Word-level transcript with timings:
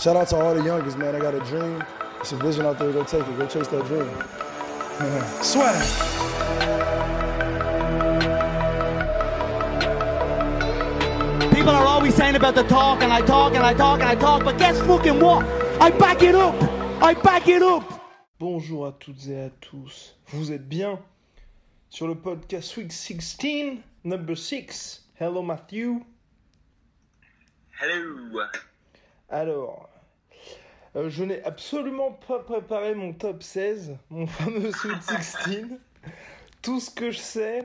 Shout 0.00 0.16
out 0.16 0.28
to 0.28 0.36
all 0.36 0.54
the 0.54 0.62
youngest, 0.64 0.98
man. 0.98 1.14
I 1.14 1.20
got 1.20 1.34
a 1.34 1.40
dream. 1.40 1.82
It's 2.20 2.32
a 2.32 2.36
vision 2.36 2.66
out 2.66 2.78
there. 2.78 2.92
Go 2.92 3.04
take 3.04 3.26
it. 3.26 3.38
Go 3.38 3.46
chase 3.46 3.68
that 3.68 3.84
dream. 3.86 4.08
Swag. 5.42 6.22
People 11.54 11.70
are 11.70 11.86
always 11.86 12.14
saying 12.14 12.34
about 12.34 12.54
the 12.54 12.64
talk, 12.64 13.02
and 13.02 13.12
I 13.12 13.20
talk, 13.20 13.54
and 13.54 13.64
I 13.64 13.74
talk, 13.74 14.00
and 14.00 14.08
I 14.08 14.14
talk, 14.14 14.44
but 14.44 14.58
guess 14.58 14.80
fucking 14.80 15.20
what? 15.20 15.44
I 15.80 15.90
back 15.90 16.22
it 16.22 16.34
up! 16.34 16.54
I 17.02 17.14
back 17.14 17.46
it 17.48 17.62
up! 17.62 17.84
Bonjour 18.40 18.86
à 18.86 18.92
toutes 18.98 19.28
et 19.28 19.44
à 19.44 19.50
tous. 19.60 20.16
Vous 20.28 20.50
êtes 20.50 20.68
bien 20.68 20.98
sur 21.90 22.08
le 22.08 22.16
podcast 22.16 22.76
Week 22.76 22.90
16, 22.90 23.78
number 24.02 24.36
6. 24.36 25.04
Hello 25.20 25.42
Matthew. 25.42 26.04
Hello. 27.80 28.48
Alors, 29.32 29.88
euh, 30.94 31.08
je 31.08 31.24
n'ai 31.24 31.42
absolument 31.42 32.12
pas 32.12 32.40
préparé 32.40 32.94
mon 32.94 33.14
top 33.14 33.42
16, 33.42 33.96
mon 34.10 34.26
fameux 34.26 34.70
Sweet 34.72 35.02
16. 35.02 35.80
Tout 36.60 36.80
ce 36.80 36.90
que 36.90 37.10
je 37.10 37.18
sais, 37.18 37.64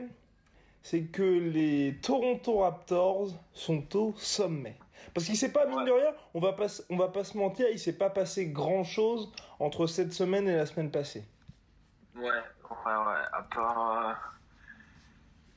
c'est 0.82 1.02
que 1.02 1.22
les 1.22 1.98
Toronto 2.02 2.60
Raptors 2.60 3.28
sont 3.52 3.96
au 3.96 4.14
sommet. 4.16 4.78
Parce 5.12 5.26
qu'il 5.26 5.36
s'est 5.36 5.52
pas, 5.52 5.66
mine 5.66 5.84
de 5.84 5.90
rien, 5.90 6.14
on 6.32 6.40
va 6.40 6.54
pas, 6.54 6.68
on 6.88 6.96
va 6.96 7.08
pas 7.08 7.22
se 7.22 7.36
mentir, 7.36 7.66
il 7.70 7.78
s'est 7.78 7.98
pas 7.98 8.08
passé 8.08 8.46
grand 8.46 8.82
chose 8.82 9.30
entre 9.60 9.86
cette 9.86 10.14
semaine 10.14 10.48
et 10.48 10.56
la 10.56 10.64
semaine 10.64 10.90
passée. 10.90 11.24
Ouais, 12.16 12.22
ouais, 12.22 12.30
ouais. 12.86 13.22
À 13.32 13.42
part, 13.42 14.06
euh, 14.06 14.12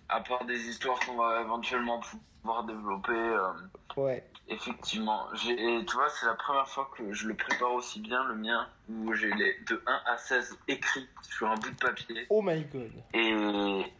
à 0.09 0.19
part 0.19 0.45
des 0.45 0.59
histoires 0.59 0.99
qu'on 0.99 1.15
va 1.15 1.41
éventuellement 1.41 2.01
pouvoir 2.41 2.65
développer, 2.65 3.13
euh, 3.13 3.53
Ouais. 3.95 4.30
Effectivement. 4.51 5.25
J'ai, 5.33 5.55
tu 5.55 5.95
vois, 5.95 6.09
c'est 6.09 6.25
la 6.25 6.33
première 6.35 6.67
fois 6.67 6.89
que 6.97 7.11
je 7.13 7.27
le 7.27 7.33
prépare 7.33 7.73
aussi 7.73 7.99
bien, 7.99 8.23
le 8.27 8.35
mien, 8.35 8.67
où 8.89 9.13
j'ai 9.13 9.31
les 9.33 9.57
de 9.67 9.81
1 9.87 10.01
à 10.13 10.17
16 10.17 10.57
écrits 10.67 11.07
sur 11.23 11.49
un 11.49 11.55
bout 11.55 11.69
de 11.71 11.75
papier. 11.77 12.25
Oh 12.29 12.41
my 12.41 12.63
god. 12.73 12.91
Et, 13.13 13.29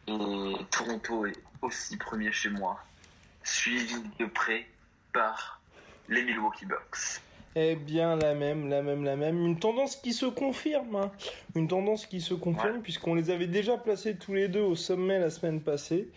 et 0.08 0.66
Toronto 0.70 1.26
est 1.26 1.38
aussi 1.62 1.98
premier 1.98 2.32
chez 2.32 2.50
moi, 2.50 2.80
suivi 3.44 3.96
de 4.20 4.26
près 4.26 4.68
par 5.14 5.60
les 6.10 6.24
Milwaukee 6.24 6.66
Bucks. 6.66 7.22
Eh 7.56 7.76
bien, 7.76 8.16
la 8.16 8.34
même, 8.34 8.70
la 8.70 8.82
même, 8.82 9.04
la 9.04 9.18
même. 9.18 9.46
Une 9.46 9.60
tendance 9.60 9.98
qui 9.98 10.14
se 10.14 10.26
confirme. 10.26 10.96
hein. 10.96 11.12
Une 11.56 11.68
tendance 11.68 12.06
qui 12.06 12.22
se 12.22 12.34
confirme, 12.34 12.76
Ouais. 12.78 12.82
puisqu'on 12.82 13.14
les 13.14 13.30
avait 13.30 13.48
déjà 13.48 13.78
placés 13.78 14.16
tous 14.16 14.34
les 14.34 14.48
deux 14.48 14.62
au 14.62 14.76
sommet 14.76 15.20
la 15.20 15.30
semaine 15.30 15.60
passée. 15.62 16.08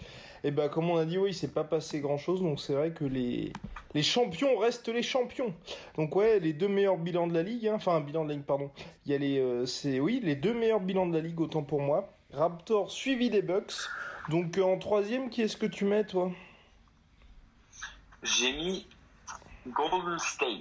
Et 0.47 0.51
bah, 0.51 0.69
comme 0.69 0.91
on 0.91 0.99
a 0.99 1.07
dit, 1.07 1.17
oui, 1.17 1.31
il 1.31 1.35
s'est 1.35 1.49
pas 1.53 1.65
passé 1.65 2.01
grand 2.01 2.19
chose. 2.19 2.43
Donc, 2.43 2.61
c'est 2.61 2.75
vrai 2.75 2.93
que 2.93 3.05
les, 3.05 3.51
les 3.95 4.03
champions 4.03 4.59
restent 4.59 4.89
les 4.91 5.03
champions. 5.03 5.55
Donc, 5.97 6.15
ouais, 6.15 6.39
les 6.39 6.53
deux 6.53 6.69
meilleurs 6.69 6.99
bilans 6.99 7.27
de 7.27 7.33
la 7.33 7.43
ligue. 7.43 7.67
hein. 7.67 7.75
Enfin, 7.77 8.01
bilan 8.01 8.25
de 8.25 8.29
la 8.29 8.35
ligue, 8.35 8.45
pardon. 8.45 8.71
Il 9.07 9.13
y 9.13 9.15
a 9.15 9.19
les. 9.19 9.39
euh, 9.39 9.65
c'est, 9.65 10.01
oui, 10.01 10.21
les 10.23 10.37
deux 10.37 10.53
meilleurs 10.53 10.81
bilans 10.81 11.07
de 11.07 11.15
la 11.15 11.21
ligue, 11.23 11.41
autant 11.41 11.63
pour 11.63 11.81
moi. 11.81 12.11
Raptors 12.33 12.91
suivi 12.91 13.31
des 13.31 13.41
Bucks. 13.41 13.73
Donc, 14.29 14.59
euh, 14.59 14.63
en 14.63 14.79
troisième, 14.79 15.31
qui 15.31 15.41
est-ce 15.41 15.57
que 15.57 15.67
tu 15.67 15.87
mets, 15.87 16.05
toi? 16.05 16.31
J'ai 18.23 18.53
mis 18.53 18.87
Golden 19.69 20.19
State. 20.19 20.61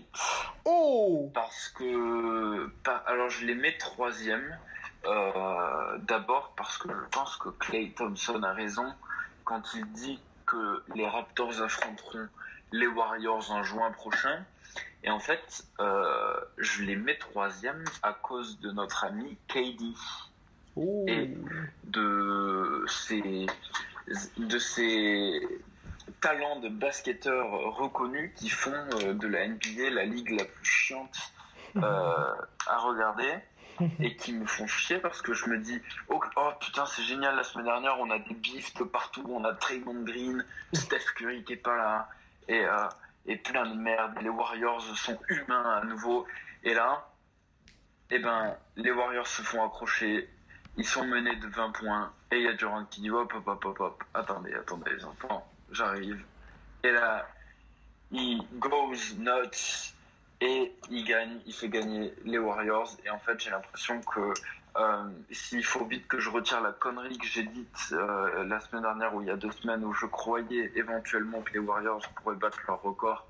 Oh 0.64 1.30
Parce 1.34 1.70
que. 1.78 2.70
alors, 3.06 3.30
je 3.30 3.46
les 3.46 3.56
mets 3.56 3.78
troisième. 3.78 4.58
Euh, 5.06 5.98
D'abord 6.08 6.54
parce 6.56 6.78
que 6.78 6.88
je 6.90 7.10
pense 7.12 7.36
que 7.36 7.50
Clay 7.50 7.92
Thompson 7.94 8.42
a 8.44 8.54
raison 8.54 8.86
quand 9.44 9.74
il 9.74 9.86
dit 9.94 10.20
que 10.46 10.84
les 10.96 11.08
Raptors 11.08 11.62
affronteront 11.62 12.28
les 12.72 12.88
Warriors 12.88 13.52
en 13.52 13.64
juin 13.64 13.92
prochain. 13.92 14.46
Et 15.04 15.10
en 15.12 15.20
fait, 15.20 15.66
euh, 15.80 16.36
je 16.58 16.84
les 16.84 16.96
mets 16.96 17.18
troisième 17.18 17.84
à 18.02 18.14
cause 18.14 18.60
de 18.60 18.72
notre 18.72 19.04
ami 19.06 19.38
KD 19.48 19.84
Et- 21.08 21.38
de 21.84 22.84
ses, 22.88 23.46
de 24.38 24.58
ses 24.60 25.42
talents 26.22 26.60
de 26.60 26.70
basketteur 26.70 27.52
reconnus 27.76 28.32
qui 28.36 28.50
font 28.50 28.74
euh, 29.04 29.14
de 29.14 29.28
la 29.28 29.48
NBA 29.48 29.90
la 29.92 30.06
ligue 30.06 30.32
la 30.32 30.46
plus 30.46 30.66
chiante 30.66 31.16
euh, 31.78 32.34
à 32.68 32.78
regarder 32.78 33.32
et 34.00 34.16
qui 34.16 34.34
me 34.34 34.46
font 34.46 34.68
chier 34.68 35.00
parce 35.00 35.22
que 35.22 35.34
je 35.34 35.48
me 35.50 35.58
dis 35.58 35.82
oh, 36.10 36.22
oh, 36.36 36.50
putain 36.60 36.86
c'est 36.86 37.04
génial 37.04 37.36
la 37.36 37.44
semaine 37.44 37.66
dernière 37.66 38.00
on 38.00 38.10
a 38.10 38.20
des 38.20 38.34
bifs 38.34 38.74
de 38.76 38.84
partout 38.84 39.26
on 39.30 39.44
a 39.44 39.54
Draymond 39.54 40.04
Green 40.04 40.46
Steph 40.74 41.14
Curry 41.16 41.44
qui 41.44 41.54
est 41.54 41.58
pas 41.58 41.76
là 41.76 42.10
et, 42.48 42.66
euh, 42.66 42.88
et 43.26 43.38
plein 43.38 43.66
de 43.66 43.76
merde 43.76 44.14
les 44.22 44.30
Warriors 44.30 44.82
sont 44.98 45.20
humains 45.30 45.82
à 45.82 45.86
nouveau 45.86 46.26
et 46.64 46.74
là 46.74 47.08
eh 48.12 48.20
ben 48.20 48.56
les 48.76 48.92
Warriors 48.92 49.28
se 49.28 49.42
font 49.42 49.66
accrocher 49.66 50.30
ils 50.78 50.86
sont 50.86 51.06
menés 51.06 51.36
de 51.36 51.48
20 51.48 51.72
points 51.72 52.14
et 52.32 52.38
il 52.38 52.44
y 52.44 52.48
a 52.48 52.54
Durant 52.54 52.86
qui 52.86 53.02
dit 53.02 53.10
hop 53.10 53.34
hop 53.36 53.48
hop 53.48 53.66
hop 53.66 53.80
hop 53.80 54.04
attendez 54.14 54.54
attendez 54.54 54.92
les 54.92 55.06
enfants 55.06 55.48
j'arrive 55.72 56.24
et 56.84 56.92
là 56.92 57.28
il 58.12 58.44
goes 58.60 59.16
nuts 59.18 59.93
et 60.44 60.74
il 60.90 61.06
gagne 61.06 61.40
il 61.46 61.54
fait 61.54 61.70
gagner 61.70 62.14
les 62.26 62.38
Warriors 62.38 62.98
et 63.06 63.10
en 63.10 63.20
fait 63.20 63.40
j'ai 63.40 63.50
l'impression 63.50 64.02
que 64.02 64.34
euh, 64.76 65.04
s'il 65.32 65.64
faut 65.64 65.86
vite 65.86 66.06
que 66.08 66.20
je 66.20 66.30
retire 66.30 66.60
la 66.60 66.72
connerie 66.74 67.18
que 67.18 67.28
j'ai 67.28 67.44
dite 67.44 67.94
euh, 67.94 68.44
la 68.44 68.60
semaine 68.60 68.82
dernière 68.82 69.16
ou 69.16 69.22
il 69.22 69.28
y 69.28 69.32
a 69.32 69.38
deux 69.38 69.52
semaines 69.52 69.86
où 69.86 69.94
je 69.94 70.06
croyais 70.06 70.72
éventuellement 70.76 71.42
que 71.42 71.54
les 71.54 71.60
Warriors 71.60 72.02
pourraient 72.16 72.36
battre 72.36 72.60
leur 72.68 72.82
record 72.82 73.26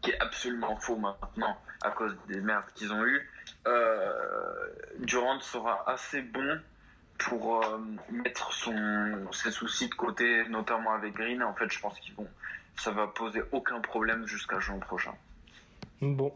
qui 0.00 0.10
est 0.12 0.20
absolument 0.20 0.76
faux 0.76 0.96
maintenant 0.96 1.58
à 1.82 1.90
cause 1.90 2.14
des 2.28 2.40
merdes 2.40 2.66
qu'ils 2.74 2.92
ont 2.92 3.04
eues 3.04 3.28
euh, 3.66 4.68
Durant 4.98 5.40
sera 5.40 5.82
assez 5.90 6.22
bon 6.22 6.60
pour 7.18 7.64
mettre 8.10 8.52
son, 8.52 9.32
ses 9.32 9.50
soucis 9.50 9.88
de 9.88 9.94
côté, 9.94 10.46
notamment 10.48 10.92
avec 10.92 11.14
Green. 11.14 11.42
En 11.42 11.54
fait, 11.54 11.70
je 11.70 11.80
pense 11.80 11.98
qu'ils 12.00 12.14
vont, 12.14 12.28
ça 12.76 12.90
va 12.90 13.06
poser 13.06 13.42
aucun 13.52 13.80
problème 13.80 14.26
jusqu'à 14.26 14.58
juin 14.60 14.78
prochain. 14.78 15.14
Bon. 16.00 16.32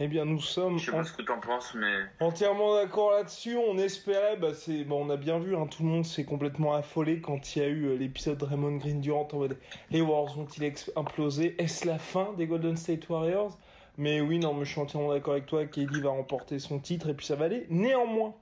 Eh 0.00 0.08
bien, 0.08 0.24
nous 0.24 0.40
sommes 0.40 0.78
Je 0.78 0.86
sais 0.86 0.90
pas 0.92 1.04
ce 1.04 1.12
que 1.12 1.22
t'en 1.22 1.38
penses, 1.38 1.72
mais 1.74 1.94
entièrement 2.18 2.74
d'accord 2.74 3.12
là-dessus. 3.12 3.56
On 3.56 3.78
espérait, 3.78 4.36
bah 4.36 4.52
c'est, 4.52 4.82
bon, 4.84 5.06
on 5.06 5.10
a 5.10 5.16
bien 5.16 5.38
vu, 5.38 5.54
hein, 5.56 5.68
tout 5.68 5.84
le 5.84 5.88
monde 5.88 6.04
s'est 6.04 6.24
complètement 6.24 6.74
affolé 6.74 7.20
quand 7.20 7.54
il 7.54 7.62
y 7.62 7.64
a 7.64 7.68
eu 7.68 7.84
euh, 7.84 7.96
l'épisode 7.96 8.42
Raymond 8.42 8.76
Green 8.78 9.00
Durant 9.00 9.28
en 9.32 9.36
mode 9.38 9.56
les 9.92 10.00
Warriors 10.00 10.34
vont-ils 10.36 10.64
ex- 10.64 10.90
imploser? 10.96 11.54
Est-ce 11.62 11.86
la 11.86 11.98
fin 11.98 12.32
des 12.36 12.46
Golden 12.48 12.76
State 12.76 13.08
Warriors? 13.08 13.56
Mais 13.96 14.20
oui, 14.20 14.40
non, 14.40 14.52
mais 14.52 14.64
je 14.64 14.72
suis 14.72 14.80
entièrement 14.80 15.10
d'accord 15.10 15.34
avec 15.34 15.46
toi. 15.46 15.64
KD 15.64 16.00
va 16.00 16.10
remporter 16.10 16.58
son 16.58 16.80
titre 16.80 17.08
et 17.10 17.14
puis 17.14 17.24
ça 17.26 17.36
va 17.36 17.44
aller. 17.44 17.66
Néanmoins, 17.70 18.34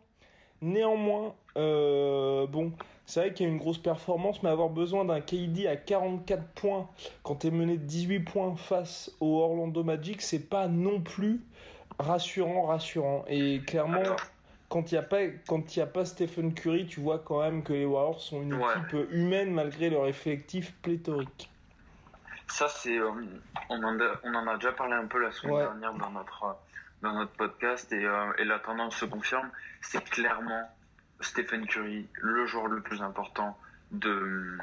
néanmoins, 0.63 1.35
euh, 1.59 2.47
bon, 2.47 2.73
c'est 3.07 3.21
vrai 3.21 3.33
qu'il 3.33 3.47
y 3.47 3.49
a 3.49 3.53
une 3.53 3.59
grosse 3.59 3.79
performance, 3.79 4.43
mais 4.43 4.51
avoir 4.51 4.69
besoin 4.71 5.05
d'un 5.05 5.21
KD 5.21 5.67
à 5.67 5.77
44 5.77 6.43
points 6.55 6.89
quand 7.23 7.37
tu 7.37 7.49
es 7.49 7.51
mené 7.51 7.77
de 7.77 7.85
18 7.85 8.21
points 8.21 8.55
face 8.57 9.11
au 9.21 9.41
Orlando 9.43 9.83
Magic, 9.83 10.23
c'est 10.23 10.49
pas 10.49 10.69
non 10.69 11.01
plus 11.01 11.41
rassurant, 11.99 12.67
rassurant. 12.67 13.25
Et 13.29 13.61
clairement, 13.67 14.03
quand 14.69 14.91
il 14.91 14.95
n'y 14.95 14.99
a, 14.99 15.03
pas- 15.03 15.27
quand 15.47 15.77
il 15.77 15.79
y 15.81 15.83
a 15.83 15.87
pas 15.87 16.05
Stephen 16.05 16.55
Curry, 16.55 16.87
tu 16.87 17.01
vois 17.01 17.19
quand 17.19 17.41
même 17.43 17.63
que 17.63 17.73
les 17.75 17.85
Warriors 17.85 18.21
sont 18.21 18.41
une 18.43 18.55
Ouais. 18.55 18.73
équipe 18.87 19.07
humaine 19.11 19.53
malgré 19.53 19.91
leur 19.91 20.07
effectif 20.07 20.73
pléthorique. 20.83 21.49
ça, 22.49 22.69
c'est, 22.69 22.99
euh, 22.99 23.11
on, 23.71 23.83
en 23.83 23.99
a, 23.99 24.05
on 24.25 24.35
en 24.35 24.47
a 24.47 24.55
déjà 24.57 24.73
parlé 24.73 24.93
un 24.95 25.07
peu 25.07 25.19
la 25.23 25.33
semaine 25.33 25.55
Ouais. 25.55 25.63
dernière 25.63 25.95
dans 25.95 26.11
notre, 26.11 26.45
euh, 26.45 26.53
dans 27.03 27.13
notre 27.15 27.33
podcast 27.33 27.91
et, 27.93 28.05
euh, 28.05 28.33
et 28.39 28.45
la 28.45 28.59
tendance 28.59 28.97
se 28.97 29.07
confirme. 29.07 29.49
C'est 29.81 30.05
clairement 30.05 30.69
Stephen 31.23 31.67
Curry, 31.67 32.07
le 32.21 32.47
joueur 32.47 32.67
le 32.67 32.81
plus 32.81 33.03
important 33.03 33.59
de, 33.91 34.59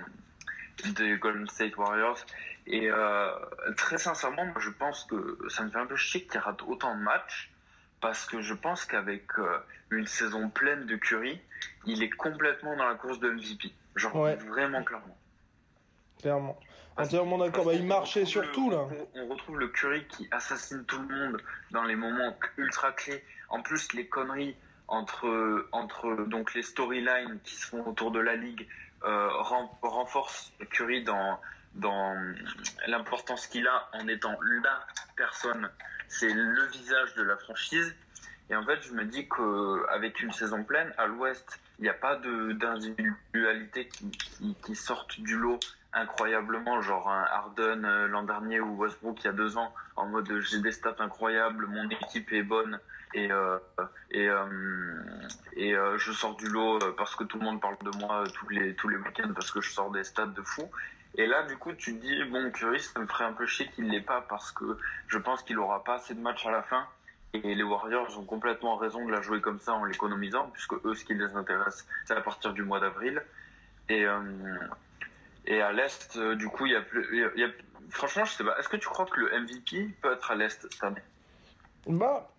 des 0.96 1.18
Golden 1.18 1.48
State 1.48 1.78
Warriors. 1.78 2.20
Et 2.68 2.90
euh, 2.92 3.32
très 3.78 3.98
sincèrement, 3.98 4.46
moi, 4.46 4.60
je 4.60 4.70
pense 4.70 5.06
que 5.06 5.38
ça 5.50 5.64
me 5.64 5.70
fait 5.72 5.80
un 5.80 5.86
peu 5.86 5.96
chier 5.96 6.24
qu'il 6.26 6.40
rate 6.40 6.62
autant 6.64 6.96
de 6.96 7.02
matchs 7.02 7.52
parce 8.02 8.26
que 8.26 8.42
je 8.42 8.54
pense 8.54 8.86
qu'avec 8.86 9.24
euh, 9.40 9.58
une 9.92 10.08
saison 10.08 10.50
pleine 10.50 10.86
de 10.86 10.96
Curry, 10.96 11.42
il 11.86 12.04
est 12.04 12.10
complètement 12.12 12.76
dans 12.78 12.88
la 12.88 12.96
course 12.96 13.20
de 13.20 13.30
MVP. 13.32 13.74
Genre 13.96 14.16
Ouais. 14.16 14.36
vraiment 14.36 14.84
clairement. 14.84 15.18
clairement. 16.22 16.60
Entièrement 16.96 17.38
d'accord. 17.38 17.66
Bah, 17.66 17.74
il 17.74 17.86
marchait 17.86 18.26
surtout 18.26 18.70
là. 18.70 18.86
On 19.16 19.28
retrouve 19.28 19.58
le 19.60 19.70
Curry 19.70 20.06
qui 20.08 20.28
assassine 20.32 20.84
tout 20.86 21.02
le 21.02 21.08
monde 21.08 21.42
dans 21.72 21.84
les 21.84 21.96
moments 21.96 22.38
ultra 22.58 22.92
clés. 22.92 23.24
En 23.50 23.62
plus, 23.62 23.94
les 23.94 24.06
conneries 24.06 24.56
entre 24.89 25.68
entre 25.71 26.25
donc 26.27 26.53
les 26.53 26.63
storylines 26.63 27.39
qui 27.44 27.56
se 27.56 27.68
font 27.68 27.86
autour 27.86 28.12
de 28.12 28.19
la 28.19 28.36
ligue 28.36 28.68
euh, 29.03 29.30
renforcent 29.81 30.51
Curry 30.71 31.03
dans 31.03 31.39
dans 31.75 32.15
l'importance 32.88 33.47
qu'il 33.47 33.68
a 33.68 33.89
en 33.94 34.07
étant 34.07 34.36
la 34.63 34.86
personne. 35.15 35.69
C'est 36.07 36.33
le 36.33 36.65
visage 36.68 37.13
de 37.15 37.24
la 37.24 37.38
franchise. 37.38 37.95
Et 38.50 38.56
en 38.56 38.65
fait, 38.65 38.81
je 38.81 38.94
me 38.94 39.06
dis 39.06 39.30
qu'avec 39.30 40.21
une 40.21 40.31
saison 40.31 40.63
pleine, 40.63 40.91
à 40.97 41.06
l'Ouest, 41.06 41.59
il 41.77 41.83
n'y 41.83 41.89
a 41.89 41.94
pas 41.94 42.15
d'individualité 42.15 43.88
qui, 43.88 44.09
qui, 44.09 44.56
qui 44.56 45.21
du 45.21 45.38
lot 45.38 45.59
incroyablement, 45.94 46.81
genre 46.81 47.09
un 47.09 47.24
Harden 47.24 47.83
euh, 47.83 48.07
l'an 48.07 48.24
dernier 48.24 48.59
ou 48.59 48.75
Westbrook 48.75 49.24
il 49.24 49.25
y 49.25 49.27
a 49.27 49.33
deux 49.33 49.57
ans, 49.57 49.74
en 49.95 50.06
mode 50.06 50.31
j'ai 50.41 50.59
des 50.59 50.71
stats 50.71 50.95
incroyables, 51.00 51.65
mon 51.65 51.89
équipe 51.89 52.31
est 52.31 52.44
bonne 52.44 52.80
et 53.14 53.32
euh, 53.32 53.58
et 54.12 54.28
euh, 54.28 54.46
et 55.56 55.76
euh, 55.76 55.98
je 55.98 56.12
sors 56.12 56.36
du 56.36 56.48
lot 56.48 56.80
parce 56.96 57.16
que 57.16 57.24
tout 57.24 57.40
le 57.40 57.46
monde 57.46 57.62
parle 57.62 57.78
de 57.84 57.98
moi 57.98 58.24
tous 58.34 58.50
les 58.50 58.76
tous 58.76 58.88
les 58.88 58.98
week-ends 58.98 59.32
parce 59.34 59.52
que 59.52 59.62
je 59.62 59.72
sors 59.72 59.92
des 59.92 60.04
stats 60.04 60.28
de 60.28 60.42
fou. 60.42 60.70
Et 61.16 61.26
là, 61.26 61.42
du 61.44 61.58
coup, 61.58 61.74
tu 61.74 61.96
te 61.96 62.02
dis 62.02 62.24
bon, 62.26 62.52
Curry, 62.52 62.80
ça 62.80 63.00
me 63.00 63.08
ferait 63.08 63.26
un 63.26 63.34
peu 63.34 63.48
chier 63.48 63.68
qu'il 63.70 63.90
l'ait 63.90 64.02
pas 64.02 64.22
parce 64.30 64.52
que 64.52 64.78
je 65.08 65.18
pense 65.18 65.42
qu'il 65.42 65.58
aura 65.58 65.84
pas 65.84 65.96
assez 65.96 66.14
de 66.14 66.22
matchs 66.22 66.46
à 66.46 66.52
la 66.52 66.62
fin. 66.62 66.86
Et 67.34 67.56
les 67.56 67.64
Warriors 67.64 68.18
ont 68.18 68.26
complètement 68.26 68.76
raison 68.76 69.06
de 69.06 69.12
la 69.12 69.22
jouer 69.22 69.42
comme 69.42 69.60
ça 69.60 69.74
en 69.74 69.86
l'économisant, 69.86 70.50
puisque 70.52 70.74
eux, 70.84 70.96
ce 70.96 71.06
qui 71.06 71.14
les 71.14 71.36
intéresse, 71.36 71.88
c'est 72.06 72.16
à 72.16 72.22
partir 72.22 72.54
du 72.54 72.64
mois 72.64 72.80
d'avril. 72.80 73.22
Et, 73.88 74.06
et 75.46 75.62
à 75.62 75.72
l'Est, 75.72 76.18
du 76.18 76.48
coup, 76.48 76.66
il 76.66 76.72
y 76.72 76.76
a. 76.76 76.82
Y 77.36 77.44
a, 77.44 77.50
franchement, 77.92 78.26
je 78.26 78.32
sais 78.32 78.44
pas. 78.44 78.58
Est-ce 78.58 78.70
que 78.70 78.78
tu 78.78 78.88
crois 78.88 79.06
que 79.06 79.20
le 79.20 79.42
MVP 79.42 79.96
peut 80.02 80.14
être 80.14 80.32
à 80.32 80.36
l'Est 80.36 80.68
cette 80.72 80.84
année? 80.84 81.04
Bah. 81.86 82.30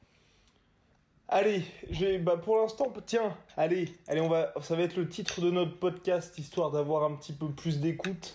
Allez, 1.33 1.63
j'ai 1.89 2.19
bah 2.19 2.37
pour 2.37 2.57
l'instant, 2.57 2.93
tiens, 3.07 3.37
allez, 3.57 3.85
allez, 4.09 4.21
on 4.21 4.29
va, 4.29 4.53
ça 4.63 4.75
va 4.75 4.83
être 4.83 4.97
le 4.97 5.09
titre 5.09 5.41
de 5.41 5.53
notre 5.53 5.79
podcast 5.79 6.37
histoire 6.39 6.73
d'avoir 6.73 7.05
un 7.05 7.15
petit 7.15 7.33
peu 7.33 7.47
plus 7.47 7.79
d'écoute. 7.79 8.33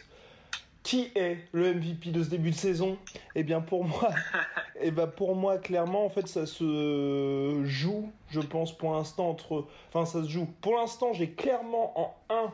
Qui 0.81 1.11
est 1.13 1.39
le 1.51 1.73
MVP 1.73 2.11
de 2.11 2.23
ce 2.23 2.29
début 2.29 2.51
de 2.51 2.55
saison? 2.55 2.97
Eh 3.35 3.43
bien 3.43 3.59
pour 3.59 3.83
moi, 3.83 4.11
eh 4.81 4.91
ben 4.91 5.07
pour 5.07 5.35
moi 5.35 5.57
clairement 5.57 6.05
en 6.05 6.09
fait 6.09 6.25
ça 6.29 6.45
se 6.45 7.63
joue, 7.65 8.09
je 8.29 8.39
pense 8.39 8.71
pour 8.71 8.93
l'instant 8.93 9.29
entre, 9.29 9.65
enfin 9.89 10.05
ça 10.05 10.23
se 10.23 10.29
joue. 10.29 10.47
Pour 10.61 10.77
l'instant 10.77 11.11
j'ai 11.11 11.31
clairement 11.31 11.99
en 11.99 12.15
1 12.29 12.53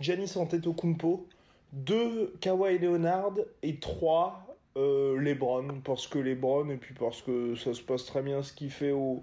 Giannis 0.00 0.32
Antetokounmpo, 0.36 1.26
2 1.74 2.36
Kawhi 2.40 2.78
Leonard 2.78 3.34
et 3.62 3.76
3 3.76 4.56
euh, 4.78 5.18
LeBron 5.18 5.82
parce 5.84 6.06
que 6.06 6.18
LeBron 6.18 6.70
et 6.70 6.76
puis 6.76 6.94
parce 6.94 7.20
que 7.20 7.54
ça 7.56 7.74
se 7.74 7.82
passe 7.82 8.06
très 8.06 8.22
bien 8.22 8.42
ce 8.42 8.54
qu'il 8.54 8.70
fait 8.70 8.92
au 8.92 9.22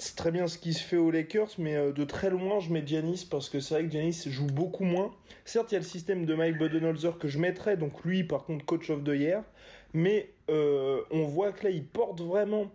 c'est 0.00 0.16
très 0.16 0.30
bien 0.30 0.46
ce 0.46 0.58
qui 0.58 0.72
se 0.72 0.82
fait 0.82 0.96
aux 0.96 1.10
Lakers, 1.10 1.50
mais 1.58 1.76
euh, 1.76 1.92
de 1.92 2.04
très 2.04 2.30
loin, 2.30 2.60
je 2.60 2.72
mets 2.72 2.82
Giannis 2.86 3.26
parce 3.30 3.48
que 3.48 3.60
c'est 3.60 3.74
vrai 3.74 3.84
que 3.84 3.90
Giannis 3.90 4.22
joue 4.26 4.46
beaucoup 4.46 4.84
moins. 4.84 5.12
Certes, 5.44 5.72
il 5.72 5.74
y 5.74 5.76
a 5.76 5.80
le 5.80 5.84
système 5.84 6.24
de 6.26 6.34
Mike 6.34 6.58
Budenholzer 6.58 7.18
que 7.18 7.28
je 7.28 7.38
mettrais, 7.38 7.76
donc 7.76 8.04
lui, 8.04 8.24
par 8.24 8.44
contre, 8.44 8.64
coach 8.64 8.90
of 8.90 9.04
the 9.04 9.08
year. 9.08 9.42
Mais 9.92 10.30
euh, 10.48 11.00
on 11.10 11.24
voit 11.24 11.52
que 11.52 11.64
là, 11.64 11.70
il 11.70 11.84
porte 11.84 12.20
vraiment 12.20 12.70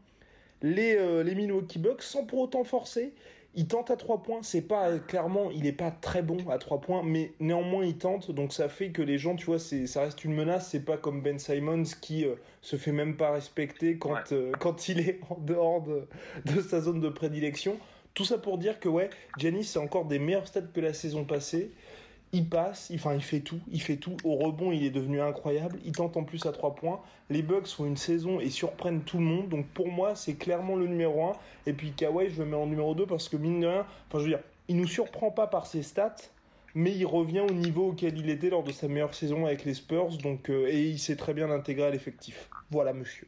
les, 0.62 0.95
euh, 0.95 1.24
les 1.24 1.36
Milwaukee 1.36 1.80
Bucks 1.80 2.01
sans 2.01 2.25
pour 2.25 2.39
autant 2.39 2.63
forcer. 2.63 3.13
Il 3.57 3.68
tente 3.68 3.90
à 3.90 3.96
3 3.96 4.22
points, 4.22 4.40
c'est 4.44 4.62
pas 4.62 5.00
clairement, 5.00 5.50
il 5.52 5.66
est 5.66 5.72
pas 5.72 5.90
très 5.92 6.22
bon 6.22 6.38
à 6.50 6.57
3 6.57 6.81
points, 6.81 7.04
mais 7.04 7.31
néanmoins 7.40 7.86
il 7.86 7.98
tente, 7.98 8.30
donc 8.31 8.52
ça 8.52 8.68
fait 8.68 8.90
que 8.92 9.02
les 9.02 9.18
gens, 9.18 9.36
tu 9.36 9.46
vois, 9.46 9.60
ça 9.60 10.02
reste 10.02 10.25
une 10.25 10.34
menace, 10.34 10.69
c'est 10.72 10.84
pas 10.84 10.98
comme 10.98 11.22
Ben 11.22 11.40
Simons 11.40 11.84
qui 12.02 12.25
euh, 12.25 12.36
se 12.62 12.75
fait 12.75 12.92
même 12.92 13.16
pas 13.16 13.31
respecter 13.31 13.98
quand, 13.98 14.12
Ouais. 14.13 14.19
euh, 14.34 14.52
quand 14.60 14.90
il 14.90 15.00
est 15.00 15.19
en 15.30 15.38
dehors 15.40 15.81
de, 15.81 16.06
de 16.54 16.60
sa 16.62 16.81
zone 16.81 17.00
de 17.00 17.10
prédilection. 17.10 17.78
Tout 18.13 18.24
ça 18.25 18.38
pour 18.38 18.57
dire 18.57 18.80
que 18.80 18.88
ouais, 18.88 19.10
Giannis 19.38 19.66
c'est 19.66 19.80
encore 19.80 20.06
des 20.06 20.19
meilleurs 20.19 20.48
stats 20.48 20.62
que 20.62 20.80
la 20.80 20.94
saison 20.94 21.25
passée. 21.25 21.72
Il 22.36 22.50
passe, 22.50 22.90
il- 22.90 23.00
fait 23.00 23.40
tout, 23.40 23.60
il 23.72 23.82
fait 23.82 23.96
tout. 23.96 24.18
Au 24.26 24.36
rebond, 24.36 24.74
il 24.74 24.84
est 24.84 24.90
devenu 24.90 25.22
incroyable. 25.22 25.80
Il 25.86 25.94
tente 25.94 26.18
en 26.18 26.24
plus 26.26 26.46
à 26.46 26.52
3 26.52 26.76
points. 26.76 27.00
Les 27.30 27.42
Bucks 27.42 27.68
font 27.68 27.86
une 27.86 27.96
saison 27.96 28.42
et 28.42 28.50
surprennent 28.50 29.04
tout 29.04 29.18
le 29.20 29.24
monde. 29.24 29.48
Donc 29.48 29.66
pour 29.68 29.88
moi, 29.90 30.16
c'est 30.16 30.36
clairement 30.36 30.76
le 30.76 30.86
numéro 30.88 31.30
1. 31.30 31.32
Et 31.66 31.72
puis 31.74 31.92
Kawhi, 31.94 32.30
je 32.30 32.40
le 32.44 32.50
mets 32.50 32.58
en 32.58 32.68
numéro 32.68 32.94
2 32.94 33.06
parce 33.06 33.30
que 33.30 33.38
mine 33.38 33.62
de 33.62 33.68
rien, 33.68 33.86
enfin 34.10 34.20
je 34.20 34.24
veux 34.24 34.30
dire, 34.30 34.40
il 34.68 34.76
nous 34.76 34.88
surprend 34.88 35.32
pas 35.32 35.48
par 35.48 35.66
ses 35.66 35.82
stats, 35.82 36.16
mais 36.74 36.92
il 36.92 37.06
revient 37.06 37.40
au 37.40 37.54
niveau 37.54 37.90
auquel 37.92 38.18
il 38.18 38.30
était 38.30 38.50
lors 38.50 38.64
de 38.64 38.74
sa 38.74 38.90
meilleure 38.90 39.14
saison 39.14 39.46
avec 39.46 39.64
les 39.64 39.74
Spurs. 39.74 40.10
Donc 40.18 40.50
euh, 40.50 40.68
et 40.68 40.81
il 40.90 41.00
s'est 41.00 41.16
très 41.16 41.34
bien 41.34 41.50
intégré 41.52 41.88
à 41.88 41.90
l'effectif. 41.90 42.50
Voilà, 42.70 42.92
monsieur. 42.92 43.28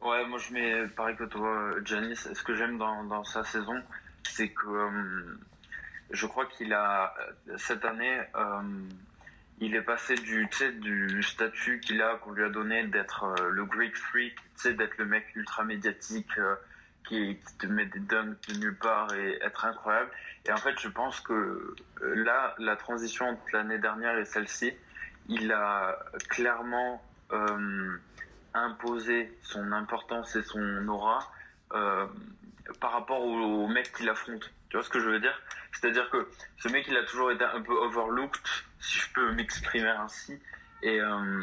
Ouais, 0.00 0.26
moi 0.26 0.38
je 0.38 0.52
mets 0.54 0.88
pareil 0.96 1.16
que 1.16 1.24
toi, 1.24 1.72
Janis. 1.84 2.16
Ce 2.16 2.42
que 2.42 2.54
j'aime 2.54 2.78
dans, 2.78 3.04
dans 3.04 3.24
sa 3.24 3.44
saison, 3.44 3.74
c'est 4.28 4.48
que 4.48 4.66
euh, 4.66 5.38
je 6.14 6.26
crois 6.26 6.46
qu'il 6.46 6.72
a 6.72 7.14
cette 7.56 7.84
année, 7.84 8.20
euh, 8.36 8.62
il 9.60 9.74
est 9.74 9.82
passé 9.82 10.14
du, 10.14 11.22
statut 11.22 11.80
qu'il 11.80 12.02
a, 12.02 12.16
qu'on 12.16 12.32
lui 12.32 12.44
a 12.44 12.48
donné 12.48 12.84
d'être 12.84 13.24
euh, 13.24 13.50
le 13.50 13.64
Greek 13.64 13.96
freak, 13.96 14.34
d'être 14.64 14.98
le 14.98 15.04
mec 15.06 15.24
ultra 15.34 15.64
médiatique 15.64 16.38
euh, 16.38 16.56
qui, 17.08 17.38
te 17.58 17.66
met 17.66 17.86
des 17.86 18.00
dunks 18.00 18.36
de 18.48 18.54
nulle 18.58 18.76
part 18.76 19.12
et 19.14 19.38
être 19.42 19.64
incroyable. 19.64 20.10
Et 20.46 20.52
en 20.52 20.56
fait, 20.56 20.78
je 20.78 20.88
pense 20.88 21.20
que 21.20 21.32
euh, 22.02 22.14
là, 22.24 22.54
la 22.58 22.76
transition 22.76 23.26
entre 23.26 23.44
l'année 23.52 23.78
dernière 23.78 24.18
et 24.18 24.24
celle-ci, 24.24 24.72
il 25.28 25.52
a 25.52 25.98
clairement 26.28 27.02
euh, 27.32 27.96
imposer 28.52 29.32
son 29.42 29.72
importance 29.72 30.36
et 30.36 30.42
son 30.42 30.88
aura 30.88 31.30
euh, 31.72 32.06
par 32.80 32.92
rapport 32.92 33.22
au, 33.22 33.64
au 33.64 33.68
mec 33.68 33.92
qu'il 33.92 34.08
affronte. 34.08 34.50
Tu 34.74 34.78
vois 34.78 34.84
ce 34.84 34.90
que 34.90 34.98
je 34.98 35.08
veux 35.08 35.20
dire? 35.20 35.40
C'est-à-dire 35.70 36.10
que 36.10 36.26
ce 36.56 36.68
mec, 36.68 36.86
il 36.88 36.96
a 36.96 37.04
toujours 37.04 37.30
été 37.30 37.44
un 37.44 37.60
peu 37.60 37.74
overlooked, 37.74 38.42
si 38.80 38.98
je 38.98 39.12
peux 39.12 39.30
m'exprimer 39.30 39.86
ainsi. 39.86 40.36
Et, 40.82 41.00
euh, 41.00 41.40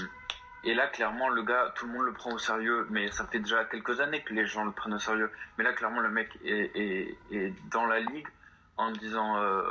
et 0.65 0.73
là, 0.73 0.87
clairement, 0.87 1.29
le 1.29 1.41
gars, 1.41 1.71
tout 1.77 1.87
le 1.87 1.93
monde 1.93 2.07
le 2.07 2.11
prend 2.11 2.33
au 2.33 2.37
sérieux, 2.37 2.85
mais 2.89 3.09
ça 3.09 3.25
fait 3.25 3.39
déjà 3.39 3.63
quelques 3.63 4.01
années 4.01 4.21
que 4.21 4.33
les 4.33 4.45
gens 4.45 4.65
le 4.65 4.73
prennent 4.73 4.95
au 4.95 4.99
sérieux. 4.99 5.31
Mais 5.57 5.63
là, 5.63 5.71
clairement, 5.71 6.01
le 6.01 6.09
mec 6.09 6.37
est, 6.43 6.71
est, 6.75 7.17
est 7.31 7.53
dans 7.69 7.85
la 7.85 8.01
ligue 8.01 8.27
en 8.75 8.91
disant 8.91 9.37
euh, 9.37 9.63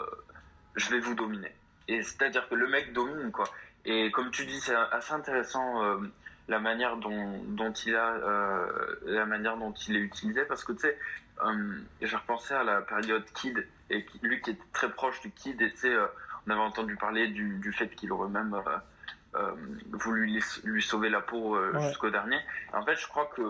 je 0.77 0.89
vais 0.89 1.01
vous 1.01 1.15
dominer. 1.15 1.55
Et 1.87 2.01
c'est-à-dire 2.01 2.49
que 2.49 2.55
le 2.55 2.67
mec 2.67 2.95
domine, 2.95 3.31
quoi. 3.31 3.45
Et 3.85 4.11
comme 4.11 4.31
tu 4.31 4.47
dis, 4.47 4.59
c'est 4.59 4.75
assez 4.75 5.13
intéressant 5.13 5.85
euh, 5.85 5.99
la 6.51 6.59
manière 6.59 6.97
dont, 6.97 7.39
dont 7.47 7.73
il 7.73 7.95
a, 7.95 8.11
euh, 8.15 8.97
la 9.05 9.25
manière 9.25 9.57
dont 9.57 9.73
il 9.73 9.97
est 9.97 10.01
utilisé, 10.01 10.45
parce 10.45 10.65
que 10.65 10.73
tu 10.73 10.81
sais, 10.81 10.99
euh, 11.45 11.79
j'ai 12.03 12.17
repensé 12.17 12.53
à 12.55 12.65
la 12.65 12.81
période 12.83 13.25
Kid, 13.35 13.65
et 13.89 14.05
lui 14.23 14.41
qui 14.43 14.51
était 14.51 14.61
très 14.73 14.91
proche 14.91 15.21
du 15.21 15.31
Kid, 15.31 15.63
et 15.63 15.71
tu 15.71 15.77
sais, 15.77 15.95
euh, 15.95 16.07
on 16.47 16.51
avait 16.51 16.61
entendu 16.61 16.97
parler 16.97 17.29
du, 17.29 17.59
du 17.59 17.73
fait 17.73 17.89
qu'il 17.95 18.11
aurait 18.11 18.29
même 18.29 18.53
euh, 19.37 19.53
voulu 19.93 20.41
lui, 20.65 20.83
sauver 20.83 21.09
la 21.09 21.21
peau 21.21 21.57
Ouais. 21.57 21.89
jusqu'au 21.89 22.11
dernier. 22.11 22.41
En 22.73 22.85
fait, 22.85 22.97
je 22.97 23.07
crois 23.07 23.31
que 23.37 23.43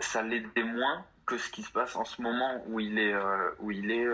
ça 0.00 0.22
l'aidait 0.22 0.64
moins 0.64 1.04
que 1.26 1.38
ce 1.38 1.48
qui 1.48 1.62
se 1.62 1.70
passe 1.70 1.94
en 1.94 2.04
ce 2.04 2.20
moment 2.20 2.64
où 2.66 2.80
il 2.80 2.98
est, 2.98 3.14
où 3.60 3.70
il 3.70 3.88
est 3.92 4.08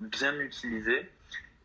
bien 0.00 0.34
utilisé. 0.40 1.08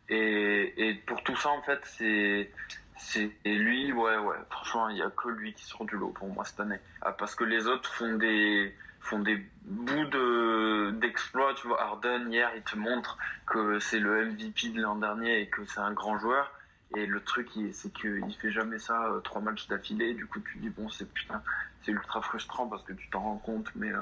Et, 0.08 0.88
et 0.88 0.94
pour 0.94 1.24
tout 1.24 1.34
ça, 1.34 1.48
en 1.48 1.62
fait, 1.62 1.80
c'est 1.84 2.52
c'est 2.96 3.30
lui, 3.44 3.92
ouais, 3.92 4.16
ouais. 4.18 4.36
Franchement, 4.50 4.88
il 4.88 4.98
y 4.98 5.02
a 5.02 5.10
que 5.10 5.28
lui 5.28 5.52
qui 5.54 5.64
sort 5.64 5.84
du 5.84 5.96
lot 5.96 6.10
pour 6.10 6.28
moi 6.28 6.44
cette 6.44 6.60
année. 6.60 6.78
Ah, 7.02 7.12
parce 7.12 7.34
que 7.34 7.44
les 7.44 7.66
autres 7.66 7.92
font 7.92 8.14
des 8.14 8.74
font 9.00 9.18
des 9.18 9.44
bouts 9.62 10.06
de 10.06 10.92
d'exploits. 11.00 11.54
Tu 11.54 11.66
vois, 11.66 11.82
Harden 11.82 12.30
hier, 12.30 12.50
il 12.56 12.62
te 12.62 12.76
montre 12.76 13.18
que 13.46 13.78
c'est 13.80 13.98
le 13.98 14.26
MVP 14.26 14.70
de 14.70 14.80
l'an 14.80 14.96
dernier 14.96 15.40
et 15.40 15.48
que 15.48 15.64
c'est 15.66 15.80
un 15.80 15.92
grand 15.92 16.18
joueur. 16.18 16.52
Et 16.96 17.06
le 17.06 17.20
truc, 17.20 17.48
c'est 17.72 17.92
qu'il 17.92 18.34
fait 18.40 18.52
jamais 18.52 18.78
ça 18.78 19.06
euh, 19.06 19.20
trois 19.20 19.40
matchs 19.40 19.66
d'affilée. 19.66 20.14
Du 20.14 20.26
coup, 20.26 20.40
tu 20.40 20.58
dis 20.58 20.70
bon, 20.70 20.88
c'est 20.88 21.12
putain, 21.12 21.42
c'est 21.82 21.90
ultra 21.90 22.22
frustrant 22.22 22.68
parce 22.68 22.84
que 22.84 22.92
tu 22.92 23.10
t'en 23.10 23.20
rends 23.20 23.38
compte, 23.38 23.70
mais 23.74 23.92
euh, 23.92 24.00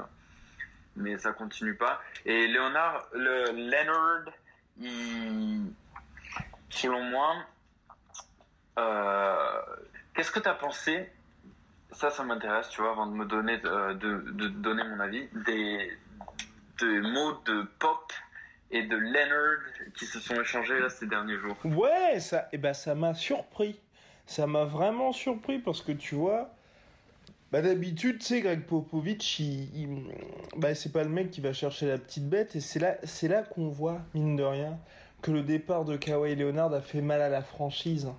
mais 0.95 1.17
ça 1.17 1.33
continue 1.33 1.73
pas. 1.73 2.01
Et 2.25 2.47
Leonard, 2.47 3.07
le 3.13 3.45
Leonard, 3.51 4.31
il, 4.79 5.73
selon 6.69 7.03
moi, 7.03 7.35
euh, 8.77 9.61
qu'est-ce 10.15 10.31
que 10.31 10.39
t'as 10.39 10.53
pensé? 10.53 11.09
Ça, 11.91 12.09
ça 12.09 12.23
m'intéresse, 12.23 12.69
tu 12.69 12.81
vois, 12.81 12.91
avant 12.91 13.05
de 13.05 13.13
me 13.13 13.25
donner, 13.25 13.59
euh, 13.65 13.93
de, 13.93 14.47
donner 14.47 14.83
mon 14.83 14.99
avis, 14.99 15.27
des, 15.45 15.91
des 16.79 16.99
mots 17.01 17.33
de 17.45 17.63
Pop 17.79 18.11
et 18.71 18.81
de 18.83 18.95
Leonard 18.95 19.59
qui 19.95 20.05
se 20.07 20.19
sont 20.19 20.39
échangés 20.41 20.79
là 20.79 20.89
ces 20.89 21.05
derniers 21.05 21.37
jours. 21.37 21.55
Ouais, 21.63 22.19
ça, 22.19 22.47
et 22.51 22.57
ben 22.57 22.73
ça 22.73 22.95
m'a 22.95 23.13
surpris. 23.13 23.79
Ça 24.25 24.47
m'a 24.47 24.63
vraiment 24.63 25.11
surpris 25.11 25.59
parce 25.59 25.81
que 25.81 25.91
tu 25.91 26.15
vois, 26.15 26.49
bah 27.51 27.61
d'habitude, 27.61 28.17
tu 28.19 28.25
sais, 28.25 28.41
Greg 28.41 28.65
Popovich, 28.65 29.39
il, 29.39 29.79
il- 29.79 30.11
bah 30.57 30.73
c'est 30.73 30.91
pas 30.91 31.03
le 31.03 31.09
mec 31.09 31.29
qui 31.29 31.41
va 31.41 31.53
chercher 31.53 31.85
la 31.85 31.99
petite 31.99 32.27
bête 32.27 32.55
et 32.55 32.59
c'est 32.61 32.79
là, 32.79 32.95
c'est 33.03 33.27
là 33.27 33.43
qu'on 33.43 33.67
voit 33.67 33.99
mine 34.15 34.35
de 34.35 34.43
rien 34.43 34.79
que 35.23 35.31
le 35.31 35.41
départ 35.41 35.85
de 35.85 35.95
Kawhi 35.95 36.35
Leonard 36.35 36.73
a 36.73 36.81
fait 36.81 37.01
mal 37.01 37.21
à 37.21 37.29
la 37.29 37.41
franchise 37.41 38.09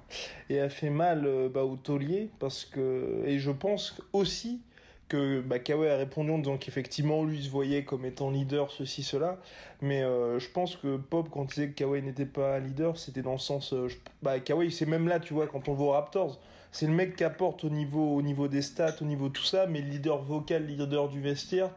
et 0.48 0.58
a 0.58 0.70
fait 0.70 0.88
mal 0.88 1.26
euh, 1.26 1.50
bah, 1.50 1.62
au 1.62 1.76
taulier 1.76 2.30
parce 2.40 2.64
que 2.64 3.22
et 3.26 3.38
je 3.38 3.50
pense 3.50 4.00
aussi 4.14 4.62
que 5.08 5.42
bah, 5.42 5.58
Kawhi 5.58 5.86
a 5.86 5.98
répondu 5.98 6.30
en 6.30 6.38
disant 6.38 6.56
qu'effectivement 6.56 7.22
lui 7.22 7.44
se 7.44 7.50
voyait 7.50 7.84
comme 7.84 8.06
étant 8.06 8.30
leader 8.30 8.70
ceci 8.70 9.02
cela. 9.02 9.38
Mais 9.82 10.02
euh, 10.02 10.38
je 10.38 10.48
pense 10.48 10.76
que 10.76 10.96
Pop 10.96 11.28
quand 11.30 11.42
il 11.42 11.48
disait 11.48 11.68
que 11.68 11.74
Kawhi 11.74 12.00
n'était 12.00 12.24
pas 12.24 12.58
leader 12.58 12.96
c'était 12.96 13.22
dans 13.22 13.32
le 13.32 13.38
sens 13.38 13.74
euh, 13.74 13.86
bah 14.22 14.40
Kawhi 14.40 14.72
c'est 14.72 14.86
même 14.86 15.06
là 15.06 15.20
tu 15.20 15.34
vois 15.34 15.46
quand 15.46 15.68
on 15.68 15.74
voit 15.74 15.88
aux 15.88 15.90
Raptors 15.90 16.40
c'est 16.72 16.86
le 16.86 16.94
mec 16.94 17.16
qui 17.16 17.24
apporte 17.24 17.64
au 17.64 17.70
niveau 17.70 18.16
au 18.16 18.22
niveau 18.22 18.48
des 18.48 18.62
stats 18.62 18.96
au 19.02 19.04
niveau 19.04 19.28
de 19.28 19.34
tout 19.34 19.44
ça 19.44 19.66
mais 19.66 19.82
le 19.82 19.90
leader 19.90 20.22
vocal 20.22 20.66
leader 20.66 21.10
du 21.10 21.20
vestiaire 21.20 21.68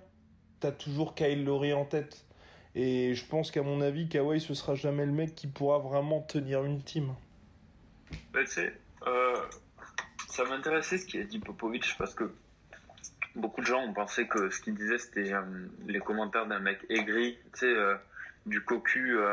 t'as 0.62 0.72
toujours 0.72 1.16
Kyle 1.16 1.44
Lowry 1.44 1.74
en 1.74 1.84
tête 1.84 2.27
et 2.80 3.16
je 3.16 3.26
pense 3.26 3.50
qu'à 3.50 3.64
mon 3.64 3.82
avis, 3.82 4.08
Kawhi, 4.08 4.40
ce 4.40 4.54
sera 4.54 4.76
jamais 4.76 5.04
le 5.04 5.12
mec 5.12 5.34
qui 5.34 5.48
pourra 5.48 5.80
vraiment 5.80 6.22
tenir 6.22 6.64
une 6.64 6.84
team. 6.84 7.16
Tu 8.36 8.46
sais, 8.46 8.72
euh, 9.08 9.36
ça 10.30 10.44
m'intéressait 10.44 11.00
ce 11.00 11.08
qu'il 11.08 11.20
a 11.22 11.24
dit 11.24 11.40
Popovic 11.40 11.96
parce 11.98 12.14
que 12.14 12.32
beaucoup 13.36 13.62
de 13.62 13.66
gens 13.66 13.82
ont 13.82 13.94
pensé 13.94 14.28
que 14.28 14.52
ce 14.52 14.62
qu'il 14.62 14.76
disait 14.76 15.00
c'était 15.00 15.34
euh, 15.34 15.42
les 15.88 16.00
commentaires 16.00 16.46
d'un 16.46 16.60
mec 16.60 16.78
aigri, 16.90 17.40
tu 17.54 17.60
sais, 17.62 17.66
euh, 17.66 17.96
du 18.46 18.62
cocu 18.62 19.18
euh, 19.18 19.32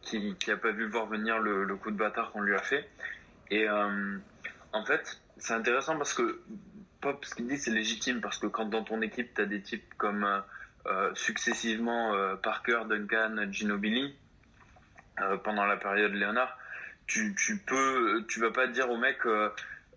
qui, 0.00 0.34
qui 0.34 0.50
a 0.50 0.56
pas 0.56 0.72
vu 0.72 0.88
voir 0.88 1.06
venir 1.06 1.38
le, 1.38 1.62
le 1.62 1.76
coup 1.76 1.92
de 1.92 1.96
bâtard 1.96 2.32
qu'on 2.32 2.40
lui 2.40 2.56
a 2.56 2.62
fait. 2.62 2.88
Et 3.52 3.68
en 3.68 4.84
fait, 4.86 5.20
c'est 5.36 5.52
intéressant 5.52 5.98
parce 5.98 6.14
que 6.14 6.40
Pop, 7.00 7.24
ce 7.24 7.34
qu'il 7.34 7.46
dit, 7.46 7.58
c'est 7.58 7.70
légitime 7.70 8.20
parce 8.20 8.38
que 8.38 8.46
quand 8.46 8.64
dans 8.64 8.82
ton 8.82 9.02
équipe, 9.02 9.34
tu 9.34 9.42
as 9.42 9.46
des 9.46 9.60
types 9.60 9.94
comme 9.98 10.26
successivement 11.14 12.14
euh, 12.14 12.36
Parker, 12.36 12.82
Duncan, 12.88 13.36
Ginobili, 13.50 14.14
euh, 15.20 15.36
pendant 15.36 15.66
la 15.66 15.76
période 15.76 16.12
Léonard, 16.12 16.58
tu, 17.06 17.34
tu 17.34 17.58
peux, 17.58 18.24
tu 18.28 18.40
vas 18.40 18.50
pas 18.50 18.66
dire 18.66 18.90
au 18.90 18.96
mec, 18.96 19.18
euh, 19.26 19.50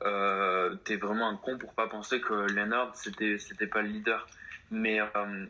euh, 0.04 0.76
t'es 0.84 0.98
vraiment 0.98 1.30
un 1.30 1.38
con 1.38 1.58
pour 1.58 1.74
pas 1.74 1.88
penser 1.88 2.20
que 2.20 2.34
Leonard 2.34 2.96
c'était 2.96 3.38
c'était 3.38 3.68
pas 3.68 3.82
le 3.82 3.90
leader. 3.90 4.28
Mais 4.72 5.00
euh, 5.00 5.46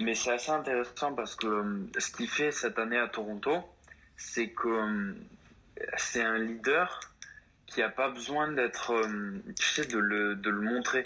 mais 0.00 0.14
c'est 0.14 0.32
assez 0.32 0.50
intéressant 0.50 1.14
parce 1.14 1.36
que 1.36 1.46
euh, 1.46 1.90
ce 1.98 2.10
qu'il 2.10 2.28
fait 2.28 2.50
cette 2.50 2.78
année 2.78 2.98
à 2.98 3.08
Toronto, 3.08 3.64
c'est 4.16 4.48
que 4.50 4.68
euh, 4.68 5.14
c'est 5.96 6.22
un 6.22 6.38
leader 6.38 7.00
qui 7.66 7.82
a 7.82 7.88
pas 7.88 8.08
besoin 8.08 8.50
d'être, 8.52 8.92
euh, 8.92 9.38
tu 9.58 9.66
sais, 9.66 9.84
de 9.86 9.98
le 9.98 10.34
de 10.36 10.50
le 10.50 10.60
montrer. 10.60 11.02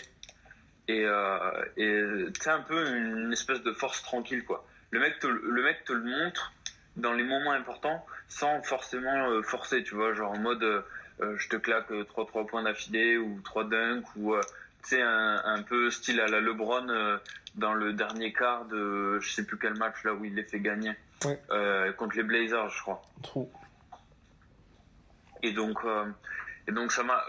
Et 0.89 1.05
euh, 1.05 2.31
c'est 2.41 2.51
un 2.51 2.61
peu 2.63 2.97
une 2.97 3.33
espèce 3.33 3.63
de 3.63 3.73
force 3.73 4.03
tranquille 4.03 4.45
quoi. 4.45 4.67
Le 4.91 5.01
mec 5.01 5.19
te, 5.21 5.27
le 5.27 5.63
mec 5.63 5.85
te 5.85 5.93
le 5.93 6.03
montre 6.03 6.53
dans 6.97 7.13
les 7.13 7.23
moments 7.23 7.53
importants 7.53 8.05
sans 8.29 8.61
forcément 8.63 9.29
euh, 9.31 9.43
forcer, 9.43 9.83
tu 9.85 9.95
vois, 9.95 10.15
genre 10.15 10.33
en 10.33 10.39
mode 10.39 10.63
euh, 10.63 10.83
euh, 11.21 11.37
je 11.39 11.49
te 11.49 11.57
claque 11.57 11.93
3 12.09 12.27
3 12.27 12.47
points 12.47 12.63
d'affilée 12.63 13.17
ou 13.19 13.41
3 13.45 13.65
dunks 13.69 14.07
ou 14.17 14.35
euh, 14.35 14.41
tu 14.83 14.91
sais 14.91 15.03
un, 15.03 15.41
un 15.45 15.63
peu 15.63 15.91
style 15.91 16.21
à 16.21 16.27
la 16.27 16.41
LeBron 16.41 16.89
euh, 16.89 17.19
dans 17.55 17.75
le 17.75 17.93
dernier 17.93 18.33
quart 18.33 18.65
de 18.65 19.21
je 19.21 19.31
sais 19.31 19.45
plus 19.45 19.59
quel 19.59 19.77
match 19.77 20.03
là 20.05 20.15
où 20.15 20.25
il 20.25 20.35
les 20.35 20.45
fait 20.45 20.61
gagner 20.61 20.93
Ouais. 21.27 21.39
euh, 21.51 21.93
contre 21.93 22.17
les 22.17 22.23
Blazers, 22.23 22.71
je 22.71 22.81
crois. 22.81 23.03
Trop. 23.23 23.53
Et 25.43 25.53
donc, 25.53 25.79
euh, 25.85 26.05
et 26.67 26.73
donc 26.73 26.93
ça 26.93 27.03
m'a, 27.03 27.23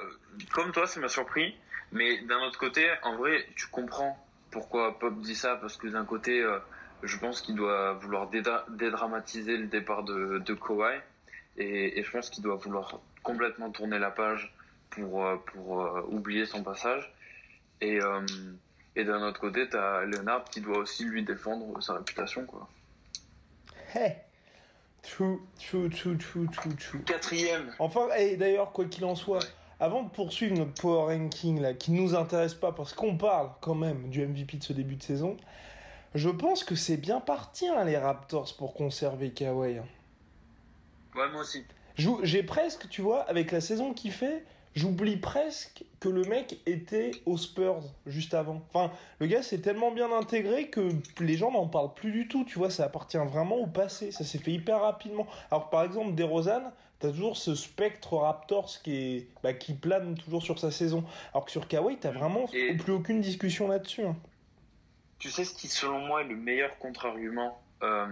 comme 0.53 0.72
toi, 0.72 0.88
ça 0.88 1.00
m'a 1.00 1.08
surpris. 1.10 1.55
Mais 1.91 2.21
d'un 2.24 2.39
autre 2.41 2.57
côté, 2.57 2.89
en 3.03 3.15
vrai, 3.15 3.45
tu 3.55 3.67
comprends 3.67 4.17
pourquoi 4.50 4.98
Pop 5.00 5.19
dit 5.21 5.36
ça, 5.36 5.55
parce 5.57 5.77
que 5.77 5.88
d'un 5.88 6.05
côté, 6.05 6.41
euh, 6.41 6.60
je 7.03 7.17
pense 7.17 7.41
qu'il 7.41 7.55
doit 7.55 7.93
vouloir 7.93 8.29
dédra- 8.29 8.63
dédramatiser 8.69 9.57
le 9.57 9.67
départ 9.67 10.03
de, 10.03 10.39
de 10.39 10.53
Kawhi, 10.53 11.00
et, 11.57 12.00
et 12.00 12.03
je 12.03 12.12
pense 12.12 12.29
qu'il 12.29 12.43
doit 12.43 12.55
vouloir 12.55 13.00
complètement 13.24 13.71
tourner 13.71 14.00
la 14.00 14.12
page 14.12 14.53
pour 14.89 15.25
euh, 15.25 15.36
pour 15.38 15.81
euh, 15.81 16.01
oublier 16.07 16.45
son 16.45 16.63
passage. 16.63 17.13
Et 17.81 18.01
euh, 18.01 18.21
et 18.95 19.03
d'un 19.03 19.21
autre 19.24 19.39
côté, 19.39 19.67
t'as 19.69 20.03
Leonard 20.03 20.43
qui 20.45 20.62
doit 20.62 20.77
aussi 20.77 21.05
lui 21.05 21.24
défendre 21.24 21.81
sa 21.81 21.95
réputation, 21.95 22.45
quoi. 22.45 22.67
Hey 23.93 24.15
True, 25.01 25.39
true, 25.60 25.89
true, 25.89 26.17
true, 26.17 26.48
true, 26.51 26.75
true. 26.75 27.01
Quatrième. 27.03 27.74
Enfin, 27.79 28.07
et 28.17 28.38
d'ailleurs, 28.38 28.71
quoi 28.71 28.86
qu'il 28.86 29.03
en 29.03 29.15
soit, 29.15 29.39
avant 29.81 30.03
de 30.03 30.09
poursuivre 30.09 30.55
notre 30.55 30.79
power 30.79 31.13
ranking 31.17 31.59
là, 31.59 31.73
qui 31.73 31.91
nous 31.91 32.13
intéresse 32.15 32.53
pas 32.53 32.71
parce 32.71 32.93
qu'on 32.93 33.17
parle 33.17 33.50
quand 33.61 33.73
même 33.73 34.09
du 34.09 34.25
MVP 34.25 34.57
de 34.57 34.63
ce 34.63 34.73
début 34.73 34.95
de 34.95 35.03
saison, 35.03 35.35
je 36.13 36.29
pense 36.29 36.63
que 36.63 36.75
c'est 36.75 36.97
bien 36.97 37.19
parti 37.19 37.67
hein, 37.67 37.83
les 37.83 37.97
Raptors 37.97 38.53
pour 38.57 38.75
conserver 38.75 39.31
Kawhi. 39.31 39.79
hein. 39.79 39.85
Ouais, 41.15 41.29
moi 41.31 41.41
aussi. 41.41 41.63
J'ai 41.97 42.43
presque, 42.43 42.89
tu 42.89 43.01
vois, 43.01 43.21
avec 43.23 43.51
la 43.51 43.59
saison 43.59 43.93
qu'il 43.93 44.11
fait, 44.11 44.45
j'oublie 44.75 45.17
presque 45.17 45.83
que 46.00 46.09
le 46.09 46.25
mec 46.25 46.59
était 46.67 47.11
aux 47.25 47.38
Spurs 47.38 47.81
juste 48.05 48.35
avant. 48.35 48.61
Enfin, 48.71 48.93
le 49.19 49.25
gars 49.25 49.41
s'est 49.41 49.61
tellement 49.61 49.91
bien 49.91 50.11
intégré 50.11 50.69
que 50.69 50.91
les 51.19 51.38
gens 51.38 51.51
n'en 51.51 51.67
parlent 51.67 51.93
plus 51.93 52.11
du 52.11 52.27
tout, 52.27 52.45
tu 52.45 52.59
vois, 52.59 52.69
ça 52.69 52.85
appartient 52.85 53.17
vraiment 53.17 53.57
au 53.57 53.67
passé, 53.67 54.11
ça 54.11 54.23
s'est 54.23 54.38
fait 54.38 54.51
hyper 54.51 54.81
rapidement. 54.81 55.25
Alors 55.50 55.71
par 55.71 55.83
exemple, 55.83 56.13
DeRozan, 56.13 56.71
t'as 57.01 57.10
toujours 57.10 57.36
ce 57.38 57.55
spectre 57.55 58.13
Raptors 58.17 58.70
qui, 58.84 58.96
est, 59.17 59.27
bah, 59.43 59.53
qui 59.53 59.74
plane 59.74 60.15
toujours 60.15 60.43
sur 60.43 60.60
sa 60.60 60.72
saison. 60.72 61.03
Alors 61.34 61.46
que 61.46 61.51
sur 61.51 61.67
Kawhi, 61.67 61.98
t'as 62.00 62.12
vraiment 62.12 62.48
Et- 62.53 62.75
plus 62.77 62.93
aucune 62.93 63.22
discussion 63.22 63.67
là-dessus. 63.67 64.03
hein. 64.05 64.15
Tu 65.20 65.29
sais 65.29 65.43
ce 65.43 65.53
qui, 65.53 65.67
selon 65.67 66.00
moi, 66.00 66.22
est 66.22 66.27
le 66.27 66.36
meilleur 66.36 66.77
contre-argument 66.79 67.62
euh, 67.84 68.05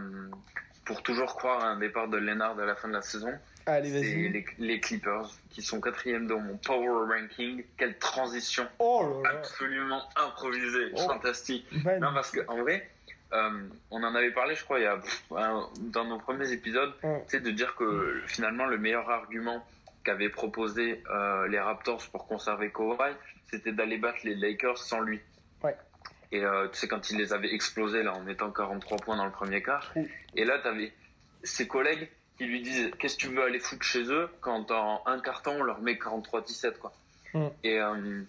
pour 0.85 1.01
toujours 1.03 1.35
croire 1.35 1.63
à 1.63 1.69
un 1.69 1.79
départ 1.79 2.07
de 2.07 2.17
Leonard 2.17 2.59
à 2.59 2.65
la 2.65 2.75
fin 2.75 2.87
de 2.87 2.93
la 2.93 3.01
saison? 3.01 3.31
Allez, 3.65 3.91
vas-y. 3.91 4.29
les, 4.29 4.45
les 4.57 4.79
Clippers, 4.79 5.29
qui 5.51 5.61
sont 5.61 5.79
quatrième 5.79 6.25
dans 6.27 6.39
mon 6.39 6.57
power 6.57 6.87
ranking. 7.07 7.63
Quelle 7.77 7.97
transition 7.99 8.65
Oh 8.79 9.21
là 9.23 9.31
là. 9.31 9.37
absolument 9.39 10.01
improvisée, 10.15 10.91
Oh. 10.95 11.07
fantastique. 11.07 11.65
Man. 11.83 11.99
Non, 11.99 12.13
parce 12.13 12.31
que 12.31 12.39
en 12.47 12.57
vrai, 12.61 12.89
euh, 13.33 13.49
on 13.91 14.03
en 14.03 14.15
avait 14.15 14.31
parlé, 14.31 14.55
je 14.55 14.63
crois, 14.63 14.79
il 14.79 14.83
y 14.83 14.87
a, 14.87 14.97
pff, 14.97 15.23
un- 15.35 15.67
dans 15.79 16.05
nos 16.05 16.17
premiers 16.17 16.51
épisodes, 16.51 16.93
tu 17.01 17.07
sais, 17.27 17.39
de 17.39 17.51
dire 17.51 17.75
que 17.75 18.21
finalement, 18.27 18.65
le 18.65 18.77
meilleur 18.77 19.09
argument 19.09 19.65
qu'avaient 20.03 20.29
proposé 20.29 21.03
euh, 21.11 21.47
les 21.47 21.59
Raptors 21.59 22.01
pour 22.11 22.27
conserver 22.27 22.71
Kawhi, 22.71 23.13
c'était 23.51 23.71
d'aller 23.71 23.97
battre 23.97 24.19
les 24.23 24.35
Lakers 24.35 24.77
sans 24.77 25.01
lui. 25.01 25.19
Ouais. 25.63 25.75
Et 26.31 26.43
euh, 26.45 26.67
tu 26.69 26.77
sais, 26.79 26.87
quand 26.87 27.09
il 27.09 27.17
les 27.17 27.33
avait 27.33 27.53
explosés, 27.53 28.03
là, 28.03 28.13
en 28.13 28.21
mettant 28.21 28.49
43 28.51 28.97
points 28.99 29.17
dans 29.17 29.25
le 29.25 29.31
premier 29.31 29.61
quart, 29.61 29.91
et 30.35 30.45
là, 30.45 30.59
t'avais 30.59 30.93
ses 31.43 31.67
collègues 31.67 32.09
qui 32.37 32.45
lui 32.45 32.61
disent 32.61 32.91
Qu'est-ce 32.99 33.15
que 33.17 33.21
tu 33.21 33.27
veux 33.29 33.43
aller 33.43 33.59
foutre 33.59 33.83
chez 33.83 34.03
eux? 34.11 34.29
quand 34.41 34.71
en 34.71 35.01
un 35.05 35.19
carton, 35.19 35.57
on 35.59 35.63
leur 35.63 35.81
met 35.81 35.95
43-17, 35.95 36.77
quoi. 36.77 36.93
Mm. 37.33 37.47
Et, 37.63 37.79
euh, 37.81 38.21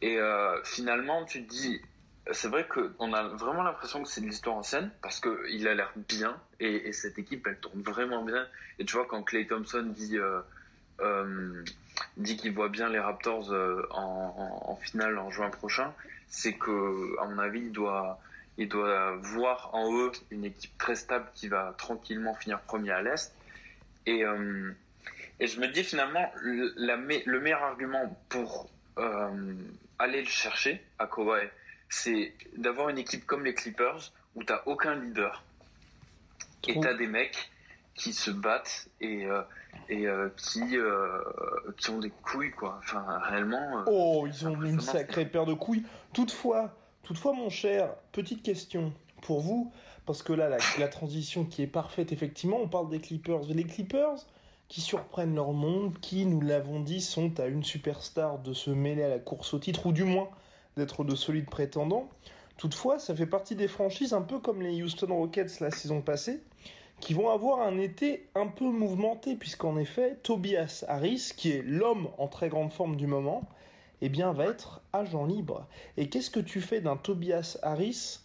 et 0.00 0.18
euh, 0.18 0.62
finalement, 0.64 1.24
tu 1.24 1.44
te 1.44 1.50
dis 1.50 1.80
c'est 2.32 2.48
vrai 2.48 2.66
qu'on 2.66 3.12
a 3.12 3.22
vraiment 3.28 3.62
l'impression 3.62 4.02
que 4.02 4.08
c'est 4.08 4.20
de 4.20 4.26
l'histoire 4.26 4.56
ancienne 4.56 4.90
parce 5.02 5.20
que 5.20 5.46
il 5.50 5.66
a 5.66 5.74
l'air 5.74 5.92
bien 6.08 6.36
et, 6.60 6.88
et 6.88 6.92
cette 6.92 7.18
équipe 7.18 7.46
elle 7.46 7.58
tourne 7.58 7.80
vraiment 7.82 8.22
bien. 8.22 8.46
Et 8.78 8.84
tu 8.84 8.96
vois 8.96 9.06
quand 9.06 9.22
Clay 9.22 9.46
Thompson 9.46 9.82
dit 9.94 10.18
euh, 10.18 10.40
euh, 11.00 11.64
dit 12.16 12.36
qu'il 12.36 12.52
voit 12.52 12.68
bien 12.68 12.88
les 12.88 12.98
Raptors 12.98 13.52
euh, 13.52 13.86
en, 13.90 14.76
finale 14.82 15.18
en 15.18 15.30
juin 15.30 15.50
prochain 15.50 15.92
c'est 16.28 16.54
que 16.54 17.18
à 17.20 17.26
mon 17.26 17.38
avis 17.38 17.60
il 17.60 17.72
doit 17.72 18.20
il 18.58 18.68
doit 18.68 19.16
voir 19.16 19.70
en 19.72 19.96
eux 19.96 20.12
une 20.30 20.44
équipe 20.44 20.76
très 20.78 20.96
stable 20.96 21.26
qui 21.34 21.48
va 21.48 21.74
tranquillement 21.78 22.34
finir 22.34 22.60
premier 22.60 22.90
à 22.90 23.02
l'est. 23.02 23.32
Et 24.06 24.24
et 25.40 25.46
je 25.46 25.60
me 25.60 25.68
dis 25.68 25.84
finalement 25.84 26.32
le, 26.42 27.38
meilleur 27.38 27.62
argument 27.62 28.18
pour 28.28 28.68
aller 29.98 30.20
le 30.20 30.28
chercher 30.28 30.82
à 30.98 31.06
Kawhi 31.06 31.48
c'est 31.88 32.32
d'avoir 32.56 32.88
une 32.88 32.98
équipe 32.98 33.26
comme 33.26 33.44
les 33.44 33.54
Clippers 33.54 34.12
où 34.34 34.44
t'as 34.44 34.62
aucun 34.66 34.94
leader 34.94 35.42
et 36.66 36.72
Trop. 36.72 36.82
t'as 36.82 36.94
des 36.94 37.06
mecs 37.06 37.50
qui 37.94 38.12
se 38.12 38.30
battent 38.30 38.88
et 39.00 39.26
euh, 39.26 39.42
et 39.88 40.06
euh, 40.06 40.28
qui 40.36 40.76
euh, 40.76 41.22
qui 41.76 41.90
ont 41.90 41.98
des 41.98 42.10
couilles 42.10 42.50
quoi 42.50 42.78
enfin 42.82 43.04
réellement 43.24 43.84
Oh, 43.86 44.26
ils 44.26 44.46
ont 44.46 44.62
une 44.62 44.80
sacrée 44.80 45.26
paire 45.26 45.46
de 45.46 45.54
couilles. 45.54 45.84
Toutefois, 46.12 46.76
toutefois, 47.02 47.32
mon 47.32 47.50
cher, 47.50 47.90
petite 48.12 48.42
question 48.42 48.92
pour 49.22 49.40
vous, 49.40 49.72
parce 50.06 50.22
que 50.22 50.32
là, 50.32 50.48
la, 50.48 50.58
la 50.78 50.88
transition 50.88 51.44
qui 51.44 51.62
est 51.62 51.66
parfaite, 51.66 52.12
effectivement, 52.12 52.58
on 52.60 52.68
parle 52.68 52.88
des 52.88 53.00
Clippers. 53.00 53.40
Les 53.48 53.64
Clippers 53.64 54.26
qui 54.68 54.80
surprennent 54.80 55.34
leur 55.34 55.52
monde, 55.52 55.98
qui, 56.00 56.26
nous 56.26 56.40
l'avons 56.40 56.80
dit, 56.80 57.00
sont 57.00 57.40
à 57.40 57.46
une 57.46 57.64
superstar 57.64 58.38
de 58.38 58.52
se 58.52 58.70
mêler 58.70 59.02
à 59.02 59.08
la 59.08 59.18
course 59.18 59.54
au 59.54 59.58
titre, 59.58 59.86
ou 59.86 59.92
du 59.92 60.04
moins 60.04 60.28
d'être 60.78 61.04
de 61.04 61.14
solides 61.14 61.50
prétendants. 61.50 62.08
Toutefois, 62.56 62.98
ça 62.98 63.14
fait 63.14 63.26
partie 63.26 63.54
des 63.54 63.68
franchises, 63.68 64.14
un 64.14 64.22
peu 64.22 64.38
comme 64.38 64.62
les 64.62 64.82
Houston 64.82 65.14
Rockets 65.14 65.60
la 65.60 65.70
saison 65.70 66.00
passée, 66.00 66.42
qui 67.00 67.14
vont 67.14 67.30
avoir 67.30 67.60
un 67.60 67.78
été 67.78 68.28
un 68.34 68.46
peu 68.46 68.64
mouvementé, 68.64 69.36
puisqu'en 69.36 69.76
effet, 69.78 70.16
Tobias 70.22 70.84
Harris, 70.88 71.32
qui 71.36 71.52
est 71.52 71.62
l'homme 71.62 72.08
en 72.18 72.26
très 72.26 72.48
grande 72.48 72.72
forme 72.72 72.96
du 72.96 73.06
moment, 73.06 73.48
eh 74.00 74.08
bien, 74.08 74.32
va 74.32 74.46
être 74.46 74.80
agent 74.92 75.24
libre. 75.26 75.66
Et 75.96 76.08
qu'est-ce 76.08 76.30
que 76.30 76.40
tu 76.40 76.60
fais 76.60 76.80
d'un 76.80 76.96
Tobias 76.96 77.58
Harris 77.62 78.20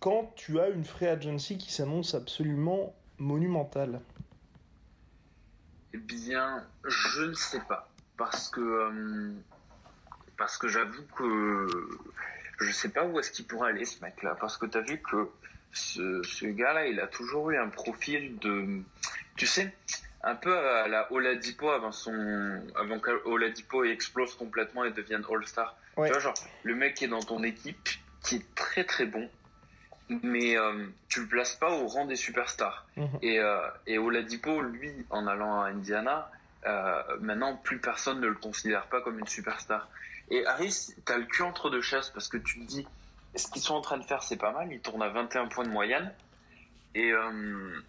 quand 0.00 0.32
tu 0.34 0.58
as 0.60 0.68
une 0.68 0.84
free 0.84 1.06
agency 1.06 1.58
qui 1.58 1.72
s'annonce 1.72 2.14
absolument 2.14 2.94
monumentale? 3.18 4.00
Eh 5.92 5.98
bien, 5.98 6.64
je 6.84 7.22
ne 7.22 7.34
sais 7.34 7.60
pas. 7.68 7.88
Parce 8.16 8.48
que, 8.48 8.60
euh, 8.60 9.32
parce 10.38 10.56
que 10.56 10.68
j'avoue 10.68 11.04
que 11.16 11.68
je 12.60 12.72
sais 12.72 12.88
pas 12.88 13.04
où 13.04 13.18
est-ce 13.18 13.30
qu'il 13.30 13.46
pourrait 13.46 13.70
aller 13.70 13.84
ce 13.84 14.02
mec-là. 14.02 14.36
Parce 14.40 14.56
que 14.56 14.66
tu 14.66 14.78
as 14.78 14.80
vu 14.80 14.98
que 14.98 15.28
ce, 15.72 16.22
ce 16.22 16.46
gars-là, 16.46 16.86
il 16.86 17.00
a 17.00 17.06
toujours 17.06 17.50
eu 17.50 17.58
un 17.58 17.68
profil 17.68 18.38
de, 18.38 18.80
tu 19.36 19.46
sais, 19.46 19.74
un 20.22 20.34
peu 20.34 20.56
à 20.56 20.88
la 20.88 21.12
Oladipo 21.12 21.70
avant 21.70 21.92
son, 21.92 22.62
avant 22.76 22.98
qu'Oladipo 22.98 23.84
explose 23.84 24.34
complètement 24.34 24.84
et 24.84 24.90
devienne 24.90 25.24
All-Star. 25.30 25.76
Ouais. 25.96 26.08
Tu 26.08 26.12
vois, 26.12 26.22
genre, 26.22 26.34
le 26.62 26.74
mec 26.74 26.94
qui 26.94 27.04
est 27.04 27.08
dans 27.08 27.22
ton 27.22 27.42
équipe, 27.42 27.88
qui 28.22 28.36
est 28.36 28.54
très 28.54 28.84
très 28.84 29.06
bon, 29.06 29.28
mais 30.08 30.56
euh, 30.56 30.86
tu 31.08 31.20
le 31.20 31.26
places 31.26 31.54
pas 31.54 31.70
au 31.70 31.86
rang 31.86 32.06
des 32.06 32.16
superstars. 32.16 32.86
Mhm. 32.96 33.18
Et, 33.22 33.38
euh, 33.38 33.60
et 33.86 33.98
Oladipo, 33.98 34.62
lui, 34.62 34.92
en 35.10 35.26
allant 35.26 35.60
à 35.62 35.68
Indiana, 35.68 36.30
euh, 36.66 37.02
maintenant 37.20 37.56
plus 37.56 37.78
personne 37.78 38.20
ne 38.20 38.26
le 38.26 38.34
considère 38.34 38.86
pas 38.86 39.00
comme 39.00 39.18
une 39.18 39.26
superstar. 39.26 39.88
Et 40.30 40.44
Harris, 40.46 40.94
t'as 41.04 41.18
le 41.18 41.24
cul 41.24 41.42
entre 41.42 41.70
deux 41.70 41.82
chaises 41.82 42.10
parce 42.10 42.28
que 42.28 42.36
tu 42.36 42.60
te 42.60 42.64
dis, 42.64 42.86
ce 43.34 43.48
qu'ils 43.48 43.62
sont 43.62 43.74
en 43.74 43.80
train 43.80 43.98
de 43.98 44.04
faire, 44.04 44.22
c'est 44.22 44.36
pas 44.36 44.52
mal. 44.52 44.72
Ils 44.72 44.80
tournent 44.80 45.02
à 45.02 45.08
21 45.08 45.46
points 45.46 45.64
de 45.64 45.70
moyenne. 45.70 46.12
Et, 46.94 47.12
euh, 47.12 47.80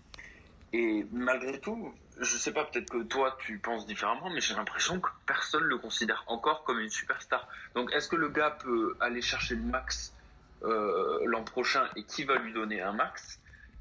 et 0.73 1.05
malgré 1.11 1.59
tout, 1.59 1.93
je 2.19 2.37
sais 2.37 2.51
pas, 2.51 2.65
peut-être 2.65 2.89
que 2.89 3.03
toi 3.03 3.37
tu 3.39 3.57
penses 3.57 3.85
différemment, 3.85 4.29
mais 4.29 4.41
j'ai 4.41 4.53
l'impression 4.53 4.99
que 4.99 5.09
personne 5.25 5.63
le 5.63 5.77
considère 5.77 6.23
encore 6.27 6.63
comme 6.63 6.79
une 6.79 6.89
superstar. 6.89 7.47
Donc 7.75 7.91
est-ce 7.93 8.07
que 8.07 8.15
le 8.15 8.29
gars 8.29 8.51
peut 8.51 8.95
aller 8.99 9.21
chercher 9.21 9.55
le 9.55 9.63
max 9.63 10.13
euh, 10.63 11.19
l'an 11.25 11.43
prochain 11.43 11.87
et 11.95 12.03
qui 12.03 12.23
va 12.23 12.35
lui 12.37 12.53
donner 12.53 12.81
un 12.81 12.93
max? 12.93 13.39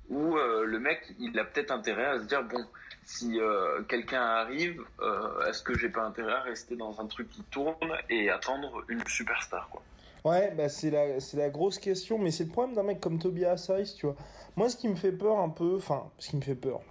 Ou 0.09 0.39
euh, 0.39 0.65
le 0.65 0.79
mec, 0.79 1.13
il 1.19 1.39
a 1.39 1.45
peut-être 1.45 1.71
intérêt 1.71 2.07
à 2.07 2.19
se 2.19 2.25
dire, 2.25 2.43
bon, 2.43 2.65
si 3.09 3.41
euh, 3.41 3.83
quelqu'un 3.85 4.21
arrive, 4.21 4.83
euh, 5.01 5.47
est-ce 5.49 5.63
que 5.63 5.77
j'ai 5.79 5.89
pas 5.89 6.05
intérêt 6.05 6.35
à 6.35 6.43
rester 6.43 6.77
dans 6.77 7.01
un 7.01 7.07
truc 7.07 7.31
qui 7.31 7.43
tourne 7.45 7.75
et 8.11 8.29
attendre 8.29 8.85
une 8.89 9.03
superstar 9.07 9.71
quoi? 9.71 9.83
Ouais, 10.27 10.53
bah 10.55 10.69
c'est 10.69 10.91
la, 10.91 11.17
la 11.35 11.49
grosse 11.49 11.79
question, 11.79 12.19
mais 12.19 12.31
c'est 12.31 12.45
le 12.45 12.51
problème 12.51 12.77
d'un 12.77 12.83
mec 12.83 13.01
comme 13.01 13.19
Tobias 13.19 13.67
Harris, 13.71 13.95
tu 13.97 14.05
vois. 14.05 14.15
Moi, 14.57 14.69
ce 14.69 14.77
qui 14.77 14.89
me 14.89 14.95
fait 14.95 15.13
peur 15.13 15.39
un 15.39 15.49
peu, 15.49 15.77
enfin, 15.77 16.11
ce 16.19 16.29
qui 16.29 16.37
me 16.37 16.43
fait 16.43 16.55
peur, 16.55 16.83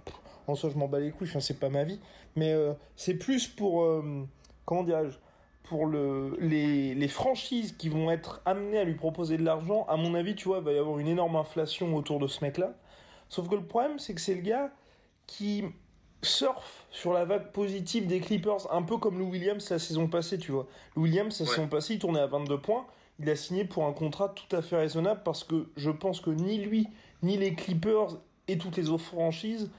en 0.48 0.56
soi, 0.56 0.70
je 0.70 0.76
m'en 0.76 0.88
bats 0.88 0.98
les 0.98 1.12
couilles, 1.12 1.28
enfin, 1.28 1.38
c'est 1.38 1.60
pas 1.60 1.68
ma 1.68 1.84
vie, 1.84 2.00
mais 2.34 2.52
euh, 2.52 2.72
c'est 2.96 3.14
plus 3.14 3.46
pour, 3.46 4.02
comment 4.64 4.82
dirais-je, 4.82 5.18
pour 5.68 5.86
le, 5.86 6.36
les, 6.40 6.96
les 6.96 7.08
franchises 7.08 7.76
qui 7.76 7.88
vont 7.90 8.10
être 8.10 8.42
amenées 8.44 8.78
à 8.78 8.84
lui 8.84 8.94
proposer 8.94 9.36
de 9.36 9.44
l'argent, 9.44 9.86
à 9.88 9.96
mon 9.96 10.16
avis, 10.16 10.34
tu 10.34 10.48
vois, 10.48 10.58
il 10.58 10.64
va 10.64 10.72
y 10.72 10.78
avoir 10.78 10.98
une 10.98 11.08
énorme 11.08 11.36
inflation 11.36 11.94
autour 11.94 12.18
de 12.18 12.26
ce 12.26 12.42
mec-là. 12.44 12.72
Sauf 13.28 13.48
que 13.48 13.54
le 13.54 13.62
problème, 13.64 14.00
c'est 14.00 14.14
que 14.14 14.20
c'est 14.20 14.34
le 14.34 14.40
gars 14.40 14.72
qui 15.28 15.64
surfe 16.22 16.86
sur 16.90 17.12
la 17.12 17.24
vague 17.24 17.52
positive 17.52 18.06
des 18.06 18.20
Clippers, 18.20 18.72
un 18.72 18.82
peu 18.82 18.96
comme 18.98 19.18
Lou 19.18 19.30
Williams 19.30 19.68
la 19.70 19.78
saison 19.78 20.08
passée, 20.08 20.38
tu 20.38 20.52
vois. 20.52 20.66
Lou 20.96 21.02
Williams, 21.02 21.38
la 21.40 21.46
Ouais. 21.46 21.50
saison 21.54 21.68
passée, 21.68 21.94
il 21.94 21.98
tournait 21.98 22.20
à 22.20 22.26
22 22.26 22.58
points. 22.58 22.86
Il 23.20 23.28
a 23.30 23.36
signé 23.36 23.64
pour 23.64 23.84
un 23.84 23.92
contrat 23.92 24.28
tout 24.28 24.56
à 24.56 24.62
fait 24.62 24.76
raisonnable 24.76 25.22
parce 25.24 25.44
que 25.44 25.68
je 25.76 25.90
pense 25.90 26.20
que 26.20 26.30
ni 26.30 26.58
lui, 26.58 26.88
ni 27.22 27.36
les 27.36 27.54
Clippers 27.54 28.16
et 28.46 28.58
toutes 28.58 28.76
les 28.76 28.90
autres 28.90 29.04
franchises, 29.04 29.70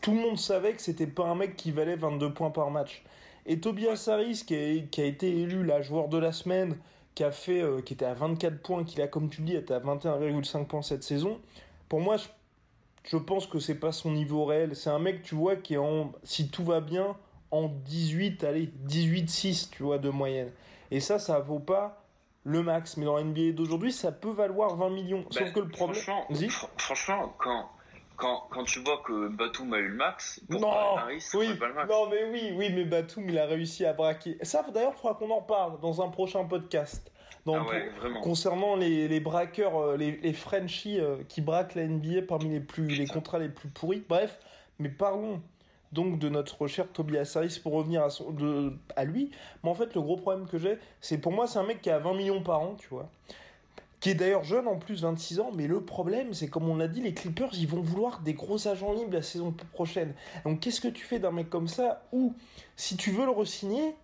tout 0.00 0.12
le 0.12 0.18
monde 0.18 0.38
savait 0.38 0.72
que 0.72 0.80
c'était 0.82 1.06
pas 1.06 1.26
un 1.26 1.34
mec 1.34 1.56
qui 1.56 1.72
valait 1.72 1.96
22 1.96 2.32
points 2.32 2.50
par 2.50 2.70
match. 2.70 3.04
Et 3.46 3.60
Tobias 3.60 4.08
Harris, 4.10 4.44
qui 4.46 4.54
a, 4.54 4.86
qui 4.90 5.00
a 5.00 5.04
été 5.04 5.28
élu 5.28 5.64
la 5.64 5.82
joueur 5.82 6.08
de 6.08 6.18
la 6.18 6.32
semaine, 6.32 6.76
qui 7.14 7.24
a 7.24 7.32
fait, 7.32 7.62
euh, 7.62 7.80
qui 7.82 7.94
était 7.94 8.04
à 8.04 8.14
24 8.14 8.60
points, 8.62 8.84
qui 8.84 9.00
a, 9.02 9.08
comme 9.08 9.28
tu 9.28 9.40
le 9.40 9.46
dis, 9.48 9.56
été 9.56 9.74
à 9.74 9.80
21,5 9.80 10.66
points 10.66 10.82
cette 10.82 11.02
saison, 11.02 11.38
pour 11.88 12.00
moi, 12.00 12.16
je, 12.16 12.28
je 13.04 13.16
pense 13.16 13.46
que 13.46 13.58
c'est 13.58 13.78
pas 13.78 13.92
son 13.92 14.10
niveau 14.10 14.44
réel. 14.44 14.74
C'est 14.76 14.90
un 14.90 14.98
mec, 14.98 15.22
tu 15.22 15.34
vois, 15.34 15.56
qui 15.56 15.74
est 15.74 15.78
en, 15.78 16.12
si 16.24 16.50
tout 16.50 16.64
va 16.64 16.80
bien, 16.80 17.16
en 17.50 17.68
18, 17.68 18.44
allez, 18.44 18.70
18-6, 18.86 19.70
tu 19.70 19.82
vois, 19.82 19.98
de 19.98 20.10
moyenne. 20.10 20.52
Et 20.90 21.00
ça, 21.00 21.18
ça 21.18 21.38
vaut 21.40 21.58
pas 21.60 22.02
le 22.44 22.62
max. 22.62 22.96
Mais 22.96 23.04
dans 23.06 23.16
la 23.16 23.24
NBA 23.24 23.52
d'aujourd'hui, 23.52 23.92
ça 23.92 24.12
peut 24.12 24.30
valoir 24.30 24.76
20 24.76 24.90
millions. 24.90 25.24
Sauf 25.30 25.44
Ben, 25.44 25.52
que 25.52 25.60
le 25.60 25.68
problème. 25.68 25.96
Franchement, 26.00 26.26
fr- 26.30 26.68
franchement 26.78 27.34
quand, 27.38 27.68
quand, 28.16 28.44
quand 28.50 28.64
tu 28.64 28.80
vois 28.80 29.02
que 29.06 29.28
Batum 29.28 29.72
a 29.74 29.78
eu 29.78 29.88
le 29.88 29.94
max, 29.94 30.40
pour 30.50 30.60
Non, 30.60 30.96
c'est 31.18 31.36
oui, 31.38 31.54
pas 31.54 31.68
le 31.68 31.74
max. 31.74 31.88
non, 31.90 32.08
mais 32.10 32.24
oui, 32.30 32.52
oui, 32.56 32.70
mais 32.74 32.84
Batum, 32.84 33.28
il 33.28 33.38
a 33.38 33.46
réussi 33.46 33.84
à 33.86 33.92
braquer. 33.92 34.36
Ça, 34.42 34.64
d'ailleurs, 34.72 34.92
il 34.96 35.00
faudra 35.00 35.14
qu'on 35.18 35.30
en 35.30 35.42
parle 35.42 35.80
dans 35.80 36.02
un 36.02 36.08
prochain 36.08 36.44
podcast. 36.44 37.10
Ah 37.56 37.66
ouais. 37.68 37.90
Concernant 38.22 38.76
les, 38.76 39.08
les 39.08 39.20
braqueurs, 39.20 39.76
euh, 39.76 39.96
les, 39.96 40.12
les 40.12 40.32
Frenchies 40.32 41.00
euh, 41.00 41.16
qui 41.28 41.40
braquent 41.40 41.74
la 41.74 41.86
NBA 41.86 42.22
parmi 42.26 42.50
les, 42.50 42.60
plus, 42.60 42.88
les 42.88 43.06
contrats 43.06 43.38
les 43.38 43.48
plus 43.48 43.68
pourris. 43.68 44.02
Bref, 44.08 44.38
mais 44.78 44.88
parlons 44.88 45.40
donc 45.92 46.18
de 46.18 46.28
notre 46.28 46.66
cher 46.66 46.86
Tobias 46.88 47.32
Harris 47.36 47.60
pour 47.62 47.72
revenir 47.72 48.02
à, 48.02 48.10
son, 48.10 48.30
de, 48.30 48.72
à 48.96 49.04
lui. 49.04 49.30
Mais 49.62 49.70
en 49.70 49.74
fait, 49.74 49.94
le 49.94 50.00
gros 50.00 50.16
problème 50.16 50.46
que 50.46 50.58
j'ai, 50.58 50.78
c'est 51.00 51.18
pour 51.18 51.32
moi, 51.32 51.46
c'est 51.46 51.58
un 51.58 51.64
mec 51.64 51.80
qui 51.80 51.90
a 51.90 51.98
20 51.98 52.14
millions 52.14 52.42
par 52.42 52.60
an, 52.60 52.76
tu 52.78 52.88
vois. 52.88 53.08
Qui 54.00 54.10
est 54.10 54.14
d'ailleurs 54.14 54.44
jeune 54.44 54.68
en 54.68 54.76
plus, 54.76 55.02
26 55.02 55.40
ans. 55.40 55.50
Mais 55.54 55.66
le 55.66 55.80
problème, 55.80 56.32
c'est 56.32 56.48
comme 56.48 56.68
on 56.68 56.76
l'a 56.76 56.86
dit, 56.86 57.00
les 57.00 57.14
Clippers, 57.14 57.50
ils 57.54 57.66
vont 57.66 57.80
vouloir 57.80 58.20
des 58.20 58.34
gros 58.34 58.68
agents 58.68 58.92
libres 58.92 59.12
la 59.12 59.22
saison 59.22 59.54
prochaine. 59.72 60.12
Donc 60.44 60.60
qu'est-ce 60.60 60.80
que 60.80 60.88
tu 60.88 61.04
fais 61.04 61.18
d'un 61.18 61.32
mec 61.32 61.50
comme 61.50 61.68
ça? 61.68 62.02
Ou 62.12 62.34
si 62.76 62.96
tu 62.96 63.10
veux 63.10 63.24
le 63.24 63.32
re-signer, 63.32 63.96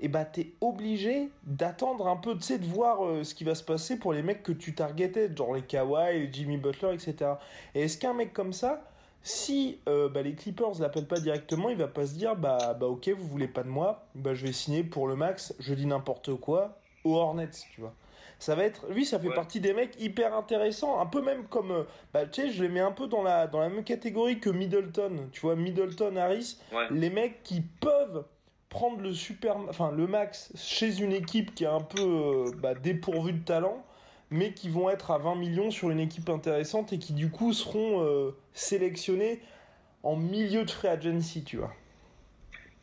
et 0.00 0.08
bah 0.08 0.24
t'es 0.24 0.52
obligé 0.60 1.30
d'attendre 1.44 2.08
un 2.08 2.16
peu, 2.16 2.34
tu 2.36 2.42
sais, 2.42 2.58
de 2.58 2.66
voir 2.66 3.04
euh, 3.04 3.22
ce 3.24 3.34
qui 3.34 3.44
va 3.44 3.54
se 3.54 3.62
passer 3.62 3.98
pour 3.98 4.12
les 4.12 4.22
mecs 4.22 4.42
que 4.42 4.52
tu 4.52 4.74
targetais, 4.74 5.30
genre 5.34 5.54
les 5.54 5.62
Kawhi, 5.62 6.20
les 6.26 6.32
Jimmy 6.32 6.56
Butler, 6.56 6.94
etc. 6.94 7.32
Et 7.74 7.82
est-ce 7.82 7.96
qu'un 7.98 8.12
mec 8.12 8.32
comme 8.32 8.52
ça, 8.52 8.82
si 9.22 9.78
euh, 9.88 10.08
bah, 10.08 10.22
les 10.22 10.34
Clippers 10.34 10.80
l'appellent 10.80 11.06
pas 11.06 11.20
directement, 11.20 11.70
il 11.70 11.76
va 11.76 11.88
pas 11.88 12.06
se 12.06 12.14
dire 12.14 12.36
bah, 12.36 12.74
bah 12.78 12.86
ok, 12.86 13.08
vous 13.10 13.26
voulez 13.26 13.48
pas 13.48 13.62
de 13.62 13.68
moi, 13.68 14.06
bah 14.14 14.34
je 14.34 14.44
vais 14.46 14.52
signer 14.52 14.82
pour 14.84 15.06
le 15.08 15.16
max, 15.16 15.54
je 15.60 15.72
dis 15.74 15.86
n'importe 15.86 16.34
quoi, 16.34 16.78
aux 17.04 17.14
Hornets, 17.16 17.48
tu 17.72 17.80
vois. 17.80 17.94
Ça 18.40 18.54
va 18.56 18.64
être, 18.64 18.86
lui, 18.90 19.06
ça 19.06 19.18
fait 19.18 19.28
Ouais. 19.28 19.34
partie 19.34 19.60
des 19.60 19.72
mecs 19.72 19.98
hyper 20.02 20.34
intéressants, 20.34 21.00
un 21.00 21.06
peu 21.06 21.22
même 21.22 21.44
comme, 21.46 21.70
euh, 21.70 21.84
bah 22.12 22.26
tu 22.26 22.42
sais, 22.42 22.50
je 22.50 22.62
les 22.62 22.68
mets 22.68 22.80
un 22.80 22.90
peu 22.90 23.06
dans 23.06 23.22
la, 23.22 23.46
dans 23.46 23.60
la 23.60 23.68
même 23.70 23.84
catégorie 23.84 24.40
que 24.40 24.50
Middleton, 24.50 25.28
tu 25.32 25.40
vois, 25.40 25.54
Middleton, 25.56 26.16
Harris, 26.16 26.58
Ouais. 26.72 26.88
les 26.90 27.08
mecs 27.10 27.42
qui 27.44 27.60
peuvent 27.62 28.24
prendre 28.74 29.00
le 29.00 29.14
super, 29.14 29.56
enfin 29.68 29.92
le 29.92 30.08
max 30.08 30.50
chez 30.56 30.98
une 31.00 31.12
équipe 31.12 31.54
qui 31.54 31.62
est 31.62 31.68
un 31.68 31.80
peu 31.80 32.00
euh, 32.02 32.50
bah, 32.56 32.74
dépourvue 32.74 33.32
de 33.32 33.44
talent, 33.44 33.86
mais 34.30 34.52
qui 34.52 34.68
vont 34.68 34.90
être 34.90 35.12
à 35.12 35.18
20 35.18 35.36
millions 35.36 35.70
sur 35.70 35.90
une 35.90 36.00
équipe 36.00 36.28
intéressante 36.28 36.92
et 36.92 36.98
qui 36.98 37.12
du 37.12 37.30
coup 37.30 37.52
seront 37.52 38.02
euh, 38.04 38.36
sélectionnés 38.52 39.40
en 40.02 40.16
milieu 40.16 40.64
de 40.64 40.70
free 40.72 40.88
agency, 40.88 41.44
tu 41.44 41.58
vois. 41.58 41.72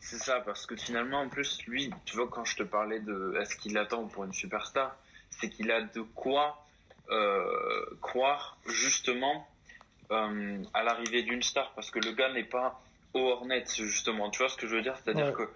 C'est 0.00 0.16
ça, 0.16 0.40
parce 0.40 0.64
que 0.64 0.76
finalement, 0.76 1.20
en 1.20 1.28
plus, 1.28 1.62
lui, 1.66 1.90
tu 2.06 2.16
vois, 2.16 2.26
quand 2.26 2.46
je 2.46 2.56
te 2.56 2.62
parlais 2.62 2.98
de 3.00 3.36
est-ce 3.40 3.54
qu'il 3.56 3.76
attend 3.76 4.06
pour 4.06 4.24
une 4.24 4.32
superstar, 4.32 4.96
c'est 5.30 5.50
qu'il 5.50 5.70
a 5.70 5.82
de 5.82 6.00
quoi 6.00 6.64
euh, 7.10 7.44
croire 8.00 8.56
justement 8.66 9.46
euh, 10.10 10.56
à 10.72 10.82
l'arrivée 10.84 11.22
d'une 11.22 11.42
star, 11.42 11.70
parce 11.74 11.90
que 11.90 11.98
le 11.98 12.12
gars 12.12 12.32
n'est 12.32 12.44
pas 12.44 12.80
au 13.12 13.20
Hornets, 13.28 13.66
justement. 13.76 14.30
Tu 14.30 14.38
vois 14.38 14.48
ce 14.48 14.56
que 14.56 14.66
je 14.66 14.74
veux 14.74 14.82
dire? 14.82 14.96
C'est-à-dire 15.04 15.26
Ouais. 15.26 15.32
que 15.34 15.48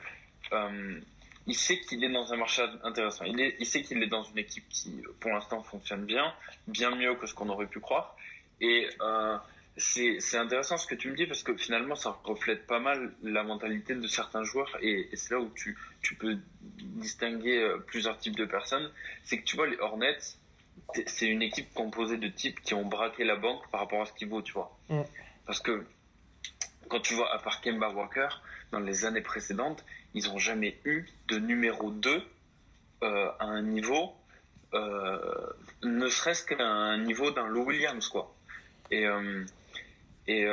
euh, 0.53 1.01
il 1.47 1.55
sait 1.55 1.79
qu'il 1.81 2.03
est 2.03 2.13
dans 2.13 2.33
un 2.33 2.37
marché 2.37 2.63
intéressant. 2.83 3.25
Il, 3.25 3.41
est, 3.41 3.57
il 3.61 3.67
sait 3.67 3.83
qu'il 3.83 4.03
est 4.03 4.09
dans 4.09 4.25
une 4.25 4.39
équipe 4.39 4.69
qui, 4.69 5.03
pour 5.21 5.31
l'instant, 5.31 5.63
fonctionne 5.63 6.05
bien, 6.05 6.33
bien 6.67 6.95
mieux 6.95 7.15
que 7.15 7.27
ce 7.27 7.35
qu'on 7.35 7.49
aurait 7.49 7.67
pu 7.67 7.81
croire. 7.81 8.17
Et 8.61 8.89
euh, 9.01 9.37
c'est 9.77 10.39
intéressant 10.39 10.79
ce 10.79 10.87
que 10.87 10.95
tu 10.95 11.11
me 11.11 11.17
dis 11.17 11.27
parce 11.27 11.43
que 11.43 11.55
finalement 11.55 11.95
ça 11.95 12.19
reflète 12.25 12.67
pas 12.67 12.79
mal 12.79 13.13
la 13.23 13.43
mentalité 13.43 13.95
de 13.95 14.07
certains 14.07 14.43
joueurs 14.43 14.75
et, 14.81 15.09
et 15.13 15.17
c'est 15.17 15.35
là 15.35 15.41
où 15.41 15.51
tu, 15.55 15.77
tu 16.01 16.15
peux 16.15 16.39
distinguer 16.63 17.59
euh, 17.59 17.79
plusieurs 17.79 18.17
types 18.19 18.37
de 18.37 18.47
personnes. 18.47 18.91
C'est 19.25 19.39
que 19.39 19.45
tu 19.45 19.57
vois 19.57 19.67
les 19.67 19.79
Hornets, 19.79 20.17
c'est 21.07 21.27
une 21.27 21.43
équipe 21.43 21.73
composée 21.75 22.17
de 22.17 22.29
types 22.29 22.61
qui 22.63 22.73
ont 22.73 22.87
braqué 22.87 23.25
la 23.25 23.37
banque 23.37 23.69
par 23.71 23.81
rapport 23.81 24.01
à 24.01 24.07
ce 24.07 24.15
qu'il 24.15 24.29
vaut, 24.29 24.41
tu 24.41 24.55
vois. 24.55 24.75
Mm. 24.89 25.03
Parce 25.45 25.61
que 25.61 25.85
quand 26.89 27.01
tu 27.01 27.15
vois 27.15 27.33
à 27.35 27.39
part 27.39 27.61
Kemba 27.61 27.91
Walker, 27.91 28.29
dans 28.73 28.81
les 28.81 29.05
années 29.05 29.21
précédentes, 29.21 29.85
ils 30.17 30.31
ont 30.31 30.39
jamais 30.39 30.79
eu 30.85 31.05
de 31.29 31.39
numéro 31.39 31.91
2 31.91 32.23
euh, 33.03 33.31
à 33.39 33.45
un 33.45 33.61
niveau, 33.61 34.15
euh, 34.73 35.19
ne 35.83 36.09
serait-ce 36.09 36.43
qu'à 36.47 36.65
un 36.65 36.97
niveau 36.99 37.31
d'un 37.31 37.47
Lou 37.47 37.65
Williams, 37.65 38.09
quoi. 38.09 38.35
Et, 38.91 39.07
euh, 39.07 39.45
et 40.27 40.49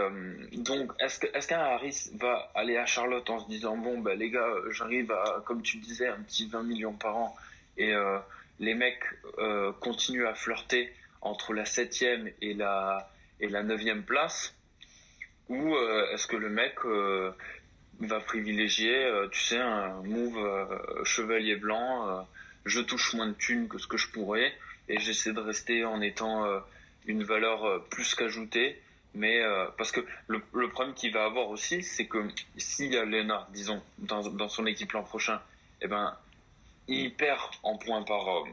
donc, 0.52 0.92
est-ce 1.00 1.48
qu'un 1.48 1.60
Harris 1.60 2.12
va 2.20 2.52
aller 2.54 2.76
à 2.78 2.86
Charlotte 2.86 3.28
en 3.30 3.40
se 3.40 3.48
disant 3.48 3.76
bon 3.76 4.00
bah 4.00 4.14
les 4.14 4.30
gars, 4.30 4.54
j'arrive 4.70 5.12
à 5.12 5.42
comme 5.48 5.64
tu 5.64 5.78
disais 5.78 6.08
un 6.08 6.22
petit 6.22 6.46
20 6.48 6.62
millions 6.62 6.94
par 6.94 7.18
an 7.18 7.36
et 7.78 7.92
les 8.60 8.76
mecs 8.76 9.04
continuent 9.80 10.28
à 10.28 10.36
flirter 10.36 10.94
entre 11.22 11.54
la 11.54 11.66
septième 11.66 12.30
et 12.40 12.54
la 12.54 13.10
et 13.40 13.48
la 13.48 13.64
place 14.06 14.54
ou 15.50 15.76
est-ce 16.12 16.28
que 16.28 16.36
le 16.36 16.50
mec 16.50 16.76
va 18.08 18.20
privilégier 18.20 19.06
euh, 19.06 19.28
tu 19.30 19.40
sais 19.40 19.60
un 19.60 20.02
move 20.04 20.38
euh, 20.38 21.04
chevalier 21.04 21.56
blanc 21.56 22.08
euh, 22.08 22.22
je 22.66 22.80
touche 22.80 23.14
moins 23.14 23.28
de 23.28 23.34
thunes 23.34 23.68
que 23.68 23.78
ce 23.78 23.88
que 23.88 23.98
je 23.98 24.10
pourrais 24.10 24.54
et 24.90 25.00
j'essaie 25.00 25.34
de 25.34 25.40
rester 25.40 25.86
en 25.86 26.02
étant 26.02 26.46
une 27.06 27.24
valeur 27.24 27.84
plus 27.90 28.16
qu'ajoutée 28.16 28.82
Mais 29.14 29.42
euh, 29.42 29.68
parce 29.78 29.92
que 29.92 30.02
le, 30.28 30.42
le 30.54 30.70
problème 30.70 30.96
qu'il 30.96 31.14
va 31.14 31.26
avoir 31.26 31.50
aussi, 31.50 31.84
c'est 31.84 32.08
que 32.08 32.28
s'il 32.58 32.94
y 32.94 32.98
a 32.98 33.06
Leonard, 33.06 33.48
disons, 33.52 33.82
dans, 34.00 34.28
dans 34.30 34.50
son 34.50 34.66
équipe 34.66 34.92
l'an 34.94 35.04
prochain, 35.04 35.40
eh 35.82 35.88
ben, 35.88 36.18
il 36.88 37.14
perd 37.14 37.40
en 37.62 37.78
points 37.78 38.04
par, 38.04 38.28
euh, 38.28 38.44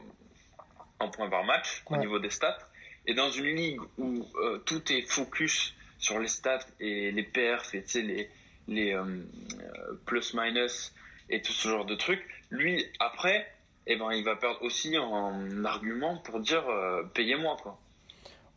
en 0.99 1.09
points 1.09 1.29
par 1.29 1.43
match 1.45 1.83
au 1.87 1.97
niveau 1.97 2.19
des 2.19 2.29
stats. 2.29 2.59
Et 3.07 3.15
dans 3.15 3.31
une 3.31 3.55
ligue 3.55 3.81
où 3.97 4.27
euh, 4.35 4.59
tout 4.59 4.91
est 4.91 5.01
focus 5.01 5.73
sur 5.97 6.19
les 6.19 6.27
stats 6.27 6.67
et 6.79 7.11
les 7.11 7.23
perfs 7.23 7.73
et 7.73 7.83
les, 7.95 8.29
les 8.67 8.93
euh, 8.93 9.03
euh, 9.03 9.93
plus-minus 10.05 10.93
et 11.29 11.41
tout 11.41 11.53
ce 11.53 11.67
genre 11.67 11.85
de 11.85 11.95
trucs, 11.95 12.23
lui, 12.49 12.85
après, 12.99 13.47
eh 13.87 13.95
ben, 13.95 14.11
il 14.11 14.23
va 14.23 14.35
perdre 14.35 14.61
aussi 14.63 14.97
en 14.97 15.65
argument 15.65 16.17
pour 16.17 16.39
dire 16.39 16.67
euh, 16.69 17.03
payez-moi. 17.13 17.57
quoi. 17.61 17.79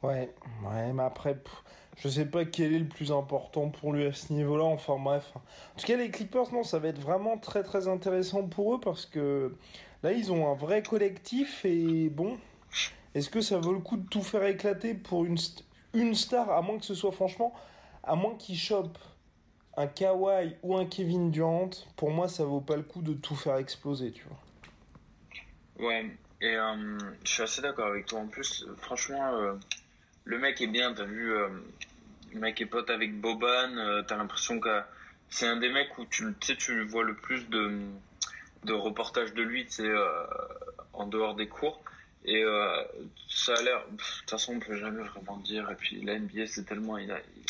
Ouais, 0.02 0.30
ouais, 0.64 0.92
mais 0.92 1.02
après, 1.02 1.34
pff, 1.34 1.62
je 1.96 2.08
sais 2.08 2.26
pas 2.26 2.44
quel 2.44 2.74
est 2.74 2.78
le 2.78 2.88
plus 2.88 3.12
important 3.12 3.70
pour 3.70 3.92
lui 3.92 4.04
à 4.04 4.12
ce 4.12 4.32
niveau-là. 4.32 4.64
Enfin 4.64 4.98
bref. 4.98 5.32
En 5.36 5.80
tout 5.80 5.86
cas, 5.86 5.96
les 5.96 6.10
Clippers, 6.10 6.52
non, 6.52 6.62
ça 6.62 6.78
va 6.78 6.88
être 6.88 7.00
vraiment 7.00 7.38
très 7.38 7.62
très 7.62 7.88
intéressant 7.88 8.46
pour 8.46 8.74
eux 8.74 8.80
parce 8.80 9.06
que 9.06 9.54
là, 10.02 10.12
ils 10.12 10.32
ont 10.32 10.50
un 10.50 10.54
vrai 10.54 10.82
collectif 10.82 11.64
et 11.64 12.08
bon, 12.10 12.36
est-ce 13.14 13.30
que 13.30 13.40
ça 13.40 13.58
vaut 13.58 13.72
le 13.72 13.78
coup 13.80 13.96
de 13.96 14.08
tout 14.08 14.22
faire 14.22 14.44
éclater 14.44 14.94
pour 14.94 15.24
une, 15.24 15.38
une 15.94 16.14
star, 16.14 16.50
à 16.50 16.60
moins 16.60 16.78
que 16.78 16.84
ce 16.84 16.94
soit 16.94 17.12
franchement, 17.12 17.54
à 18.02 18.16
moins 18.16 18.34
qu'ils 18.34 18.58
chopent? 18.58 18.98
Un 19.76 19.86
Kawhi 19.86 20.56
ou 20.62 20.76
un 20.76 20.86
Kevin 20.86 21.30
Durant, 21.30 21.70
pour 21.96 22.10
moi, 22.10 22.28
ça 22.28 22.44
vaut 22.44 22.60
pas 22.60 22.76
le 22.76 22.82
coup 22.82 23.02
de 23.02 23.14
tout 23.14 23.34
faire 23.34 23.56
exploser, 23.56 24.12
tu 24.12 24.24
vois. 24.24 24.38
Ouais, 25.78 26.06
et 26.40 26.56
euh, 26.56 26.98
je 27.24 27.32
suis 27.32 27.42
assez 27.42 27.62
d'accord 27.62 27.86
avec 27.86 28.06
toi. 28.06 28.20
En 28.20 28.26
plus, 28.26 28.66
franchement, 28.78 29.34
euh, 29.34 29.54
le 30.24 30.38
mec 30.38 30.60
est 30.60 30.66
bien. 30.66 30.92
T'as 30.92 31.04
vu, 31.04 31.32
euh, 31.32 31.48
le 32.32 32.40
mec 32.40 32.60
est 32.60 32.66
pote 32.66 32.90
avec 32.90 33.18
Boban. 33.20 34.02
T'as 34.06 34.16
l'impression 34.16 34.60
que 34.60 34.82
c'est 35.30 35.46
un 35.46 35.56
des 35.56 35.70
mecs 35.70 35.96
où 35.98 36.04
tu, 36.04 36.24
tu 36.38 36.84
vois 36.84 37.02
le 37.04 37.14
plus 37.14 37.48
de, 37.48 37.80
de 38.64 38.72
reportages 38.72 39.34
de 39.34 39.42
lui, 39.42 39.66
en 40.92 41.06
dehors 41.06 41.34
des 41.34 41.48
cours. 41.48 41.82
Et 42.26 42.44
ça 43.28 43.54
a 43.54 43.62
l'air. 43.62 43.84
De 43.90 43.96
toute 43.96 44.30
façon, 44.30 44.54
on 44.54 44.60
peut 44.60 44.76
jamais 44.76 45.02
vraiment 45.02 45.38
dire. 45.38 45.70
Et 45.70 45.74
puis 45.74 46.00
la 46.02 46.18
NBA, 46.18 46.46
c'est 46.46 46.64
tellement 46.64 46.98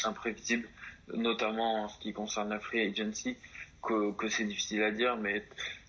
imprévisible, 0.04 0.68
notamment 1.12 1.84
en 1.84 1.88
ce 1.88 1.98
qui 1.98 2.12
concerne 2.12 2.50
la 2.50 2.60
free 2.60 2.80
agency, 2.80 3.36
que, 3.82 4.28
c'est 4.28 4.44
difficile 4.44 4.82
à 4.82 4.90
dire. 4.90 5.16
Mais 5.16 5.44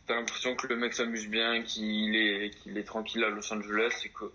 t'as 0.07 0.15
l'impression 0.15 0.55
que 0.55 0.67
le 0.67 0.75
mec 0.75 0.93
s'amuse 0.93 1.27
bien, 1.27 1.61
qu'il 1.63 2.15
est, 2.15 2.49
qu'il 2.61 2.77
est 2.77 2.83
tranquille 2.83 3.23
à 3.23 3.29
Los 3.29 3.51
Angeles 3.53 4.01
et 4.05 4.09
que 4.09 4.31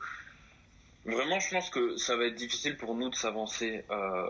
vraiment, 1.05 1.41
je 1.41 1.51
pense 1.51 1.71
que 1.71 1.97
ça 1.97 2.17
va 2.17 2.25
être 2.25 2.35
difficile 2.35 2.77
pour 2.77 2.95
nous 2.95 3.11
de 3.11 3.15
s'avancer 3.15 3.85
euh, 3.91 4.27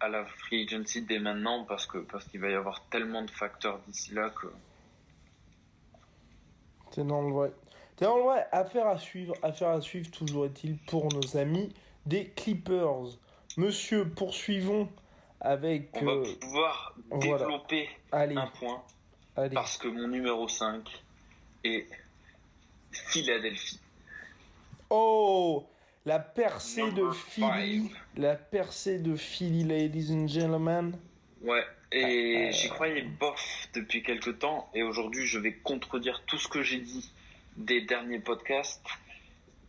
à 0.00 0.08
la 0.08 0.24
free 0.24 0.64
agency 0.64 1.02
dès 1.02 1.18
maintenant 1.18 1.64
parce 1.64 1.86
que 1.86 1.98
parce 1.98 2.24
qu'il 2.26 2.40
va 2.40 2.50
y 2.50 2.54
avoir 2.54 2.84
tellement 2.90 3.22
de 3.22 3.30
facteurs 3.30 3.80
d'ici 3.86 4.14
là 4.14 4.30
que 4.30 4.46
T'es 6.90 7.04
dans 7.04 7.22
le 7.22 7.32
vrai. 7.32 7.52
T'es 7.96 8.06
dans 8.06 8.16
le 8.16 8.22
vrai. 8.22 8.46
Affaire 8.52 8.86
à 8.86 8.98
suivre, 8.98 9.34
affaire 9.42 9.68
à 9.68 9.80
suivre, 9.80 10.10
toujours 10.10 10.46
est-il 10.46 10.78
pour 10.78 11.12
nos 11.12 11.36
amis 11.36 11.72
des 12.06 12.26
Clippers. 12.30 13.18
Monsieur, 13.56 14.08
poursuivons 14.08 14.88
avec. 15.40 15.90
on 15.94 16.06
euh, 16.06 16.22
va 16.22 16.34
pouvoir 16.40 16.94
voilà. 17.10 17.38
développer 17.38 17.88
allez, 18.12 18.36
un 18.36 18.46
point 18.48 18.82
allez. 19.36 19.54
parce 19.54 19.76
que 19.78 19.88
mon 19.88 20.08
numéro 20.08 20.48
5 20.48 20.82
est 21.64 21.86
Philadelphie. 22.92 23.80
Oh 24.90 25.66
La 26.04 26.18
percée 26.18 26.90
de 26.92 27.10
Philly. 27.10 27.88
five. 27.88 27.96
La 28.16 28.34
percée 28.36 28.98
de 28.98 29.14
Philly, 29.16 29.64
ladies 29.64 30.12
and 30.12 30.26
gentlemen. 30.28 30.96
Ouais, 31.42 31.64
et 31.92 32.48
Euh, 32.48 32.52
j'y 32.52 32.68
croyais 32.68 33.02
bof 33.02 33.68
depuis 33.74 34.02
quelques 34.02 34.38
temps, 34.38 34.68
et 34.74 34.82
aujourd'hui 34.82 35.26
je 35.26 35.38
vais 35.38 35.52
contredire 35.52 36.22
tout 36.26 36.38
ce 36.38 36.48
que 36.48 36.62
j'ai 36.62 36.78
dit 36.80 37.12
des 37.56 37.82
derniers 37.82 38.18
podcasts, 38.18 38.84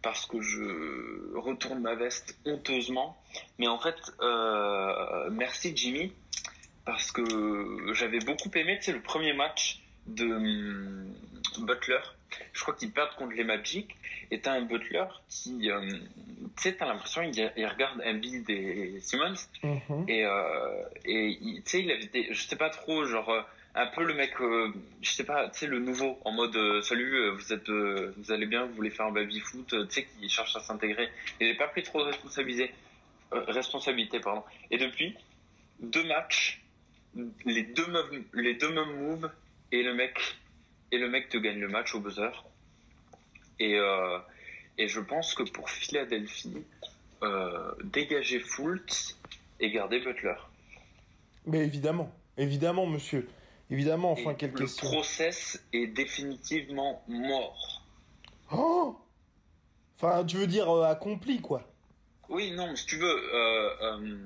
parce 0.02 0.26
que 0.26 0.42
je 0.42 1.36
retourne 1.38 1.80
ma 1.82 1.96
veste 1.96 2.38
honteusement. 2.46 3.18
Mais 3.58 3.68
en 3.68 3.80
fait, 3.80 3.96
euh, 4.22 5.30
merci 5.32 5.74
Jimmy, 5.76 6.14
parce 6.86 7.12
que 7.12 7.24
j'avais 7.94 8.20
beaucoup 8.20 8.50
aimé, 8.56 8.78
tu 8.80 8.86
sais, 8.86 8.94
le 8.94 9.02
premier 9.02 9.34
match 9.34 9.82
de 10.08 10.26
hum, 10.26 11.14
Butler. 11.60 12.00
Je 12.54 12.62
crois 12.62 12.76
qu'ils 12.76 12.92
perdent 12.92 13.16
contre 13.16 13.34
les 13.36 13.44
Magic, 13.44 13.96
et 14.32 14.40
t'as 14.40 14.54
un 14.54 14.62
Butler 14.62 15.06
qui, 15.28 15.70
euh, 15.72 15.82
tu 16.56 16.64
sais, 16.64 16.76
t'as 16.76 16.86
l'impression 16.86 17.22
il, 17.24 17.52
il 17.58 17.66
regarde 17.66 18.02
Embiid 18.06 18.50
et 18.50 19.00
Simmons, 19.02 19.34
Mhm. 19.64 20.06
et, 20.08 20.26
euh, 20.26 20.84
et 21.06 21.38
tu 21.40 21.62
sais, 21.66 21.82
il 21.82 21.92
avait 21.92 22.04
été, 22.04 22.28
je 22.32 22.42
sais 22.48 22.56
pas 22.56 22.70
trop, 22.70 23.04
genre 23.06 23.30
euh, 23.30 23.42
un 23.76 23.88
peu 23.88 24.04
le 24.04 24.14
mec, 24.14 24.32
euh, 24.42 24.74
je 25.02 25.12
sais 25.12 25.24
pas, 25.24 25.50
tu 25.50 25.60
sais, 25.60 25.68
le 25.68 25.80
nouveau, 25.80 26.20
en 26.26 26.32
mode 26.32 26.56
euh, 26.56 26.82
salut, 26.82 27.16
euh, 27.16 27.32
vous 27.32 27.54
êtes, 27.54 27.70
vous 27.70 28.32
allez 28.32 28.46
bien, 28.46 28.66
vous 28.66 28.74
voulez 28.74 28.90
faire 28.90 29.06
un 29.06 29.12
baby 29.12 29.40
foot, 29.40 29.68
tu 29.68 29.78
sais, 29.90 30.06
qui 30.06 30.30
cherche 30.30 30.56
à 30.56 30.60
s'intégrer. 30.60 31.10
Il 31.40 31.48
n'avait 31.48 31.58
pas 31.58 31.68
pris 31.68 31.84
trop 31.84 32.04
de 32.04 32.10
responsabilité, 33.32 34.20
pardon. 34.20 34.44
Et 34.72 34.78
depuis 34.78 35.16
deux 35.82 36.04
matchs, 36.06 36.62
les 37.46 37.64
deux 37.64 37.88
mêmes, 37.88 38.24
les 38.34 38.56
deux 38.56 38.72
moves, 38.72 39.30
et 39.72 39.84
le 39.84 39.94
mec, 39.94 40.18
et 40.92 40.98
le 40.98 41.10
mec 41.10 41.30
te 41.30 41.38
gagne 41.38 41.60
le 41.60 41.68
match 41.68 41.94
au 41.94 42.00
buzzer. 42.00 42.32
Et 43.60 43.78
et 44.78 44.88
je 44.88 45.02
pense 45.02 45.36
que 45.36 45.44
pour 45.44 45.70
Philadelphie, 45.70 46.64
dégager 47.84 48.40
Fultz 48.40 49.20
et 49.60 49.70
garder 49.72 50.00
Butler. 50.00 50.36
Mais 51.46 51.60
évidemment, 51.60 52.12
évidemment, 52.38 52.86
monsieur. 52.86 53.28
Évidemment, 53.72 54.12
enfin, 54.12 54.32
Et 54.32 54.36
quelle 54.36 54.52
le 54.52 54.58
question. 54.60 54.90
process 54.90 55.64
est 55.74 55.88
définitivement 55.88 57.04
mort. 57.08 57.84
Oh 58.52 58.98
Enfin, 60.02 60.24
tu 60.26 60.38
veux 60.38 60.48
dire 60.48 60.70
euh, 60.70 60.90
accompli, 60.90 61.42
quoi. 61.42 61.62
Oui, 62.30 62.52
non, 62.52 62.68
mais 62.68 62.76
si 62.76 62.86
tu 62.86 62.98
veux, 62.98 63.34
euh, 63.36 64.18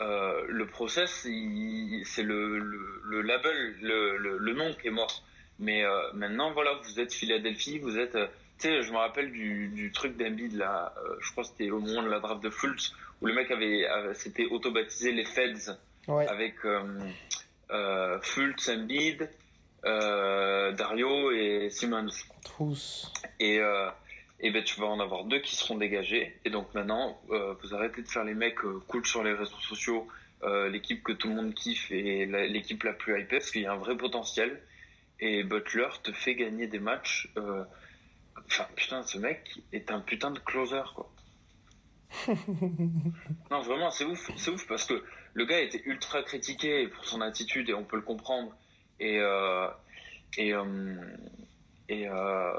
euh, 0.00 0.44
le 0.48 0.66
process, 0.66 1.10
c'est 1.22 2.22
le, 2.22 2.58
le, 2.58 3.00
le 3.04 3.22
label, 3.22 3.76
le, 3.80 4.54
nom 4.54 4.72
qui 4.80 4.88
est 4.88 4.92
mort. 4.92 5.22
Mais 5.58 5.82
maintenant, 6.14 6.52
voilà, 6.52 6.70
vous 6.82 7.00
êtes 7.00 7.12
Philadelphie, 7.12 7.78
vous 7.78 7.98
êtes... 7.98 8.12
tu 8.58 8.68
sais, 8.68 8.82
je 8.82 8.90
me 8.92 8.96
rappelle 8.96 9.30
du, 9.30 9.68
du 9.68 9.92
truc 9.92 10.16
d'Embiid, 10.16 10.54
là, 10.54 10.94
je 11.20 11.30
crois 11.32 11.44
que 11.44 11.50
c'était 11.50 11.70
au 11.70 11.80
moment 11.80 12.02
de 12.02 12.08
la 12.08 12.20
draft 12.20 12.42
de 12.42 12.48
Fultz, 12.48 12.94
où 13.20 13.26
le 13.26 13.34
mec 13.34 13.50
avait, 13.50 13.84
avait 13.86 14.14
s'était 14.14 14.46
auto-baptisé 14.46 15.12
les 15.12 15.24
Feds. 15.26 15.76
Ouais. 16.08 16.26
avec 16.28 16.54
euh, 17.72 18.20
Fultz, 18.22 18.68
Embiid, 18.68 19.28
euh, 19.84 20.72
Dario 20.72 21.30
et 21.32 21.68
Simmons. 21.70 22.10
Trousse. 22.44 23.12
Et, 23.38 23.58
euh, 23.58 23.90
et 24.40 24.50
ben 24.50 24.62
tu 24.62 24.80
vas 24.80 24.86
en 24.86 25.00
avoir 25.00 25.24
deux 25.24 25.40
qui 25.40 25.56
seront 25.56 25.76
dégagés. 25.76 26.38
Et 26.44 26.50
donc 26.50 26.72
maintenant, 26.74 27.20
euh, 27.30 27.54
vous 27.62 27.74
arrêtez 27.74 28.02
de 28.02 28.08
faire 28.08 28.24
les 28.24 28.34
mecs 28.34 28.64
euh, 28.64 28.80
cool 28.88 29.06
sur 29.06 29.22
les 29.22 29.32
réseaux 29.32 29.60
sociaux, 29.60 30.08
l'équipe 30.70 31.02
que 31.02 31.12
tout 31.12 31.28
le 31.28 31.34
monde 31.34 31.52
kiffe 31.52 31.90
et 31.92 32.24
l'équipe 32.24 32.82
la 32.84 32.94
plus 32.94 33.20
hypée, 33.20 33.36
parce 33.36 33.50
qu'il 33.50 33.60
y 33.60 33.66
a 33.66 33.72
un 33.72 33.76
vrai 33.76 33.94
potentiel. 33.94 34.62
Et 35.20 35.44
Butler 35.44 35.88
te 36.02 36.12
fait 36.12 36.34
gagner 36.34 36.66
des 36.66 36.78
matchs. 36.78 37.30
Enfin, 37.36 38.66
putain, 38.74 39.02
ce 39.02 39.18
mec 39.18 39.60
est 39.74 39.90
un 39.90 40.00
putain 40.00 40.30
de 40.30 40.38
closer, 40.38 40.80
quoi. 40.94 41.12
non, 43.50 43.60
vraiment, 43.60 43.90
c'est 43.90 44.06
ouf, 44.06 44.30
c'est 44.36 44.50
ouf 44.50 44.66
parce 44.66 44.86
que 44.86 45.04
le 45.34 45.44
gars 45.44 45.60
était 45.60 45.82
ultra 45.84 46.22
critiqué 46.22 46.88
pour 46.88 47.04
son 47.04 47.20
attitude 47.20 47.68
et 47.68 47.74
on 47.74 47.84
peut 47.84 47.96
le 47.96 48.02
comprendre. 48.02 48.54
Et 48.98 49.18
euh, 49.18 49.68
et 50.36 50.52
euh, 50.54 50.94
et 51.88 52.08
euh, 52.08 52.52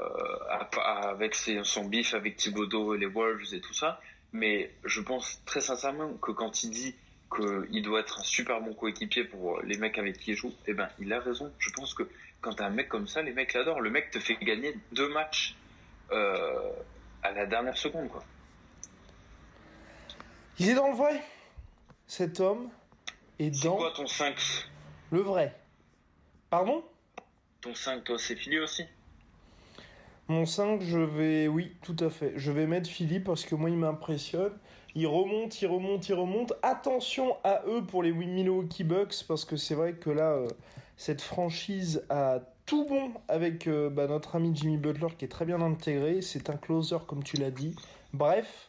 avec 0.80 1.34
son 1.34 1.84
bif 1.86 2.14
avec 2.14 2.36
Thibodeau 2.36 2.94
et 2.94 2.98
les 2.98 3.06
Wolves 3.06 3.54
et 3.54 3.60
tout 3.60 3.74
ça. 3.74 4.00
Mais 4.32 4.70
je 4.84 5.00
pense 5.00 5.42
très 5.44 5.60
sincèrement 5.60 6.14
que 6.14 6.32
quand 6.32 6.62
il 6.64 6.70
dit 6.70 6.94
qu'il 7.34 7.82
doit 7.82 8.00
être 8.00 8.20
un 8.20 8.24
super 8.24 8.60
bon 8.60 8.74
coéquipier 8.74 9.24
pour 9.24 9.60
les 9.62 9.78
mecs 9.78 9.98
avec 9.98 10.18
qui 10.18 10.32
il 10.32 10.36
joue, 10.36 10.52
eh 10.66 10.74
ben 10.74 10.88
il 10.98 11.12
a 11.12 11.20
raison. 11.20 11.52
Je 11.58 11.70
pense 11.70 11.94
que 11.94 12.02
quand 12.40 12.54
t'as 12.54 12.66
un 12.66 12.70
mec 12.70 12.88
comme 12.88 13.06
ça, 13.06 13.22
les 13.22 13.32
mecs 13.32 13.54
l'adorent. 13.54 13.80
Le 13.80 13.90
mec 13.90 14.10
te 14.10 14.18
fait 14.18 14.36
gagner 14.36 14.74
deux 14.92 15.08
matchs 15.08 15.54
euh, 16.10 16.72
à 17.22 17.30
la 17.32 17.46
dernière 17.46 17.76
seconde, 17.76 18.08
quoi. 18.08 18.24
Il 20.58 20.68
est 20.68 20.74
dans 20.74 20.88
le 20.88 20.96
vrai? 20.96 21.22
Cet 22.14 22.40
homme 22.40 22.68
est 23.38 23.54
C'est 23.54 23.68
dans 23.68 23.76
quoi 23.78 23.90
ton 23.96 24.06
5 24.06 24.36
le 25.12 25.20
vrai. 25.20 25.58
Pardon? 26.50 26.84
Ton 27.62 27.74
5, 27.74 28.04
toi, 28.04 28.18
c'est 28.18 28.36
Philly 28.36 28.58
aussi? 28.58 28.84
Mon 30.28 30.44
5, 30.44 30.82
je 30.82 30.98
vais. 30.98 31.48
Oui, 31.48 31.74
tout 31.82 31.96
à 32.00 32.10
fait. 32.10 32.34
Je 32.36 32.52
vais 32.52 32.66
mettre 32.66 32.90
Philippe 32.90 33.24
parce 33.24 33.46
que 33.46 33.54
moi, 33.54 33.70
il 33.70 33.78
m'impressionne. 33.78 34.52
Il 34.94 35.06
remonte, 35.06 35.62
il 35.62 35.66
remonte, 35.68 36.06
il 36.06 36.12
remonte. 36.12 36.52
Attention 36.62 37.38
à 37.44 37.62
eux 37.66 37.82
pour 37.82 38.02
les 38.02 38.12
Milwaukee 38.12 38.84
Bucks 38.84 39.24
parce 39.26 39.46
que 39.46 39.56
c'est 39.56 39.74
vrai 39.74 39.94
que 39.94 40.10
là, 40.10 40.32
euh, 40.32 40.48
cette 40.98 41.22
franchise 41.22 42.04
a 42.10 42.40
tout 42.66 42.84
bon 42.84 43.12
avec 43.28 43.66
euh, 43.68 43.88
bah, 43.88 44.06
notre 44.06 44.36
ami 44.36 44.52
Jimmy 44.54 44.76
Butler 44.76 45.14
qui 45.16 45.24
est 45.24 45.28
très 45.28 45.46
bien 45.46 45.62
intégré. 45.62 46.20
C'est 46.20 46.50
un 46.50 46.58
closer, 46.58 46.98
comme 47.06 47.22
tu 47.22 47.38
l'as 47.38 47.50
dit. 47.50 47.74
Bref, 48.12 48.68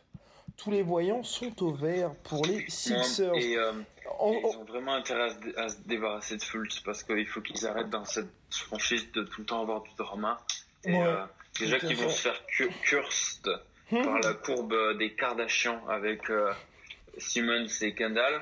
tous 0.64 0.72
les 0.72 0.82
voyants 0.82 1.24
sont 1.24 1.62
au 1.62 1.74
vert 1.74 2.12
pour 2.24 2.46
les 2.46 2.66
Sixers. 2.70 3.36
Et, 3.36 3.58
euh, 3.58 3.74
ils 4.06 4.58
ont 4.58 4.64
vraiment 4.64 4.94
intérêt 4.94 5.32
à 5.58 5.70
se, 5.70 5.76
débarrasser 5.86 6.38
de 6.38 6.44
Fultz 6.44 6.80
parce 6.80 7.04
qu'il 7.04 7.28
faut 7.28 7.42
qu'ils 7.42 7.66
arrêtent 7.68 7.90
dans 7.90 8.06
cette 8.06 8.30
franchise 8.50 9.12
de 9.12 9.24
tout 9.24 9.42
le 9.42 9.46
temps 9.46 9.62
avoir 9.62 9.82
du 9.82 9.94
drama. 9.98 10.40
Et, 10.86 10.96
euh, 10.96 11.24
déjà 11.60 11.80
qu'ils 11.80 11.98
vont 11.98 12.10
se 12.10 12.22
faire 12.22 12.46
cursed 12.82 13.50
hmm. 13.92 14.04
par 14.04 14.20
la 14.20 14.34
courbe 14.34 14.98
des 14.98 15.14
Kardashians 15.14 15.86
avec 15.90 16.30
euh, 16.30 16.52
Simmons 17.18 17.68
et 17.82 17.94
Kendall. 17.94 18.42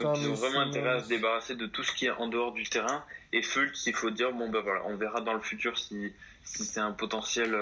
Donc 0.00 0.18
ils 0.18 0.28
ont 0.28 0.34
vraiment 0.34 0.60
intérêt 0.60 0.90
à 0.90 1.02
se 1.02 1.08
débarrasser 1.08 1.54
de 1.56 1.66
tout 1.66 1.82
ce 1.82 1.92
qui 1.92 2.06
est 2.06 2.10
en 2.10 2.28
dehors 2.28 2.52
du 2.52 2.64
terrain. 2.64 3.04
Et 3.32 3.42
Fultz, 3.42 3.86
il 3.86 3.94
faut 3.94 4.10
dire, 4.10 4.32
bon 4.32 4.48
ben 4.48 4.60
voilà, 4.60 4.82
on 4.86 4.96
verra 4.96 5.20
dans 5.22 5.34
le 5.34 5.40
futur 5.40 5.78
si, 5.78 6.12
si 6.44 6.64
c'est 6.64 6.80
un 6.80 6.92
potentiel 6.92 7.56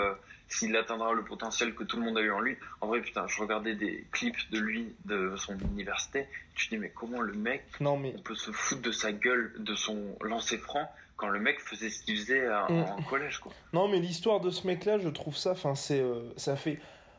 s'il 0.49 0.77
atteindra 0.77 1.13
le 1.13 1.25
potentiel 1.25 1.75
que 1.75 1.85
tout 1.85 1.97
le 1.99 2.05
monde 2.05 2.19
a 2.19 2.21
eu 2.21 2.31
en 2.31 2.41
lui. 2.41 2.57
En 2.81 2.87
vrai, 2.87 3.01
putain, 3.01 3.27
je 3.27 3.41
regardais 3.41 3.75
des 3.75 4.07
clips 4.13 4.51
de 4.51 4.59
lui, 4.59 4.95
de 5.05 5.35
son 5.37 5.59
université. 5.59 6.27
Tu 6.55 6.69
dis, 6.69 6.79
mais 6.79 6.91
comment 6.91 7.21
le 7.21 7.33
mec 7.35 7.65
non, 7.81 7.97
mais... 7.97 8.13
peut 8.25 8.35
se 8.35 8.51
foutre 8.53 8.83
de 8.83 8.93
sa 8.93 9.13
gueule, 9.13 9.55
de 9.59 9.75
son 9.75 10.17
lancer 10.21 10.59
franc, 10.59 10.91
quand 11.17 11.29
le 11.29 11.41
mec 11.41 11.61
faisait 11.61 11.91
ce 11.91 12.03
qu'il 12.03 12.17
faisait 12.17 12.49
en, 12.53 13.01
mm. 13.01 13.05
collège, 13.09 13.39
quoi. 13.39 13.53
Non, 13.73 13.89
mais 13.89 13.99
l'histoire 13.99 14.41
de 14.41 14.51
ce 14.51 14.67
mec-là, 14.67 14.99
je 14.99 15.09
trouve 15.09 15.37
ça, 15.37 15.53
enfin, 15.53 15.75
c'est, 15.75 16.01
euh, 16.01 16.33
ça 16.37 16.57
fait. 16.57 16.79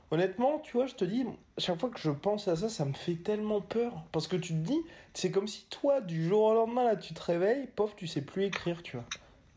Honnêtement, 0.09 0.59
tu 0.59 0.71
vois, 0.71 0.85
je 0.85 0.95
te 0.95 1.03
dis, 1.03 1.25
chaque 1.57 1.79
fois 1.79 1.89
que 1.89 1.99
je 1.99 2.11
pense 2.11 2.47
à 2.47 2.55
ça, 2.55 2.69
ça 2.69 2.85
me 2.85 2.93
fait 2.93 3.15
tellement 3.15 3.59
peur. 3.59 4.05
Parce 4.13 4.27
que 4.27 4.37
tu 4.37 4.53
te 4.53 4.59
dis, 4.59 4.79
c'est 5.13 5.31
comme 5.31 5.47
si 5.47 5.65
toi, 5.69 5.99
du 5.99 6.25
jour 6.25 6.43
au 6.43 6.53
lendemain, 6.53 6.85
là, 6.85 6.95
tu 6.95 7.13
te 7.13 7.21
réveilles, 7.21 7.67
pauvre, 7.75 7.93
tu 7.97 8.07
sais 8.07 8.21
plus 8.21 8.45
écrire, 8.45 8.81
tu 8.83 8.95
vois. 8.95 9.05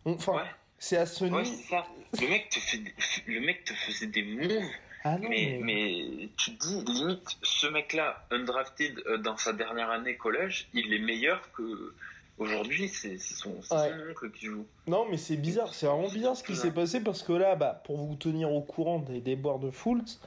Enfin, 0.06 0.42
c'est 0.80 0.96
à 0.96 1.06
ce 1.06 1.26
ouais, 1.26 1.44
ça. 1.44 1.86
Le 2.20 2.26
mec 2.26 2.48
te 2.48 2.58
fait, 2.58 2.80
le 3.26 3.40
mec 3.40 3.64
te 3.64 3.74
faisait 3.74 4.06
des 4.06 4.22
moves. 4.22 4.64
Ah 5.04 5.18
mais, 5.18 5.60
mais, 5.62 6.28
tu 6.36 6.56
te 6.56 6.66
dis, 6.66 6.84
limite, 6.92 7.36
ce 7.42 7.66
mec-là, 7.68 8.26
undrafted 8.30 8.98
euh, 9.06 9.18
dans 9.18 9.36
sa 9.36 9.52
dernière 9.52 9.90
année 9.90 10.16
collège, 10.16 10.68
il 10.74 10.92
est 10.92 10.98
meilleur 10.98 11.52
que. 11.52 11.94
Aujourd'hui, 12.38 12.88
c'est 12.88 13.18
son, 13.18 13.50
oncle 13.50 14.30
qui 14.30 14.46
joue. 14.46 14.64
Non, 14.86 15.06
mais 15.10 15.18
c'est 15.18 15.36
bizarre, 15.36 15.74
c'est 15.74 15.84
vraiment 15.84 16.08
bizarre 16.08 16.34
ce 16.34 16.42
qui 16.42 16.56
s'est 16.56 16.70
passé 16.70 17.00
parce 17.02 17.22
que 17.22 17.34
là, 17.34 17.54
bah, 17.54 17.82
pour 17.84 17.98
vous 17.98 18.14
tenir 18.14 18.50
au 18.50 18.62
courant 18.62 18.98
des 18.98 19.20
déboires 19.20 19.58
de 19.58 19.70
Fultz, 19.70 20.18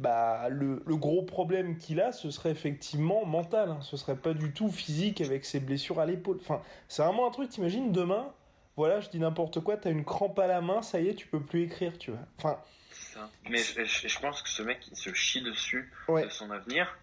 bah, 0.00 0.48
le, 0.48 0.82
le, 0.84 0.96
gros 0.96 1.22
problème 1.22 1.78
qu'il 1.78 2.00
a, 2.00 2.10
ce 2.10 2.32
serait 2.32 2.50
effectivement 2.50 3.24
mental. 3.24 3.68
Hein. 3.68 3.78
Ce 3.82 3.96
serait 3.96 4.16
pas 4.16 4.34
du 4.34 4.52
tout 4.52 4.68
physique 4.68 5.20
avec 5.20 5.44
ses 5.44 5.60
blessures 5.60 6.00
à 6.00 6.06
l'épaule. 6.06 6.38
Enfin, 6.40 6.60
c'est 6.88 7.04
vraiment 7.04 7.28
un 7.28 7.30
truc, 7.30 7.50
t'imagines, 7.50 7.92
demain, 7.92 8.32
voilà, 8.80 9.00
je 9.00 9.10
dis 9.10 9.18
n'importe 9.18 9.60
quoi, 9.60 9.76
t'as 9.76 9.90
une 9.90 10.06
crampe 10.06 10.38
à 10.38 10.46
la 10.46 10.62
main, 10.62 10.80
ça 10.80 11.02
y 11.02 11.08
est, 11.08 11.14
tu 11.14 11.26
peux 11.26 11.38
plus 11.38 11.64
écrire, 11.64 11.98
tu 11.98 12.12
vois. 12.12 12.20
Enfin. 12.38 12.58
Ça. 12.90 13.28
Mais 13.50 13.58
je, 13.58 14.20
pense 14.20 14.40
que 14.40 14.48
ce 14.48 14.62
mec, 14.62 14.78
il 14.90 14.96
se 14.96 15.12
chie 15.12 15.42
dessus 15.42 15.92
de 16.08 16.28
son 16.30 16.50
avenir. 16.50 16.96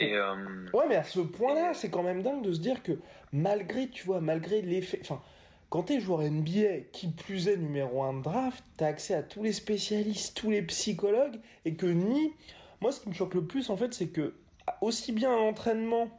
Et 0.00 0.14
euh, 0.14 0.34
Ouais, 0.74 0.84
mais 0.86 0.96
à 0.96 1.04
ce 1.04 1.20
point-là, 1.20 1.72
c'est 1.72 1.88
quand 1.88 2.02
même 2.02 2.22
dingue 2.22 2.42
de 2.42 2.52
se 2.52 2.60
dire 2.60 2.82
que 2.82 2.92
malgré, 3.32 3.88
tu 3.88 4.04
vois, 4.04 4.20
malgré 4.20 4.60
l'effet. 4.60 4.98
Enfin, 5.00 5.22
quand 5.70 5.84
t'es 5.84 5.98
joueur 5.98 6.20
NBA, 6.20 6.80
qui 6.92 7.08
plus 7.08 7.48
est 7.48 7.56
numéro 7.56 8.02
1 8.02 8.18
de 8.18 8.22
draft, 8.24 8.62
t'as 8.76 8.88
accès 8.88 9.14
à 9.14 9.22
tous 9.22 9.42
les 9.42 9.54
spécialistes, 9.54 10.36
tous 10.36 10.50
les 10.50 10.60
psychologues, 10.60 11.40
et 11.64 11.74
que 11.74 11.86
ni. 11.86 12.34
Moi, 12.82 12.92
ce 12.92 13.00
qui 13.00 13.08
me 13.08 13.14
choque 13.14 13.32
le 13.32 13.46
plus, 13.46 13.70
en 13.70 13.78
fait, 13.78 13.94
c'est 13.94 14.08
que 14.08 14.34
aussi 14.82 15.12
bien 15.12 15.32
un 15.32 15.40
entraînement 15.40 16.17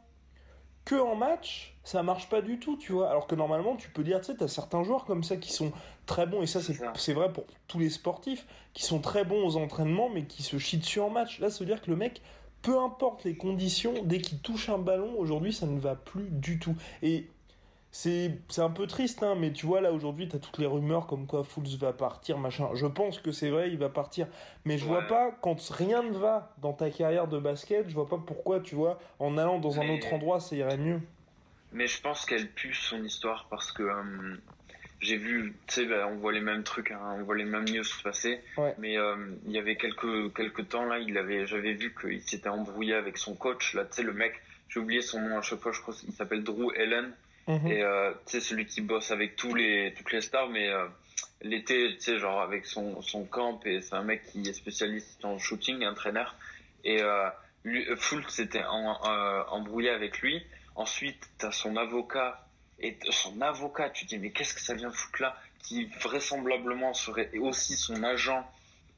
que 0.84 0.94
en 0.94 1.14
match, 1.14 1.76
ça 1.84 2.02
marche 2.02 2.28
pas 2.28 2.42
du 2.42 2.58
tout, 2.58 2.76
tu 2.76 2.92
vois. 2.92 3.10
Alors 3.10 3.26
que 3.26 3.34
normalement, 3.34 3.76
tu 3.76 3.90
peux 3.90 4.02
dire, 4.02 4.20
tu 4.20 4.26
sais, 4.26 4.36
t'as 4.36 4.48
certains 4.48 4.82
joueurs 4.82 5.04
comme 5.04 5.22
ça 5.22 5.36
qui 5.36 5.52
sont 5.52 5.72
très 6.06 6.26
bons, 6.26 6.42
et 6.42 6.46
ça, 6.46 6.60
c'est 6.94 7.12
vrai 7.12 7.32
pour 7.32 7.44
tous 7.68 7.78
les 7.78 7.90
sportifs, 7.90 8.46
qui 8.72 8.82
sont 8.82 9.00
très 9.00 9.24
bons 9.24 9.46
aux 9.46 9.56
entraînements, 9.56 10.08
mais 10.08 10.24
qui 10.24 10.42
se 10.42 10.58
chient 10.58 10.78
dessus 10.78 11.00
en 11.00 11.10
match. 11.10 11.38
Là, 11.40 11.50
ça 11.50 11.60
veut 11.60 11.66
dire 11.66 11.80
que 11.80 11.90
le 11.90 11.96
mec, 11.96 12.22
peu 12.62 12.78
importe 12.78 13.24
les 13.24 13.36
conditions, 13.36 13.94
dès 14.04 14.18
qu'il 14.18 14.38
touche 14.40 14.68
un 14.68 14.78
ballon, 14.78 15.14
aujourd'hui, 15.18 15.52
ça 15.52 15.66
ne 15.66 15.78
va 15.78 15.94
plus 15.94 16.28
du 16.30 16.58
tout. 16.58 16.76
Et 17.02 17.28
c'est 17.92 18.38
un 18.58 18.70
peu 18.70 18.86
triste, 18.86 19.22
hein, 19.22 19.34
mais 19.34 19.52
tu 19.52 19.66
vois, 19.66 19.80
là, 19.80 19.92
aujourd'hui, 19.92 20.28
tu 20.28 20.36
as 20.36 20.38
toutes 20.38 20.58
les 20.58 20.66
rumeurs 20.66 21.06
comme 21.06 21.26
quoi 21.26 21.42
Fools 21.42 21.76
va 21.78 21.92
partir, 21.92 22.38
machin. 22.38 22.68
Je 22.74 22.86
pense 22.86 23.18
que 23.18 23.32
c'est 23.32 23.50
vrai, 23.50 23.70
il 23.70 23.78
va 23.78 23.88
partir. 23.88 24.28
Mais 24.64 24.78
je 24.78 24.84
vois 24.84 25.02
pas, 25.02 25.32
quand 25.42 25.60
rien 25.70 26.02
ne 26.02 26.16
va 26.16 26.54
dans 26.58 26.72
ta 26.72 26.90
carrière 26.90 27.26
de 27.26 27.38
basket, 27.38 27.88
je 27.88 27.94
vois 27.94 28.08
pas 28.08 28.18
pourquoi, 28.24 28.60
tu 28.60 28.76
vois, 28.76 29.00
en 29.18 29.36
allant 29.36 29.58
dans 29.58 29.80
un 29.80 29.88
autre 29.88 30.12
endroit, 30.12 30.38
ça 30.38 30.54
irait 30.54 30.76
mieux. 30.76 31.00
Mais 31.72 31.86
je 31.86 32.00
pense 32.00 32.26
qu'elle 32.26 32.48
pue 32.48 32.74
son 32.74 33.02
histoire 33.04 33.46
parce 33.48 33.70
que 33.72 33.82
euh, 33.82 34.36
j'ai 35.00 35.16
vu, 35.16 35.54
tu 35.66 35.74
sais, 35.74 35.86
bah, 35.86 36.08
on 36.10 36.16
voit 36.16 36.32
les 36.32 36.40
mêmes 36.40 36.62
trucs, 36.62 36.90
hein, 36.92 37.16
on 37.18 37.22
voit 37.24 37.36
les 37.36 37.44
mêmes 37.44 37.68
news 37.68 37.84
se 37.84 38.02
passer. 38.02 38.40
Mais 38.78 38.98
euh, 38.98 39.16
il 39.46 39.52
y 39.52 39.58
avait 39.58 39.76
quelques, 39.76 40.32
quelques 40.34 40.68
temps, 40.68 40.84
là, 40.84 40.98
il 40.98 41.18
avait, 41.18 41.46
j'avais 41.46 41.72
vu 41.72 41.94
qu'il 42.00 42.22
s'était 42.22 42.48
embrouillé 42.48 42.94
avec 42.94 43.18
son 43.18 43.34
coach, 43.34 43.74
là, 43.74 43.84
tu 43.84 43.96
sais, 43.96 44.02
le 44.02 44.12
mec, 44.12 44.40
j'ai 44.68 44.78
oublié 44.78 45.02
son 45.02 45.20
nom 45.20 45.38
à 45.38 45.42
chaque 45.42 45.60
fois, 45.60 45.72
je 45.72 45.80
crois, 45.80 45.94
il 46.06 46.12
s'appelle 46.12 46.44
Drew 46.44 46.72
Ellen. 46.76 47.12
Mhm. 47.50 47.66
Et 47.66 47.82
euh, 47.82 48.12
tu 48.26 48.32
sais, 48.32 48.40
celui 48.40 48.66
qui 48.66 48.80
bosse 48.80 49.10
avec 49.10 49.34
tous 49.34 49.54
les, 49.54 49.92
toutes 49.96 50.12
les 50.12 50.20
stars, 50.20 50.48
mais 50.48 50.68
euh, 50.68 50.86
l'été, 51.42 51.96
tu 51.96 52.00
sais, 52.00 52.18
genre 52.18 52.40
avec 52.40 52.64
son, 52.64 53.02
son 53.02 53.24
camp, 53.24 53.60
et 53.66 53.80
c'est 53.80 53.94
un 53.94 54.04
mec 54.04 54.22
qui 54.30 54.48
est 54.48 54.52
spécialiste 54.52 55.24
en 55.24 55.38
shooting, 55.38 55.82
un 55.82 55.90
entraîneur. 55.92 56.36
Et 56.84 57.02
euh, 57.02 57.28
lui, 57.64 57.84
Fulk 57.96 58.30
s'était 58.30 58.64
en, 58.64 59.04
euh, 59.04 59.42
embrouillé 59.50 59.90
avec 59.90 60.20
lui. 60.20 60.46
Ensuite, 60.76 61.28
t'as 61.38 61.50
son 61.50 61.76
avocat, 61.76 62.46
et 62.78 62.96
son 63.10 63.40
avocat, 63.40 63.90
tu 63.90 64.04
te 64.04 64.10
dis, 64.10 64.18
mais 64.18 64.30
qu'est-ce 64.30 64.54
que 64.54 64.60
ça 64.62 64.74
vient 64.74 64.92
foutre 64.92 65.20
là? 65.20 65.36
Qui 65.64 65.86
vraisemblablement 66.00 66.94
serait 66.94 67.36
aussi 67.38 67.76
son 67.76 68.02
agent, 68.04 68.48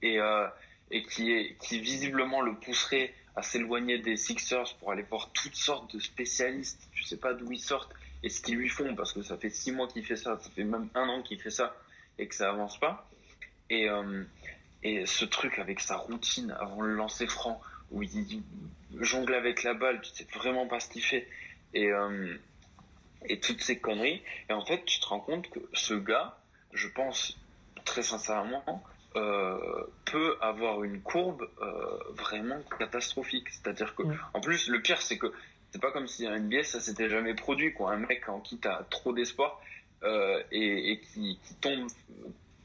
et, 0.03 0.21
euh, 0.21 0.47
et 0.91 1.03
qui, 1.05 1.33
est, 1.33 1.57
qui 1.59 1.81
visiblement 1.81 2.43
le 2.43 2.55
pousserait 2.55 3.15
à 3.35 3.43
s'éloigner 3.43 3.99
des 3.99 4.19
Sixers 4.19 4.75
pour 4.79 4.93
aller 4.93 5.03
voir 5.09 5.31
toutes 5.33 5.57
sortes 5.57 5.95
de 5.95 5.99
spécialistes. 5.99 6.87
Je 6.93 7.05
sais 7.05 7.17
pas 7.17 7.33
d'où 7.33 7.51
ils 7.51 7.59
sortent 7.59 7.95
et 8.23 8.29
ce 8.29 8.41
qu'ils 8.41 8.57
lui 8.57 8.69
font, 8.69 8.95
parce 8.95 9.13
que 9.13 9.23
ça 9.23 9.37
fait 9.37 9.51
six 9.51 9.73
mois 9.73 9.89
qu'il 9.89 10.05
fait 10.05 10.17
ça, 10.17 10.39
ça 10.41 10.51
fait 10.51 10.65
même 10.65 10.89
un 10.95 11.09
an 11.09 11.23
qu'il 11.23 11.41
fait 11.41 11.51
ça, 11.51 11.75
et 12.19 12.27
que 12.27 12.35
ça 12.35 12.51
avance 12.51 12.79
pas. 12.79 13.09
Et, 13.71 13.89
euh, 13.89 14.25
et 14.83 15.07
ce 15.07 15.25
truc 15.25 15.59
avec 15.59 15.81
sa 15.81 15.97
routine 15.97 16.55
avant 16.59 16.83
le 16.83 16.95
lancer 16.95 17.27
franc, 17.27 17.61
où 17.91 18.03
il, 18.03 18.43
jongle 19.01 19.35
avec 19.35 19.63
la 19.63 19.75
balle, 19.75 20.01
tu 20.01 20.11
sais 20.11 20.27
vraiment 20.35 20.67
pas 20.67 20.81
ce 20.81 20.89
qu'il 20.89 21.03
fait, 21.03 21.29
et, 21.75 21.91
euh, 21.91 22.37
et 23.27 23.41
toutes 23.41 23.63
ces 23.63 23.79
conneries. 23.79 24.23
Et 24.49 24.53
en 24.53 24.65
fait, 24.65 24.85
tu 24.85 25.01
te 25.01 25.07
rends 25.07 25.21
compte 25.21 25.49
que 25.51 25.61
ce 25.73 25.95
gars, 25.95 26.37
je 26.73 26.89
pense 26.89 27.39
très 27.85 28.03
sincèrement, 28.03 28.85
euh, 29.17 29.59
peut 30.07 30.37
avoir 30.41 30.85
une 30.85 31.03
courbe 31.03 31.49
euh, 31.61 31.99
vraiment 32.11 32.61
catastrophique. 32.79 33.49
C'est-à-dire 33.51 33.95
que, 33.95 34.03
en 34.33 34.41
plus, 34.41 34.69
le 34.69 34.81
pire, 34.81 35.03
c'est 35.03 35.19
que 35.19 35.33
c'est 35.73 35.81
pas 35.81 35.91
comme 35.91 36.07
si 36.07 36.27
un 36.27 36.39
NBA 36.39 36.65
ça 36.65 36.81
s'était 36.81 37.09
jamais 37.09 37.35
produit 37.35 37.73
quoi 37.73 37.93
un 37.93 37.99
mec 37.99 38.29
en 38.29 38.41
qui 38.41 38.59
t'as 38.59 38.83
trop 38.85 39.13
d'espoir 39.13 39.61
euh, 40.05 40.43
et, 40.53 40.93
et 40.93 41.01
qui, 41.01 41.39
qui, 41.45 41.55
tombe 41.55 41.89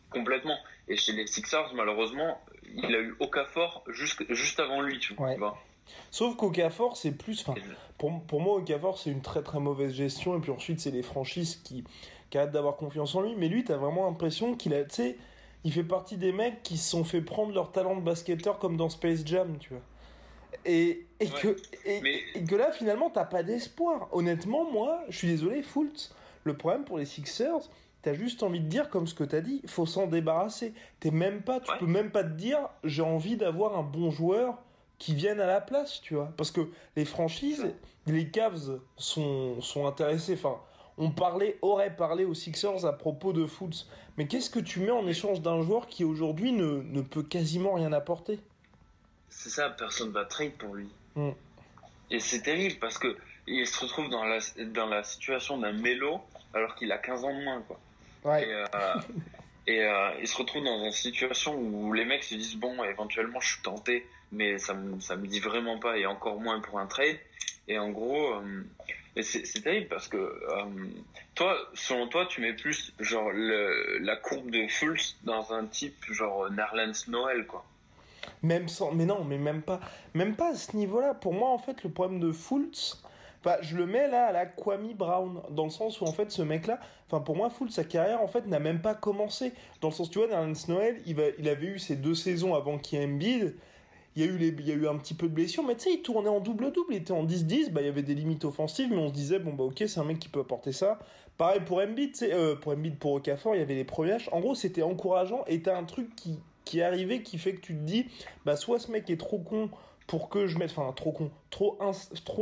complètement 0.09 0.57
et 0.87 0.97
chez 0.97 1.13
les 1.13 1.27
Sixers 1.27 1.73
malheureusement 1.73 2.41
il 2.75 2.93
a 2.95 2.99
eu 2.99 3.15
Okafor 3.19 3.83
juste 3.87 4.23
juste 4.33 4.59
avant 4.59 4.81
lui 4.81 4.99
tu 4.99 5.13
vois 5.13 5.57
Sauf 6.11 6.35
qu'Okafor, 6.35 6.97
c'est 6.97 7.11
plus. 7.11 7.45
Pour, 7.97 8.21
pour 8.23 8.41
moi, 8.41 8.55
Okafor, 8.57 8.97
c'est 8.97 9.09
une 9.09 9.21
très 9.21 9.41
très 9.41 9.59
mauvaise 9.59 9.93
gestion. 9.93 10.37
Et 10.37 10.41
puis 10.41 10.51
ensuite, 10.51 10.79
c'est 10.79 10.91
les 10.91 11.03
franchises 11.03 11.61
qui, 11.63 11.83
qui 12.29 12.37
hâte 12.37 12.51
d'avoir 12.51 12.75
confiance 12.75 13.15
en 13.15 13.21
lui. 13.21 13.35
Mais 13.37 13.47
lui, 13.47 13.63
t'as 13.63 13.77
vraiment 13.77 14.05
l'impression 14.05 14.55
qu'il 14.55 14.73
a. 14.73 14.83
Tu 14.83 14.95
sais, 14.95 15.17
il 15.63 15.71
fait 15.71 15.83
partie 15.83 16.17
des 16.17 16.31
mecs 16.31 16.61
qui 16.63 16.77
se 16.77 16.89
sont 16.89 17.03
fait 17.03 17.21
prendre 17.21 17.53
leur 17.53 17.71
talent 17.71 17.95
de 17.95 18.01
basketteur 18.01 18.59
comme 18.59 18.77
dans 18.77 18.89
Space 18.89 19.25
Jam, 19.25 19.57
tu 19.59 19.69
vois. 19.69 19.81
Et, 20.65 21.05
et, 21.19 21.27
que, 21.27 21.55
et, 21.85 22.43
que 22.43 22.55
là, 22.55 22.71
finalement, 22.71 23.09
t'as 23.09 23.25
pas 23.25 23.43
d'espoir. 23.43 24.09
Honnêtement, 24.11 24.69
moi, 24.69 25.01
je 25.09 25.17
suis 25.17 25.27
désolé, 25.27 25.61
Fultz, 25.61 26.13
le 26.43 26.55
problème 26.55 26.83
pour 26.83 26.97
les 26.97 27.05
Sixers, 27.05 27.69
t'as 28.01 28.13
juste 28.13 28.43
envie 28.43 28.59
de 28.59 28.67
dire, 28.67 28.89
comme 28.89 29.07
ce 29.07 29.13
que 29.13 29.23
t'as 29.23 29.41
dit, 29.41 29.61
faut 29.67 29.85
s'en 29.85 30.07
débarrasser. 30.07 30.73
T'es 30.99 31.11
même 31.11 31.41
pas, 31.41 31.59
tu 31.59 31.71
peux 31.79 31.85
même 31.85 32.11
pas 32.11 32.23
te 32.23 32.33
dire, 32.33 32.59
j'ai 32.83 33.01
envie 33.01 33.37
d'avoir 33.37 33.77
un 33.77 33.83
bon 33.83 34.11
joueur 34.11 34.57
qui 34.97 35.13
vienne 35.13 35.39
à 35.39 35.47
la 35.47 35.61
place, 35.61 36.01
tu 36.01 36.15
vois. 36.15 36.33
Parce 36.37 36.51
que 36.51 36.69
les 36.95 37.05
franchises, 37.05 37.65
les 38.07 38.29
Cavs 38.29 38.79
sont, 38.97 39.61
sont 39.61 39.85
intéressés. 39.85 40.33
Enfin, 40.33 40.57
on 40.97 41.11
parlait, 41.11 41.57
aurait 41.61 41.95
parlé 41.95 42.25
aux 42.25 42.33
Sixers 42.33 42.85
à 42.85 42.93
propos 42.93 43.31
de 43.33 43.45
Fultz. 43.45 43.87
Mais 44.17 44.27
qu'est-ce 44.27 44.49
que 44.49 44.59
tu 44.59 44.79
mets 44.79 44.91
en 44.91 45.07
échange 45.07 45.41
d'un 45.41 45.61
joueur 45.61 45.87
qui 45.87 46.03
aujourd'hui 46.03 46.51
ne, 46.51 46.81
ne 46.81 47.01
peut 47.01 47.23
quasiment 47.23 47.73
rien 47.73 47.93
apporter? 47.93 48.39
C'est 49.29 49.49
ça, 49.49 49.69
personne 49.69 50.11
va 50.11 50.25
trade 50.25 50.53
pour 50.53 50.75
lui. 50.75 50.89
Mm. 51.15 51.31
Et 52.11 52.19
c'est 52.19 52.41
terrible 52.41 52.79
parce 52.79 52.97
que 52.97 53.17
il 53.47 53.65
se 53.65 53.79
retrouve 53.79 54.09
dans 54.09 54.25
la, 54.25 54.39
dans 54.73 54.87
la 54.87 55.03
situation 55.03 55.57
d'un 55.57 55.71
mélo 55.71 56.21
alors 56.53 56.75
qu'il 56.75 56.91
a 56.91 56.97
15 56.97 57.23
ans 57.23 57.37
de 57.37 57.43
moins, 57.43 57.61
quoi. 57.61 57.79
Ouais. 58.23 58.43
Et, 58.43 58.53
euh, 58.53 58.65
et 59.67 59.83
euh, 59.83 60.11
il 60.19 60.27
se 60.27 60.37
retrouve 60.37 60.63
dans 60.63 60.83
une 60.83 60.91
situation 60.91 61.55
où 61.55 61.93
les 61.93 62.05
mecs 62.05 62.23
se 62.23 62.35
disent 62.35 62.55
bon, 62.55 62.83
éventuellement 62.83 63.39
je 63.39 63.53
suis 63.53 63.61
tenté, 63.61 64.05
mais 64.31 64.57
ça 64.57 64.73
me, 64.73 64.99
ça 64.99 65.15
me 65.15 65.27
dit 65.27 65.39
vraiment 65.39 65.79
pas 65.79 65.97
et 65.97 66.05
encore 66.05 66.39
moins 66.39 66.59
pour 66.59 66.79
un 66.79 66.87
trade. 66.87 67.17
Et 67.69 67.77
en 67.77 67.89
gros, 67.89 68.33
euh, 68.35 68.63
c'est 69.21 69.61
terrible 69.61 69.87
parce 69.87 70.07
que 70.07 70.41
toi, 71.35 71.57
selon 71.73 72.07
toi, 72.07 72.25
tu 72.25 72.39
mets 72.41 72.53
plus 72.53 72.93
genre 72.99 73.29
le, 73.31 73.97
la 73.99 74.15
courbe 74.15 74.51
de 74.51 74.67
Fultz 74.67 75.17
dans 75.23 75.53
un 75.53 75.65
type 75.65 76.05
genre 76.11 76.49
Nerlens 76.49 77.07
Noël, 77.07 77.45
quoi. 77.45 77.65
Même 78.43 78.67
sans, 78.67 78.91
mais 78.91 79.05
non, 79.05 79.23
mais 79.23 79.37
même 79.37 79.61
pas, 79.61 79.79
même 80.13 80.35
pas 80.35 80.51
à 80.51 80.55
ce 80.55 80.75
niveau-là. 80.75 81.13
Pour 81.13 81.33
moi, 81.33 81.49
en 81.49 81.57
fait, 81.57 81.83
le 81.83 81.89
problème 81.89 82.19
de 82.19 82.31
Fultz, 82.31 83.01
bah, 83.43 83.59
je 83.61 83.77
le 83.77 83.85
mets 83.85 84.09
là 84.09 84.27
à 84.27 84.31
la 84.31 84.45
Kwame 84.45 84.93
Brown, 84.93 85.41
dans 85.51 85.65
le 85.65 85.69
sens 85.69 86.01
où 86.01 86.05
en 86.05 86.11
fait 86.11 86.31
ce 86.31 86.41
mec-là, 86.41 86.79
enfin 87.05 87.21
pour 87.21 87.35
moi, 87.35 87.49
Fultz, 87.49 87.75
sa 87.75 87.83
carrière 87.83 88.21
en 88.21 88.27
fait 88.27 88.45
n'a 88.47 88.59
même 88.59 88.81
pas 88.81 88.95
commencé. 88.95 89.53
Dans 89.79 89.89
le 89.89 89.93
sens, 89.93 90.09
tu 90.09 90.19
vois, 90.19 90.27
Nerlens 90.27 90.67
Noël, 90.67 91.01
il, 91.05 91.15
va, 91.15 91.23
il 91.39 91.47
avait 91.47 91.67
eu 91.67 91.79
ses 91.79 91.95
deux 91.95 92.15
saisons 92.15 92.55
avant 92.55 92.77
qu'il 92.77 92.99
y 92.99 93.01
ait. 93.01 93.53
Il 94.15 94.25
y, 94.25 94.27
a 94.27 94.31
eu 94.31 94.37
les, 94.37 94.47
il 94.47 94.67
y 94.67 94.71
a 94.71 94.73
eu 94.73 94.87
un 94.87 94.95
petit 94.95 95.13
peu 95.13 95.27
de 95.27 95.33
blessures, 95.33 95.63
mais 95.63 95.75
tu 95.75 95.83
sais, 95.83 95.93
il 95.93 96.01
tournait 96.01 96.27
en 96.27 96.39
double-double, 96.39 96.91
il 96.91 96.97
était 96.97 97.11
en 97.11 97.23
10-10, 97.23 97.69
bah, 97.69 97.81
il 97.81 97.85
y 97.85 97.87
avait 97.87 98.01
des 98.01 98.15
limites 98.15 98.45
offensives, 98.45 98.89
mais 98.89 98.97
on 98.97 99.09
se 99.09 99.13
disait, 99.13 99.37
bon, 99.37 99.53
bah, 99.53 99.63
ok, 99.63 99.83
c'est 99.87 99.99
un 99.99 100.03
mec 100.03 100.17
qui 100.17 100.27
peut 100.27 100.39
apporter 100.39 100.71
ça. 100.71 100.97
Pareil 101.37 101.61
pour 101.63 101.77
Embiid, 101.77 102.17
euh, 102.23 102.55
pour 102.55 102.71
Embiid, 102.71 102.97
pour 102.97 103.13
Okafor, 103.13 103.53
il 103.53 103.59
y 103.59 103.61
avait 103.61 103.75
les 103.75 103.83
premiers 103.83 104.17
En 104.31 104.39
gros, 104.39 104.55
c'était 104.55 104.81
encourageant, 104.81 105.45
et 105.45 105.61
t'as 105.61 105.77
un 105.77 105.83
truc 105.83 106.15
qui, 106.15 106.39
qui 106.67 106.79
est 106.79 106.83
arrivé 106.83 107.23
qui 107.23 107.37
fait 107.37 107.53
que 107.53 107.61
tu 107.61 107.73
te 107.73 107.81
dis, 107.81 108.07
bah, 108.45 108.55
soit 108.55 108.79
ce 108.79 108.91
mec 108.91 109.09
est 109.09 109.19
trop 109.19 109.39
con 109.39 109.69
pour 110.07 110.29
que 110.29 110.47
je 110.47 110.57
mette, 110.57 110.71
enfin, 110.71 110.91
trop 110.93 111.11
con, 111.11 111.31
trop, 111.49 111.77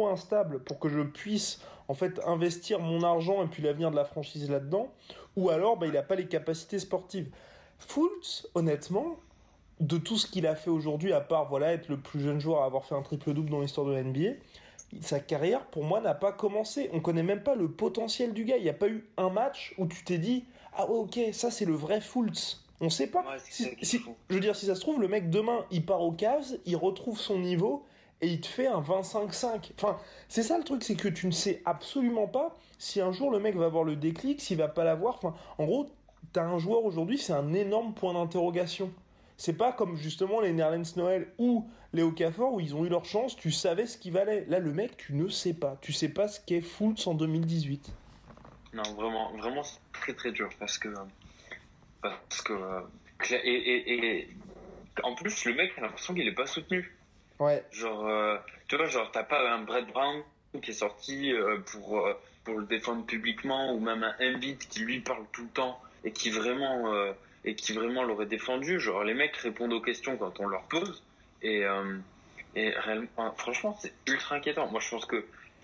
instable 0.08 0.64
pour 0.64 0.80
que 0.80 0.90
je 0.90 1.02
puisse, 1.02 1.62
en 1.88 1.94
fait, 1.94 2.20
investir 2.26 2.80
mon 2.80 3.04
argent 3.04 3.44
et 3.44 3.48
puis 3.48 3.64
l'avenir 3.64 3.92
de 3.92 3.96
la 3.96 4.06
franchise 4.06 4.50
là-dedans, 4.50 4.90
ou 5.36 5.50
alors, 5.50 5.78
bah, 5.78 5.88
il 5.88 5.98
a 5.98 6.04
pas 6.04 6.16
les 6.16 6.28
capacités 6.28 6.80
sportives. 6.80 7.30
Fultz, 7.80 8.48
honnêtement, 8.54 9.18
de 9.80 9.98
tout 9.98 10.18
ce 10.18 10.28
qu'il 10.28 10.48
a 10.48 10.56
fait 10.56 10.70
aujourd'hui, 10.70 11.12
à 11.12 11.22
part 11.22 11.50
voilà 11.50 11.74
être 11.74 11.90
le 11.90 11.98
plus 11.98 12.22
jeune 12.22 12.40
joueur 12.40 12.62
à 12.62 12.66
avoir 12.66 12.86
fait 12.86 12.96
un 12.96 13.02
triple 13.02 13.34
double 13.34 13.50
dans 13.50 13.62
l'histoire 13.62 13.86
de 13.86 13.94
la 13.94 14.04
NBA, 14.04 14.36
sa 15.02 15.20
carrière 15.20 15.66
pour 15.66 15.84
moi 15.84 16.00
n'a 16.00 16.14
pas 16.14 16.32
commencé. 16.32 16.90
On 16.94 17.00
connaît 17.00 17.24
même 17.24 17.44
pas 17.44 17.56
le 17.56 17.70
potentiel 17.70 18.34
du 18.34 18.46
gars. 18.46 18.58
Il 18.58 18.64
n'y 18.64 18.70
a 18.70 18.74
pas 18.74 18.88
eu 18.88 19.06
un 19.18 19.30
match 19.30 19.74
où 19.78 19.88
tu 19.88 20.04
t'es 20.04 20.18
dit 20.18 20.46
ah 20.74 20.90
ouais, 20.90 20.98
ok 20.98 21.20
ça 21.34 21.52
c'est 21.52 21.66
le 21.66 21.74
vrai 21.74 22.02
Fultz. 22.02 22.65
On 22.82 22.90
sait 22.90 23.08
pas. 23.08 23.24
si, 23.40 23.72
je 24.30 24.34
veux 24.34 24.40
dire 24.40 24.56
si 24.56 24.66
ça 24.66 24.76
se 24.76 24.82
trouve 24.82 25.00
le 25.00 25.08
mec 25.08 25.30
demain 25.30 25.66
il 25.72 25.86
part 25.86 26.02
au 26.02 26.12
Cavs, 26.12 26.58
il 26.66 26.76
retrouve 26.76 27.20
son 27.20 27.40
niveau 27.40 27.86
et 28.22 28.28
il 28.28 28.42
te 28.42 28.48
fait 28.48 28.68
un 28.68 28.82
25-5. 28.82 29.72
Enfin 29.78 29.98
c'est 30.28 30.44
ça 30.44 30.58
le 30.58 30.64
truc 30.64 30.84
c'est 30.84 30.96
que 30.96 31.08
tu 31.08 31.28
ne 31.28 31.32
sais 31.32 31.62
absolument 31.66 32.28
pas 32.28 32.56
si 32.78 33.00
un 33.02 33.12
jour 33.12 33.32
le 33.32 33.40
mec 33.40 33.56
va 33.56 33.66
avoir 33.66 33.84
le 33.84 33.96
déclic, 33.96 34.42
s'il 34.42 34.58
va 34.58 34.68
pas 34.68 34.84
l'avoir. 34.84 35.16
Enfin 35.16 35.34
en 35.58 35.66
gros 35.66 35.88
t'as 36.34 36.44
un 36.44 36.58
joueur 36.58 36.84
aujourd'hui 36.84 37.18
c'est 37.18 37.34
un 37.34 37.54
énorme 37.54 37.94
point 37.94 38.14
d'interrogation. 38.14 38.92
C'est 39.38 39.54
pas 39.54 39.74
comme 39.74 39.98
justement 39.98 40.40
les 40.40 40.54
Nerlens 40.54 40.96
Noël 40.96 41.28
ou 41.38 41.68
les 41.94 42.04
Okafor 42.04 42.54
où 42.54 42.60
ils 42.60 42.76
ont 42.76 42.86
eu 42.86 42.90
leur 42.90 43.06
chance, 43.06 43.36
tu 43.36 43.52
savais 43.52 43.86
ce 43.86 43.98
qu'il 43.98 44.14
valait. 44.14 44.46
Là, 44.48 44.60
le 44.60 44.72
mec, 44.72 44.98
tu 44.98 45.14
ne 45.14 45.28
sais 45.28 45.54
pas. 45.54 45.78
Tu 45.82 45.94
sais 45.94 46.10
pas 46.10 46.28
ce 46.28 46.40
qu'est 46.40 46.62
Fultz 46.62 47.08
en 47.08 47.14
2018. 47.16 47.92
Non, 48.74 48.84
vraiment, 48.96 49.32
vraiment 49.38 49.64
très 49.94 50.14
très 50.14 50.32
dur 50.32 50.50
parce 50.60 50.78
que. 50.78 50.90
Parce 52.30 52.42
que. 52.42 52.54
Et, 53.32 53.94
et, 53.94 54.30
en 55.04 55.16
plus, 55.16 55.46
le 55.46 55.54
mec, 55.54 55.74
a 55.78 55.82
l'impression 55.82 56.14
qu'il 56.14 56.28
est 56.28 56.34
pas 56.34 56.46
soutenu. 56.46 56.96
Ouais. 57.40 57.64
Genre, 57.72 58.08
euh, 58.08 58.38
tu 58.68 58.78
vois, 58.78 58.86
genre, 58.86 59.12
t'as 59.12 59.24
pas 59.24 59.52
un 59.52 59.64
Brett 59.64 59.88
Brown 59.88 60.22
qui 60.62 60.72
est 60.72 60.74
sorti 60.74 61.34
euh, 61.34 61.58
pour, 61.72 62.00
euh, 62.00 62.14
pour 62.44 62.60
le 62.60 62.66
défendre 62.66 63.06
publiquement 63.06 63.74
ou 63.74 63.80
même 63.80 64.04
un 64.04 64.16
Embiid 64.22 64.58
qui 64.58 64.80
lui 64.82 65.02
parle 65.02 65.26
tout 65.34 65.44
le 65.44 65.50
temps 65.50 65.82
et 66.06 66.12
qui 66.12 66.30
vraiment 66.30 66.94
et 67.46 67.56
qui 67.56 67.74
vraiment 67.74 68.04
l'aurait 68.04 68.26
défendu. 68.26 68.80
Genre, 68.80 69.04
les 69.04 69.14
mecs 69.14 69.38
répondent 69.38 69.74
aux 69.74 69.82
questions 69.82 70.18
quand 70.18 70.40
on 70.40 70.48
leur 70.48 70.64
pose. 70.64 71.04
Et, 71.42 71.64
euh, 71.64 71.98
et 72.56 72.72
réellement, 72.72 73.32
franchement, 73.38 73.78
c'est 73.80 73.94
ultra 74.08 74.36
inquiétant. 74.36 74.68
Moi, 74.68 74.82
je 74.82 74.90
pense 74.90 75.06
que 75.06 75.24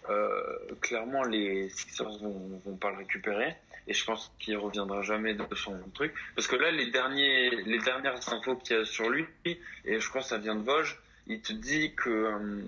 euh, 0.10 0.58
clairement, 0.80 1.24
les 1.24 1.70
Sixers 1.70 2.18
vont, 2.20 2.62
vont 2.66 2.76
pas 2.76 2.92
le 2.92 2.98
récupérer. 2.98 3.56
Et 3.88 3.94
je 3.94 4.06
pense 4.06 4.32
qu'il 4.40 4.58
reviendra 4.58 5.02
jamais 5.02 5.34
de 5.34 5.56
son 5.56 5.78
truc. 5.94 6.14
Parce 6.36 6.48
que 6.48 6.56
là, 6.56 6.72
les, 6.72 6.92
derniers, 6.92 7.50
les 7.50 7.80
dernières 7.80 8.32
infos 8.34 8.56
qu'il 8.56 8.78
y 8.78 8.80
a 8.80 8.86
sur 8.86 9.10
lui, 9.10 9.26
et 9.46 10.00
je 10.00 10.10
crois 10.10 10.22
que 10.22 10.28
ça 10.28 10.38
vient 10.38 10.56
de 10.56 10.64
Vosges, 10.64 11.00
il 11.28 11.42
te 11.42 11.54
dit 11.54 11.94
que, 11.96 12.10
euh, 12.10 12.62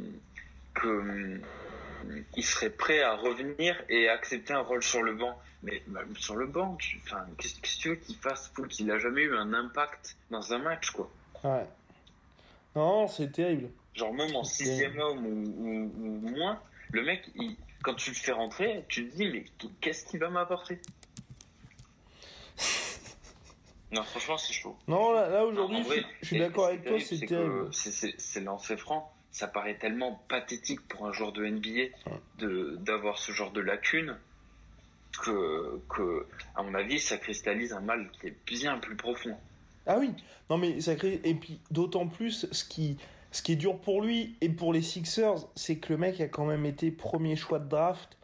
que 0.73 1.39
il 2.36 2.43
serait 2.43 2.69
prêt 2.69 3.02
à 3.02 3.15
revenir 3.15 3.82
et 3.89 4.10
accepter 4.10 4.54
un 4.54 4.62
rôle 4.62 4.84
sur 4.84 5.04
le 5.04 5.13
banc. 5.13 5.39
Mais 5.63 5.82
sur 6.17 6.36
le 6.36 6.45
banc, 6.45 6.78
qu'est-ce 7.38 7.56
que 7.56 7.82
tu 7.82 7.89
veux 7.89 7.95
qu'il 7.95 8.17
fasse 8.17 8.52
qu'il 8.69 8.91
a 8.91 8.99
jamais 8.99 9.21
eu 9.21 9.36
un 9.36 9.54
impact 9.54 10.17
dans 10.30 10.54
un 10.54 10.58
match, 10.58 10.91
quoi. 10.91 11.10
Ouais. 11.43 11.65
Non, 12.76 13.08
c'est 13.08 13.32
terrible. 13.32 13.69
Genre 13.93 14.13
même 14.13 14.36
en 14.36 14.43
sixième 14.43 14.97
homme 14.99 15.26
ou, 15.26 16.30
moins, 16.30 16.60
le 16.91 17.04
mec, 17.04 17.30
quand 17.84 17.93
tu 17.93 18.10
le 18.10 18.15
fais 18.15 18.32
rentrer, 18.32 18.84
tu 18.88 19.08
te 19.08 19.15
dis 19.15 19.30
mais 19.30 19.45
qu'est-ce 19.80 20.06
qu'il 20.06 20.19
va 20.19 20.30
m'apporter? 20.30 20.80
Non, 23.91 24.03
franchement, 24.03 24.37
c'est 24.37 24.53
chaud. 24.53 24.75
Non, 24.87 25.13
là, 25.13 25.45
aujourd'hui, 25.45 25.83
je, 26.21 26.27
suis 26.27 26.39
d'accord 26.39 26.65
avec 26.67 26.83
toi, 26.83 26.99
c'est 26.99 27.25
terrible. 27.25 27.69
C'est 27.71 28.41
lancé 28.41 28.75
franc 28.75 29.13
ça 29.33 29.47
paraît 29.47 29.77
tellement 29.77 30.21
pathétique 30.29 30.87
pour 30.87 31.07
un 31.07 31.11
joueur 31.11 31.33
de 31.33 31.45
NBA 31.45 31.95
de 32.37 32.77
d'avoir 32.79 33.17
ce 33.17 33.31
genre 33.31 33.51
de 33.51 33.61
lacune 33.61 34.15
que, 35.23 35.81
que, 35.89 36.25
à 36.55 36.63
mon 36.63 36.73
avis, 36.75 36.99
ça 36.99 37.17
cristallise 37.17 37.73
un 37.73 37.81
mal 37.81 38.09
qui 38.19 38.27
est 38.27 38.35
bien 38.45 38.77
plus 38.77 38.95
profond. 38.95 39.35
Ah 39.85 39.97
oui, 39.99 40.11
non 40.49 40.57
mais 40.57 40.79
ça 40.79 40.95
crée 40.95 41.19
et 41.23 41.33
puis 41.33 41.59
d'autant 41.71 42.07
plus 42.07 42.47
ce 42.51 42.63
qui 42.63 42.97
ce 43.31 43.41
qui 43.41 43.53
est 43.53 43.57
dur 43.57 43.79
pour 43.79 44.03
lui 44.03 44.35
et 44.41 44.49
pour 44.49 44.71
les 44.71 44.83
Sixers, 44.83 45.47
c'est 45.55 45.77
que 45.77 45.91
le 45.91 45.97
mec 45.97 46.21
a 46.21 46.27
quand 46.27 46.45
même 46.45 46.67
été 46.67 46.91
premier 46.91 47.35
choix 47.35 47.57
de 47.57 47.67
draft 47.67 48.15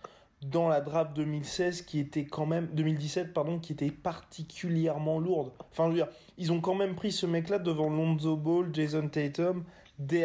dans 0.41 0.69
la 0.69 0.82
draft 0.82 1.13
2016 1.15 1.82
qui 1.82 1.99
était 1.99 2.25
quand 2.25 2.45
même 2.45 2.67
2017 2.67 3.34
pardon 3.34 3.60
qui 3.60 3.73
était 3.73 3.91
particulièrement 3.91 5.19
lourde. 5.19 5.52
Enfin 5.71 5.86
je 5.86 5.89
veux 5.89 5.95
dire, 5.95 6.08
ils 6.38 6.52
ont 6.52 6.62
quand 6.62 6.75
même 6.75 6.95
pris 6.95 7.12
ce 7.12 7.25
mec 7.25 7.49
là 7.49 7.60
devant 7.60 7.89
Lonzo 7.89 8.38
Ball, 8.38 8.69
Jason 8.73 9.08
Tatum, 9.10 9.63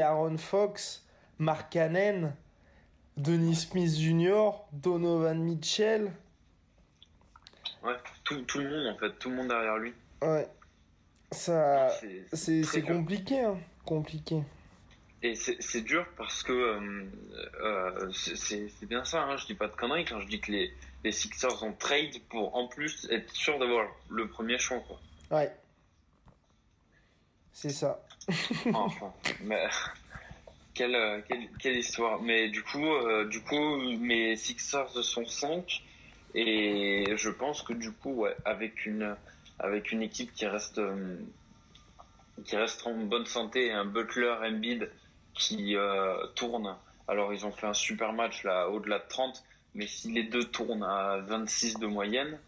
Aaron 0.00 0.37
Fox, 0.38 1.05
Mark 1.38 1.72
Cannon, 1.72 2.33
Denis 3.16 3.57
Smith 3.57 3.96
Jr., 3.96 4.50
Donovan 4.72 5.42
Mitchell. 5.42 6.12
Ouais, 7.83 7.94
tout, 8.22 8.40
tout, 8.42 8.59
le 8.59 8.70
monde 8.70 8.94
en 8.94 8.98
fait, 8.98 9.11
tout 9.18 9.31
le 9.31 9.37
monde 9.37 9.48
derrière 9.48 9.77
lui. 9.77 9.92
Ouais. 10.22 10.48
Ça, 11.33 11.90
c'est 12.33 12.83
compliqué, 12.83 13.40
hein. 13.40 13.59
compliqué. 13.85 14.42
Et 15.24 15.37
c'est 15.37 15.80
dur 15.80 16.06
parce 16.18 16.42
que 16.42 16.52
euh, 16.52 17.06
euh, 17.62 18.12
c'est 18.12 18.68
bien 18.87 19.06
ça, 19.06 19.22
hein, 19.22 19.38
je 19.38 19.46
dis 19.46 19.54
pas 19.54 19.68
de 19.68 19.74
conneries 19.74 20.04
quand 20.04 20.20
je 20.20 20.26
dis 20.26 20.38
que 20.38 20.52
les, 20.52 20.70
les 21.02 21.12
Sixers 21.12 21.62
ont 21.62 21.72
trade 21.72 22.20
pour 22.28 22.54
en 22.54 22.68
plus 22.68 23.08
être 23.10 23.32
sûr 23.32 23.58
d'avoir 23.58 23.88
le 24.10 24.28
premier 24.28 24.58
choix. 24.58 24.80
Quoi. 24.87 25.00
Ouais. 25.30 25.50
C'est 27.54 27.70
ça. 27.70 28.04
enfin, 28.74 29.14
mais 29.40 29.66
quelle, 30.74 31.24
quelle, 31.26 31.48
quelle, 31.58 31.78
histoire. 31.78 32.20
Mais 32.20 32.50
du 32.50 32.62
coup, 32.62 32.84
euh, 32.84 33.24
du 33.24 33.40
coup, 33.40 33.78
mes 33.96 34.37
Sixers 34.37 34.90
sont 35.02 35.24
5 35.24 35.82
et 36.34 37.06
je 37.16 37.30
pense 37.30 37.62
que 37.62 37.72
du 37.72 37.92
coup, 37.92 38.12
ouais, 38.12 38.37
avec 38.44 38.84
une 38.84 39.16
avec 39.58 39.90
une 39.90 40.02
équipe 40.02 40.34
qui 40.34 40.44
reste 40.44 40.76
euh, 40.76 41.16
qui 42.44 42.56
reste 42.56 42.87
en 42.87 42.92
bonne 42.92 43.24
santé, 43.24 43.72
un 43.72 43.87
Butler, 43.87 44.34
Embiid 44.42 44.90
qui 45.35 45.77
euh, 45.77 46.27
tourne. 46.35 46.77
Alors 47.09 47.33
ils 47.33 47.44
ont 47.44 47.53
fait 47.53 47.66
un 47.66 47.75
super 47.75 48.12
match 48.12 48.44
là, 48.44 48.68
au-delà 48.68 48.99
de 48.99 49.09
30, 49.09 49.42
mais 49.75 49.87
si 49.87 50.12
les 50.12 50.23
deux 50.23 50.44
tournent 50.44 50.85
à 50.85 51.18
26 51.18 51.79
de 51.79 51.87
moyenne, 51.87 52.38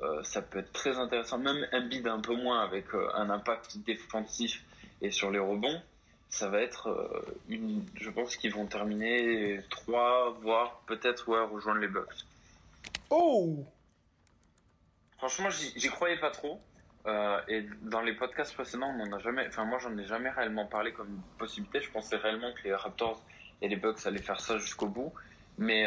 euh, 0.00 0.22
ça 0.22 0.42
peut 0.42 0.58
être 0.58 0.72
très 0.72 0.98
intéressant. 0.98 1.38
Même 1.38 1.66
Embiid 1.72 2.06
un 2.06 2.20
peu 2.20 2.34
moins 2.34 2.62
avec 2.62 2.94
euh, 2.94 3.08
un 3.14 3.30
impact 3.30 3.78
défensif 3.78 4.62
et 5.00 5.10
sur 5.10 5.30
les 5.30 5.38
rebonds, 5.38 5.80
ça 6.28 6.48
va 6.48 6.60
être 6.60 6.88
euh, 6.88 7.38
une. 7.48 7.84
Je 7.94 8.10
pense 8.10 8.36
qu'ils 8.36 8.52
vont 8.52 8.66
terminer 8.66 9.60
3, 9.70 10.38
voire 10.42 10.80
peut-être 10.86 11.28
ouais, 11.28 11.44
rejoindre 11.44 11.80
les 11.80 11.88
Bucks. 11.88 12.24
Oh 13.10 13.64
Franchement, 15.18 15.48
j'y 15.50 15.88
croyais 15.88 16.18
pas 16.18 16.30
trop. 16.30 16.60
Et 17.48 17.66
dans 17.82 18.00
les 18.00 18.14
podcasts 18.14 18.54
précédents, 18.54 18.94
on 18.98 19.12
a 19.12 19.18
jamais. 19.18 19.46
Enfin, 19.48 19.64
moi, 19.64 19.78
j'en 19.78 19.96
ai 19.98 20.04
jamais 20.04 20.30
réellement 20.30 20.66
parlé 20.66 20.92
comme 20.92 21.20
possibilité. 21.38 21.80
Je 21.80 21.90
pensais 21.90 22.16
réellement 22.16 22.52
que 22.52 22.62
les 22.64 22.74
Raptors 22.74 23.22
et 23.60 23.68
les 23.68 23.76
Bucks 23.76 24.06
allaient 24.06 24.22
faire 24.22 24.40
ça 24.40 24.58
jusqu'au 24.58 24.86
bout. 24.86 25.12
Mais, 25.58 25.86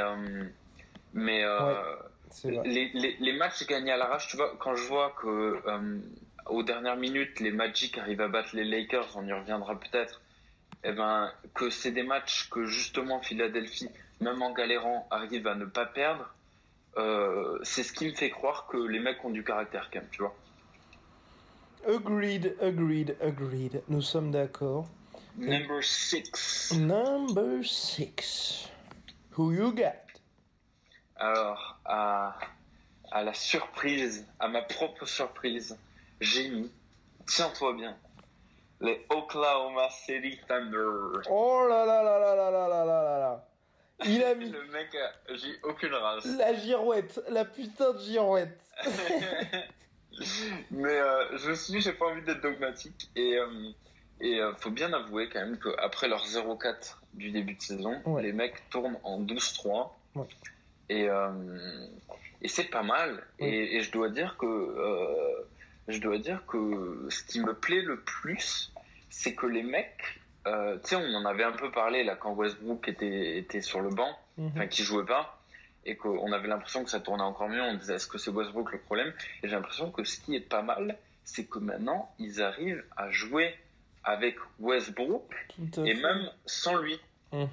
mais 1.13 1.43
les, 2.43 2.91
les, 2.93 3.17
les, 3.19 3.33
matchs 3.33 3.65
gagnés 3.65 3.91
à 3.91 3.97
l'arrache, 3.97 4.27
tu 4.27 4.37
vois, 4.37 4.55
quand 4.59 4.75
je 4.75 4.87
vois 4.87 5.15
que 5.21 5.61
euh, 5.67 5.99
aux 6.47 6.63
dernières 6.63 6.97
minutes, 6.97 7.39
les 7.39 7.51
Magic 7.51 7.97
arrivent 7.97 8.21
à 8.21 8.27
battre 8.27 8.55
les 8.55 8.63
Lakers, 8.63 9.15
on 9.15 9.25
y 9.25 9.33
reviendra 9.33 9.79
peut-être, 9.79 10.21
et 10.83 10.89
eh 10.89 10.91
ben, 10.91 11.31
que 11.53 11.69
c'est 11.69 11.91
des 11.91 12.03
matchs 12.03 12.49
que 12.49 12.65
justement 12.65 13.19
Philadelphie, 13.21 13.89
même 14.21 14.41
en 14.41 14.53
galérant, 14.53 15.07
arrive 15.09 15.47
à 15.47 15.55
ne 15.55 15.65
pas 15.65 15.85
perdre, 15.85 16.33
euh, 16.97 17.59
c'est 17.63 17.83
ce 17.83 17.93
qui 17.93 18.05
me 18.05 18.13
fait 18.13 18.29
croire 18.29 18.67
que 18.67 18.77
les 18.77 18.99
mecs 18.99 19.23
ont 19.23 19.29
du 19.29 19.43
caractère 19.43 19.89
quand 19.91 19.99
même, 19.99 20.09
tu 20.11 20.21
vois. 20.21 20.35
Agreed, 21.85 22.55
agreed, 22.61 23.15
agreed. 23.21 23.81
Nous 23.87 24.01
sommes 24.01 24.31
d'accord. 24.31 24.87
Number 25.37 25.83
six. 25.83 26.73
Number 26.73 27.63
six. 27.63 28.67
Who 29.37 29.51
you 29.53 29.71
got? 29.71 29.93
Alors, 31.17 31.79
à, 31.85 32.37
à 33.11 33.23
la 33.23 33.33
surprise, 33.33 34.25
à 34.39 34.47
ma 34.47 34.61
propre 34.63 35.05
surprise, 35.05 35.77
j'ai 36.19 36.49
mis, 36.49 36.71
tiens-toi 37.27 37.73
bien, 37.73 37.95
Les 38.81 39.05
Oklahoma 39.09 39.89
City 39.89 40.39
Thunder. 40.47 41.21
Oh 41.29 41.65
là 41.69 41.85
là 41.85 42.03
là 42.03 42.19
là 42.19 42.35
là 42.35 42.51
là 42.51 42.67
là 42.67 42.85
là 42.85 43.03
là 43.03 43.19
là. 43.19 43.47
Il 44.05 44.23
a 44.23 44.35
mis 44.35 44.49
Le 44.51 44.65
mec, 44.65 44.95
j'ai 45.35 45.59
aucune 45.63 45.93
race. 45.93 46.25
la 46.37 46.53
girouette, 46.55 47.19
la 47.29 47.45
putain 47.45 47.93
de 47.93 47.99
girouette. 47.99 48.59
Mais 50.71 50.99
euh, 50.99 51.37
je 51.37 51.51
suis, 51.53 51.81
j'ai 51.81 51.93
pas 51.93 52.05
envie 52.07 52.21
d'être 52.21 52.41
dogmatique. 52.41 53.09
Et, 53.15 53.37
euh, 53.37 53.69
et 54.21 54.39
euh, 54.39 54.53
faut 54.55 54.71
bien 54.71 54.91
avouer 54.93 55.29
quand 55.29 55.39
même 55.39 55.57
qu'après 55.59 56.07
leur 56.07 56.25
0-4 56.25 56.97
du 57.13 57.31
début 57.31 57.53
de 57.55 57.61
saison, 57.61 58.01
Ouais. 58.05 58.23
les 58.23 58.33
mecs 58.33 58.69
tournent 58.69 58.97
en 59.03 59.21
12-3. 59.21 59.89
Ouais. 60.15 60.25
Et, 60.89 61.07
et 62.41 62.47
c'est 62.47 62.65
pas 62.69 62.83
mal. 62.83 63.23
Ouais. 63.39 63.47
Et, 63.49 63.75
et 63.75 63.81
je 63.81 63.91
dois 63.91 64.09
dire 64.09 64.37
que 64.37 64.75
je 65.87 65.99
dois 65.99 66.17
dire 66.17 66.45
que 66.47 67.07
ce 67.09 67.23
qui 67.23 67.39
me 67.39 67.53
plaît 67.53 67.81
le 67.81 67.99
plus, 68.01 68.71
c'est 69.09 69.33
que 69.35 69.45
les 69.45 69.63
mecs, 69.63 70.19
euh, 70.45 70.77
tu 70.83 70.89
sais, 70.89 70.95
on 70.97 71.13
en 71.15 71.25
avait 71.25 71.43
un 71.43 71.51
peu 71.53 71.71
parlé 71.71 72.03
là 72.03 72.15
quand 72.15 72.33
Westbrook 72.33 72.87
était, 72.89 73.37
était 73.37 73.61
sur 73.61 73.81
le 73.81 73.89
banc 73.89 74.17
Mhm. 74.39 74.51
enfin 74.53 74.67
qui 74.67 74.83
jouait 74.83 75.03
pas 75.05 75.36
et 75.87 75.95
qu'on 75.95 76.31
avait 76.31 76.47
l'impression 76.47 76.83
que 76.83 76.89
ça 76.91 76.99
tournait 76.99 77.23
encore 77.23 77.49
mieux 77.49 77.61
on 77.61 77.73
disait 77.75 77.95
est-ce 77.95 78.07
que 78.07 78.17
c'est 78.19 78.29
Westbrook 78.29 78.71
le 78.73 78.79
problème? 78.79 79.11
Et 79.41 79.47
j'ai 79.47 79.55
l'impression 79.55 79.89
que 79.89 80.03
ce 80.03 80.19
qui 80.19 80.35
est 80.35 80.41
pas 80.41 80.61
mal 80.61 80.97
c'est 81.23 81.45
que 81.45 81.57
maintenant 81.57 82.13
ils 82.19 82.41
arrivent 82.41 82.83
à 82.95 83.09
jouer 83.09 83.55
avec 84.03 84.35
Westbrook 84.59 85.23
et 85.77 85.93
même 85.95 86.29
sans 86.45 86.75
lui 86.75 86.99
Mhm. 87.33 87.47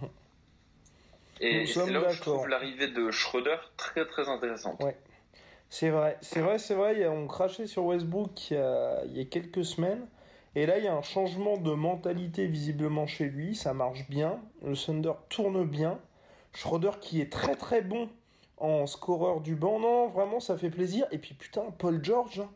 et, 1.40 1.66
c'est 1.66 1.90
là 1.90 2.08
où 2.08 2.12
je 2.12 2.20
trouve 2.20 2.46
l'arrivée 2.46 2.88
de 2.88 3.10
Schroeder 3.10 3.56
très 3.76 4.06
très 4.06 4.28
intéressante 4.28 4.80
Ouais. 4.82 4.96
C'est 5.70 5.90
vrai, 5.90 6.16
c'est 6.20 6.40
vrai, 6.40 6.58
c'est 6.58 6.74
vrai. 6.76 7.08
On 7.08 7.26
crachait 7.26 7.66
sur 7.66 7.86
Westbrook 7.86 8.50
il 8.52 8.54
y, 8.54 8.60
a, 8.60 9.02
il 9.06 9.16
y 9.16 9.20
a 9.20 9.24
quelques 9.24 9.64
semaines. 9.64 10.06
Et 10.54 10.66
là, 10.66 10.78
il 10.78 10.84
y 10.84 10.86
a 10.86 10.94
un 10.94 11.02
changement 11.02 11.56
de 11.56 11.72
mentalité 11.72 12.46
visiblement 12.46 13.08
chez 13.08 13.24
lui. 13.24 13.56
Ça 13.56 13.74
marche 13.74 14.08
bien. 14.08 14.38
Le 14.64 14.76
Thunder 14.76 15.14
tourne 15.28 15.66
bien. 15.66 15.98
Schroeder 16.54 16.92
qui 17.00 17.20
est 17.20 17.32
très 17.32 17.56
très 17.56 17.82
bon 17.82 18.08
en 18.64 18.86
scoreur 18.86 19.40
du 19.40 19.54
banc. 19.54 19.78
Non, 19.78 20.08
vraiment, 20.08 20.40
ça 20.40 20.56
fait 20.56 20.70
plaisir. 20.70 21.06
Et 21.12 21.18
puis 21.18 21.34
putain, 21.34 21.64
Paul 21.78 22.02
George. 22.02 22.40
hein. 22.40 22.50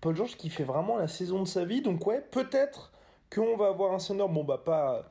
Paul 0.00 0.14
George 0.16 0.36
qui 0.36 0.50
fait 0.50 0.64
vraiment 0.64 0.96
la 0.96 1.08
saison 1.08 1.42
de 1.42 1.48
sa 1.48 1.64
vie. 1.64 1.80
Donc 1.82 2.06
ouais, 2.06 2.20
peut-être 2.20 2.92
qu'on 3.34 3.56
va 3.56 3.68
avoir 3.68 3.92
un 3.92 3.98
Thunder. 3.98 4.26
Bon, 4.28 4.44
bah 4.44 4.62
pas 4.64 5.04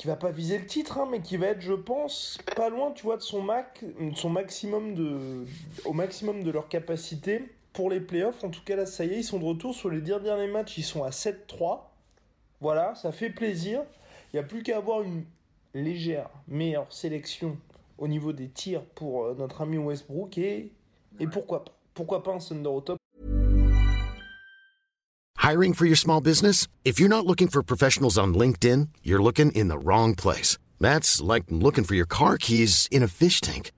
qui 0.00 0.06
va 0.06 0.16
pas 0.16 0.30
viser 0.30 0.56
le 0.56 0.64
titre, 0.64 0.96
hein, 0.96 1.06
mais 1.10 1.20
qui 1.20 1.36
va 1.36 1.48
être, 1.48 1.60
je 1.60 1.74
pense, 1.74 2.38
pas 2.56 2.70
loin, 2.70 2.90
tu 2.90 3.02
vois, 3.02 3.18
de 3.18 3.22
son, 3.22 3.42
mac, 3.42 3.84
son 4.14 4.30
maximum 4.30 4.94
de, 4.94 5.44
au 5.84 5.92
maximum 5.92 6.42
de 6.42 6.50
leur 6.50 6.68
capacité 6.68 7.52
pour 7.74 7.90
les 7.90 8.00
playoffs. 8.00 8.42
En 8.42 8.48
tout 8.48 8.62
cas, 8.64 8.76
là, 8.76 8.86
ça 8.86 9.04
y 9.04 9.12
est, 9.12 9.18
ils 9.18 9.24
sont 9.24 9.38
de 9.38 9.44
retour 9.44 9.74
sur 9.74 9.90
les 9.90 10.00
derniers 10.00 10.46
matchs, 10.46 10.78
ils 10.78 10.84
sont 10.84 11.04
à 11.04 11.10
7-3. 11.10 11.80
Voilà, 12.62 12.94
ça 12.94 13.12
fait 13.12 13.28
plaisir. 13.28 13.82
Il 14.32 14.36
n'y 14.36 14.40
a 14.40 14.42
plus 14.42 14.62
qu'à 14.62 14.78
avoir 14.78 15.02
une 15.02 15.26
légère 15.74 16.30
meilleure 16.48 16.90
sélection 16.90 17.58
au 18.00 18.08
niveau 18.08 18.32
des 18.32 18.48
tirs 18.48 18.84
pour 18.94 19.24
euh, 19.24 19.34
notre 19.38 19.60
ami 19.60 19.78
Westbrook 19.78 20.36
et, 20.38 20.72
et 21.20 21.26
pourquoi 21.26 21.64
pas 21.64 21.72
pourquoi 21.92 22.22
pas 22.22 22.32
un 22.32 22.38
Thunder 22.38 22.68
au 22.68 22.80
top 22.80 22.96
Hiring 25.36 25.74
for 25.74 25.86
your 25.86 25.96
small 25.96 26.20
business? 26.20 26.66
If 26.84 26.98
you're 26.98 27.08
not 27.08 27.26
looking 27.26 27.48
for 27.48 27.62
professionals 27.62 28.16
on 28.16 28.32
LinkedIn, 28.32 28.88
you're 29.02 29.22
looking 29.22 29.50
in 29.52 29.68
the 29.68 29.78
wrong 29.78 30.14
place. 30.14 30.56
That's 30.78 31.20
like 31.20 31.44
looking 31.50 31.84
for 31.84 31.94
your 31.94 32.06
car 32.06 32.38
keys 32.38 32.88
in 32.90 33.02
a 33.02 33.08
fish 33.08 33.40
tank. 33.40 33.72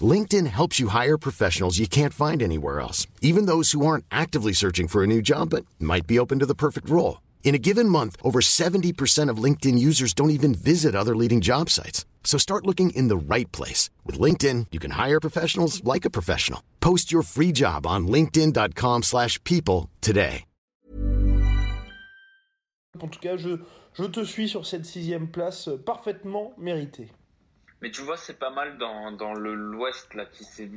LinkedIn 0.00 0.46
helps 0.46 0.78
you 0.78 0.88
hire 0.88 1.18
professionals 1.18 1.78
you 1.78 1.88
can't 1.88 2.14
find 2.14 2.42
anywhere 2.42 2.80
else, 2.80 3.06
even 3.20 3.46
those 3.46 3.72
who 3.72 3.84
aren't 3.84 4.04
actively 4.10 4.52
searching 4.52 4.88
for 4.88 5.02
a 5.02 5.06
new 5.06 5.20
job 5.20 5.50
but 5.50 5.66
might 5.80 6.06
be 6.06 6.18
open 6.18 6.38
to 6.38 6.46
the 6.46 6.54
perfect 6.54 6.88
role. 6.88 7.18
In 7.42 7.54
a 7.54 7.58
given 7.58 7.88
month, 7.88 8.16
over 8.22 8.40
70% 8.40 9.30
of 9.30 9.42
LinkedIn 9.42 9.78
users 9.78 10.12
don't 10.12 10.30
even 10.30 10.54
visit 10.54 10.94
other 10.94 11.16
leading 11.16 11.40
job 11.40 11.70
sites. 11.70 12.04
So 12.24 12.36
start 12.38 12.66
looking 12.66 12.90
in 12.90 13.08
the 13.08 13.16
right 13.16 13.50
place. 13.52 13.88
With 14.04 14.20
LinkedIn, 14.20 14.66
you 14.70 14.78
can 14.78 14.90
hire 14.92 15.18
professionals 15.18 15.82
like 15.82 16.04
a 16.04 16.10
professional. 16.10 16.60
Post 16.80 17.10
your 17.10 17.22
free 17.22 17.52
job 17.52 17.86
on 17.86 18.06
linkedin.com/people 18.06 19.02
slash 19.02 19.42
people 19.44 19.88
today. 20.02 20.44
En 23.00 23.06
tout 23.08 23.20
cas, 23.20 23.36
je, 23.36 23.58
je 23.94 24.04
te 24.04 24.24
suis 24.24 24.48
sur 24.48 24.66
cette 24.66 24.84
sixième 24.84 25.28
place 25.28 25.68
euh, 25.68 25.76
parfaitement 25.78 26.52
méritée. 26.58 27.08
mais 27.80 27.90
tu 27.92 28.02
vois 28.02 28.16
c'est 28.16 28.38
pas 28.38 28.50
mal 28.50 28.76
dans, 28.78 29.12
dans 29.12 29.34
le 29.34 29.54
l'Ouest 29.54 30.12
là 30.14 30.24
qui 30.26 30.42
s'est 30.44 30.68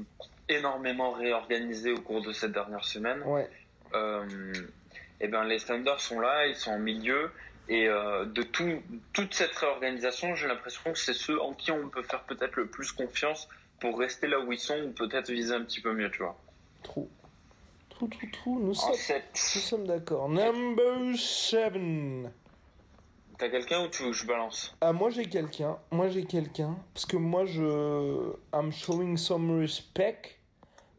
énormément 0.47 1.13
réorganisé 1.13 1.91
au 1.91 1.99
cours 2.01 2.21
de 2.21 2.31
cette 2.31 2.51
dernière 2.51 2.85
semaine 2.85 3.23
Ouais. 3.25 3.49
euh, 3.95 4.27
et 5.21 5.27
ben 5.29 5.43
les 5.45 5.59
Thunder 5.59 5.95
sont 5.99 6.19
là, 6.19 6.47
ils 6.47 6.55
sont 6.55 6.71
en 6.71 6.79
milieu 6.79 7.31
et 7.69 7.87
euh, 7.87 8.25
de 8.25 8.41
tout, 8.43 8.81
toute 9.13 9.33
cette 9.33 9.55
réorganisation, 9.55 10.35
j'ai 10.35 10.47
l'impression 10.47 10.91
que 10.91 10.97
c'est 10.99 11.13
ceux 11.13 11.39
en 11.41 11.53
qui 11.53 11.71
on 11.71 11.87
peut 11.87 12.03
faire 12.03 12.23
peut-être 12.23 12.55
le 12.57 12.65
plus 12.67 12.91
confiance 12.91 13.47
pour 13.79 13.97
rester 13.99 14.27
là 14.27 14.39
où 14.39 14.51
ils 14.51 14.59
sont 14.59 14.77
ou 14.83 14.89
peut-être 14.91 15.29
viser 15.31 15.53
un 15.55 15.61
petit 15.63 15.79
peu 15.79 15.93
mieux, 15.93 16.11
tu 16.11 16.19
vois. 16.23 16.37
Trou. 16.83 17.07
Trou, 17.89 18.07
trou, 18.07 18.27
trou. 18.33 18.59
Nous 18.59 18.73
sommes, 18.73 18.93
7, 18.95 19.23
nous 19.33 19.61
sommes 19.61 19.87
d'accord. 19.87 20.27
Number 20.27 21.15
7. 21.17 21.73
t'as 23.37 23.49
quelqu'un 23.49 23.85
ou 23.85 23.87
tu 23.89 24.03
veux 24.03 24.09
que 24.11 24.15
je 24.17 24.25
balance? 24.25 24.75
Ah, 24.81 24.91
moi 24.91 25.09
j'ai 25.11 25.25
quelqu'un. 25.25 25.77
Moi 25.91 26.09
j'ai 26.09 26.25
quelqu'un. 26.25 26.75
Parce 26.93 27.05
que 27.05 27.17
moi 27.17 27.45
je. 27.45 28.33
I'm 28.53 28.71
showing 28.71 29.17
some 29.17 29.59
respect. 29.59 30.37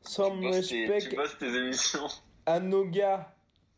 Some 0.03 0.41
Tu 0.41 0.47
bosses 0.49 0.69
tes- 0.69 0.87
respect 0.87 1.19
Tu 1.33 1.37
tes 1.39 1.57
émissions. 1.57 2.07
à 2.47 2.59
nos 2.61 2.85
gars 2.85 3.33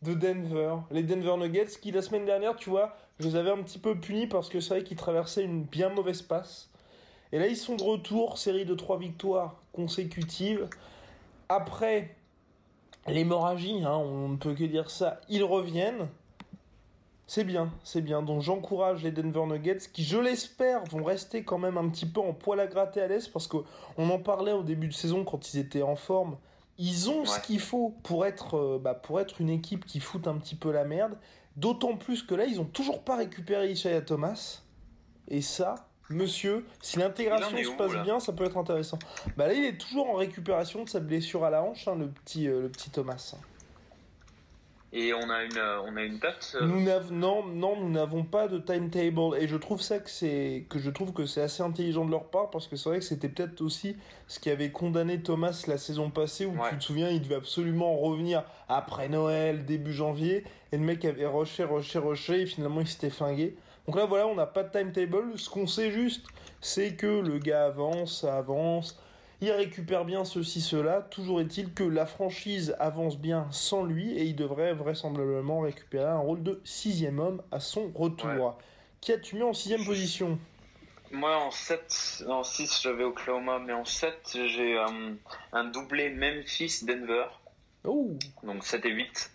de 0.04 0.14
Denver. 0.14 0.76
Les 0.90 1.02
Denver 1.02 1.36
Nuggets 1.38 1.78
qui 1.80 1.90
la 1.90 2.02
semaine 2.02 2.26
dernière, 2.26 2.54
tu 2.56 2.70
vois, 2.70 2.94
je 3.18 3.26
les 3.26 3.36
avais 3.36 3.50
un 3.50 3.62
petit 3.62 3.78
peu 3.78 3.98
punis 3.98 4.26
parce 4.26 4.48
que 4.48 4.60
c'est 4.60 4.74
vrai 4.74 4.84
qu'ils 4.84 4.96
traversaient 4.96 5.42
une 5.42 5.64
bien 5.64 5.88
mauvaise 5.88 6.22
passe. 6.22 6.70
Et 7.32 7.38
là, 7.38 7.48
ils 7.48 7.56
sont 7.56 7.74
de 7.74 7.82
retour, 7.82 8.38
série 8.38 8.64
de 8.64 8.74
trois 8.74 8.98
victoires 8.98 9.56
consécutives. 9.72 10.68
Après 11.48 12.14
l'hémorragie, 13.08 13.82
hein, 13.84 13.96
on 13.96 14.28
ne 14.28 14.36
peut 14.36 14.54
que 14.54 14.64
dire 14.64 14.90
ça, 14.90 15.20
ils 15.28 15.42
reviennent. 15.42 16.08
C'est 17.26 17.44
bien, 17.44 17.72
c'est 17.82 18.02
bien. 18.02 18.22
Donc 18.22 18.42
j'encourage 18.42 19.02
les 19.02 19.10
Denver 19.10 19.46
Nuggets 19.46 19.88
qui, 19.92 20.04
je 20.04 20.18
l'espère, 20.18 20.84
vont 20.84 21.02
rester 21.02 21.42
quand 21.42 21.58
même 21.58 21.78
un 21.78 21.88
petit 21.88 22.06
peu 22.06 22.20
en 22.20 22.34
poil 22.34 22.60
à 22.60 22.66
gratter 22.66 23.00
à 23.00 23.08
l'aise 23.08 23.28
parce 23.28 23.46
qu'on 23.46 23.64
en 23.96 24.18
parlait 24.18 24.52
au 24.52 24.62
début 24.62 24.88
de 24.88 24.92
saison 24.92 25.24
quand 25.24 25.54
ils 25.54 25.58
étaient 25.58 25.82
en 25.82 25.96
forme. 25.96 26.36
Ils 26.78 27.10
ont 27.10 27.24
ce 27.24 27.38
qu'il 27.40 27.60
faut 27.60 27.94
pour 28.02 28.26
être, 28.26 28.56
euh, 28.56 28.78
bah, 28.82 28.94
pour 28.94 29.20
être 29.20 29.40
une 29.40 29.50
équipe 29.50 29.84
qui 29.84 30.00
fout 30.00 30.26
un 30.26 30.36
petit 30.38 30.56
peu 30.56 30.72
la 30.72 30.84
merde. 30.84 31.16
D'autant 31.56 31.96
plus 31.96 32.22
que 32.22 32.34
là, 32.34 32.46
ils 32.46 32.60
ont 32.60 32.64
toujours 32.64 33.02
pas 33.02 33.16
récupéré 33.16 33.70
Isaiah 33.70 34.00
Thomas. 34.00 34.62
Et 35.28 35.40
ça, 35.40 35.88
monsieur, 36.10 36.66
si 36.80 36.98
l'intégration 36.98 37.56
se 37.56 37.76
passe 37.76 38.02
bien, 38.02 38.18
ça 38.18 38.32
peut 38.32 38.44
être 38.44 38.56
intéressant. 38.56 38.98
Bah 39.36 39.46
là, 39.46 39.54
il 39.54 39.64
est 39.64 39.78
toujours 39.78 40.10
en 40.10 40.14
récupération 40.14 40.82
de 40.82 40.88
sa 40.88 41.00
blessure 41.00 41.44
à 41.44 41.50
la 41.50 41.62
hanche, 41.62 41.86
hein, 41.86 41.94
le 41.94 42.08
petit, 42.08 42.48
euh, 42.48 42.62
le 42.62 42.68
petit 42.68 42.90
Thomas. 42.90 43.36
Et 44.96 45.12
on 45.12 45.28
a 45.28 45.42
une, 45.42 45.58
euh, 45.58 45.80
on 45.88 45.96
a 45.96 46.02
une 46.02 46.18
date 46.18 46.54
euh, 46.54 46.66
Nous 46.66 46.80
non, 47.10 47.44
non, 47.44 47.76
nous 47.80 47.90
n'avons 47.90 48.22
pas 48.22 48.46
de 48.46 48.58
timetable 48.58 49.36
et 49.40 49.48
je 49.48 49.56
trouve 49.56 49.82
ça 49.82 49.98
que 49.98 50.08
c'est 50.08 50.66
que 50.70 50.78
je 50.78 50.88
trouve 50.88 51.12
que 51.12 51.26
c'est 51.26 51.40
assez 51.40 51.64
intelligent 51.64 52.04
de 52.04 52.12
leur 52.12 52.26
part 52.30 52.48
parce 52.50 52.68
que 52.68 52.76
c'est 52.76 52.88
vrai 52.88 52.98
que 53.00 53.04
c'était 53.04 53.28
peut-être 53.28 53.60
aussi 53.60 53.96
ce 54.28 54.38
qui 54.38 54.50
avait 54.50 54.70
condamné 54.70 55.20
Thomas 55.20 55.64
la 55.66 55.78
saison 55.78 56.10
passée 56.10 56.46
où 56.46 56.52
Ouais. 56.52 56.70
tu 56.70 56.78
te 56.78 56.84
souviens 56.84 57.10
il 57.10 57.20
devait 57.22 57.34
absolument 57.34 57.96
revenir 57.96 58.44
après 58.68 59.08
Noël 59.08 59.64
début 59.64 59.92
janvier 59.92 60.44
et 60.70 60.76
le 60.76 60.84
mec 60.84 61.04
avait 61.04 61.26
rushé 61.26 61.64
rushé 61.64 61.98
rushé 61.98 62.42
et 62.42 62.46
finalement 62.46 62.80
il 62.80 62.86
s'était 62.86 63.10
flingué. 63.10 63.56
Donc 63.88 63.96
là 63.96 64.06
voilà 64.06 64.28
on 64.28 64.36
n'a 64.36 64.46
pas 64.46 64.62
de 64.62 64.70
timetable. 64.70 65.36
Ce 65.36 65.50
qu'on 65.50 65.66
sait 65.66 65.90
juste 65.90 66.24
c'est 66.60 66.94
que 66.94 67.06
le 67.20 67.38
gars 67.38 67.66
avance, 67.66 68.22
avance. 68.22 68.96
Il 69.44 69.50
récupère 69.52 70.06
bien 70.06 70.24
ceci, 70.24 70.62
cela. 70.62 71.02
Toujours 71.02 71.38
est-il 71.42 71.74
que 71.74 71.84
la 71.84 72.06
franchise 72.06 72.74
avance 72.78 73.18
bien 73.18 73.46
sans 73.50 73.84
lui 73.84 74.16
et 74.16 74.22
il 74.22 74.34
devrait 74.34 74.72
vraisemblablement 74.72 75.60
récupérer 75.60 76.08
un 76.08 76.16
rôle 76.18 76.42
de 76.42 76.62
sixième 76.64 77.18
homme 77.18 77.42
à 77.52 77.60
son 77.60 77.92
retour. 77.94 78.30
Ouais. 78.30 78.52
Qui 79.02 79.12
as-tu 79.12 79.36
mis 79.36 79.42
en 79.42 79.52
sixième 79.52 79.84
position? 79.84 80.38
Moi 81.10 81.36
en 81.36 81.50
7, 81.50 82.24
en 82.26 82.42
6 82.42 82.80
j'avais 82.82 83.04
Oklahoma, 83.04 83.58
mais 83.58 83.74
en 83.74 83.84
7 83.84 84.14
j'ai 84.46 84.78
euh, 84.78 84.86
un 85.52 85.64
doublé 85.64 86.08
Memphis-Denver, 86.08 87.26
Oh, 87.84 88.16
donc 88.44 88.64
7 88.64 88.86
et 88.86 88.92
8. 88.92 89.30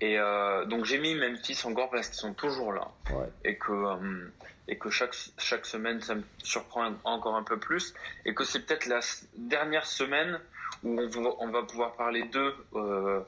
Et 0.00 0.18
euh, 0.18 0.64
donc 0.64 0.86
j'ai 0.86 0.98
mis 0.98 1.14
Memphis 1.14 1.60
encore 1.66 1.88
parce 1.88 2.08
qu'ils 2.08 2.18
sont 2.18 2.34
toujours 2.34 2.72
là. 2.72 2.88
ouais. 3.12 3.28
Et 3.44 3.56
que, 3.56 3.70
euh, 3.70 4.28
et 4.68 4.76
que 4.78 4.90
chaque, 4.90 5.14
chaque 5.38 5.66
semaine 5.66 6.00
ça 6.00 6.14
me 6.14 6.22
surprend 6.42 6.92
encore 7.04 7.36
un 7.36 7.42
peu 7.42 7.58
plus. 7.58 7.94
Et 8.24 8.34
que 8.34 8.44
c'est 8.44 8.60
peut-être 8.64 8.86
la 8.86 9.00
dernière 9.36 9.86
semaine 9.86 10.40
où 10.84 11.00
on 11.00 11.08
va, 11.08 11.30
on 11.40 11.48
va 11.50 11.62
pouvoir 11.62 11.94
parler 11.94 12.22
d'eux. 12.24 12.54
Euh, 12.74 13.20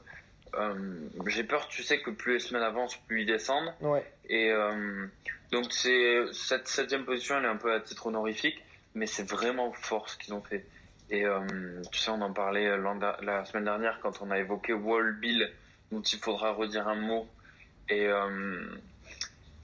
euh, 0.54 1.08
j'ai 1.26 1.44
peur, 1.44 1.66
tu 1.68 1.82
sais, 1.82 2.00
que 2.00 2.10
plus 2.10 2.34
les 2.34 2.38
semaines 2.38 2.62
avancent, 2.62 2.96
plus 3.08 3.22
ils 3.22 3.26
descendent. 3.26 3.72
Ouais. 3.80 4.04
Et 4.28 4.50
euh, 4.50 5.06
donc 5.50 5.72
cette 5.72 6.68
septième 6.68 7.04
position, 7.04 7.38
elle 7.38 7.44
est 7.44 7.48
un 7.48 7.56
peu 7.56 7.72
à 7.72 7.80
titre 7.80 8.06
honorifique, 8.06 8.62
mais 8.94 9.06
c'est 9.06 9.28
vraiment 9.28 9.72
fort 9.72 10.08
ce 10.08 10.16
qu'ils 10.16 10.34
ont 10.34 10.42
fait. 10.42 10.64
Et 11.10 11.26
euh, 11.26 11.40
tu 11.92 11.98
sais, 11.98 12.10
on 12.10 12.22
en 12.22 12.32
parlait 12.32 12.76
la 13.22 13.44
semaine 13.44 13.64
dernière 13.64 13.98
quand 14.00 14.22
on 14.22 14.30
a 14.30 14.38
évoqué 14.38 14.72
Wall 14.72 15.16
Bill, 15.20 15.52
dont 15.92 16.00
il 16.00 16.18
faudra 16.18 16.52
redire 16.52 16.88
un 16.88 16.94
mot. 16.94 17.26
et 17.88 18.08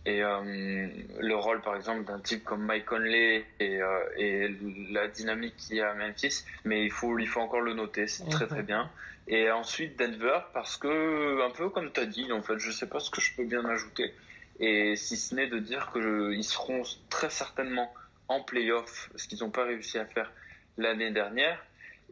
et 0.07 0.21
le 0.21 1.35
rôle 1.35 1.61
par 1.61 1.77
exemple 1.77 2.05
d'un 2.05 2.21
type 2.21 2.43
comme 2.45 2.65
Mike 2.65 2.87
Conley 2.87 3.45
et, 3.61 3.81
et 4.17 4.49
la 4.91 5.09
dynamique 5.09 5.57
qu'il 5.57 5.77
y 5.77 5.81
a 5.83 5.91
à 5.91 5.95
Memphis 5.95 6.45
mais 6.65 6.85
il 6.85 6.91
faut 6.91 7.19
il 7.19 7.29
faut 7.29 7.41
encore 7.41 7.61
le 7.61 7.75
noter 7.75 8.07
c'est 8.07 8.29
très 8.29 8.47
très 8.47 8.63
bien. 8.63 8.91
Et 9.29 9.51
ensuite 9.51 9.99
Denver 9.99 10.39
parce 10.55 10.79
que 10.79 11.47
un 11.47 11.51
peu 11.51 11.69
comme 11.69 11.93
tu 11.93 12.01
as 12.01 12.07
dit 12.07 12.33
en 12.33 12.41
fait 12.41 12.59
je 12.59 12.71
sais 12.71 12.89
pas 12.89 12.99
ce 12.99 13.11
que 13.11 13.21
je 13.21 13.35
peux 13.37 13.45
bien 13.45 13.65
ajouter. 13.67 14.15
Et 14.59 14.97
si 14.97 15.17
ce 15.17 15.35
n'est 15.35 15.49
de 15.49 15.59
dire 15.59 15.91
que 15.93 16.33
ils 16.33 16.45
seront 16.45 16.83
très 17.11 17.31
certainement 17.31 17.93
en 18.29 18.43
playoff 18.43 19.11
ce 19.17 19.29
qu'ils 19.29 19.41
n'ont 19.41 19.51
pas 19.51 19.65
réussi 19.65 19.99
à 19.99 20.07
faire 20.07 20.33
l'année 20.79 21.11
dernière 21.11 21.63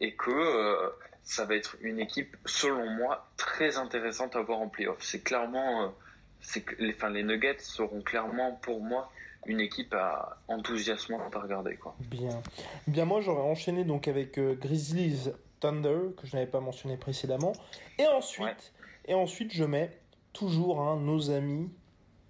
et 0.00 0.14
que 0.14 0.92
ça 1.24 1.44
va 1.46 1.54
être 1.56 1.76
une 1.80 2.00
équipe 2.00 2.36
selon 2.44 2.86
moi 2.90 3.28
très 3.36 3.78
intéressante 3.78 4.36
à 4.36 4.40
voir 4.40 4.60
en 4.60 4.68
playoff. 4.68 4.98
C'est 5.00 5.22
clairement 5.22 5.94
c'est 6.40 6.62
que 6.62 6.74
les, 6.82 6.94
enfin, 6.94 7.10
les 7.10 7.22
Nuggets 7.22 7.58
seront 7.60 8.02
clairement 8.02 8.52
pour 8.62 8.80
moi 8.82 9.10
une 9.46 9.60
équipe 9.60 9.94
à 9.94 10.38
enthousiasmante 10.48 11.34
à 11.34 11.40
regarder. 11.40 11.76
Quoi. 11.76 11.96
Bien. 12.00 12.42
Bien, 12.86 13.04
moi 13.04 13.20
j'aurais 13.20 13.42
enchaîné 13.42 13.84
donc 13.84 14.08
avec 14.08 14.38
euh, 14.38 14.54
Grizzlies 14.54 15.30
Thunder, 15.60 16.14
que 16.16 16.26
je 16.26 16.36
n'avais 16.36 16.50
pas 16.50 16.60
mentionné 16.60 16.96
précédemment. 16.96 17.52
Et 17.98 18.06
ensuite, 18.06 18.72
et 19.06 19.14
ensuite 19.14 19.52
je 19.52 19.64
mets 19.64 19.98
toujours 20.32 20.80
hein, 20.80 20.98
nos 21.00 21.30
amis 21.30 21.70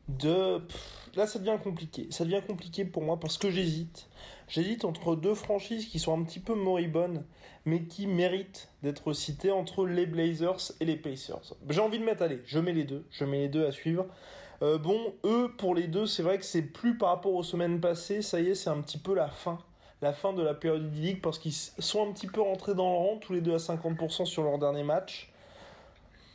de... 0.09 0.63
là 1.15 1.27
ça 1.27 1.39
devient 1.39 1.59
compliqué. 1.63 2.07
Ça 2.11 2.25
devient 2.25 2.43
compliqué 2.47 2.85
pour 2.85 3.03
moi 3.03 3.19
parce 3.19 3.37
que 3.39 3.51
j'hésite. 3.51 4.09
J'hésite 4.49 4.85
entre 4.85 5.15
deux 5.15 5.35
franchises 5.35 5.87
qui 5.87 5.99
sont 5.99 6.19
un 6.19 6.25
petit 6.25 6.41
peu 6.41 6.55
moribondes, 6.55 7.23
mais 7.67 7.83
qui 7.83 8.07
méritent 8.07 8.71
d'être 8.83 9.13
citées 9.13 9.51
entre 9.51 9.87
les 9.87 10.07
Blazers 10.07 10.73
et 10.81 10.87
les 10.87 10.97
Pacers. 10.97 11.55
J'ai 11.69 11.81
envie 11.81 11.99
de 11.99 12.05
mettre, 12.05 12.23
allez, 12.23 12.41
je 12.47 12.59
mets 12.59 12.73
les 12.73 12.85
deux, 12.85 13.05
je 13.11 13.25
mets 13.25 13.41
les 13.41 13.49
deux 13.49 13.67
à 13.67 13.73
suivre. 13.73 14.07
Euh, 14.63 14.79
bon, 14.79 15.13
eux, 15.25 15.53
pour 15.59 15.75
les 15.75 15.87
deux, 15.87 16.07
c'est 16.07 16.23
vrai 16.23 16.39
que 16.39 16.45
c'est 16.45 16.63
plus 16.63 16.97
par 16.97 17.11
rapport 17.11 17.35
aux 17.35 17.43
semaines 17.43 17.81
passées, 17.81 18.23
ça 18.23 18.41
y 18.41 18.49
est, 18.49 18.55
c'est 18.55 18.71
un 18.71 18.81
petit 18.81 18.99
peu 18.99 19.15
la 19.15 19.29
fin. 19.29 19.59
La 20.01 20.13
fin 20.13 20.33
de 20.33 20.43
la 20.43 20.55
période 20.55 20.85
idyllique 20.85 21.21
parce 21.21 21.39
qu'ils 21.39 21.53
sont 21.53 22.09
un 22.09 22.13
petit 22.13 22.29
peu 22.29 22.41
rentrés 22.41 22.75
dans 22.75 22.91
le 22.91 22.97
rang, 22.97 23.17
tous 23.19 23.33
les 23.33 23.41
deux 23.41 23.55
à 23.55 23.59
50% 23.59 24.25
sur 24.25 24.45
leur 24.45 24.59
dernier 24.59 24.85
match. 24.85 25.31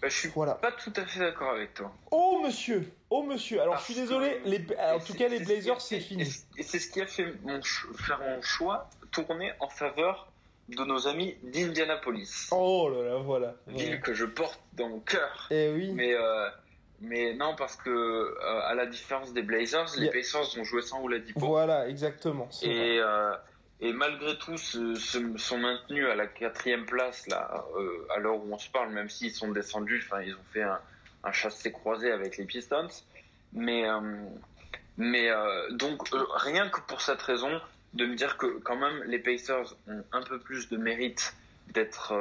Bah, 0.04 0.10
je 0.10 0.18
suis 0.18 0.30
voilà. 0.36 0.56
pas 0.56 0.74
tout 0.74 0.92
à 0.98 1.06
fait 1.06 1.22
d'accord 1.22 1.52
avec 1.52 1.76
toi. 1.76 1.90
Oh 2.12 2.42
monsieur, 2.44 2.92
oh 3.10 3.24
monsieur. 3.24 3.62
Alors 3.62 3.78
je 3.78 3.86
suis 3.86 3.96
désolé, 3.96 4.42
les... 4.44 4.60
en 4.78 5.00
tout 5.00 5.14
cas 5.14 5.30
les 5.30 5.40
Blazers 5.40 5.80
c'est 5.80 6.02
fini. 6.02 6.24
Et 6.58 6.64
c'est 6.64 6.80
ce 6.80 6.92
qui 6.92 7.00
a 7.00 7.08
fait 7.08 7.34
mon 7.44 7.62
faire 7.62 8.20
mon 8.20 8.42
choix 8.42 8.90
tourner 9.14 9.54
en 9.62 9.70
faveur 9.70 10.28
de 10.68 10.84
nos 10.84 11.08
amis 11.08 11.38
d'Indianapolis. 11.44 12.50
Oh 12.52 12.90
là 12.90 13.12
là, 13.12 13.16
voilà. 13.20 13.56
Ville 13.68 14.02
que 14.02 14.14
je 14.14 14.26
porte 14.26 14.60
dans 14.74 14.90
mon 14.90 15.00
cœur. 15.00 15.48
Eh 15.52 15.72
oui. 15.72 15.94
Mais 15.94 16.14
euh, 16.14 16.50
mais 17.00 17.34
non 17.34 17.56
parce 17.56 17.78
que 17.78 17.90
euh, 17.90 18.62
à 18.66 18.76
la 18.76 18.86
différence 18.86 19.32
des 19.32 19.42
Blazers, 19.42 19.88
les 19.98 20.10
Blazers 20.10 20.58
ont 20.60 20.66
joué 20.66 20.82
sans 20.82 21.02
Oladipo. 21.02 21.40
Voilà, 21.40 21.88
exactement. 21.88 22.50
Et 22.62 23.00
euh, 23.00 23.32
et 23.84 23.92
malgré 23.92 24.38
tout 24.38 24.58
se, 24.58 24.96
sont 24.96 25.58
maintenus 25.58 26.08
à 26.08 26.16
la 26.16 26.26
quatrième 26.26 26.86
place 26.86 27.28
là 27.28 27.66
euh, 27.78 28.08
à 28.16 28.20
l'heure 28.20 28.38
où 28.38 28.54
on 28.54 28.58
se 28.58 28.70
parle 28.70 28.94
même 28.94 29.10
s'ils 29.10 29.34
sont 29.34 29.52
descendus 29.52 30.02
enfin 30.06 30.22
ils 30.22 30.34
ont 30.34 30.48
fait 30.54 30.64
un, 30.64 30.80
un 31.26 31.32
chassé 31.34 31.72
croisé 31.72 32.10
avec 32.10 32.38
les 32.38 32.46
Pistons 32.46 32.88
mais 33.52 33.88
euh, 33.88 34.00
mais 34.98 35.30
euh, 35.30 35.70
donc 35.72 36.08
rien 36.36 36.70
que 36.70 36.80
pour 36.82 37.02
cette 37.02 37.22
raison 37.22 37.60
de 37.94 38.06
me 38.06 38.16
dire 38.16 38.38
que 38.38 38.60
quand 38.60 38.78
même 38.78 39.04
les 39.06 39.20
Pacers 39.20 39.76
ont 39.88 40.04
un 40.14 40.22
peu 40.22 40.40
plus 40.40 40.70
de 40.70 40.78
mérite 40.78 41.36
d'être 41.74 42.14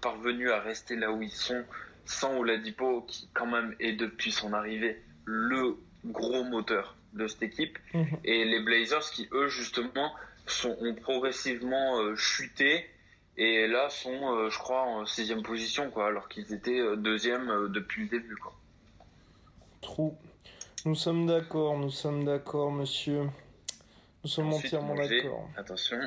parvenus 0.00 0.50
à 0.50 0.60
rester 0.60 0.96
là 0.96 1.10
où 1.12 1.22
ils 1.22 1.30
sont 1.30 1.64
sans 2.06 2.38
Oladipo 2.38 3.02
qui 3.02 3.28
quand 3.32 3.46
même 3.46 3.74
est 3.78 3.92
depuis 3.92 4.32
son 4.32 4.52
arrivée 4.52 5.00
le 5.24 5.76
gros 6.04 6.44
moteur 6.44 6.96
de 7.12 7.26
cette 7.28 7.42
équipe 7.42 7.78
mhm. 7.92 8.06
et 8.24 8.44
les 8.44 8.60
Blazers 8.60 9.08
qui 9.10 9.28
eux 9.32 9.48
justement 9.48 10.12
sont, 10.46 10.76
ont 10.80 10.94
progressivement 10.94 12.00
euh, 12.00 12.16
chuté 12.16 12.88
et 13.36 13.66
là 13.66 13.90
sont, 13.90 14.34
euh, 14.34 14.50
je 14.50 14.58
crois, 14.58 14.82
en 14.82 15.06
sixième 15.06 15.42
position, 15.42 15.90
quoi, 15.90 16.06
alors 16.06 16.28
qu'ils 16.28 16.52
étaient 16.52 16.78
euh, 16.78 16.96
deuxième 16.96 17.68
depuis 17.68 18.02
le 18.02 18.08
début, 18.08 18.36
quoi. 18.36 18.52
Trou. 19.80 20.16
Nous 20.84 20.94
sommes 20.94 21.26
d'accord, 21.26 21.78
nous 21.78 21.90
sommes 21.90 22.24
d'accord, 22.24 22.70
monsieur. 22.70 23.22
Nous 24.22 24.30
sommes 24.30 24.52
entièrement 24.52 24.94
d'accord. 24.94 25.48
Attention, 25.56 25.98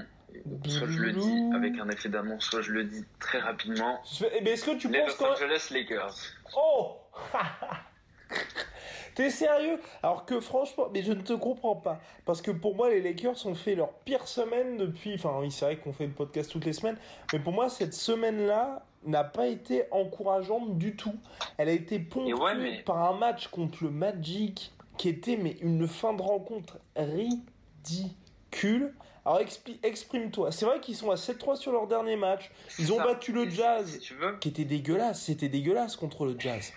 soit 0.65 0.87
je 0.87 0.99
le 0.99 1.13
dis 1.13 1.55
avec 1.55 1.77
un 1.79 1.89
effet 1.89 2.09
d'annonce, 2.09 2.45
soit 2.45 2.61
je 2.61 2.71
le 2.71 2.83
dis 2.83 3.03
très 3.19 3.39
rapidement. 3.39 4.01
Mais 4.43 4.51
est-ce 4.51 4.65
que 4.65 4.77
tu 4.77 4.87
Les 4.89 4.99
penses 5.01 5.19
Los 5.19 5.25
Angeles 5.27 5.69
Lakers. 5.71 6.15
Oh 6.55 6.97
T'es 9.17 9.31
sérieux? 9.31 9.79
Alors 10.03 10.25
que 10.25 10.39
franchement, 10.39 10.89
mais 10.93 11.01
je 11.01 11.11
ne 11.11 11.21
te 11.21 11.33
comprends 11.33 11.75
pas. 11.75 11.99
Parce 12.23 12.39
que 12.39 12.51
pour 12.51 12.75
moi, 12.75 12.91
les 12.91 13.01
Lakers 13.01 13.47
ont 13.47 13.55
fait 13.55 13.73
leur 13.73 13.91
pire 13.91 14.27
semaine 14.27 14.77
depuis. 14.77 15.15
Enfin, 15.15 15.39
oui, 15.39 15.49
c'est 15.49 15.65
vrai 15.65 15.77
qu'on 15.77 15.91
fait 15.91 16.05
le 16.05 16.13
podcast 16.13 16.51
toutes 16.51 16.65
les 16.65 16.73
semaines. 16.73 16.97
Mais 17.33 17.39
pour 17.39 17.51
moi, 17.51 17.67
cette 17.67 17.95
semaine-là 17.95 18.85
n'a 19.07 19.23
pas 19.23 19.47
été 19.47 19.85
encourageante 19.89 20.77
du 20.77 20.95
tout. 20.95 21.15
Elle 21.57 21.69
a 21.69 21.71
été 21.71 21.97
ponctuée 21.97 22.83
par 22.85 23.11
un 23.11 23.17
match 23.17 23.47
contre 23.47 23.85
le 23.85 23.89
Magic 23.89 24.71
qui 24.99 25.09
était 25.09 25.35
mais 25.35 25.57
une 25.61 25.87
fin 25.87 26.13
de 26.13 26.21
rencontre 26.21 26.77
ridicule. 26.95 28.93
Alors 29.25 29.41
exprime-toi. 29.81 30.51
C'est 30.51 30.65
vrai 30.65 30.79
qu'ils 30.79 30.95
sont 30.95 31.09
à 31.09 31.15
7-3 31.15 31.55
sur 31.55 31.71
leur 31.71 31.87
dernier 31.87 32.17
match. 32.17 32.51
Ils 32.77 32.93
ont 32.93 32.97
battu 32.97 33.31
le 33.31 33.49
Jazz, 33.49 33.99
qui 34.41 34.49
était 34.49 34.63
dégueulasse. 34.63 35.23
C'était 35.23 35.49
dégueulasse 35.49 35.95
contre 35.95 36.25
le 36.25 36.35
Jazz. 36.37 36.71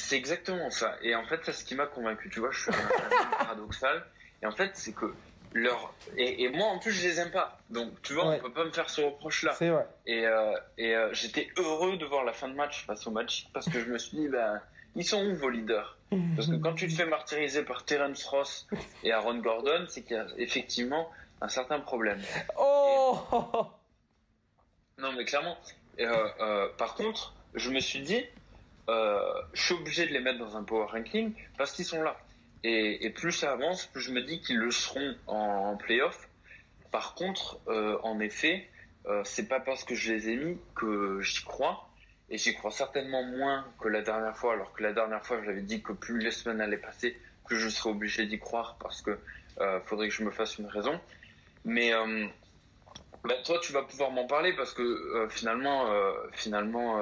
C'est 0.00 0.16
exactement 0.16 0.70
ça. 0.70 0.96
Et 1.02 1.14
en 1.14 1.24
fait, 1.24 1.40
c'est 1.44 1.52
ce 1.52 1.64
qui 1.64 1.74
m'a 1.74 1.86
convaincu. 1.86 2.30
Tu 2.30 2.40
vois, 2.40 2.50
je 2.50 2.62
suis 2.62 2.70
un 2.70 3.30
paradoxal. 3.38 4.04
Et 4.42 4.46
en 4.46 4.52
fait, 4.52 4.70
c'est 4.74 4.92
que 4.92 5.12
leur 5.52 5.92
et, 6.16 6.48
moi 6.50 6.68
en 6.68 6.78
plus 6.78 6.92
je 6.92 7.06
les 7.06 7.20
aime 7.20 7.30
pas. 7.30 7.58
Donc 7.70 8.00
tu 8.02 8.14
vois, 8.14 8.26
on 8.26 8.38
peut 8.38 8.52
pas 8.52 8.64
me 8.64 8.70
faire 8.70 8.88
ce 8.88 9.00
reproche 9.00 9.42
là. 9.42 9.52
C'est 9.52 9.68
vrai. 9.68 9.86
Et 10.06 10.26
euh, 10.26 10.52
et 10.78 10.94
euh, 10.94 11.12
j'étais 11.12 11.48
heureux 11.56 11.96
de 11.96 12.04
voir 12.04 12.24
la 12.24 12.32
fin 12.32 12.48
de 12.48 12.54
match 12.54 12.86
face 12.86 13.06
au 13.06 13.10
match 13.10 13.48
parce 13.52 13.68
que 13.68 13.80
je 13.80 13.86
me 13.86 13.98
suis 13.98 14.16
dit 14.16 14.28
ben 14.28 14.60
ils 14.96 15.04
sont 15.04 15.24
où 15.24 15.34
vos 15.34 15.50
leaders? 15.50 15.96
Parce 16.34 16.48
que 16.48 16.56
quand 16.56 16.74
tu 16.74 16.88
te 16.88 16.94
fais 16.94 17.06
martyriser 17.06 17.62
par 17.62 17.84
Terence 17.84 18.24
Ross 18.24 18.66
et 19.04 19.12
Aaron 19.12 19.38
Gordon, 19.38 19.86
c'est 19.88 20.02
qu'il 20.02 20.16
y 20.16 20.18
a 20.18 20.26
effectivement 20.38 21.08
un 21.40 21.48
certain 21.48 21.78
problème. 21.78 22.20
Oh 22.58 23.18
Non 24.98 25.12
mais 25.12 25.24
clairement. 25.24 25.56
Euh, 26.00 26.68
par 26.76 26.94
contre, 26.94 27.34
je 27.54 27.70
me 27.70 27.78
suis 27.78 28.00
dit 28.00 28.24
je 28.88 29.62
suis 29.62 29.74
obligé 29.74 30.06
de 30.06 30.12
les 30.12 30.20
mettre 30.20 30.38
dans 30.38 30.56
un 30.56 30.64
power 30.64 30.86
ranking 30.86 31.32
parce 31.56 31.72
qu'ils 31.72 31.84
sont 31.84 32.02
là. 32.02 32.16
Et, 32.62 33.06
et, 33.06 33.10
plus 33.10 33.32
ça 33.32 33.52
avance, 33.52 33.86
plus 33.86 34.02
je 34.02 34.12
me 34.12 34.20
dis 34.22 34.40
qu'ils 34.40 34.58
le 34.58 34.70
seront 34.70 35.16
en, 35.26 35.76
playoff. 35.76 36.28
Par 36.90 37.14
contre, 37.14 37.58
euh, 37.68 37.98
en 38.02 38.20
effet, 38.20 38.68
euh, 39.06 39.22
c'est 39.24 39.48
pas 39.48 39.60
parce 39.60 39.84
que 39.84 39.94
je 39.94 40.12
les 40.12 40.28
ai 40.28 40.36
mis 40.36 40.58
que 40.74 41.20
j'y 41.22 41.42
crois. 41.44 41.88
Et 42.28 42.38
j'y 42.38 42.54
crois 42.54 42.70
certainement 42.70 43.24
moins 43.24 43.66
que 43.80 43.88
la 43.88 44.02
dernière 44.02 44.36
fois, 44.36 44.52
alors 44.52 44.72
que 44.72 44.82
la 44.82 44.92
dernière 44.92 45.24
fois, 45.24 45.42
j'avais 45.42 45.62
dit 45.62 45.82
que 45.82 45.92
plus 45.92 46.18
les 46.18 46.30
semaines 46.30 46.60
allaient 46.60 46.76
passer, 46.76 47.18
plus 47.46 47.58
je 47.58 47.68
serais 47.68 47.90
obligé 47.90 48.26
d'y 48.26 48.38
croire 48.38 48.76
parce 48.78 49.02
que 49.02 49.18
euh, 49.60 49.80
faudrait 49.86 50.08
que 50.08 50.14
je 50.14 50.22
me 50.22 50.30
fasse 50.30 50.58
une 50.58 50.66
raison. 50.66 51.00
Mais 51.64 51.92
euh, 51.92 52.26
bah, 53.24 53.34
toi, 53.44 53.58
tu 53.60 53.72
vas 53.72 53.82
pouvoir 53.82 54.12
m'en 54.12 54.26
parler 54.26 54.52
parce 54.52 54.72
que 54.72 54.82
euh, 54.82 55.28
finalement, 55.28 55.86
finalement, 56.32 57.00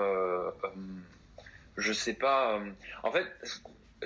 je 1.79 1.93
sais 1.93 2.15
pas. 2.15 2.59
Euh, 2.59 2.71
en 3.03 3.11
fait, 3.11 3.27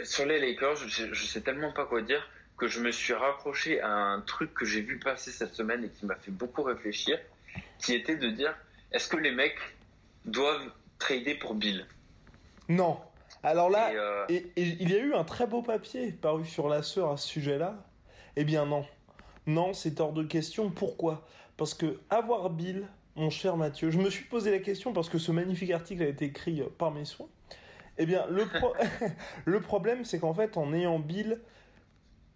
sur 0.04 0.24
les 0.26 0.38
Lakers, 0.38 0.76
je, 0.76 1.12
je 1.12 1.26
sais 1.26 1.40
tellement 1.40 1.72
pas 1.72 1.86
quoi 1.86 2.02
dire 2.02 2.22
que 2.56 2.68
je 2.68 2.80
me 2.80 2.92
suis 2.92 3.12
raccroché 3.12 3.80
à 3.80 3.90
un 3.90 4.20
truc 4.20 4.54
que 4.54 4.64
j'ai 4.64 4.82
vu 4.82 4.98
passer 4.98 5.32
cette 5.32 5.54
semaine 5.54 5.84
et 5.84 5.88
qui 5.88 6.06
m'a 6.06 6.14
fait 6.14 6.30
beaucoup 6.30 6.62
réfléchir, 6.62 7.18
qui 7.78 7.94
était 7.94 8.16
de 8.16 8.28
dire 8.28 8.54
est-ce 8.92 9.08
que 9.08 9.16
les 9.16 9.32
mecs 9.32 9.58
doivent 10.24 10.70
trader 10.98 11.34
pour 11.34 11.54
Bill? 11.54 11.86
Non. 12.68 13.00
Alors 13.42 13.70
là, 13.70 13.90
euh, 13.90 14.26
et, 14.28 14.52
il 14.56 14.88
y 14.88 14.94
a 14.94 14.98
eu 14.98 15.14
un 15.14 15.24
très 15.24 15.46
beau 15.46 15.62
papier 15.62 16.12
paru 16.12 16.44
sur 16.44 16.68
la 16.68 16.82
sœur 16.82 17.10
à 17.10 17.16
ce 17.16 17.26
sujet-là. 17.26 17.74
Eh 18.36 18.44
bien 18.44 18.66
non. 18.66 18.86
Non, 19.46 19.74
c'est 19.74 19.98
hors 19.98 20.12
de 20.12 20.22
question. 20.22 20.70
Pourquoi? 20.70 21.26
Parce 21.56 21.74
que 21.74 21.98
avoir 22.10 22.50
Bill, 22.50 22.86
mon 23.16 23.30
cher 23.30 23.56
Mathieu, 23.56 23.90
je 23.90 23.98
me 23.98 24.10
suis 24.10 24.24
posé 24.24 24.52
la 24.52 24.60
question 24.60 24.92
parce 24.92 25.08
que 25.08 25.18
ce 25.18 25.32
magnifique 25.32 25.72
article 25.72 26.02
a 26.02 26.06
été 26.06 26.26
écrit 26.26 26.62
par 26.78 26.92
mes 26.92 27.04
soins. 27.04 27.28
Eh 27.98 28.06
bien, 28.06 28.26
le, 28.28 28.46
le 29.44 29.60
problème, 29.60 30.04
c'est 30.04 30.18
qu'en 30.18 30.34
fait, 30.34 30.56
en 30.56 30.72
ayant 30.72 30.98
Bill, 30.98 31.40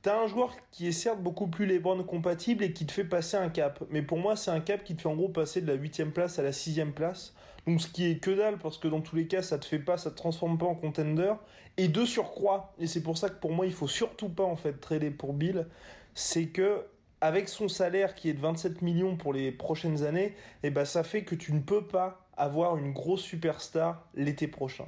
t'as 0.02 0.22
un 0.22 0.26
joueur 0.26 0.54
qui 0.70 0.86
est 0.86 0.92
certes 0.92 1.20
beaucoup 1.20 1.48
plus 1.48 1.66
LeBron 1.66 2.02
compatible 2.04 2.62
et 2.62 2.72
qui 2.72 2.86
te 2.86 2.92
fait 2.92 3.04
passer 3.04 3.36
un 3.36 3.48
cap. 3.48 3.82
Mais 3.90 4.02
pour 4.02 4.18
moi, 4.18 4.36
c'est 4.36 4.50
un 4.50 4.60
cap 4.60 4.84
qui 4.84 4.94
te 4.94 5.02
fait 5.02 5.08
en 5.08 5.16
gros 5.16 5.28
passer 5.28 5.60
de 5.60 5.66
la 5.66 5.74
8 5.74 6.04
place 6.12 6.38
à 6.38 6.42
la 6.42 6.52
6 6.52 6.80
place. 6.94 7.34
Donc 7.66 7.80
ce 7.80 7.88
qui 7.88 8.08
est 8.08 8.18
que 8.18 8.30
dalle, 8.30 8.58
parce 8.58 8.78
que 8.78 8.86
dans 8.86 9.00
tous 9.00 9.16
les 9.16 9.26
cas, 9.26 9.42
ça 9.42 9.58
te 9.58 9.64
fait 9.64 9.80
pas, 9.80 9.98
ça 9.98 10.10
te 10.10 10.16
transforme 10.16 10.58
pas 10.58 10.66
en 10.66 10.76
contender. 10.76 11.32
Et 11.76 11.88
de 11.88 12.04
surcroît, 12.04 12.72
et 12.78 12.86
c'est 12.86 13.02
pour 13.02 13.18
ça 13.18 13.28
que 13.28 13.40
pour 13.40 13.52
moi, 13.52 13.66
il 13.66 13.72
faut 13.72 13.88
surtout 13.88 14.28
pas 14.28 14.44
en 14.44 14.56
fait 14.56 14.74
trader 14.74 15.10
pour 15.10 15.32
Bill, 15.32 15.66
c'est 16.14 16.46
que 16.46 16.86
avec 17.20 17.48
son 17.48 17.68
salaire 17.68 18.14
qui 18.14 18.28
est 18.28 18.34
de 18.34 18.40
27 18.40 18.82
millions 18.82 19.16
pour 19.16 19.32
les 19.32 19.50
prochaines 19.50 20.04
années, 20.04 20.26
et 20.62 20.68
eh 20.68 20.70
ben 20.70 20.84
ça 20.84 21.02
fait 21.02 21.24
que 21.24 21.34
tu 21.34 21.52
ne 21.52 21.60
peux 21.60 21.84
pas 21.84 22.25
avoir 22.36 22.76
une 22.76 22.92
grosse 22.92 23.22
superstar 23.22 24.04
l'été 24.14 24.46
prochain. 24.46 24.86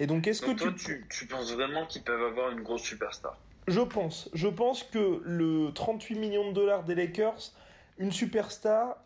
Et 0.00 0.06
donc, 0.06 0.26
est-ce 0.26 0.42
que 0.42 0.52
toi, 0.52 0.72
tu... 0.76 1.06
tu 1.08 1.26
penses 1.26 1.52
vraiment 1.52 1.86
qu'ils 1.86 2.02
peuvent 2.02 2.22
avoir 2.22 2.50
une 2.50 2.62
grosse 2.62 2.82
superstar? 2.82 3.36
Je 3.66 3.80
pense. 3.80 4.30
Je 4.32 4.48
pense 4.48 4.82
que 4.82 5.20
le 5.24 5.70
38 5.74 6.18
millions 6.18 6.48
de 6.48 6.54
dollars 6.54 6.84
des 6.84 6.94
Lakers, 6.94 7.52
une 7.98 8.12
superstar, 8.12 8.96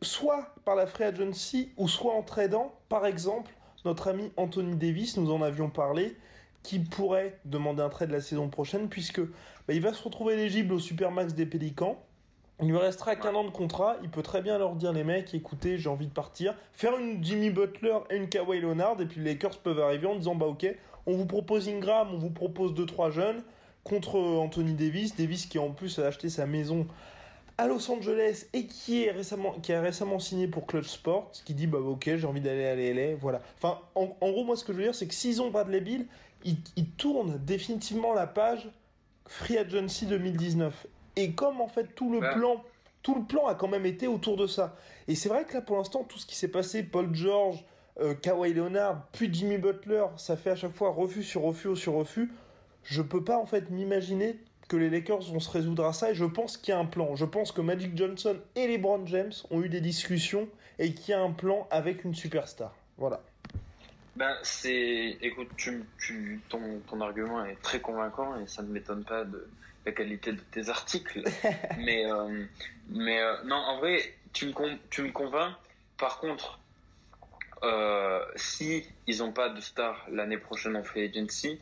soit 0.00 0.54
par 0.64 0.74
la 0.74 0.86
free 0.86 1.04
agency 1.04 1.72
ou 1.76 1.88
soit 1.88 2.14
en 2.14 2.22
tradant, 2.22 2.74
par 2.88 3.06
exemple, 3.06 3.52
notre 3.84 4.08
ami 4.08 4.32
Anthony 4.36 4.76
Davis, 4.76 5.16
nous 5.16 5.30
en 5.30 5.42
avions 5.42 5.70
parlé, 5.70 6.16
qui 6.62 6.78
pourrait 6.78 7.38
demander 7.44 7.82
un 7.82 7.88
trade 7.88 8.10
la 8.10 8.20
saison 8.20 8.48
prochaine, 8.48 8.88
puisque 8.88 9.20
bah, 9.20 9.74
il 9.74 9.80
va 9.80 9.92
se 9.92 10.02
retrouver 10.02 10.34
éligible 10.34 10.74
au 10.74 10.78
Supermax 10.78 11.34
des 11.34 11.46
Pélicans. 11.46 12.02
Il 12.60 12.68
lui 12.68 12.76
restera 12.76 13.16
qu'un 13.16 13.34
an 13.34 13.44
de 13.44 13.50
contrat. 13.50 13.96
Il 14.02 14.08
peut 14.08 14.22
très 14.22 14.42
bien 14.42 14.58
leur 14.58 14.76
dire, 14.76 14.92
les 14.92 15.04
mecs, 15.04 15.34
écoutez, 15.34 15.78
j'ai 15.78 15.88
envie 15.88 16.06
de 16.06 16.12
partir. 16.12 16.54
Faire 16.72 16.96
une 16.98 17.22
Jimmy 17.24 17.50
Butler 17.50 17.98
et 18.10 18.16
une 18.16 18.28
Kawhi 18.28 18.60
Leonard. 18.60 19.00
Et 19.00 19.06
puis 19.06 19.20
les 19.20 19.32
Lakers 19.32 19.58
peuvent 19.58 19.80
arriver 19.80 20.06
en 20.06 20.16
disant, 20.16 20.34
bah 20.34 20.46
ok, 20.46 20.66
on 21.06 21.16
vous 21.16 21.26
propose 21.26 21.68
Ingram, 21.68 22.08
on 22.12 22.18
vous 22.18 22.30
propose 22.30 22.72
2-3 22.74 23.10
jeunes 23.10 23.42
contre 23.84 24.18
Anthony 24.18 24.74
Davis. 24.74 25.16
Davis 25.16 25.46
qui 25.46 25.58
en 25.58 25.70
plus 25.70 25.98
a 25.98 26.06
acheté 26.06 26.28
sa 26.28 26.46
maison 26.46 26.86
à 27.58 27.66
Los 27.66 27.90
Angeles 27.90 28.46
et 28.52 28.66
qui, 28.66 29.04
est 29.04 29.10
récemment, 29.10 29.52
qui 29.60 29.72
a 29.72 29.80
récemment 29.80 30.18
signé 30.18 30.46
pour 30.46 30.66
Clutch 30.66 30.88
Sports, 30.88 31.32
qui 31.44 31.54
dit 31.54 31.66
bah 31.66 31.78
ok 31.78 32.16
j'ai 32.16 32.26
envie 32.26 32.40
d'aller 32.40 32.64
à 32.64 32.74
LA, 32.74 33.14
voilà. 33.16 33.40
Enfin 33.56 33.78
en, 33.94 34.06
gros 34.30 34.44
moi 34.44 34.56
ce 34.56 34.64
que 34.64 34.72
je 34.72 34.78
veux 34.78 34.84
dire 34.84 34.94
c'est 34.94 35.06
que 35.06 35.14
s'ils 35.14 35.42
ont 35.42 35.50
Bradley 35.50 35.80
Bill, 35.80 36.06
ils, 36.44 36.56
ils 36.76 36.88
tournent 36.90 37.38
définitivement 37.44 38.14
la 38.14 38.26
page 38.26 38.68
Free 39.26 39.58
Agency 39.58 40.06
2019. 40.06 40.86
Et 41.16 41.32
comme 41.32 41.60
en 41.60 41.68
fait 41.68 41.94
tout 41.94 42.12
le 42.12 42.20
plan 42.20 42.62
tout 43.02 43.16
le 43.16 43.24
plan 43.24 43.48
a 43.48 43.56
quand 43.56 43.68
même 43.68 43.84
été 43.84 44.06
autour 44.06 44.36
de 44.36 44.46
ça. 44.46 44.76
Et 45.08 45.16
c'est 45.16 45.28
vrai 45.28 45.44
que 45.44 45.54
là 45.54 45.60
pour 45.60 45.76
l'instant 45.76 46.04
tout 46.04 46.18
ce 46.18 46.26
qui 46.26 46.36
s'est 46.36 46.48
passé, 46.48 46.82
Paul 46.82 47.14
George, 47.14 47.64
euh, 48.00 48.14
Kawhi 48.14 48.54
Leonard, 48.54 49.06
puis 49.12 49.32
Jimmy 49.32 49.58
Butler, 49.58 50.04
ça 50.16 50.36
fait 50.36 50.50
à 50.50 50.56
chaque 50.56 50.72
fois 50.72 50.90
refus 50.90 51.22
sur 51.22 51.42
refus 51.42 51.76
sur 51.76 51.94
refus. 51.94 52.30
Je 52.84 53.02
peux 53.02 53.22
pas 53.22 53.38
en 53.38 53.46
fait 53.46 53.70
m'imaginer 53.70 54.38
que 54.68 54.76
les 54.76 54.88
Lakers 54.88 55.30
vont 55.30 55.40
se 55.40 55.50
résoudre 55.50 55.84
à 55.84 55.92
ça 55.92 56.10
et 56.10 56.14
je 56.14 56.24
pense 56.24 56.56
qu'il 56.56 56.72
y 56.72 56.76
a 56.76 56.78
un 56.78 56.86
plan. 56.86 57.14
Je 57.14 57.24
pense 57.24 57.52
que 57.52 57.60
Magic 57.60 57.96
Johnson 57.96 58.36
et 58.56 58.66
LeBron 58.66 59.06
James 59.06 59.32
ont 59.50 59.62
eu 59.62 59.68
des 59.68 59.80
discussions 59.80 60.48
et 60.78 60.94
qu'il 60.94 61.10
y 61.10 61.14
a 61.14 61.20
un 61.20 61.32
plan 61.32 61.66
avec 61.70 62.04
une 62.04 62.14
superstar. 62.14 62.74
Voilà. 62.96 63.20
Ben, 64.16 64.34
c'est. 64.42 65.18
Écoute, 65.20 65.48
tu, 65.56 65.84
tu, 65.98 66.40
ton, 66.48 66.80
ton 66.88 67.00
argument 67.00 67.44
est 67.44 67.60
très 67.62 67.80
convaincant 67.80 68.38
et 68.38 68.46
ça 68.46 68.62
ne 68.62 68.68
m'étonne 68.68 69.04
pas 69.04 69.24
de 69.24 69.48
la 69.86 69.92
qualité 69.92 70.32
de 70.32 70.40
tes 70.40 70.68
articles. 70.68 71.22
mais, 71.78 72.10
euh, 72.10 72.44
mais 72.88 73.20
euh, 73.20 73.42
non, 73.44 73.56
en 73.56 73.78
vrai, 73.78 74.14
tu 74.32 74.46
me, 74.46 74.52
tu 74.90 75.02
me 75.02 75.12
convaincs. 75.12 75.54
Par 75.98 76.18
contre, 76.18 76.58
euh, 77.62 78.24
si 78.34 78.84
ils 79.06 79.18
n'ont 79.18 79.32
pas 79.32 79.48
de 79.48 79.60
star 79.60 80.06
l'année 80.10 80.38
prochaine 80.38 80.76
en 80.76 80.82
free 80.82 81.04
agency, 81.04 81.60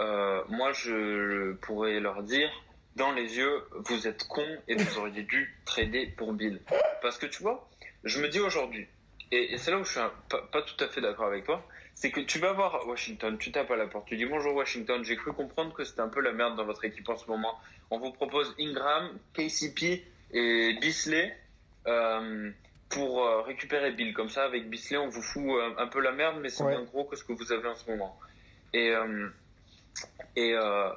euh, 0.00 0.42
moi 0.48 0.72
je 0.72 1.52
pourrais 1.54 1.98
leur 1.98 2.22
dire 2.22 2.50
dans 2.96 3.12
les 3.12 3.36
yeux, 3.36 3.64
vous 3.72 4.06
êtes 4.06 4.26
cons 4.28 4.58
et 4.68 4.74
vous 4.74 4.98
auriez 4.98 5.22
dû 5.22 5.56
trader 5.64 6.06
pour 6.16 6.32
Bill. 6.32 6.60
Parce 7.02 7.18
que 7.18 7.26
tu 7.26 7.42
vois, 7.42 7.68
je 8.04 8.20
me 8.20 8.28
dis 8.28 8.40
aujourd'hui, 8.40 8.86
et, 9.32 9.56
c'est 9.58 9.70
là 9.70 9.78
où 9.78 9.84
je 9.84 9.90
suis 9.90 10.00
pas, 10.28 10.62
tout 10.62 10.84
à 10.84 10.88
fait 10.88 11.00
d'accord 11.00 11.26
avec 11.26 11.44
toi, 11.44 11.66
c'est 12.00 12.10
que 12.10 12.20
tu 12.20 12.38
vas 12.38 12.52
voir 12.52 12.86
Washington, 12.88 13.36
tu 13.38 13.52
tapes 13.52 13.70
à 13.70 13.76
la 13.76 13.86
porte, 13.86 14.06
tu 14.06 14.16
dis 14.16 14.24
bonjour 14.24 14.54
Washington, 14.54 15.04
j'ai 15.04 15.16
cru 15.16 15.32
comprendre 15.32 15.72
que 15.74 15.84
c'était 15.84 16.00
un 16.00 16.08
peu 16.08 16.20
la 16.20 16.32
merde 16.32 16.56
dans 16.56 16.64
votre 16.64 16.84
équipe 16.84 17.08
en 17.08 17.16
ce 17.16 17.26
moment. 17.26 17.58
On 17.90 17.98
vous 17.98 18.10
propose 18.10 18.54
Ingram, 18.58 19.10
KCP 19.34 20.04
et 20.32 20.78
Bisley 20.80 21.36
euh, 21.86 22.50
pour 22.88 23.22
euh, 23.22 23.42
récupérer 23.42 23.92
Bill. 23.92 24.14
Comme 24.14 24.30
ça, 24.30 24.44
avec 24.44 24.70
Bisley, 24.70 24.96
on 24.96 25.08
vous 25.08 25.22
fout 25.22 25.44
un, 25.76 25.86
peu 25.88 26.00
la 26.00 26.12
merde, 26.12 26.38
mais 26.40 26.48
c'est 26.48 26.64
moins 26.64 26.82
gros 26.84 27.04
que 27.04 27.16
ce 27.16 27.24
que 27.24 27.32
vous 27.32 27.52
avez 27.52 27.68
en 27.68 27.74
ce 27.74 27.90
moment. 27.90 28.18
Et 28.72 28.94
et 30.36 30.54
euh, 30.54 30.90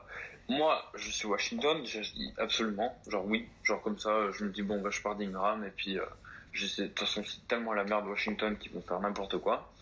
moi, 0.49 0.91
je 0.95 1.09
suis 1.09 1.27
Washington, 1.27 1.85
je 1.85 1.99
dis 1.99 2.33
absolument, 2.37 2.95
genre 3.07 3.25
oui, 3.25 3.47
genre 3.63 3.81
comme 3.81 3.97
ça, 3.97 4.31
je 4.31 4.45
me 4.45 4.51
dis 4.51 4.61
bon, 4.61 4.81
bah, 4.81 4.89
je 4.91 5.01
pars 5.01 5.15
d'Ingram 5.15 5.63
et 5.65 5.71
puis 5.71 5.97
euh, 5.97 6.05
je 6.51 6.67
sais, 6.67 6.83
de 6.83 6.87
toute 6.89 6.99
façon, 6.99 7.23
c'est 7.25 7.47
tellement 7.47 7.73
la 7.73 7.83
merde 7.83 8.07
Washington 8.07 8.57
qu'ils 8.57 8.71
vont 8.71 8.81
faire 8.81 8.99
n'importe 8.99 9.37
quoi. 9.39 9.72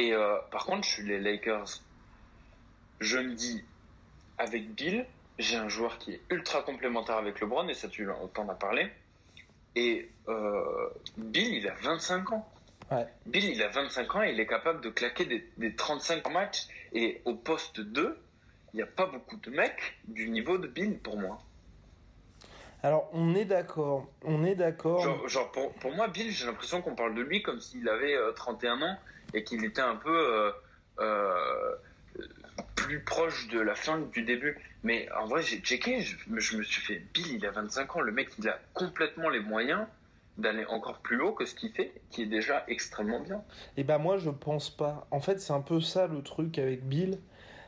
Et 0.00 0.14
euh, 0.14 0.38
par 0.50 0.64
contre, 0.64 0.84
je 0.84 0.94
suis 0.94 1.02
les 1.06 1.20
Lakers. 1.20 1.82
Je 3.00 3.18
me 3.18 3.34
dis, 3.34 3.62
avec 4.38 4.70
Bill, 4.74 5.04
j'ai 5.38 5.56
un 5.56 5.68
joueur 5.68 5.98
qui 5.98 6.12
est 6.14 6.20
ultra 6.30 6.62
complémentaire 6.62 7.16
avec 7.16 7.38
LeBron, 7.40 7.68
et 7.68 7.74
ça, 7.74 7.86
tu 7.88 8.08
en 8.10 8.48
as 8.48 8.54
parlé. 8.54 8.90
Et 9.76 10.08
euh, 10.28 10.88
Bill, 11.18 11.54
il 11.54 11.68
a 11.68 11.74
25 11.74 12.32
ans. 12.32 12.48
Ouais. 12.90 13.06
Bill, 13.26 13.44
il 13.44 13.62
a 13.62 13.68
25 13.68 14.16
ans 14.16 14.22
et 14.22 14.32
il 14.32 14.40
est 14.40 14.46
capable 14.46 14.80
de 14.80 14.88
claquer 14.88 15.26
des, 15.26 15.46
des 15.58 15.76
35 15.76 16.28
matchs. 16.30 16.66
Et 16.94 17.20
au 17.26 17.34
poste 17.34 17.80
2, 17.80 18.18
il 18.72 18.76
n'y 18.76 18.82
a 18.82 18.86
pas 18.86 19.06
beaucoup 19.06 19.36
de 19.36 19.50
mecs 19.50 19.98
du 20.08 20.30
niveau 20.30 20.56
de 20.56 20.66
Bill 20.66 20.98
pour 20.98 21.18
moi. 21.18 21.42
Alors, 22.82 23.10
on 23.12 23.34
est 23.34 23.44
d'accord. 23.44 24.08
On 24.24 24.44
est 24.44 24.54
d'accord. 24.54 25.28
Genre, 25.28 25.52
pour, 25.52 25.72
pour, 25.74 25.94
moi, 25.94 26.08
Bill, 26.08 26.30
j'ai 26.30 26.46
l'impression 26.46 26.80
qu'on 26.80 26.94
parle 26.94 27.14
de 27.14 27.20
lui 27.20 27.42
comme 27.42 27.60
s'il 27.60 27.86
avait 27.88 28.16
31 28.34 28.80
euh, 28.80 28.86
ans 28.86 28.98
et 29.34 29.44
qu'il 29.44 29.64
était 29.64 29.80
un 29.80 29.96
peu 29.96 30.10
euh, 30.10 30.50
euh, 31.00 31.74
plus 32.74 33.00
proche 33.00 33.48
de 33.48 33.60
la 33.60 33.74
fin 33.74 33.98
du 33.98 34.22
début. 34.22 34.58
Mais 34.82 35.08
en 35.12 35.26
vrai, 35.26 35.42
j'ai 35.42 35.58
checké, 35.58 36.00
je, 36.00 36.16
me 36.28 36.62
suis 36.62 36.82
fait 36.82 37.02
Bill, 37.12 37.34
il 37.34 37.46
a 37.46 37.50
25 37.50 37.96
ans. 37.96 38.00
Le 38.00 38.12
mec, 38.12 38.30
il 38.38 38.48
a 38.48 38.58
complètement 38.74 39.28
les 39.28 39.40
moyens 39.40 39.86
d'aller 40.38 40.64
encore 40.66 40.98
plus 40.98 41.20
haut 41.20 41.32
que 41.32 41.44
ce 41.44 41.54
qu'il 41.54 41.72
fait, 41.72 41.92
qui 42.10 42.22
est 42.22 42.26
déjà 42.26 42.64
extrêmement 42.66 43.20
bien. 43.20 43.36
Et 43.76 43.80
eh 43.80 43.84
ben 43.84 43.98
moi, 43.98 44.16
je 44.16 44.30
pense 44.30 44.70
pas. 44.70 45.06
En 45.10 45.20
fait, 45.20 45.40
c'est 45.40 45.52
un 45.52 45.60
peu 45.60 45.80
ça 45.80 46.06
le 46.06 46.22
truc 46.22 46.58
avec 46.58 46.86
Bill 46.86 47.18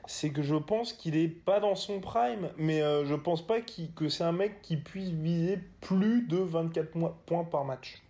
c'est 0.07 0.31
que 0.31 0.43
je 0.43 0.57
pense 0.57 0.93
qu'il 0.93 1.17
est 1.17 1.29
pas 1.29 1.61
dans 1.61 1.75
son 1.75 2.01
prime, 2.01 2.51
mais 2.57 2.83
euh, 2.83 3.05
je 3.05 3.15
pense 3.15 3.47
pas 3.47 3.61
que 3.61 4.09
c'est 4.09 4.25
un 4.25 4.33
mec 4.33 4.61
qui 4.63 4.77
puisse 4.77 5.11
viser 5.11 5.59
plus 5.81 6.23
de 6.23 6.37
24 6.37 6.91
points 7.27 7.45
par 7.45 7.65
match. 7.65 8.03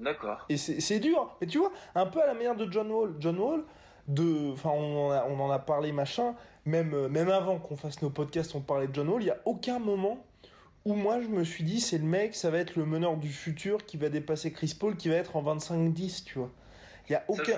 D'accord. 0.00 0.46
Et 0.48 0.56
c'est 0.56 0.98
dur. 0.98 1.36
Mais 1.40 1.46
tu 1.46 1.58
vois, 1.58 1.72
un 1.94 2.06
peu 2.06 2.22
à 2.22 2.26
la 2.26 2.34
manière 2.34 2.56
de 2.56 2.70
John 2.70 2.90
Wall. 2.90 3.14
John 3.18 3.38
Wall, 3.38 3.64
de, 4.08 4.52
enfin, 4.52 4.70
on, 4.70 5.10
on, 5.10 5.40
en 5.40 5.50
a 5.50 5.58
parlé 5.58 5.92
machin. 5.92 6.34
Même, 6.64 6.94
euh, 6.94 7.08
même 7.08 7.30
avant 7.30 7.58
qu'on 7.58 7.76
fasse 7.76 8.02
nos 8.02 8.10
podcasts, 8.10 8.54
on 8.54 8.60
parlait 8.60 8.88
de 8.88 8.94
John 8.94 9.08
Wall. 9.08 9.22
Il 9.22 9.26
y 9.26 9.30
a 9.30 9.40
aucun 9.44 9.78
moment 9.78 10.24
où 10.84 10.94
moi 10.94 11.20
je 11.20 11.28
me 11.28 11.44
suis 11.44 11.62
dit 11.62 11.80
c'est 11.80 11.98
le 11.98 12.04
mec, 12.04 12.34
ça 12.34 12.50
va 12.50 12.58
être 12.58 12.74
le 12.76 12.86
meneur 12.86 13.16
du 13.16 13.28
futur 13.28 13.84
qui 13.84 13.98
va 13.98 14.08
dépasser 14.08 14.52
Chris 14.52 14.74
Paul, 14.78 14.96
qui 14.96 15.10
va 15.10 15.16
être 15.16 15.36
en 15.36 15.42
25-10, 15.56 16.24
tu 16.24 16.38
vois. 16.38 16.50
Il 17.08 17.14
y 17.14 17.16
a 17.16 17.24
aucun. 17.26 17.56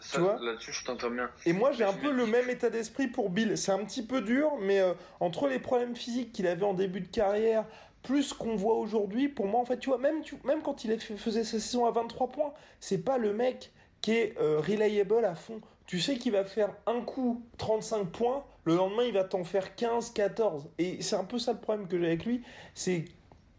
Ça, 0.00 0.20
Ouais, 0.20 0.34
là-dessus, 0.40 0.72
je 0.72 0.84
t'entends 0.84 1.10
bien. 1.10 1.30
Et 1.46 1.52
moi, 1.52 1.70
j'ai 1.70 1.84
un 1.84 1.92
peu 1.92 2.10
le 2.10 2.26
même 2.26 2.50
état 2.50 2.70
d'esprit 2.70 3.06
pour 3.06 3.30
Bill. 3.30 3.56
C'est 3.56 3.70
un 3.70 3.84
petit 3.84 4.04
peu 4.04 4.20
dur, 4.20 4.50
mais 4.60 4.80
euh, 4.80 4.94
entre 5.20 5.46
les 5.46 5.60
problèmes 5.60 5.94
physiques 5.94 6.32
qu'il 6.32 6.48
avait 6.48 6.64
en 6.64 6.74
début 6.74 7.00
de 7.00 7.06
carrière, 7.06 7.64
plus 8.08 8.32
qu'on 8.32 8.56
voit 8.56 8.74
aujourd'hui, 8.74 9.28
pour 9.28 9.46
moi, 9.46 9.60
en 9.60 9.66
fait, 9.66 9.78
tu 9.78 9.90
vois, 9.90 9.98
même 9.98 10.22
quand 10.64 10.84
il 10.84 10.98
faisait 10.98 11.44
sa 11.44 11.60
saison 11.60 11.84
à 11.84 11.90
23 11.90 12.28
points, 12.28 12.54
c'est 12.80 13.04
pas 13.04 13.18
le 13.18 13.34
mec 13.34 13.70
qui 14.00 14.12
est 14.12 14.34
euh, 14.40 14.60
reliable 14.60 15.22
à 15.26 15.34
fond. 15.34 15.60
Tu 15.84 16.00
sais 16.00 16.16
qu'il 16.16 16.32
va 16.32 16.44
faire 16.44 16.70
un 16.86 17.02
coup 17.02 17.42
35 17.58 18.06
points, 18.06 18.44
le 18.64 18.76
lendemain, 18.76 19.02
il 19.04 19.12
va 19.12 19.24
t'en 19.24 19.44
faire 19.44 19.74
15, 19.74 20.12
14. 20.14 20.70
Et 20.78 21.02
c'est 21.02 21.16
un 21.16 21.24
peu 21.24 21.38
ça 21.38 21.52
le 21.52 21.58
problème 21.58 21.86
que 21.86 21.98
j'ai 21.98 22.06
avec 22.06 22.24
lui. 22.24 22.42
C'est 22.72 23.04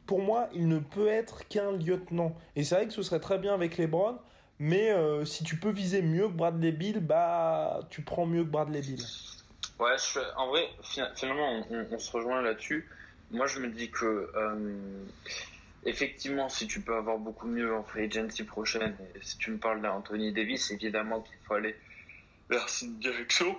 pour 0.08 0.20
moi, 0.20 0.50
il 0.56 0.68
ne 0.68 0.80
peut 0.80 1.10
être 1.10 1.48
qu'un 1.48 1.72
lieutenant. 1.74 2.36
Et 2.56 2.64
c'est 2.64 2.74
vrai 2.74 2.88
que 2.88 2.94
ce 2.94 3.04
serait 3.04 3.20
très 3.20 3.38
bien 3.38 3.54
avec 3.54 3.78
les 3.78 3.86
Browns. 3.86 4.18
Mais 4.58 4.90
euh, 4.90 5.26
si 5.26 5.44
tu 5.44 5.58
peux 5.58 5.70
viser 5.70 6.02
mieux 6.02 6.28
que 6.28 6.34
Bradley 6.34 6.72
Bill, 6.72 7.02
bah 7.02 7.82
tu 7.92 8.02
prends 8.02 8.26
mieux 8.26 8.44
que 8.44 8.50
Bradley 8.50 8.82
Bill. 8.82 9.04
Ouais, 9.80 9.96
en 10.38 10.48
vrai, 10.48 10.68
finalement, 11.16 11.64
on, 11.70 12.00
se 12.00 12.12
rejoint 12.12 12.42
là-dessus. 12.42 12.90
Moi, 13.32 13.48
je 13.48 13.60
me 13.60 13.68
dis 13.70 13.92
que 13.92 14.32
euh, 14.36 15.04
effectivement, 15.86 16.50
si 16.50 16.68
tu 16.68 16.82
peux 16.82 16.96
avoir 16.96 17.18
beaucoup 17.18 17.48
mieux 17.48 17.76
en 17.76 17.84
free 17.84 18.06
agency 18.06 18.44
prochaine, 18.44 18.96
et 19.16 19.20
si 19.22 19.38
tu 19.38 19.52
me 19.52 19.58
parles 19.58 19.82
d'Anthony 19.82 20.32
Davis, 20.32 20.72
évidemment 20.72 21.22
qu'il 21.22 21.38
faut 21.46 21.54
aller 21.56 21.76
vers 22.50 22.68
cette 22.70 22.98
direction. 23.00 23.56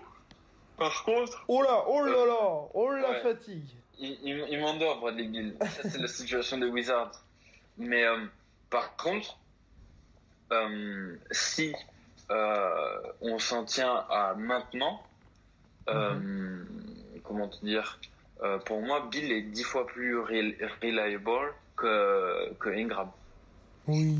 Par 0.77 1.05
contre. 1.05 1.45
Oh 1.49 1.63
là, 1.63 1.85
oh 1.89 2.05
là 2.05 2.27
là, 2.27 2.69
oh 2.75 2.93
la 2.93 3.21
fatigue. 3.21 3.69
Il, 3.99 4.47
il, 4.49 4.59
m'endort, 4.61 5.01
Bradley 5.01 5.29
Bill. 5.29 5.55
Ça, 5.61 5.89
c'est 5.89 5.99
la 5.99 6.09
situation 6.09 6.57
des 6.57 6.67
Wizards. 6.67 7.13
Mais 7.77 8.03
euh, 8.03 8.17
par 8.71 8.97
contre, 8.97 9.39
euh, 10.53 11.17
si 11.31 11.75
euh, 12.31 13.03
on 13.21 13.39
s'en 13.39 13.65
tient 13.65 14.07
à 14.09 14.35
maintenant, 14.35 15.03
euh, 15.89 16.15
mhm. 16.15 16.67
comment 17.25 17.49
te 17.49 17.65
dire, 17.65 17.99
pour 18.65 18.81
moi, 18.83 19.09
Bill 19.11 19.31
est 19.33 19.43
dix 19.43 19.65
fois 19.65 19.87
plus 19.87 20.19
reliable 20.19 21.55
que, 21.77 22.53
que 22.55 22.69
Ingram. 22.71 23.11
Oui, 23.87 24.17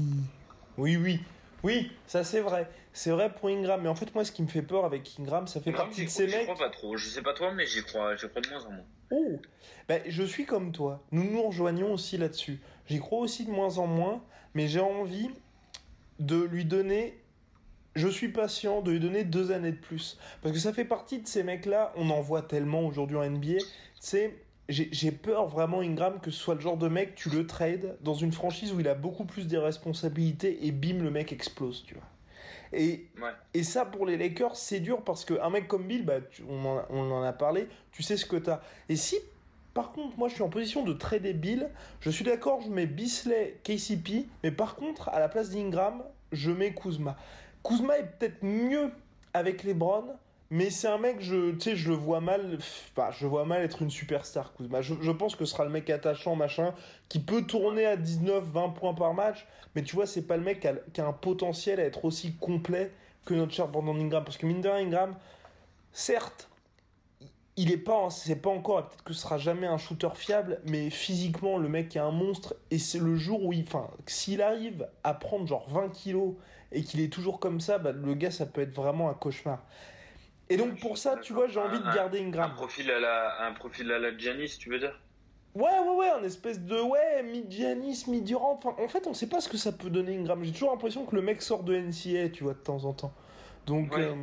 oui, 0.77 0.97
oui. 0.97 1.21
Oui, 1.63 1.93
ça 2.07 2.25
c'est 2.25 2.41
vrai. 2.41 2.69
C'est 2.93 3.11
vrai 3.11 3.33
pour 3.33 3.49
Ingram. 3.49 3.81
Mais 3.83 3.89
en 3.89 3.95
fait, 3.95 4.15
moi, 4.15 4.25
ce 4.25 4.33
qui 4.33 4.43
me 4.43 4.49
fait 4.49 4.63
peur 4.63 4.85
avec 4.85 5.09
Ingram, 5.19 5.47
ça 5.47 5.61
fait 5.61 5.73
partie 5.73 6.05
de 6.05 6.11
ces 6.11 6.27
mecs. 6.27 6.41
Je 6.41 6.53
crois 6.53 6.57
pas 6.57 6.71
trop. 6.71 6.97
Je 6.97 7.09
sais 7.09 7.23
pas 7.23 7.35
toi, 7.35 7.53
mais 7.53 7.67
j'y 7.67 7.83
crois, 7.83 8.17
j'y 8.17 8.29
crois 8.29 8.41
de 8.43 8.49
moins 8.49 8.65
en 8.65 8.71
moins. 8.71 8.85
Oh 9.13 9.41
ben, 9.89 10.03
Je 10.07 10.23
suis 10.23 10.47
comme 10.47 10.73
toi. 10.73 11.03
Nous 11.13 11.25
nous 11.25 11.43
rejoignons 11.43 11.93
aussi 11.93 12.17
là-dessus. 12.17 12.61
J'y 12.87 12.99
crois 12.99 13.21
aussi 13.21 13.45
de 13.45 13.51
moins 13.51 13.79
en 13.79 13.87
moins. 13.87 14.23
Mais 14.55 14.67
j'ai 14.67 14.81
envie 14.81 15.31
de 16.19 16.43
lui 16.43 16.65
donner 16.65 17.21
je 17.97 18.09
suis 18.09 18.29
patient 18.29 18.83
de 18.83 18.93
lui 18.93 19.01
donner 19.01 19.25
deux 19.25 19.51
années 19.53 19.73
de 19.73 19.77
plus. 19.77 20.17
Parce 20.43 20.55
que 20.55 20.61
ça 20.61 20.73
fait 20.73 20.85
partie 20.85 21.21
de 21.21 21.27
ces 21.27 21.43
mecs-là, 21.43 21.93
on 21.97 22.11
en 22.11 22.21
voit 22.21 22.43
tellement 22.43 22.87
aujourd'hui 22.87 23.17
en 23.17 23.29
NBA. 23.29 23.59
C'est 24.01 24.35
j'ai 24.71 25.11
peur 25.11 25.47
vraiment, 25.47 25.81
Ingram, 25.81 26.21
que 26.23 26.31
ce 26.31 26.39
soit 26.39 26.55
le 26.55 26.61
genre 26.61 26.77
de 26.77 26.89
mec, 26.89 27.17
tu 27.17 27.29
le 27.29 27.47
trades 27.47 27.97
dans 28.03 28.15
une 28.15 28.33
franchise 28.33 28.73
où 28.73 28.81
il 28.81 28.89
a 28.89 28.95
beaucoup 28.95 29.25
plus 29.25 29.49
de 29.49 29.59
responsabilités 29.59 30.65
et 30.67 30.71
bim, 30.71 31.03
le 31.03 31.11
mec 31.11 31.33
explose, 31.33 31.83
tu 31.85 31.95
vois. 31.95 32.05
Et, 32.73 33.09
et 33.53 33.65
ça, 33.65 33.85
pour 33.85 34.07
les 34.07 34.17
Lakers, 34.17 34.55
c'est 34.55 34.79
dur 34.79 35.03
parce 35.03 35.25
qu'un 35.25 35.51
mec 35.51 35.67
comme 35.67 35.89
Bill, 35.89 36.05
bah, 36.05 36.19
on, 36.49 36.65
en, 36.65 36.85
on, 36.89 37.11
en, 37.11 37.23
a 37.23 37.33
parlé, 37.33 37.69
tu 37.91 38.05
sais 38.05 38.17
ce 38.17 38.25
que 38.25 38.37
t'as. 38.37 38.61
Et 38.89 38.95
si, 38.95 39.17
par 39.75 39.91
contre, 39.91 40.17
moi 40.17 40.29
je 40.29 40.35
suis 40.35 40.43
en 40.43 40.49
position 40.49 40.85
de 40.85 40.93
trader 40.93 41.33
Bill, 41.33 41.69
je 42.01 42.11
suis 42.11 42.25
d'accord, 42.25 42.61
je 42.61 42.69
mets 42.69 42.87
Bisley, 42.87 43.59
KCP, 43.65 44.27
mais 44.45 44.53
par 44.53 44.77
contre, 44.77 45.09
à 45.09 45.19
la 45.19 45.29
place 45.29 45.51
d'Ingram, 45.51 46.05
je 46.31 46.53
mets 46.53 46.73
Kuzma. 46.75 47.17
Kuzma 47.65 47.99
est 47.99 48.19
peut-être 48.19 48.45
mieux 48.45 48.93
avec 49.35 49.65
les 49.65 49.75
Browns, 49.75 50.17
mais 50.51 50.71
c'est 50.71 50.89
un 50.89 50.99
mec, 50.99 51.21
je, 51.21 51.53
tu 51.53 51.61
sais, 51.61 51.77
je 51.77 51.91
le 51.91 51.95
vois 51.95 52.21
mal, 52.21 52.59
je 53.13 53.27
vois 53.27 53.45
mal 53.45 53.63
être 53.63 53.83
une 53.83 53.91
superstar, 53.91 54.53
Kuzma. 54.55 54.83
Je, 54.83 55.11
pense 55.13 55.37
que 55.37 55.45
ce 55.45 55.53
sera 55.53 55.65
le 55.65 55.71
mec 55.71 55.89
attachant, 55.91 56.35
machin, 56.35 56.75
qui 57.09 57.21
peut 57.21 57.43
tourner 57.43 57.87
à 57.87 57.97
19, 57.97 58.45
20 58.45 58.71
points 58.71 58.95
par 58.95 59.15
match, 59.15 59.47
mais 59.77 59.83
tu 59.85 59.95
vois, 59.95 60.07
c'est 60.07 60.23
pas 60.23 60.37
le 60.37 60.43
mec 60.43 60.61
qui 60.93 61.01
a, 61.01 61.07
un 61.07 61.13
potentiel 61.13 61.79
à 61.79 61.85
être 61.85 62.05
aussi 62.05 62.35
complet 62.35 62.91
que 63.25 63.35
notre 63.35 63.53
cher 63.53 63.69
Brandon 63.69 63.95
Ingram. 63.95 64.25
Parce 64.25 64.39
que 64.39 64.47
mine 64.47 64.67
Ingram, 64.67 65.15
certes, 65.93 66.49
il 67.57 67.71
est 67.71 67.77
pas, 67.77 68.11
c'est 68.11 68.35
pas 68.35 68.51
encore, 68.51 68.89
peut-être 68.89 69.05
que 69.05 69.13
ce 69.13 69.21
sera 69.21 69.39
jamais 69.39 69.69
un 69.69 69.79
shooter 69.79 70.09
fiable, 70.17 70.61
mais 70.67 70.91
physiquement, 70.91 71.59
le 71.59 71.69
mec 71.69 71.95
est 71.95 72.01
un 72.01 72.11
monstre, 72.11 72.57
et 72.73 72.79
c'est 72.79 72.99
le 72.99 73.15
jour 73.15 73.45
où 73.45 73.53
il, 73.53 73.63
enfin, 73.63 73.89
s'il 74.07 74.43
arrive 74.43 74.89
à 75.05 75.15
prendre 75.15 75.47
genre 75.47 75.69
20 75.69 75.91
kilos 75.91 76.35
et 76.73 76.83
qu'il 76.83 77.01
est 77.01 77.13
toujours 77.13 77.39
comme 77.39 77.61
ça, 77.61 77.79
bah, 77.79 77.93
le 77.93 78.15
gars, 78.15 78.33
ça 78.33 78.47
peut 78.47 78.63
être 78.63 78.75
vraiment 78.75 79.11
un 79.11 79.15
cauchemar. 79.15 79.65
Et 80.51 80.57
donc, 80.57 80.81
pour 80.81 80.99
ça, 80.99 81.17
tu 81.17 81.33
vois, 81.33 81.47
j'ai 81.47 81.61
envie 81.61 81.79
de 81.79 81.95
garder 81.95 82.21
Ingram. 82.21 82.51
Un 82.51 82.55
profil 82.55 82.91
à 82.91 82.99
la, 82.99 83.47
un 83.47 83.53
profil 83.53 83.91
à 83.93 83.99
la 83.99 84.17
Giannis, 84.19 84.57
tu 84.59 84.69
veux 84.69 84.81
dire? 84.81 84.99
Ouais, 85.55 85.63
ouais, 85.63 85.97
ouais, 85.97 86.11
un 86.11 86.23
espèce 86.23 86.61
de, 86.61 86.81
ouais, 86.81 87.23
mi-Giannis, 87.23 88.05
mi-Durant. 88.09 88.61
Enfin, 88.63 88.75
en 88.83 88.89
fait, 88.89 89.07
on 89.07 89.15
sait 89.15 89.29
pas 89.29 89.41
ce 89.41 89.49
que 89.49 89.57
ça 89.57 89.73
peut 89.73 89.91
donner 89.91 90.17
Ingram. 90.17 90.43
J'ai 90.45 90.53
toujours 90.53 90.71
l'impression 90.71 91.07
que 91.07 91.15
le 91.17 91.23
mec 91.23 91.41
sort 91.41 91.63
de 91.63 91.75
NCA, 91.75 92.29
tu 92.31 92.45
vois, 92.45 92.55
de 92.55 92.59
temps 92.59 92.85
en 92.85 92.93
temps. 92.93 93.13
Donc, 93.67 93.95
ouais. 93.95 94.03
euh, 94.03 94.15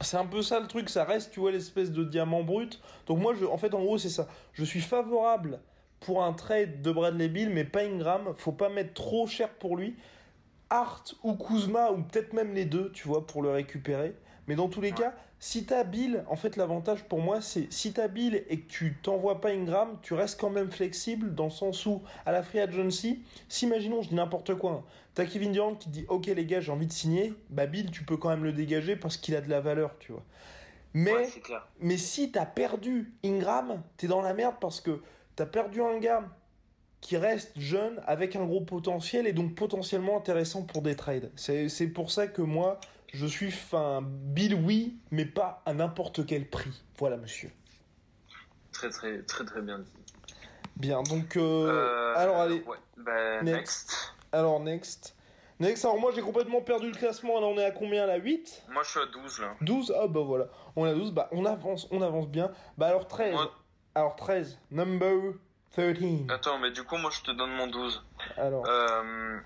c'est 0.00 0.16
un 0.16 0.26
peu 0.26 0.42
ça 0.42 0.60
le 0.60 0.66
truc, 0.66 0.88
ça 0.88 1.04
reste, 1.04 1.32
tu 1.32 1.40
vois, 1.40 1.50
l'espèce 1.50 1.92
de 1.92 2.04
diamant 2.04 2.42
brut. 2.42 2.80
Donc 3.06 3.18
moi, 3.18 3.34
je, 3.34 3.44
en 3.44 3.58
fait, 3.58 3.74
en 3.74 3.82
gros, 3.82 3.98
c'est 3.98 4.08
ça. 4.08 4.28
Je 4.52 4.64
suis 4.64 4.80
favorable 4.80 5.60
pour 6.00 6.22
un 6.22 6.32
trade 6.32 6.82
de 6.82 6.92
Bradley 6.92 7.28
Bill, 7.28 7.50
mais 7.50 7.64
pas 7.64 7.82
Ingram. 7.82 8.34
Faut 8.36 8.52
pas 8.52 8.68
mettre 8.68 8.94
trop 8.94 9.26
cher 9.26 9.48
pour 9.50 9.76
lui. 9.76 9.96
Hart 10.70 11.14
ou 11.22 11.34
Kuzma, 11.34 11.92
ou 11.92 12.02
peut-être 12.02 12.32
même 12.32 12.54
les 12.54 12.64
deux, 12.64 12.90
tu 12.92 13.06
vois, 13.06 13.26
pour 13.26 13.42
le 13.42 13.50
récupérer. 13.50 14.14
Mais 14.46 14.56
dans 14.56 14.68
tous 14.68 14.80
les 14.80 14.90
ouais. 14.90 14.98
cas, 14.98 15.14
si 15.38 15.64
t'as 15.64 15.84
Bill, 15.84 16.24
en 16.28 16.36
fait, 16.36 16.56
l'avantage 16.56 17.04
pour 17.04 17.20
moi, 17.20 17.40
c'est 17.40 17.72
si 17.72 17.92
t'as 17.92 18.08
Bill 18.08 18.44
et 18.48 18.60
que 18.60 18.70
tu 18.70 18.96
t'envoies 19.02 19.40
pas 19.40 19.50
Ingram, 19.50 19.98
tu 20.02 20.14
restes 20.14 20.40
quand 20.40 20.50
même 20.50 20.70
flexible 20.70 21.34
dans 21.34 21.44
le 21.44 21.50
sens 21.50 21.84
où, 21.86 22.02
à 22.24 22.32
la 22.32 22.42
free 22.42 22.60
agency, 22.60 23.22
si 23.48 23.66
imaginons, 23.66 24.02
je 24.02 24.08
dis 24.08 24.14
n'importe 24.14 24.54
quoi, 24.54 24.72
hein, 24.72 24.84
t'as 25.14 25.26
Kevin 25.26 25.52
Durant 25.52 25.74
qui 25.74 25.88
dit, 25.88 26.06
ok 26.08 26.26
les 26.26 26.46
gars, 26.46 26.60
j'ai 26.60 26.72
envie 26.72 26.86
de 26.86 26.92
signer, 26.92 27.34
bah 27.50 27.66
Bill, 27.66 27.90
tu 27.90 28.04
peux 28.04 28.16
quand 28.16 28.30
même 28.30 28.44
le 28.44 28.52
dégager 28.52 28.96
parce 28.96 29.16
qu'il 29.16 29.36
a 29.36 29.40
de 29.40 29.50
la 29.50 29.60
valeur, 29.60 29.96
tu 29.98 30.12
vois. 30.12 30.24
Mais, 30.94 31.12
ouais, 31.12 31.28
mais 31.80 31.96
si 31.98 32.30
t'as 32.30 32.46
perdu 32.46 33.12
Ingram, 33.24 33.82
t'es 33.96 34.06
dans 34.06 34.22
la 34.22 34.32
merde 34.32 34.54
parce 34.60 34.80
que 34.80 35.02
t'as 35.34 35.46
perdu 35.46 35.82
un 35.82 35.98
gars 35.98 36.22
qui 37.00 37.16
reste 37.16 37.52
jeune 37.58 38.00
avec 38.06 38.34
un 38.36 38.46
gros 38.46 38.62
potentiel 38.62 39.26
et 39.26 39.32
donc 39.32 39.54
potentiellement 39.54 40.16
intéressant 40.16 40.62
pour 40.62 40.80
des 40.80 40.96
trades. 40.96 41.30
C'est 41.36 41.88
pour 41.88 42.10
ça 42.10 42.28
que 42.28 42.40
moi, 42.40 42.80
je 43.14 43.26
suis 43.26 43.50
fin 43.50 44.00
Bill 44.02 44.54
oui, 44.54 44.96
mais 45.10 45.24
pas 45.24 45.62
à 45.66 45.72
n'importe 45.72 46.26
quel 46.26 46.48
prix. 46.48 46.82
Voilà, 46.98 47.16
monsieur. 47.16 47.50
Très 48.72 48.90
très 48.90 49.22
très 49.22 49.44
très 49.44 49.62
bien 49.62 49.78
dit. 49.78 49.92
Bien, 50.76 51.02
donc 51.04 51.36
euh, 51.36 51.68
euh, 51.68 52.14
alors 52.16 52.36
allez. 52.38 52.62
Ouais. 52.62 52.76
Bah, 52.96 53.42
next. 53.42 53.56
next. 53.56 54.14
Alors 54.32 54.60
next. 54.60 55.14
Next, 55.60 55.84
alors 55.84 56.00
moi 56.00 56.10
j'ai 56.12 56.20
complètement 56.20 56.60
perdu 56.60 56.90
le 56.90 56.96
classement, 56.96 57.40
là 57.40 57.46
on 57.46 57.56
est 57.56 57.64
à 57.64 57.70
combien? 57.70 58.06
Là 58.06 58.16
8 58.16 58.64
Moi 58.70 58.82
je 58.82 58.90
suis 58.90 59.00
à 59.00 59.06
12 59.06 59.40
là. 59.40 59.54
12 59.60 59.94
Ah 60.00 60.08
bah 60.08 60.20
voilà, 60.20 60.46
on 60.74 60.84
est 60.84 60.90
à 60.90 60.94
12, 60.94 61.12
bah 61.12 61.28
on 61.30 61.44
avance, 61.44 61.86
on 61.92 62.02
avance 62.02 62.26
bien. 62.26 62.50
Bah 62.76 62.88
alors 62.88 63.06
13. 63.06 63.32
Moi... 63.32 63.54
Alors 63.94 64.16
13, 64.16 64.58
number 64.72 65.34
13. 65.70 66.26
Attends, 66.28 66.58
mais 66.58 66.72
du 66.72 66.82
coup 66.82 66.96
moi 66.96 67.10
je 67.12 67.22
te 67.22 67.30
donne 67.30 67.52
mon 67.52 67.68
12. 67.68 68.04
Alors. 68.36 68.66
Euh, 68.66 69.38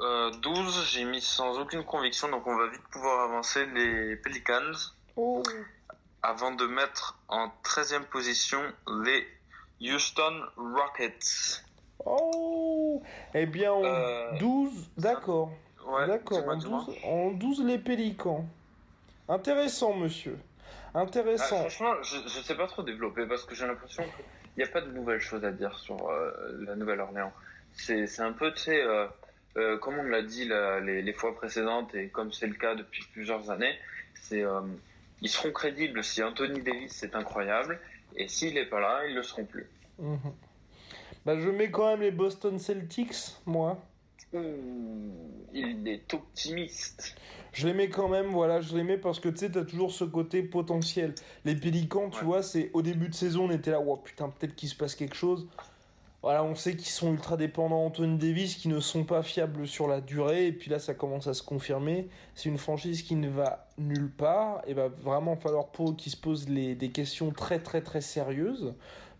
euh, 0.00 0.30
12, 0.42 0.86
j'ai 0.90 1.04
mis 1.04 1.20
sans 1.20 1.58
aucune 1.58 1.84
conviction, 1.84 2.28
donc 2.28 2.46
on 2.46 2.56
va 2.56 2.66
vite 2.68 2.82
pouvoir 2.90 3.24
avancer 3.24 3.66
les 3.66 4.16
Pelicans. 4.16 4.72
Oh. 5.16 5.42
Avant 6.22 6.52
de 6.52 6.66
mettre 6.66 7.18
en 7.28 7.48
13e 7.62 8.04
position 8.04 8.60
les 9.04 9.26
Houston 9.80 10.42
Rockets. 10.56 11.62
Oh 12.04 13.02
Eh 13.34 13.46
bien, 13.46 13.72
en 13.72 13.84
Euh, 13.84 14.32
12, 14.38 14.72
d'accord. 14.96 15.50
Ouais, 15.86 16.06
D'accord, 16.06 16.48
en, 16.48 16.56
dis-moi. 16.56 16.84
12 16.86 16.96
en 17.04 17.30
12 17.32 17.64
les 17.64 17.78
pélicans. 17.78 18.44
Intéressant, 19.28 19.94
monsieur. 19.94 20.38
Ah, 20.94 21.00
Intéressant. 21.00 21.58
franchement, 21.60 21.94
je, 22.02 22.16
je 22.26 22.40
sais 22.40 22.54
pas 22.56 22.66
trop 22.66 22.82
développer 22.82 23.26
parce 23.26 23.44
que 23.44 23.54
j'ai 23.54 23.66
l'impression 23.66 24.02
qu'il 24.04 24.24
n'y 24.58 24.64
a 24.64 24.68
pas 24.72 24.80
de 24.80 24.90
nouvelles 24.92 25.20
choses 25.20 25.44
à 25.44 25.50
dire 25.50 25.76
sur 25.78 26.08
euh, 26.08 26.30
la 26.66 26.74
Nouvelle-Orléans. 26.76 27.32
C'est, 27.74 28.06
c'est 28.06 28.22
un 28.22 28.32
peu, 28.32 28.52
tu 28.54 28.60
sais, 28.60 28.82
euh, 28.82 29.06
euh, 29.56 29.78
comme 29.78 29.98
on 29.98 30.02
l'a 30.04 30.22
dit 30.22 30.46
la- 30.46 30.80
les, 30.80 31.02
les 31.02 31.12
fois 31.12 31.34
précédentes 31.34 31.94
et 31.94 32.08
comme 32.08 32.32
c'est 32.32 32.46
le 32.46 32.54
cas 32.54 32.74
depuis 32.74 33.04
plusieurs 33.12 33.50
années, 33.50 33.74
c'est, 34.14 34.42
euh, 34.42 34.60
ils 35.22 35.28
seront 35.28 35.52
crédibles 35.52 36.02
si 36.02 36.22
Anthony 36.22 36.60
Davis 36.62 36.92
c'est 36.92 37.14
incroyable 37.14 37.78
et 38.16 38.28
s'il 38.28 38.56
est 38.58 38.66
pas 38.66 38.80
là, 38.80 39.06
ils 39.08 39.14
le 39.14 39.22
seront 39.22 39.44
plus. 39.44 39.66
Mhm. 39.98 40.18
Bah, 41.24 41.38
je 41.38 41.48
mets 41.48 41.70
quand 41.70 41.88
même 41.90 42.02
les 42.02 42.10
Boston 42.10 42.58
Celtics, 42.58 43.36
moi. 43.46 43.82
Il 45.52 45.86
est 45.86 46.12
optimiste. 46.12 47.14
Je 47.52 47.68
les 47.68 47.72
mets 47.72 47.88
quand 47.88 48.08
même, 48.08 48.26
voilà, 48.26 48.60
je 48.60 48.76
les 48.76 48.82
mets 48.82 48.98
parce 48.98 49.20
que 49.20 49.28
tu 49.28 49.36
sais, 49.38 49.50
t'as 49.50 49.64
toujours 49.64 49.92
ce 49.92 50.02
côté 50.02 50.42
potentiel. 50.42 51.14
Les 51.44 51.54
Pélicans, 51.54 52.10
tu 52.10 52.24
vois, 52.24 52.42
c'est 52.42 52.70
au 52.72 52.82
début 52.82 53.08
de 53.08 53.14
saison, 53.14 53.44
on 53.44 53.50
était 53.52 53.70
là, 53.70 53.80
oh 53.80 53.96
putain, 53.96 54.28
peut-être 54.28 54.56
qu'il 54.56 54.68
se 54.68 54.74
passe 54.74 54.96
quelque 54.96 55.14
chose. 55.14 55.46
Voilà, 56.24 56.42
on 56.42 56.54
sait 56.54 56.74
qu'ils 56.74 56.88
sont 56.88 57.12
ultra 57.12 57.36
dépendants 57.36 57.84
d'Anthony 57.84 58.16
Davis, 58.16 58.54
qui 58.54 58.68
ne 58.68 58.80
sont 58.80 59.04
pas 59.04 59.22
fiables 59.22 59.68
sur 59.68 59.86
la 59.86 60.00
durée, 60.00 60.46
et 60.46 60.52
puis 60.52 60.70
là, 60.70 60.78
ça 60.78 60.94
commence 60.94 61.26
à 61.26 61.34
se 61.34 61.42
confirmer. 61.42 62.08
C'est 62.34 62.48
une 62.48 62.56
franchise 62.56 63.02
qui 63.02 63.14
ne 63.14 63.28
va 63.28 63.68
nulle 63.76 64.10
part, 64.10 64.62
et 64.66 64.72
va 64.72 64.88
vraiment 64.88 65.36
falloir 65.36 65.66
pour 65.66 65.94
qu'ils 65.96 66.12
se 66.12 66.16
posent 66.16 66.46
des 66.46 66.90
questions 66.94 67.30
très 67.30 67.58
très 67.58 67.82
très 67.82 68.00
sérieuses. 68.00 68.72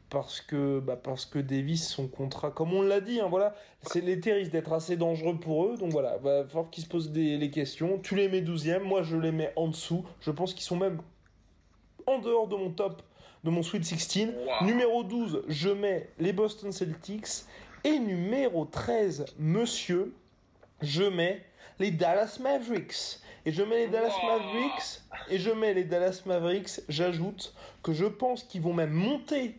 Parce 0.08 0.40
que, 0.40 0.80
bah 0.80 0.96
parce 0.96 1.26
que 1.26 1.38
Davis, 1.38 1.86
son 1.86 2.08
contrat, 2.08 2.50
comme 2.50 2.72
on 2.72 2.80
l'a 2.80 3.02
dit, 3.02 3.20
hein, 3.20 3.26
voilà, 3.28 3.54
c'est 3.82 4.00
l'été 4.00 4.32
risque 4.32 4.52
d'être 4.52 4.72
assez 4.72 4.96
dangereux 4.96 5.38
pour 5.38 5.66
eux, 5.66 5.76
donc 5.76 5.92
voilà, 5.92 6.16
va 6.16 6.46
falloir 6.46 6.70
qu'ils 6.70 6.84
se 6.84 6.88
posent 6.88 7.12
des, 7.12 7.36
les 7.36 7.50
questions. 7.50 7.98
Tu 7.98 8.14
les 8.14 8.30
mets 8.30 8.40
12e, 8.40 8.82
moi 8.82 9.02
je 9.02 9.18
les 9.18 9.30
mets 9.30 9.52
en 9.56 9.68
dessous. 9.68 10.06
Je 10.20 10.30
pense 10.30 10.54
qu'ils 10.54 10.64
sont 10.64 10.76
même 10.76 11.02
en 12.06 12.18
dehors 12.18 12.48
de 12.48 12.56
mon 12.56 12.70
top, 12.70 13.02
de 13.44 13.50
mon 13.50 13.62
Sweet 13.62 13.84
16. 13.84 14.28
Wow. 14.28 14.66
Numéro 14.66 15.04
12, 15.04 15.42
je 15.48 15.68
mets 15.68 16.08
les 16.18 16.32
Boston 16.32 16.72
Celtics. 16.72 17.44
Et 17.84 17.98
numéro 17.98 18.64
13, 18.64 19.26
monsieur, 19.38 20.14
je 20.80 21.02
mets 21.02 21.44
les 21.78 21.90
Dallas 21.90 22.38
Mavericks. 22.40 23.20
Et 23.44 23.52
je 23.52 23.62
mets 23.62 23.84
les 23.84 23.88
Dallas 23.88 24.14
Wow. 24.22 24.38
Mavericks. 24.38 25.02
Et 25.28 25.38
je 25.38 25.50
mets 25.50 25.74
les 25.74 25.84
Dallas 25.84 26.22
Mavericks. 26.24 26.80
J'ajoute 26.88 27.54
que 27.82 27.92
je 27.92 28.06
pense 28.06 28.42
qu'ils 28.44 28.62
vont 28.62 28.72
même 28.72 28.92
monter 28.92 29.58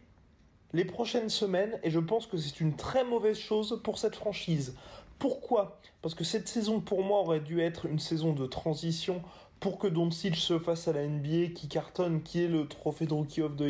les 0.74 0.86
prochaines 0.86 1.30
semaines. 1.30 1.80
Et 1.84 1.92
je 1.92 2.00
pense 2.00 2.26
que 2.26 2.38
c'est 2.38 2.60
une 2.60 2.76
très 2.76 3.04
mauvaise 3.04 3.38
chose 3.38 3.80
pour 3.84 4.00
cette 4.00 4.16
franchise. 4.16 4.76
Pourquoi? 5.20 5.80
Parce 6.02 6.16
que 6.16 6.24
cette 6.24 6.48
saison, 6.48 6.82
pour 6.82 7.04
moi, 7.04 7.20
aurait 7.20 7.40
dû 7.40 7.62
être 7.62 7.86
une 7.86 8.00
saison 8.00 8.34
de 8.34 8.48
transition 8.48 9.22
pour 9.60 9.80
que 9.80 9.88
Doncic 9.88 10.36
se 10.36 10.60
fasse 10.60 10.88
à 10.88 10.94
la 10.94 11.08
NBA, 11.08 11.54
qui 11.56 11.68
cartonne, 11.68 12.22
qui 12.22 12.44
est 12.44 12.48
le 12.48 12.68
trophée 12.68 13.06
de 13.06 13.14
Rookie 13.14 13.42
of 13.42 13.56
the 13.56 13.64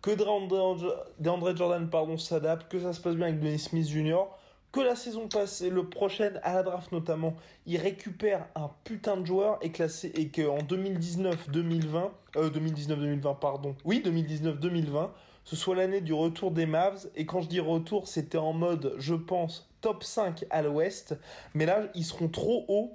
que 0.00 0.10
DeAndre 0.12 1.56
Jordan 1.56 1.90
pardon, 1.90 2.16
s'adapte, 2.16 2.70
que 2.70 2.80
ça 2.80 2.92
se 2.92 3.00
passe 3.00 3.16
bien 3.16 3.26
avec 3.26 3.40
Dennis 3.40 3.58
Smith 3.58 3.88
Jr., 3.88 4.24
que 4.70 4.80
la 4.80 4.96
saison 4.96 5.28
passée, 5.28 5.70
le 5.70 5.88
prochaine, 5.88 6.38
à 6.42 6.54
la 6.54 6.62
draft 6.62 6.92
notamment, 6.92 7.34
il 7.66 7.78
récupère 7.78 8.46
un 8.54 8.70
putain 8.84 9.16
de 9.16 9.24
joueur 9.24 9.58
et, 9.62 9.72
classé, 9.72 10.12
et 10.14 10.28
qu'en 10.28 10.58
2019-2020, 10.58 12.10
euh, 12.36 12.50
2019-2020, 12.50 13.38
pardon, 13.38 13.74
oui, 13.84 14.02
2019-2020, 14.04 15.08
ce 15.44 15.56
soit 15.56 15.74
l'année 15.74 16.02
du 16.02 16.12
retour 16.12 16.50
des 16.50 16.66
Mavs. 16.66 17.08
Et 17.16 17.24
quand 17.24 17.40
je 17.40 17.48
dis 17.48 17.60
retour, 17.60 18.06
c'était 18.06 18.36
en 18.36 18.52
mode, 18.52 18.94
je 18.98 19.14
pense, 19.14 19.66
top 19.80 20.04
5 20.04 20.44
à 20.50 20.60
l'ouest. 20.60 21.16
Mais 21.54 21.64
là, 21.64 21.84
ils 21.94 22.04
seront 22.04 22.28
trop 22.28 22.66
hauts. 22.68 22.92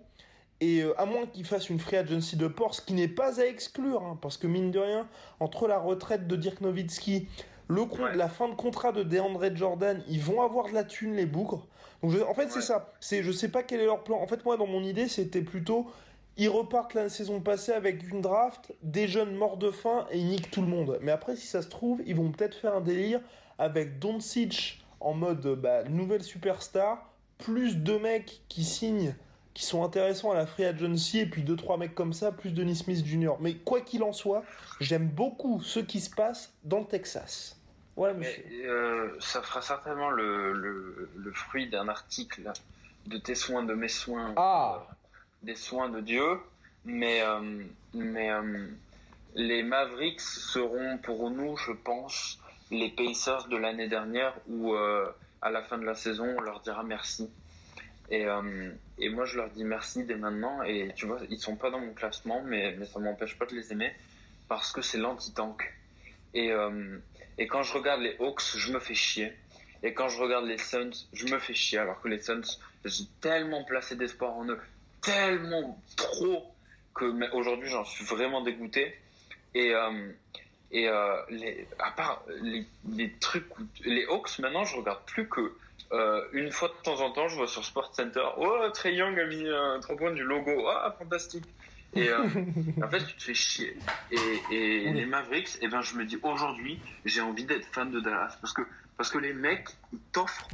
Et 0.64 0.82
euh, 0.82 0.93
à 0.99 1.05
moins 1.05 1.26
qu'ils 1.26 1.45
fassent 1.45 1.70
une 1.70 1.80
free 1.80 1.97
agency 1.97 2.38
de 2.38 2.47
port, 2.47 2.74
ce 2.74 2.82
qui 2.82 2.93
n'est 2.93 3.07
pas 3.09 3.41
à 3.41 3.45
exclure, 3.45 4.01
hein, 4.03 4.18
parce 4.22 4.38
que 4.38 4.47
mine 4.47 4.72
de 4.72 4.80
rien, 4.80 5.07
entre 5.41 5.68
la 5.68 5.78
retraite 5.78 6.26
de 6.28 6.36
Dirk 6.38 6.61
Nowitzki, 6.61 7.28
le 7.68 7.84
con- 7.86 8.03
Ouais. 8.03 8.16
la 8.16 8.30
fin 8.30 8.47
de 8.47 8.53
contrat 8.55 8.91
de 8.93 9.03
DeAndre 9.03 9.53
Jordan, 9.55 10.01
ils 10.07 10.22
vont 10.22 10.41
avoir 10.41 10.68
de 10.70 10.74
la 10.74 10.84
thune 10.86 11.16
les 11.16 11.26
bougres. 11.26 11.68
Donc 12.01 12.11
je- 12.11 12.20
en 12.22 12.34
fait 12.34 12.49
c'est 12.49 12.61
ça. 12.61 12.93
C'est 13.01 13.24
je 13.24 13.32
sais 13.32 13.49
pas 13.49 13.61
quel 13.64 13.80
est 13.82 13.86
leur 13.86 14.03
plan. 14.03 14.20
En 14.22 14.28
fait 14.28 14.43
moi 14.45 14.55
dans 14.57 14.68
mon 14.68 14.84
idée 14.84 15.07
c'était 15.07 15.41
plutôt 15.41 15.88
ils 16.38 16.49
repartent 16.49 16.93
la 16.93 17.09
saison 17.09 17.39
passée 17.41 17.72
avec 17.74 18.01
une 18.09 18.22
draft, 18.22 18.74
des 18.84 19.07
jeunes 19.07 19.36
morts 19.36 19.57
de 19.57 19.70
faim 19.72 20.05
et 20.11 20.18
ils 20.20 20.28
niquent 20.28 20.49
tout 20.51 20.61
le 20.61 20.68
monde. 20.68 20.97
Mais 21.01 21.11
après 21.11 21.36
si 21.36 21.47
ça 21.47 21.61
se 21.61 21.70
trouve 21.70 22.01
ils 22.05 22.16
vont 22.16 22.32
peut-être 22.32 22.55
faire 22.55 22.76
un 22.76 22.82
délire 22.82 23.22
avec 23.59 23.99
Doncic 23.99 24.84
en 24.99 25.14
mode 25.14 25.45
bah, 25.61 25.84
nouvelle 25.86 26.24
superstar, 26.24 27.09
plus 27.38 27.78
deux 27.78 27.99
mecs 27.99 28.41
qui 28.49 28.64
signent 28.64 29.16
qui 29.53 29.63
sont 29.65 29.83
intéressants 29.83 30.31
à 30.31 30.35
la 30.35 30.45
free 30.47 30.65
agency 30.65 31.19
et 31.19 31.25
puis 31.25 31.43
deux 31.43 31.55
trois 31.55 31.77
mecs 31.77 31.93
comme 31.93 32.13
ça 32.13 32.31
plus 32.31 32.51
Denis 32.51 32.75
Smith 32.77 33.05
Jr. 33.05 33.33
Mais 33.39 33.55
quoi 33.55 33.81
qu'il 33.81 34.01
en 34.03 34.11
soit, 34.13 34.43
j'aime 34.79 35.07
beaucoup 35.07 35.61
ce 35.61 35.79
qui 35.79 35.99
se 35.99 36.09
passe 36.09 36.51
dans 36.63 36.79
le 36.79 36.85
Texas. 36.85 37.57
Voilà. 37.95 38.15
Mais, 38.15 38.43
euh, 38.65 39.15
ça 39.19 39.41
fera 39.43 39.61
certainement 39.61 40.09
le, 40.09 40.53
le, 40.53 41.09
le 41.15 41.31
fruit 41.33 41.69
d'un 41.69 41.87
article 41.87 42.51
de 43.05 43.17
tes 43.17 43.35
soins, 43.35 43.61
de 43.63 43.75
mes 43.75 43.87
soins, 43.89 44.33
Ah. 44.35 44.79
euh, 44.89 44.93
des 45.43 45.55
soins 45.55 45.89
de 45.89 45.99
Dieu. 46.01 46.39
Mais, 46.85 47.21
euh, 47.21 47.63
mais 47.93 48.29
les 49.35 49.61
Mavericks 49.63 50.19
seront 50.21 50.97
pour 50.97 51.29
nous, 51.29 51.55
je 51.57 51.71
pense, 51.71 52.39
les 52.71 52.89
Pacers 52.89 53.47
de 53.47 53.57
l'année 53.57 53.87
dernière 53.87 54.33
où 54.49 54.73
à 54.75 55.49
la 55.51 55.61
fin 55.61 55.77
de 55.77 55.85
la 55.85 55.95
saison, 55.95 56.25
on 56.37 56.41
leur 56.41 56.61
dira 56.61 56.83
merci. 56.83 57.29
Et, 58.09 58.25
euh, 58.25 58.71
et 58.97 59.09
moi, 59.09 59.25
je 59.25 59.37
leur 59.37 59.49
dis 59.49 59.63
merci 59.63 60.03
dès 60.03 60.15
maintenant. 60.15 60.63
Et 60.63 60.91
tu 60.95 61.05
vois, 61.05 61.19
ils 61.29 61.39
sont 61.39 61.55
pas 61.55 61.69
dans 61.69 61.79
mon 61.79 61.93
classement, 61.93 62.41
mais, 62.45 62.75
mais 62.77 62.85
ça 62.85 62.99
m'empêche 62.99 63.37
pas 63.37 63.45
de 63.45 63.55
les 63.55 63.71
aimer 63.71 63.91
parce 64.47 64.71
que 64.71 64.81
c'est 64.81 64.97
l'anti-tank. 64.97 65.73
Et, 66.33 66.51
euh, 66.51 66.97
et 67.37 67.47
quand 67.47 67.63
je 67.63 67.73
regarde 67.73 68.01
les 68.01 68.15
Hawks, 68.19 68.55
je 68.55 68.71
me 68.71 68.79
fais 68.79 68.95
chier. 68.95 69.33
Et 69.81 69.93
quand 69.93 70.07
je 70.09 70.19
regarde 70.19 70.45
les 70.45 70.57
Suns, 70.57 70.91
je 71.11 71.25
me 71.27 71.39
fais 71.39 71.53
chier. 71.53 71.79
Alors 71.79 72.01
que 72.01 72.07
les 72.07 72.19
Suns, 72.19 72.41
j'ai 72.85 73.05
tellement 73.21 73.63
placé 73.63 73.95
d'espoir 73.95 74.33
en 74.33 74.47
eux, 74.47 74.59
tellement 75.01 75.79
trop, 75.95 76.45
que 76.93 77.31
aujourd'hui 77.35 77.69
j'en 77.69 77.83
suis 77.83 78.05
vraiment 78.05 78.41
dégoûté. 78.41 78.95
Et, 79.55 79.73
euh, 79.73 80.11
et 80.71 80.87
à 80.87 81.91
part 81.95 82.23
les, 82.41 83.11
trucs, 83.19 83.45
les 83.85 84.05
Hawks, 84.05 84.39
maintenant 84.39 84.65
je 84.65 84.75
regarde 84.75 85.03
plus 85.05 85.27
que 85.27 85.55
euh, 85.93 86.27
une 86.33 86.51
fois 86.51 86.67
de 86.69 86.81
temps 86.83 86.99
en 87.01 87.11
temps, 87.11 87.27
je 87.27 87.35
vois 87.35 87.47
sur 87.47 87.63
Sport 87.63 87.93
Center, 87.95 88.25
oh 88.37 88.57
Trey 88.73 88.95
Young 88.95 89.17
a 89.19 89.25
mis 89.25 89.47
un 89.47 89.79
trois 89.79 89.95
points 89.95 90.11
du 90.11 90.23
logo, 90.23 90.67
ah 90.67 90.95
fantastique. 90.97 91.45
Et 91.95 92.09
euh, 92.09 92.23
en 92.83 92.89
fait, 92.89 93.05
tu 93.05 93.15
te 93.15 93.23
fais 93.23 93.33
chier. 93.35 93.77
Et, 94.11 94.15
et 94.51 94.87
Oui. 94.89 94.93
les 94.93 95.05
Mavericks, 95.05 95.57
eh 95.61 95.67
ben, 95.67 95.81
je 95.81 95.95
me 95.95 96.05
dis 96.05 96.17
aujourd'hui, 96.23 96.79
j'ai 97.05 97.21
envie 97.21 97.45
d'être 97.45 97.65
fan 97.67 97.91
de 97.91 97.99
Dallas 97.99 98.37
parce 98.41 98.53
que 98.53 98.61
parce 98.97 99.09
que 99.11 99.17
les 99.19 99.33
mecs, 99.33 99.69
ils 99.91 99.99
t'offrent 100.11 100.47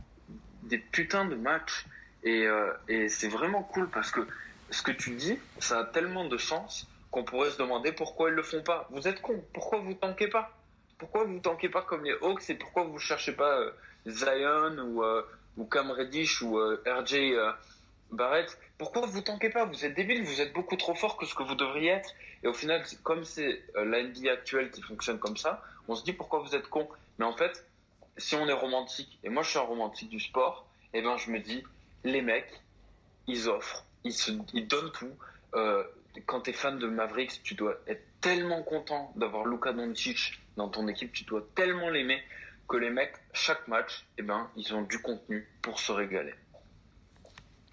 des 0.64 0.78
putains 0.78 1.26
de 1.26 1.36
matchs 1.36 1.86
et 2.24 2.46
euh, 2.46 2.72
et 2.90 3.08
c'est 3.10 3.30
vraiment 3.30 3.64
cool 3.64 3.90
parce 3.90 4.12
que 4.12 4.22
ce 4.70 4.82
que 4.82 4.92
tu 4.92 5.12
dis, 5.16 5.40
ça 5.60 5.80
a 5.80 5.84
tellement 5.86 6.26
de 6.26 6.38
sens 6.38 6.88
qu'on 7.12 7.24
pourrait 7.24 7.50
se 7.52 7.58
demander 7.58 7.92
pourquoi 7.94 8.30
ils 8.30 8.36
le 8.36 8.44
font 8.44 8.62
pas. 8.62 8.88
Vous 8.92 9.08
êtes 9.08 9.22
cons, 9.22 9.44
pourquoi 9.54 9.80
vous 9.80 9.94
tankez 9.94 10.28
pas? 10.28 10.52
Pourquoi 10.98 11.24
vous 11.24 11.40
tankez 11.40 11.70
pas 11.70 11.82
comme 11.82 12.04
les 12.04 12.12
Hawks 12.22 12.50
et 12.50 12.56
pourquoi 12.56 12.84
vous 12.84 13.00
cherchez 13.00 13.32
pas 13.32 13.64
Zion 14.10 14.78
ou 14.78 15.04
euh, 15.04 15.24
ou 15.60 15.66
Cam 15.66 15.92
Reddish 15.92 16.42
ou 16.42 16.58
euh, 16.58 16.82
RJ 16.88 17.14
euh, 17.14 17.52
Barrett, 18.12 18.58
pourquoi 18.78 19.06
vous 19.06 19.22
tankez 19.22 19.50
pas? 19.50 19.66
Vous 19.66 19.86
êtes 19.86 19.94
débiles, 19.94 20.24
vous 20.24 20.42
êtes 20.42 20.54
beaucoup 20.54 20.78
trop 20.78 20.96
fort 20.96 21.18
que 21.18 21.26
ce 21.26 21.36
que 21.36 21.44
vous 21.44 21.56
devriez 21.56 21.90
être. 21.90 22.10
Et 22.44 22.48
au 22.48 22.54
final, 22.54 22.84
comme 23.04 23.26
c'est 23.26 23.62
euh, 23.76 23.86
la 23.86 24.02
NBA 24.02 24.32
actuelle 24.32 24.72
qui 24.72 24.82
fonctionne 24.82 25.20
comme 25.20 25.38
ça, 25.38 25.62
on 25.88 25.96
se 25.96 26.04
dit 26.04 26.14
pourquoi 26.14 26.40
vous 26.40 26.56
êtes 26.56 26.68
con. 26.68 26.88
Mais 27.20 27.26
en 27.26 27.36
fait, 27.36 27.66
si 28.18 28.36
on 28.36 28.48
est 28.48 28.54
romantique, 28.54 29.20
et 29.24 29.30
moi 29.30 29.44
je 29.44 29.50
suis 29.50 29.60
un 29.60 29.64
romantique 29.64 30.10
du 30.10 30.20
sport, 30.20 30.66
et 30.94 31.02
ben 31.02 31.18
je 31.18 31.30
me 31.30 31.40
dis, 31.40 31.64
les 32.04 32.22
mecs, 32.22 32.62
ils 33.28 33.50
offrent, 33.50 33.86
ils, 34.06 34.68
donnent 34.68 34.92
tout. 34.92 35.12
Quand 36.26 36.42
t'es 36.42 36.54
fan 36.54 36.80
de 36.80 36.88
Mavericks, 36.88 37.44
tu 37.44 37.54
dois 37.54 37.76
être 37.86 38.02
tellement 38.22 38.64
content 38.64 39.14
d'avoir 39.16 39.46
Luka 39.46 39.74
Doncic 39.74 40.40
dans 40.58 40.70
ton 40.70 40.88
équipe, 40.88 41.12
tu 41.14 41.26
dois 41.26 41.46
tellement 41.54 41.90
l'aimer 41.90 42.24
que 42.70 42.78
les 42.78 42.90
mecs, 42.92 43.16
chaque 43.34 43.68
match, 43.68 44.06
et 44.18 44.22
ben 44.22 44.48
ils 44.56 44.74
ont 44.76 44.84
du 44.84 45.00
contenu 45.02 45.46
pour 45.62 45.80
se 45.80 45.92
régaler. 45.92 46.36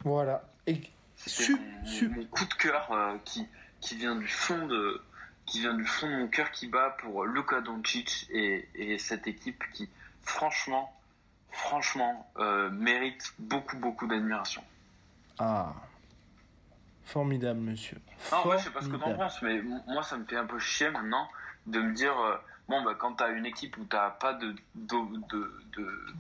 Voilà. 0.05 0.43
Et 0.67 0.81
C'est 1.17 1.51
mon, 1.51 1.87
su- 1.87 2.09
mon 2.09 2.25
coup 2.25 2.45
de 2.47 2.55
cœur 2.55 2.91
euh, 2.93 3.17
qui, 3.25 3.47
qui 3.81 3.97
vient 3.97 4.17
du 4.17 4.27
fond 4.29 4.67
de 4.67 5.03
qui 5.47 5.61
vient 5.61 5.75
du 5.75 5.85
fond 5.87 6.09
de 6.11 6.17
mon 6.17 6.27
cœur 6.29 6.51
qui 6.51 6.67
bat 6.67 6.97
pour 7.01 7.25
Luka 7.25 7.61
Doncic 7.61 8.27
et, 8.31 8.69
et 8.75 8.99
cette 8.99 9.27
équipe 9.29 9.63
qui 9.73 9.89
franchement 10.23 10.93
franchement 11.53 12.29
euh, 12.39 12.69
mérite 12.71 13.33
beaucoup 13.39 13.77
beaucoup 13.79 14.07
d'admiration. 14.07 14.65
ah. 15.39 15.73
Formidable 17.05 17.61
monsieur. 17.61 17.99
Non, 18.33 18.39
en 18.39 18.43
vrai, 18.43 18.59
je 18.59 18.65
sais 18.65 18.71
pas 18.71 18.81
ce 18.83 18.89
que 18.89 18.97
t'en 18.97 19.15
penses, 19.15 19.41
mais 19.41 19.63
moi, 19.87 20.03
ça 20.03 20.17
me 20.17 20.25
fait 20.25 20.37
un 20.37 20.45
peu 20.47 20.59
chier 20.59 20.91
maintenant 20.91 21.29
de 21.67 21.81
me 21.81 21.93
dire, 21.95 22.19
euh, 22.19 22.37
bon, 22.69 22.83
bah, 22.83 22.95
quand 22.99 23.15
t'as 23.15 23.31
une 23.33 23.47
équipe 23.47 23.77
où 23.79 23.85
t'as 23.85 24.11
pas 24.11 24.35
de, 24.35 24.55
de, 24.75 24.97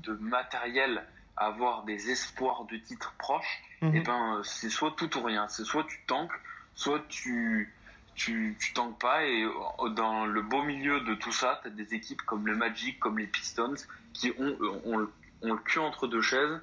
de, 0.05 0.13
matériel 0.21 1.05
à 1.37 1.47
avoir 1.47 1.83
des 1.85 2.11
espoirs 2.11 2.65
de 2.65 2.77
titre 2.77 3.15
proches, 3.19 3.63
Mhm. 3.83 3.95
et 3.95 4.01
ben, 4.01 4.37
euh, 4.39 4.43
c'est 4.43 4.71
soit 4.71 4.93
tout 4.97 5.19
ou 5.19 5.23
rien. 5.23 5.49
C'est 5.49 5.65
soit 5.65 5.85
tu 5.85 6.01
tankes, 6.07 6.33
soit 6.75 7.01
tu, 7.09 7.75
tu, 8.15 8.57
tu 8.59 8.73
tankes 8.73 8.99
pas, 8.99 9.25
et 9.25 9.43
euh, 9.45 9.89
dans 9.91 10.25
le 10.25 10.41
beau 10.43 10.63
milieu 10.63 11.01
de 11.01 11.15
tout 11.15 11.33
ça, 11.33 11.61
t'as 11.63 11.69
des 11.71 11.95
équipes 11.95 12.23
comme 12.23 12.47
le 12.47 12.57
Magic, 12.57 12.99
comme 12.99 13.19
les 13.19 13.27
Pistons, 13.27 13.75
qui 14.15 14.33
ont, 14.39 14.57
euh, 14.61 14.81
ont, 14.87 14.97
le- 14.97 15.13
ont 15.43 15.53
le 15.53 15.59
cul 15.61 15.79
entre 15.81 16.07
deux 16.07 16.23
chaises, 16.23 16.59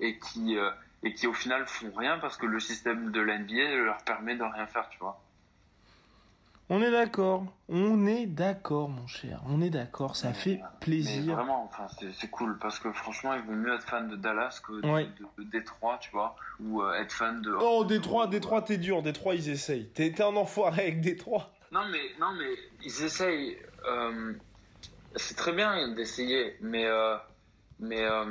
et 0.00 0.18
qui, 0.18 0.58
euh, 0.58 0.70
et 1.04 1.14
qui 1.14 1.26
au 1.28 1.32
final 1.32 1.66
font 1.68 1.92
rien 1.94 2.18
parce 2.18 2.36
que 2.36 2.46
le 2.46 2.58
système 2.58 3.12
de 3.12 3.20
l'NBA 3.20 3.76
leur 3.76 3.98
permet 4.02 4.34
de 4.34 4.42
rien 4.42 4.66
faire, 4.66 4.88
tu 4.90 4.98
vois. 4.98 5.22
On 6.68 6.82
est 6.82 6.90
d'accord. 6.90 7.44
On 7.68 8.06
est 8.06 8.26
d'accord 8.26 8.88
mon 8.88 9.06
cher. 9.06 9.40
On 9.48 9.60
est 9.62 9.70
d'accord. 9.70 10.16
Ça 10.16 10.32
fait 10.32 10.56
Mais 10.56 10.62
plaisir. 10.80 11.34
vraiment, 11.36 11.64
enfin, 11.64 11.86
c'est 12.18 12.28
cool 12.30 12.58
parce 12.58 12.80
que 12.80 12.90
franchement, 12.92 13.34
il 13.34 13.42
vaut 13.42 13.52
mieux 13.52 13.72
être 13.74 13.84
fan 13.88 14.08
de 14.08 14.16
Dallas 14.16 14.60
que 14.66 14.80
de, 14.80 14.88
Oui. 14.88 15.08
de, 15.38 15.44
de 15.44 15.50
Détroit, 15.50 15.98
tu 16.00 16.10
vois, 16.10 16.34
ou 16.60 16.82
euh, 16.82 16.94
être 16.94 17.12
fan 17.12 17.40
de. 17.40 17.52
Oh, 17.60 17.84
Détroit, 17.84 18.26
Détroit, 18.26 18.62
t'es 18.62 18.78
dur. 18.78 19.02
Détroit, 19.02 19.34
ils 19.36 19.48
essayent. 19.48 19.88
T'es 19.90 20.10
t'es 20.12 20.22
un 20.24 20.34
enfoiré 20.36 20.82
avec 20.82 21.00
Détroit. 21.00 21.52
Non 21.72 21.82
mais 21.90 22.00
non 22.20 22.32
mais 22.38 22.54
ils 22.84 23.02
essayent. 23.04 23.58
euh, 23.88 24.32
c'est 25.16 25.36
très 25.36 25.52
bien 25.52 25.88
d'essayer, 25.94 26.56
mais 26.60 26.84
euh, 26.86 27.16
mais 27.80 28.02
euh, 28.02 28.24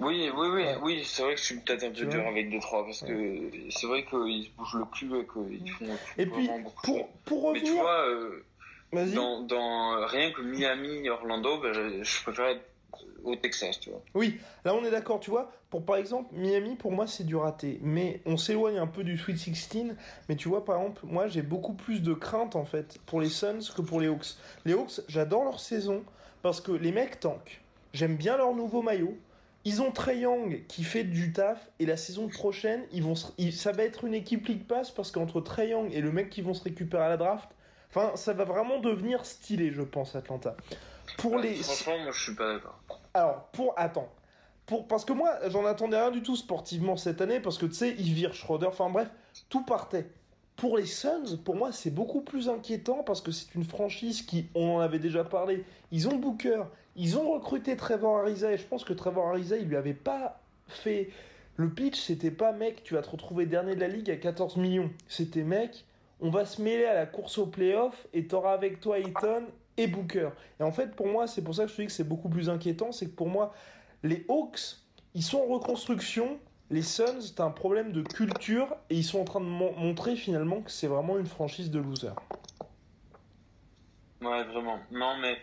oui 0.00 0.30
oui 0.34 0.48
oui 0.52 0.64
oui 0.82 1.02
c'est 1.04 1.22
vrai 1.22 1.34
que 1.34 1.40
je 1.40 1.44
suis 1.46 1.56
peut-être 1.60 1.84
un 1.84 1.90
peu 1.90 2.06
dur 2.06 2.26
avec 2.26 2.50
Détroit 2.50 2.84
parce 2.84 3.02
que 3.02 3.50
c'est 3.70 3.86
vrai 3.86 4.04
qu'ils 4.04 4.44
se 4.44 4.50
bougent 4.56 4.74
le 4.78 4.84
cul 4.86 5.10
et 5.20 5.26
qu'ils 5.60 5.70
font. 5.72 5.96
Et 6.18 6.26
puis, 6.26 6.50
pour, 6.84 7.08
pour 7.24 7.52
Mais 7.52 7.60
tu 7.60 7.66
revenir. 7.66 7.82
vois. 7.82 8.08
euh, 8.08 8.44
Vas-y. 8.92 9.12
dans, 9.14 9.42
dans 9.42 10.06
rien 10.06 10.32
que 10.32 10.42
Miami, 10.42 11.08
Orlando, 11.08 11.60
ben, 11.60 11.72
je, 11.72 12.02
je 12.02 12.22
préfère 12.24 12.46
être 12.48 12.62
au 13.22 13.36
Texas, 13.36 13.78
tu 13.78 13.90
vois. 13.90 14.02
Oui, 14.14 14.40
là 14.64 14.74
on 14.74 14.84
est 14.84 14.90
d'accord, 14.90 15.20
tu 15.20 15.30
vois. 15.30 15.52
Pour 15.68 15.84
par 15.84 15.96
exemple, 15.96 16.30
Miami, 16.34 16.74
pour 16.74 16.90
moi 16.90 17.06
c'est 17.06 17.22
du 17.24 17.36
raté. 17.36 17.78
Mais 17.82 18.20
on 18.26 18.36
s'éloigne 18.36 18.78
un 18.78 18.86
peu 18.86 19.04
du 19.04 19.16
Sweet 19.18 19.36
16. 19.38 19.94
Mais 20.28 20.36
tu 20.36 20.48
vois, 20.48 20.64
par 20.64 20.78
exemple, 20.80 21.02
moi 21.04 21.28
j'ai 21.28 21.42
beaucoup 21.42 21.74
plus 21.74 22.02
de 22.02 22.14
crainte 22.14 22.56
en 22.56 22.64
fait 22.64 22.98
pour 23.06 23.20
les 23.20 23.28
Suns 23.28 23.60
que 23.76 23.82
pour 23.82 24.00
les 24.00 24.08
Hawks. 24.08 24.34
Les 24.64 24.72
Hawks, 24.72 25.02
j'adore 25.08 25.44
leur 25.44 25.60
saison 25.60 26.02
parce 26.42 26.60
que 26.60 26.72
les 26.72 26.90
mecs 26.92 27.20
tankent. 27.20 27.60
J'aime 27.92 28.16
bien 28.16 28.36
leur 28.36 28.54
nouveau 28.54 28.82
maillot. 28.82 29.16
Ils 29.64 29.82
ont 29.82 29.90
Trey 29.92 30.18
Young 30.20 30.62
qui 30.68 30.84
fait 30.84 31.04
du 31.04 31.32
taf 31.32 31.68
et 31.78 31.86
la 31.86 31.96
saison 31.98 32.28
prochaine, 32.28 32.84
ils 32.92 33.02
vont 33.02 33.14
se- 33.14 33.32
ils- 33.36 33.52
ça 33.52 33.72
va 33.72 33.82
être 33.84 34.04
une 34.04 34.14
équipe 34.14 34.46
League 34.46 34.64
Pass 34.66 34.90
parce 34.90 35.10
qu'entre 35.10 35.40
Trey 35.42 35.68
Young 35.68 35.90
et 35.92 36.00
le 36.00 36.10
mec 36.12 36.30
qui 36.30 36.40
vont 36.40 36.54
se 36.54 36.64
récupérer 36.64 37.04
à 37.04 37.08
la 37.10 37.16
draft, 37.18 37.48
enfin 37.90 38.12
ça 38.16 38.32
va 38.32 38.44
vraiment 38.44 38.78
devenir 38.78 39.26
stylé, 39.26 39.70
je 39.70 39.82
pense, 39.82 40.16
Atlanta. 40.16 40.56
Pour 41.18 41.32
Ouais, 41.34 41.42
les 41.42 41.54
Franchement, 41.56 41.98
moi 42.04 42.12
je 42.12 42.22
suis 42.22 42.34
pas 42.34 42.54
d'accord. 42.54 42.78
alors, 43.14 43.44
pour. 43.52 43.74
Attends. 43.76 44.08
Pour, 44.66 44.86
parce 44.86 45.04
que 45.04 45.12
moi, 45.12 45.36
j'en 45.48 45.66
attendais 45.66 45.96
rien 46.00 46.12
du 46.12 46.22
tout 46.22 46.36
sportivement 46.36 46.96
cette 46.96 47.20
année, 47.20 47.40
parce 47.40 47.58
que 47.58 47.66
tu 47.66 47.72
sais, 47.74 47.94
ils 47.98 48.14
virent 48.14 48.34
Schroeder, 48.34 48.68
enfin 48.68 48.88
bref, 48.88 49.08
tout 49.48 49.64
partait. 49.64 50.06
Pour 50.60 50.76
les 50.76 50.84
Suns, 50.84 51.38
pour 51.42 51.56
moi, 51.56 51.72
c'est 51.72 51.90
beaucoup 51.90 52.20
plus 52.20 52.50
inquiétant 52.50 53.02
parce 53.02 53.22
que 53.22 53.30
c'est 53.30 53.54
une 53.54 53.64
franchise 53.64 54.20
qui, 54.20 54.44
on 54.54 54.76
en 54.76 54.80
avait 54.80 54.98
déjà 54.98 55.24
parlé, 55.24 55.64
ils 55.90 56.06
ont 56.06 56.16
Booker, 56.16 56.64
ils 56.96 57.16
ont 57.16 57.32
recruté 57.32 57.78
Trevor 57.78 58.18
Ariza, 58.18 58.52
et 58.52 58.58
je 58.58 58.66
pense 58.66 58.84
que 58.84 58.92
Trevor 58.92 59.28
Ariza, 59.28 59.56
il 59.56 59.68
lui 59.68 59.76
avait 59.76 59.94
pas 59.94 60.38
fait. 60.68 61.08
Le 61.56 61.70
pitch, 61.70 61.98
c'était 61.98 62.30
pas 62.30 62.52
mec, 62.52 62.84
tu 62.84 62.92
vas 62.92 63.00
te 63.00 63.08
retrouver 63.08 63.46
dernier 63.46 63.74
de 63.74 63.80
la 63.80 63.88
ligue 63.88 64.10
à 64.10 64.16
14 64.16 64.58
millions. 64.58 64.90
C'était 65.08 65.44
mec, 65.44 65.86
on 66.20 66.28
va 66.28 66.44
se 66.44 66.60
mêler 66.60 66.84
à 66.84 66.92
la 66.92 67.06
course 67.06 67.38
au 67.38 67.46
playoff 67.46 68.06
et 68.12 68.26
t'auras 68.26 68.52
avec 68.52 68.80
toi 68.80 68.98
Ayton 68.98 69.44
et 69.78 69.86
Booker. 69.86 70.28
Et 70.60 70.62
en 70.62 70.72
fait, 70.72 70.94
pour 70.94 71.06
moi, 71.06 71.26
c'est 71.26 71.40
pour 71.40 71.54
ça 71.54 71.64
que 71.64 71.70
je 71.70 71.76
te 71.76 71.80
dis 71.80 71.86
que 71.86 71.92
c'est 71.94 72.04
beaucoup 72.04 72.28
plus 72.28 72.50
inquiétant, 72.50 72.92
c'est 72.92 73.06
que 73.06 73.16
pour 73.16 73.30
moi, 73.30 73.54
les 74.02 74.26
Hawks, 74.28 74.76
ils 75.14 75.22
sont 75.22 75.38
en 75.38 75.46
reconstruction. 75.46 76.38
Les 76.70 76.82
Suns, 76.82 77.34
t'as 77.34 77.44
un 77.44 77.50
problème 77.50 77.92
de 77.92 78.02
culture 78.02 78.76
et 78.90 78.94
ils 78.96 79.04
sont 79.04 79.20
en 79.20 79.24
train 79.24 79.40
de 79.40 79.46
mon- 79.46 79.72
montrer 79.72 80.16
finalement 80.16 80.62
que 80.62 80.70
c'est 80.70 80.86
vraiment 80.86 81.18
une 81.18 81.26
franchise 81.26 81.70
de 81.70 81.80
losers. 81.80 82.16
Ouais, 84.22 84.44
vraiment. 84.44 84.78
Non, 84.90 85.16
mais 85.18 85.40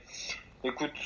écoute, 0.63 0.97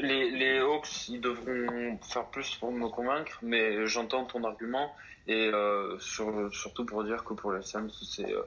les, 0.00 0.30
les 0.30 0.58
Hawks, 0.58 1.08
ils 1.08 1.20
devront 1.20 1.98
faire 2.02 2.26
plus 2.30 2.56
pour 2.56 2.70
me 2.72 2.88
convaincre, 2.88 3.38
mais 3.42 3.86
j'entends 3.86 4.24
ton 4.26 4.44
argument 4.44 4.94
et 5.26 5.48
euh, 5.52 5.98
sur, 5.98 6.52
surtout 6.54 6.84
pour 6.84 7.04
dire 7.04 7.24
que 7.24 7.34
pour 7.34 7.52
les 7.52 7.62
Suns, 7.62 7.88
c'est 8.02 8.32
euh, 8.32 8.42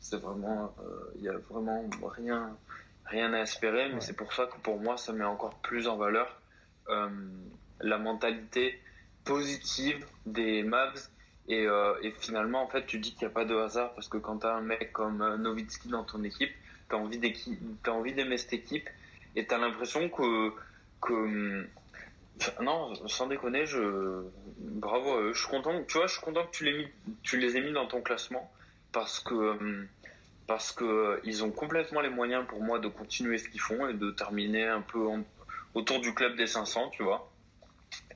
c'est 0.00 0.20
vraiment, 0.20 0.74
euh, 0.80 1.12
il 1.16 1.22
y 1.24 1.28
a 1.28 1.36
vraiment 1.50 1.84
rien 2.16 2.56
rien 3.04 3.32
à 3.32 3.40
espérer, 3.40 3.88
mais 3.92 4.00
c'est 4.00 4.14
pour 4.16 4.32
ça 4.32 4.46
que 4.46 4.58
pour 4.58 4.78
moi, 4.80 4.96
ça 4.96 5.12
met 5.12 5.24
encore 5.24 5.54
plus 5.60 5.88
en 5.88 5.96
valeur 5.96 6.40
euh, 6.88 7.08
la 7.80 7.98
mentalité 7.98 8.80
positive 9.28 10.06
des 10.24 10.62
Mavs. 10.62 11.08
Et, 11.48 11.66
euh, 11.66 11.94
et 12.02 12.10
finalement, 12.10 12.62
en 12.62 12.68
fait, 12.68 12.86
tu 12.86 12.98
dis 12.98 13.12
qu'il 13.12 13.26
n'y 13.26 13.32
a 13.32 13.34
pas 13.34 13.44
de 13.44 13.56
hasard 13.56 13.94
parce 13.94 14.08
que 14.08 14.18
quand 14.18 14.38
tu 14.38 14.46
as 14.46 14.54
un 14.54 14.60
mec 14.60 14.92
comme 14.92 15.22
euh, 15.22 15.36
Nowitzki 15.36 15.88
dans 15.88 16.04
ton 16.04 16.22
équipe, 16.24 16.50
tu 16.90 16.96
as 16.96 16.98
envie 16.98 18.12
d'aimer 18.12 18.36
cette 18.36 18.52
équipe 18.52 18.88
et 19.36 19.46
tu 19.46 19.54
as 19.54 19.58
l'impression 19.58 20.08
que, 20.08 20.52
que 21.00 21.66
non, 22.62 22.94
sans 23.08 23.26
déconner, 23.26 23.66
je 23.66 24.24
bravo, 24.58 25.32
je 25.32 25.38
suis 25.38 25.48
content. 25.48 25.82
Tu 25.84 25.98
vois, 25.98 26.06
je 26.06 26.12
suis 26.12 26.22
content 26.22 26.44
que 26.46 26.50
tu 26.50 26.64
les 26.64 26.76
mis, 26.76 26.88
tu 27.22 27.38
les 27.38 27.56
aies 27.56 27.62
mis 27.62 27.72
dans 27.72 27.86
ton 27.86 28.02
classement 28.02 28.50
parce 28.92 29.20
que 29.20 29.86
parce 30.46 30.72
que 30.72 31.20
ils 31.24 31.44
ont 31.44 31.50
complètement 31.50 32.00
les 32.00 32.10
moyens 32.10 32.46
pour 32.46 32.62
moi 32.62 32.78
de 32.78 32.88
continuer 32.88 33.38
ce 33.38 33.48
qu'ils 33.48 33.60
font 33.60 33.88
et 33.88 33.94
de 33.94 34.10
terminer 34.10 34.66
un 34.66 34.82
peu 34.82 35.06
autour 35.74 36.00
du 36.00 36.14
club 36.14 36.36
des 36.36 36.46
500, 36.46 36.90
tu 36.90 37.02
vois. 37.02 37.30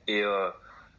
Et 0.07 0.23
euh, 0.23 0.49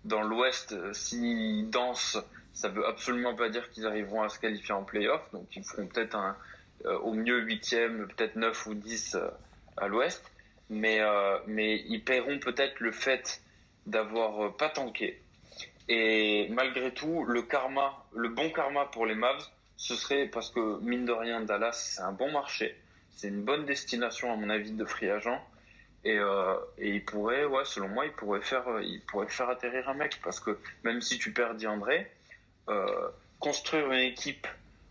dans 0.04 0.22
l'Ouest, 0.22 0.74
s'ils 0.92 1.70
dansent, 1.70 2.18
ça 2.52 2.68
veut 2.68 2.86
absolument 2.86 3.34
pas 3.34 3.48
dire 3.48 3.70
qu'ils 3.70 3.86
arriveront 3.86 4.22
à 4.22 4.28
se 4.28 4.38
qualifier 4.38 4.74
en 4.74 4.84
playoff. 4.84 5.22
Donc 5.32 5.54
ils 5.56 5.64
feront 5.64 5.86
peut-être 5.86 6.14
un 6.14 6.36
euh, 6.86 6.98
au 6.98 7.12
mieux 7.12 7.40
huitième, 7.40 8.06
peut-être 8.08 8.36
9 8.36 8.66
ou 8.66 8.74
10 8.74 9.14
euh, 9.14 9.28
à 9.76 9.88
l'Ouest. 9.88 10.22
Mais, 10.70 11.00
euh, 11.00 11.38
mais 11.46 11.82
ils 11.88 12.02
paieront 12.02 12.38
peut-être 12.38 12.80
le 12.80 12.92
fait 12.92 13.42
d'avoir 13.86 14.56
pas 14.56 14.68
tanké. 14.68 15.20
Et 15.88 16.48
malgré 16.50 16.92
tout, 16.92 17.24
le 17.24 17.42
karma, 17.42 18.04
le 18.14 18.28
bon 18.28 18.50
karma 18.50 18.86
pour 18.86 19.04
les 19.04 19.14
Mavs, 19.14 19.46
ce 19.76 19.94
serait 19.94 20.26
parce 20.26 20.50
que 20.50 20.80
mine 20.80 21.04
de 21.04 21.12
rien, 21.12 21.42
Dallas, 21.42 21.72
c'est 21.72 22.02
un 22.02 22.12
bon 22.12 22.30
marché. 22.32 22.74
C'est 23.10 23.28
une 23.28 23.42
bonne 23.42 23.66
destination, 23.66 24.32
à 24.32 24.36
mon 24.36 24.48
avis, 24.48 24.72
de 24.72 24.84
free 24.84 25.10
agent. 25.10 25.42
Et, 26.04 26.18
euh, 26.18 26.56
et 26.78 26.90
il 26.90 27.04
pourrait, 27.04 27.44
ouais, 27.44 27.64
selon 27.64 27.88
moi, 27.88 28.04
il 28.04 28.12
pourrait 28.12 28.42
faire, 28.42 28.64
il 28.82 29.00
pourrait 29.02 29.28
faire 29.28 29.48
atterrir 29.48 29.88
un 29.88 29.94
mec 29.94 30.20
parce 30.22 30.38
que 30.38 30.58
même 30.82 31.00
si 31.00 31.18
tu 31.18 31.32
perds 31.32 31.54
DeAndre, 31.54 31.88
euh, 32.68 33.08
construire 33.40 33.90
une 33.90 34.00
équipe 34.00 34.46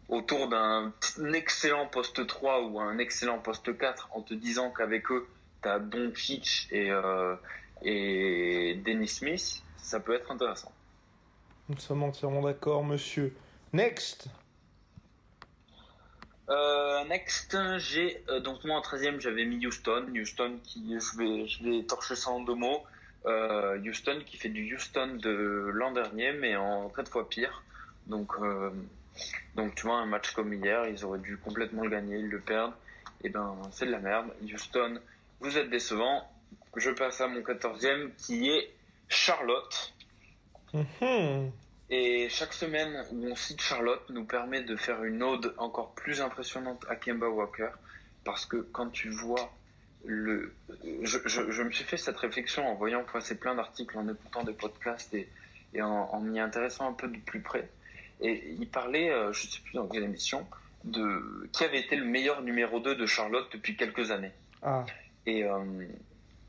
autour 0.10 0.48
d'un 0.48 0.92
excellent 1.34 1.88
poste 1.88 2.26
3 2.26 2.64
ou 2.64 2.80
un 2.80 2.98
excellent 2.98 3.40
poste 3.40 3.78
4 3.78 4.10
en 4.12 4.22
te 4.22 4.34
disant 4.34 4.72
qu'avec 4.72 5.12
eux, 5.12 5.28
t'as 5.62 5.80
Doncic 5.80 6.68
et, 6.72 6.92
euh, 6.92 7.36
et 7.84 8.80
Dennis 8.84 9.08
Smith, 9.08 9.64
ça 9.78 10.00
peut 10.00 10.16
être 10.16 10.32
intéressant. 10.32 10.72
Nous 11.70 11.78
sommes 11.78 12.04
entièrement 12.04 12.42
d'accord, 12.42 12.84
monsieur. 12.84 13.34
Next 13.72 14.28
euh, 16.50 17.06
next, 17.06 17.58
j'ai 17.78 18.22
euh, 18.30 18.40
donc 18.40 18.64
moi 18.66 18.78
en 18.78 18.82
13e 18.82 19.20
j'avais 19.20 19.46
mis 19.46 19.66
Houston, 19.66 20.08
Houston 20.14 20.60
qui 20.64 20.94
je 21.00 21.18
vais 21.18 21.48
je 21.48 21.64
vais 21.64 21.84
torcher 21.84 22.16
ça 22.16 22.32
en 22.32 22.42
deux 22.42 22.56
mots. 22.56 22.84
Euh, 23.26 23.80
Houston 23.80 24.20
qui 24.26 24.36
fait 24.36 24.50
du 24.50 24.76
Houston 24.76 25.18
de 25.22 25.72
l'an 25.74 25.92
dernier 25.92 26.34
mais 26.34 26.58
en 26.58 26.90
quatre 26.90 27.12
fois 27.12 27.30
pire. 27.30 27.64
Donc 28.08 28.34
euh, 28.42 28.72
donc 29.56 29.76
tu 29.76 29.84
vois 29.88 29.98
un 29.98 30.06
match 30.06 30.32
comme 30.32 30.54
hier 30.54 30.86
ils 30.88 31.06
auraient 31.06 31.20
dû 31.20 31.38
complètement 31.38 31.84
le 31.84 31.90
gagner, 31.90 32.18
ils 32.18 32.30
le 32.30 32.40
perdent. 32.40 32.74
Et 33.24 33.30
ben 33.30 33.56
c'est 33.72 33.86
de 33.86 33.92
la 33.92 34.00
merde. 34.00 34.28
Houston, 34.44 35.00
vous 35.40 35.58
êtes 35.58 35.70
décevant. 35.70 36.30
Je 36.76 36.90
passe 36.90 37.22
à 37.22 37.28
mon 37.28 37.40
14e 37.40 38.10
qui 38.18 38.50
est 38.50 38.74
Charlotte. 39.08 39.94
Mhm. 40.74 41.52
Et 41.96 42.28
chaque 42.28 42.54
semaine 42.54 43.06
où 43.12 43.28
on 43.28 43.36
cite 43.36 43.62
Charlotte 43.62 44.02
nous 44.10 44.26
permet 44.26 44.64
de 44.64 44.76
faire 44.76 45.04
une 45.04 45.22
ode 45.22 45.54
encore 45.60 45.94
plus 45.94 46.22
impressionnante 46.22 46.84
à 46.90 46.96
Kemba 46.96 47.28
Walker. 47.30 47.70
Parce 48.24 48.48
que 48.48 48.58
quand 48.58 48.90
tu 48.90 49.10
vois 49.10 49.54
le... 50.04 50.56
Je, 51.04 51.20
je, 51.26 51.52
je 51.52 51.62
me 51.62 51.72
suis 51.72 51.84
fait 51.84 51.98
cette 51.98 52.18
réflexion 52.18 52.68
en 52.68 52.74
voyant 52.74 53.04
passer 53.04 53.38
plein 53.38 53.54
d'articles, 53.54 53.96
en 53.96 54.10
écoutant 54.10 54.44
des 54.44 54.54
podcasts 54.54 55.14
et, 55.14 55.30
et 55.76 55.84
en, 55.84 56.10
en 56.12 56.20
m'y 56.20 56.40
intéressant 56.40 56.90
un 56.90 56.94
peu 56.94 57.08
de 57.08 57.20
plus 57.20 57.42
près. 57.42 57.70
Et 58.22 58.56
il 58.60 58.68
parlait, 58.68 59.12
euh, 59.12 59.32
je 59.32 59.46
sais 59.46 59.62
plus 59.62 59.76
dans 59.76 59.88
quelle 59.88 60.04
émission, 60.04 60.48
de 60.86 61.48
qui 61.52 61.64
avait 61.64 61.80
été 61.80 61.96
le 61.96 62.06
meilleur 62.06 62.42
numéro 62.42 62.80
2 62.80 62.96
de 62.96 63.06
Charlotte 63.06 63.48
depuis 63.54 63.76
quelques 63.78 64.10
années. 64.10 64.32
Ah, 64.64 64.84
Et, 65.28 65.44
euh, 65.44 65.60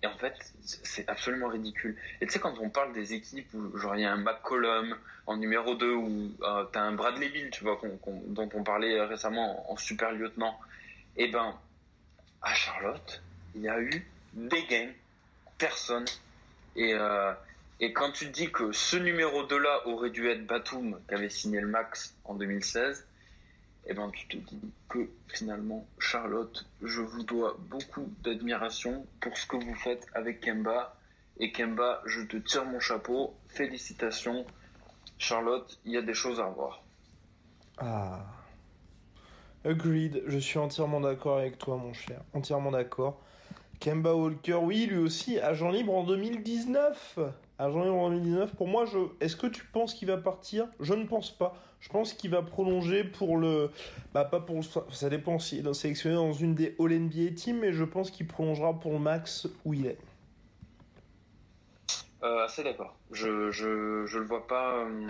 et 0.04 0.06
en 0.06 0.18
fait, 0.18 0.34
c'est 0.60 1.08
absolument 1.08 1.48
ridicule. 1.48 1.96
Et 2.20 2.26
tu 2.26 2.34
sais, 2.34 2.38
quand 2.38 2.58
on 2.60 2.68
parle 2.68 2.92
des 2.92 3.14
équipes 3.14 3.48
où, 3.54 3.78
genre, 3.78 3.96
il 3.96 4.02
y 4.02 4.04
a 4.04 4.12
un 4.12 4.18
McCollum 4.18 4.94
en 5.26 5.38
numéro 5.38 5.74
2 5.74 5.94
ou 5.94 6.30
euh, 6.42 6.64
t'as 6.70 6.82
un 6.82 6.92
Bradley 6.92 7.30
Bill, 7.30 7.48
tu 7.50 7.64
vois, 7.64 7.80
dont 8.26 8.48
on 8.52 8.62
parlait 8.62 9.00
récemment 9.00 9.72
en 9.72 9.78
super 9.78 10.12
lieutenant, 10.12 10.60
et 11.16 11.28
ben, 11.28 11.58
à 12.42 12.52
Charlotte, 12.52 13.22
il 13.54 13.62
y 13.62 13.68
a 13.70 13.80
eu 13.80 14.06
des 14.34 14.62
gains, 14.66 14.90
personne. 15.56 16.04
Et, 16.76 16.92
euh, 16.92 17.32
et 17.80 17.94
quand 17.94 18.12
tu 18.12 18.26
dis 18.26 18.52
que 18.52 18.72
ce 18.72 18.98
numéro 18.98 19.44
2 19.44 19.56
là 19.56 19.86
aurait 19.86 20.10
dû 20.10 20.28
être 20.28 20.46
Batum, 20.46 21.00
qui 21.08 21.14
avait 21.14 21.30
signé 21.30 21.62
le 21.62 21.68
max 21.68 22.14
en 22.26 22.34
2016, 22.34 23.06
et 23.86 23.94
ben 23.94 24.10
tu 24.10 24.26
te 24.28 24.36
dis 24.36 24.60
que 24.88 25.10
finalement 25.28 25.86
Charlotte, 25.98 26.66
je 26.82 27.00
vous 27.00 27.22
dois 27.22 27.56
beaucoup 27.68 28.10
d'admiration 28.22 29.06
pour 29.20 29.36
ce 29.36 29.46
que 29.46 29.56
vous 29.56 29.74
faites 29.74 30.06
avec 30.14 30.40
Kemba. 30.40 30.96
Et 31.38 31.52
Kemba, 31.52 32.00
je 32.06 32.22
te 32.22 32.36
tire 32.36 32.64
mon 32.64 32.80
chapeau, 32.80 33.34
félicitations. 33.48 34.46
Charlotte, 35.18 35.78
il 35.84 35.92
y 35.92 35.96
a 35.96 36.02
des 36.02 36.14
choses 36.14 36.40
à 36.40 36.46
revoir. 36.46 36.82
ah. 37.78 38.24
Agreed, 39.66 40.22
je 40.26 40.38
suis 40.38 40.58
entièrement 40.58 41.00
d'accord 41.00 41.38
avec 41.38 41.56
toi, 41.56 41.76
mon 41.78 41.94
cher. 41.94 42.20
Entièrement 42.34 42.70
d'accord. 42.70 43.18
Kemba 43.80 44.14
Walker, 44.14 44.56
oui, 44.56 44.86
lui 44.86 44.98
aussi, 44.98 45.38
agent 45.40 45.70
libre 45.70 45.94
en 45.94 46.04
2019. 46.04 47.18
Libre 47.60 47.76
en 47.94 48.10
2019. 48.10 48.54
Pour 48.56 48.68
moi, 48.68 48.84
je... 48.84 48.98
est-ce 49.20 49.36
que 49.36 49.46
tu 49.46 49.64
penses 49.64 49.94
qu'il 49.94 50.08
va 50.08 50.16
partir? 50.16 50.66
Je 50.80 50.94
ne 50.94 51.04
pense 51.04 51.30
pas. 51.30 51.54
Je 51.80 51.88
pense 51.88 52.14
qu'il 52.14 52.30
va 52.30 52.42
prolonger 52.42 53.04
pour 53.04 53.36
le. 53.36 53.70
Bah, 54.12 54.24
pas 54.24 54.40
pour. 54.40 54.62
Ça 54.90 55.10
dépend 55.10 55.38
s'il 55.38 55.66
est 55.66 55.74
sélectionné 55.74 56.16
dans 56.16 56.32
une 56.32 56.54
des 56.54 56.74
All 56.80 56.98
NBA 56.98 57.34
Teams, 57.36 57.58
mais 57.58 57.72
je 57.72 57.84
pense 57.84 58.10
qu'il 58.10 58.26
prolongera 58.26 58.72
pour 58.72 58.92
le 58.92 58.98
max 58.98 59.46
où 59.64 59.74
il 59.74 59.86
est. 59.86 59.98
Euh, 62.22 62.44
assez 62.44 62.64
d'accord. 62.64 62.96
Je, 63.12 63.50
je, 63.50 64.06
je 64.06 64.18
le 64.18 64.24
vois 64.24 64.46
pas. 64.46 64.78
euh, 64.78 65.06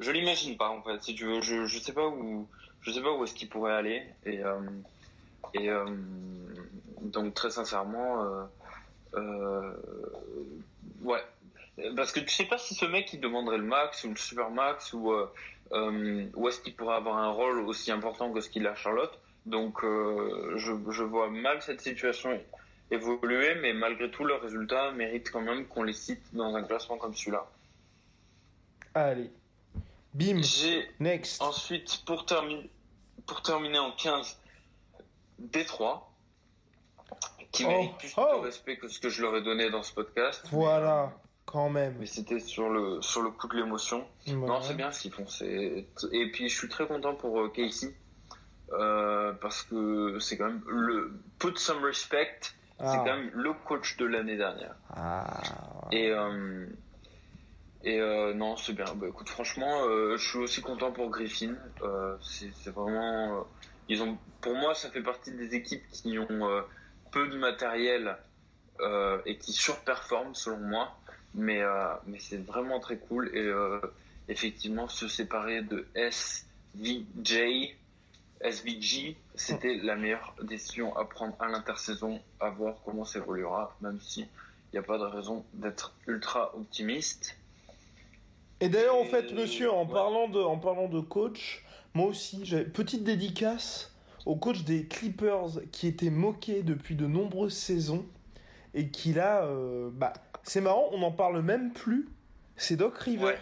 je 0.00 0.10
l'imagine 0.10 0.56
pas 0.56 0.68
en 0.68 0.82
fait. 0.82 1.00
Si 1.02 1.14
tu 1.14 1.24
veux, 1.24 1.40
je, 1.40 1.66
je 1.66 1.78
sais 1.78 1.92
pas 1.92 2.08
où, 2.08 2.48
je 2.80 2.90
sais 2.90 3.00
pas 3.00 3.12
où 3.12 3.22
est-ce 3.24 3.34
qu'il 3.34 3.48
pourrait 3.48 3.74
aller. 3.74 4.02
Et, 4.26 4.42
euh, 4.44 4.60
et 5.54 5.70
euh, 5.70 5.84
donc 7.00 7.34
très 7.34 7.50
sincèrement, 7.50 8.24
euh, 9.14 9.72
ouais. 11.04 11.22
Parce 11.96 12.12
que 12.12 12.20
tu 12.20 12.30
sais 12.30 12.44
pas 12.44 12.58
si 12.58 12.74
ce 12.74 12.84
mec 12.84 13.12
il 13.12 13.20
demanderait 13.20 13.58
le 13.58 13.64
max 13.64 14.04
ou 14.04 14.10
le 14.10 14.16
super 14.16 14.50
max 14.50 14.92
ou 14.92 15.12
euh, 15.12 15.32
euh, 15.72 16.26
où 16.34 16.48
est-ce 16.48 16.60
qu'il 16.60 16.74
pourrait 16.74 16.96
avoir 16.96 17.16
un 17.16 17.30
rôle 17.30 17.60
aussi 17.60 17.90
important 17.90 18.32
que 18.32 18.40
ce 18.40 18.48
qu'il 18.48 18.66
a 18.66 18.74
Charlotte. 18.74 19.18
Donc 19.46 19.84
euh, 19.84 20.54
je, 20.56 20.72
je 20.90 21.02
vois 21.02 21.30
mal 21.30 21.60
cette 21.62 21.80
situation 21.80 22.40
évoluer, 22.90 23.54
mais 23.56 23.72
malgré 23.72 24.10
tout, 24.10 24.24
leurs 24.24 24.40
résultats 24.40 24.92
méritent 24.92 25.30
quand 25.30 25.40
même 25.40 25.66
qu'on 25.66 25.82
les 25.82 25.92
cite 25.92 26.22
dans 26.32 26.54
un 26.54 26.62
classement 26.62 26.96
comme 26.96 27.14
celui-là. 27.14 27.46
Allez. 28.94 29.30
Bim. 30.12 30.40
Next. 31.00 31.42
ensuite, 31.42 32.02
pour, 32.06 32.24
terminer 32.24 32.70
pour 33.26 33.42
terminer 33.42 33.78
en 33.78 33.90
15, 33.90 34.38
Détroit, 35.40 36.08
qui 37.54 37.64
Oh, 37.64 37.68
mérite 37.68 37.96
plus 37.98 38.12
oh. 38.16 38.38
de 38.40 38.46
respect 38.46 38.76
que 38.76 38.88
ce 38.88 38.98
que 39.00 39.08
je 39.08 39.22
leur 39.22 39.34
ai 39.36 39.42
donné 39.42 39.70
dans 39.70 39.82
ce 39.82 39.94
podcast. 39.94 40.44
Voilà. 40.50 41.12
Quand 41.46 41.68
même. 41.70 41.96
Mais 42.00 42.06
c'était 42.06 42.40
sur 42.40 42.68
le, 42.68 43.00
sur 43.02 43.22
le 43.22 43.30
coup 43.30 43.46
de 43.48 43.56
l'émotion. 43.56 44.04
Non, 44.28 44.60
c'est 44.60 44.74
bien 44.74 44.90
ce 44.90 45.00
qu'ils 45.02 45.12
font. 45.12 45.26
Et 45.42 46.30
puis, 46.32 46.48
je 46.48 46.58
suis 46.58 46.68
très 46.68 46.86
content 46.86 47.14
pour 47.14 47.40
euh, 47.40 47.48
Casey. 47.48 47.94
euh, 48.72 49.32
parce 49.40 49.62
que 49.62 50.18
c'est 50.18 50.36
quand 50.38 50.46
même 50.46 50.62
le 50.66 51.12
put 51.38 51.56
some 51.56 51.84
respect, 51.84 52.38
c'est 52.40 52.50
Ah. 52.80 52.96
quand 53.06 53.16
même 53.16 53.30
le 53.34 53.52
coach 53.52 53.96
de 53.98 54.06
l'année 54.06 54.36
dernière. 54.36 54.74
Ah. 54.90 55.40
Et, 55.92 56.10
euh, 56.10 56.66
et 57.84 58.00
euh, 58.00 58.32
non, 58.34 58.56
c'est 58.56 58.72
bien. 58.72 58.86
Bah, 58.96 59.06
écoute, 59.08 59.28
franchement, 59.28 59.82
euh, 59.84 60.16
je 60.16 60.26
suis 60.28 60.38
aussi 60.38 60.60
content 60.62 60.90
pour 60.92 61.10
Griffin. 61.10 61.54
Euh, 61.82 62.16
c'est 62.22 62.70
vraiment, 62.74 63.38
euh, 63.38 63.42
ils 63.88 64.02
ont, 64.02 64.16
pour 64.40 64.54
moi, 64.56 64.74
ça 64.74 64.90
fait 64.90 65.02
partie 65.02 65.30
des 65.32 65.54
équipes 65.54 65.84
qui 65.92 66.18
ont 66.18 66.48
euh, 66.48 66.62
peu 67.14 67.28
de 67.28 67.38
matériel 67.38 68.16
euh, 68.80 69.18
et 69.24 69.38
qui 69.38 69.52
surperforment 69.52 70.34
selon 70.34 70.58
moi. 70.58 70.96
Mais 71.34 71.62
euh, 71.62 71.94
mais 72.06 72.18
c'est 72.18 72.44
vraiment 72.44 72.80
très 72.80 72.96
cool 72.96 73.30
et 73.34 73.40
euh, 73.40 73.80
effectivement 74.28 74.88
se 74.88 75.08
séparer 75.08 75.62
de 75.62 75.86
SVJ, 75.94 77.74
SVG, 78.40 79.16
c'était 79.34 79.76
la 79.76 79.96
meilleure 79.96 80.34
décision 80.42 80.96
à 80.96 81.04
prendre 81.04 81.34
à 81.40 81.48
l'intersaison, 81.48 82.20
à 82.40 82.50
voir 82.50 82.74
comment 82.84 83.04
ça 83.04 83.20
évoluera, 83.20 83.76
même 83.80 83.98
si 84.00 84.20
il 84.20 84.28
n'y 84.74 84.78
a 84.78 84.82
pas 84.82 84.98
de 84.98 85.04
raison 85.04 85.44
d'être 85.54 85.94
ultra 86.06 86.54
optimiste. 86.56 87.36
Et 88.60 88.68
d'ailleurs, 88.68 88.96
en 88.96 89.04
fait, 89.04 89.32
monsieur, 89.32 89.72
en, 89.72 89.86
ouais. 89.86 89.92
parlant 89.92 90.28
de, 90.28 90.40
en 90.40 90.58
parlant 90.58 90.88
de 90.88 91.00
coach, 91.00 91.64
moi 91.94 92.06
aussi, 92.06 92.44
j'avais 92.44 92.64
petite 92.64 93.02
dédicace 93.02 93.93
au 94.26 94.36
coach 94.36 94.64
des 94.64 94.86
Clippers 94.86 95.60
qui 95.72 95.86
était 95.86 96.10
moqué 96.10 96.62
depuis 96.62 96.94
de 96.94 97.06
nombreuses 97.06 97.54
saisons 97.54 98.04
et 98.74 98.88
qui 98.88 99.12
là, 99.12 99.44
euh, 99.44 99.90
bah, 99.92 100.12
c'est 100.42 100.60
marrant, 100.60 100.88
on 100.92 100.98
n'en 100.98 101.12
parle 101.12 101.40
même 101.42 101.72
plus. 101.72 102.08
C'est 102.56 102.76
Doc 102.76 102.96
Rivers. 102.98 103.26
Ouais. 103.26 103.36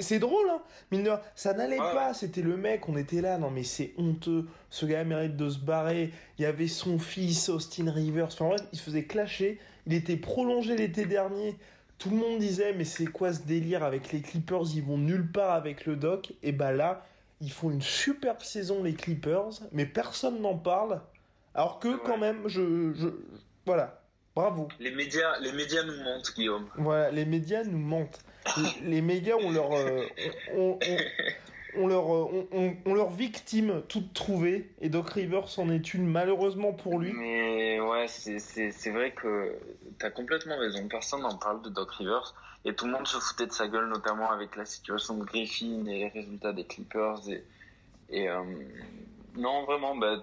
C'est 0.00 0.18
drôle, 0.18 0.48
hein. 0.50 0.62
Mine 0.90 1.08
ça 1.36 1.52
n'allait 1.52 1.78
Ouais, 1.78 1.92
pas, 1.92 2.12
c'était 2.12 2.42
le 2.42 2.56
mec, 2.56 2.88
on 2.88 2.96
était 2.96 3.20
là, 3.20 3.38
non 3.38 3.50
mais 3.50 3.62
c'est 3.62 3.92
honteux, 3.98 4.46
ce 4.68 4.84
gars 4.84 5.04
mérite 5.04 5.36
de 5.36 5.48
se 5.48 5.58
barrer, 5.58 6.12
il 6.38 6.42
y 6.42 6.44
avait 6.44 6.66
son 6.66 6.98
fils, 6.98 7.48
Austin 7.50 7.92
Rivers, 7.92 8.26
enfin 8.26 8.46
bref, 8.46 8.62
il 8.72 8.78
se 8.78 8.82
faisait 8.82 9.04
clasher, 9.04 9.60
il 9.86 9.92
était 9.92 10.16
prolongé 10.16 10.76
l'été 10.76 11.04
dernier, 11.04 11.54
tout 11.98 12.10
le 12.10 12.16
monde 12.16 12.40
disait 12.40 12.72
mais 12.72 12.84
c'est 12.84 13.06
quoi 13.06 13.32
ce 13.32 13.42
délire 13.42 13.84
avec 13.84 14.10
les 14.12 14.22
Clippers, 14.22 14.64
ils 14.74 14.82
vont 14.82 14.98
nulle 14.98 15.30
part 15.30 15.52
avec 15.52 15.86
le 15.86 15.94
doc, 15.94 16.32
et 16.42 16.52
bah 16.52 16.72
là, 16.72 17.06
ils 17.40 17.52
font 17.52 17.70
une 17.70 17.82
superbe 17.82 18.40
saison 18.40 18.82
les 18.82 18.94
Clippers, 18.94 19.50
mais 19.72 19.86
personne 19.86 20.40
n'en 20.40 20.56
parle, 20.56 21.00
alors 21.54 21.78
que 21.78 21.88
Ouais. 21.88 22.00
quand 22.04 22.18
même, 22.18 22.48
je, 22.48 22.92
je, 22.94 23.08
voilà, 23.66 24.00
bravo. 24.34 24.68
Les 24.80 24.90
médias, 24.94 25.38
les 25.40 25.52
médias 25.52 25.82
nous 25.82 26.02
mentent, 26.02 26.32
Guillaume. 26.34 26.66
Voilà, 26.76 27.10
les 27.10 27.24
médias 27.24 27.64
nous 27.64 27.78
mentent. 27.78 28.18
Les, 28.82 28.90
les 28.90 29.02
médias, 29.02 29.34
on 29.40 29.50
leur, 29.50 29.72
euh, 29.72 30.02
on, 30.54 30.78
on- 30.80 30.96
on 31.78 31.88
leur, 31.88 32.04
euh, 32.14 32.46
on, 32.52 32.58
on- 32.58 32.76
on 32.86 32.94
leur 32.94 33.10
victime 33.10 33.82
toute 33.88 34.14
trouvée, 34.14 34.70
et 34.80 34.88
Doc 34.88 35.10
Rivers 35.10 35.58
en 35.58 35.68
est 35.68 35.92
une, 35.92 36.06
malheureusement 36.06 36.72
pour 36.72 36.98
lui. 36.98 37.12
Mais 37.12 37.78
ouais, 37.80 38.08
c'est- 38.08 38.38
c'est 38.38 38.70
c'est 38.70 38.90
vrai 38.90 39.10
que 39.12 39.54
t'as 39.98 40.08
complètement 40.10 40.56
raison. 40.56 40.88
Personne 40.88 41.20
n'en 41.20 41.36
parle 41.36 41.60
de 41.62 41.68
Doc 41.68 41.90
Rivers 41.92 42.34
et 42.66 42.74
tout 42.74 42.86
le 42.86 42.92
monde 42.92 43.06
se 43.06 43.18
foutait 43.18 43.46
de 43.46 43.52
sa 43.52 43.68
gueule, 43.68 43.88
notamment 43.88 44.28
avec 44.32 44.56
la 44.56 44.64
situation 44.64 45.16
de 45.18 45.24
Griffin 45.24 45.86
et 45.86 45.98
les 45.98 46.08
résultats 46.08 46.52
des 46.52 46.64
Clippers. 46.64 47.20
Et, 47.28 47.44
et 48.10 48.28
euh, 48.28 48.42
non, 49.36 49.64
vraiment, 49.64 49.96
bah, 49.96 50.16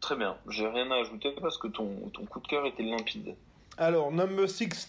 très 0.00 0.16
bien. 0.16 0.36
J'ai 0.48 0.66
rien 0.66 0.90
à 0.90 0.96
ajouter 0.96 1.30
parce 1.40 1.56
que 1.56 1.68
ton, 1.68 2.10
ton 2.12 2.26
coup 2.26 2.40
de 2.40 2.48
cœur 2.48 2.66
était 2.66 2.82
limpide. 2.82 3.36
Alors, 3.78 4.10
number 4.10 4.50
16. 4.50 4.88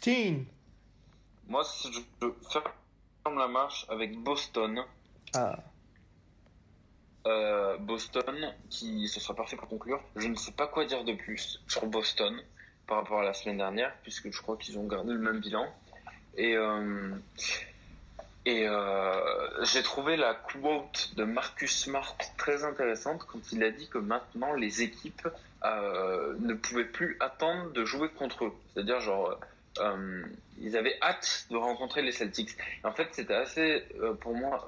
Moi, 1.47 1.63
si 1.63 1.93
je 1.93 1.99
je 2.21 2.27
ferme 2.49 3.37
la 3.37 3.47
marche 3.47 3.85
avec 3.89 4.17
Boston. 4.17 4.83
Ah. 5.35 5.59
Euh, 7.27 7.77
Boston, 7.77 8.51
qui 8.71 9.07
ce 9.07 9.19
sera 9.19 9.35
parfait 9.35 9.57
pour 9.57 9.67
conclure. 9.67 10.01
Je 10.15 10.27
ne 10.27 10.35
sais 10.35 10.53
pas 10.53 10.65
quoi 10.65 10.85
dire 10.85 11.03
de 11.03 11.13
plus 11.13 11.61
sur 11.67 11.85
Boston 11.85 12.41
par 12.87 12.97
rapport 12.97 13.19
à 13.19 13.23
la 13.23 13.33
semaine 13.33 13.57
dernière, 13.57 13.95
puisque 14.01 14.31
je 14.31 14.41
crois 14.41 14.57
qu'ils 14.57 14.79
ont 14.79 14.87
gardé 14.87 15.13
le 15.13 15.19
même 15.19 15.39
bilan. 15.39 15.67
Et 16.37 16.55
euh, 16.57 17.11
euh, 18.47 19.49
j'ai 19.63 19.83
trouvé 19.83 20.17
la 20.17 20.33
quote 20.33 21.13
de 21.15 21.23
Marcus 21.23 21.83
Smart 21.83 22.17
très 22.37 22.63
intéressante 22.63 23.25
quand 23.25 23.51
il 23.51 23.63
a 23.63 23.71
dit 23.71 23.87
que 23.87 23.97
maintenant 23.97 24.53
les 24.53 24.81
équipes 24.81 25.27
euh, 25.63 26.35
ne 26.39 26.53
pouvaient 26.53 26.85
plus 26.85 27.17
attendre 27.19 27.71
de 27.71 27.85
jouer 27.85 28.09
contre 28.09 28.45
eux. 28.45 28.53
C'est-à-dire 28.73 28.99
genre 28.99 29.39
ils 30.61 30.77
avaient 30.77 30.97
hâte 31.01 31.47
de 31.51 31.57
rencontrer 31.57 32.01
les 32.01 32.13
Celtics. 32.13 32.51
En 32.85 32.93
fait, 32.93 33.09
c'était 33.11 33.33
assez 33.33 33.83
pour 34.21 34.33
moi 34.33 34.65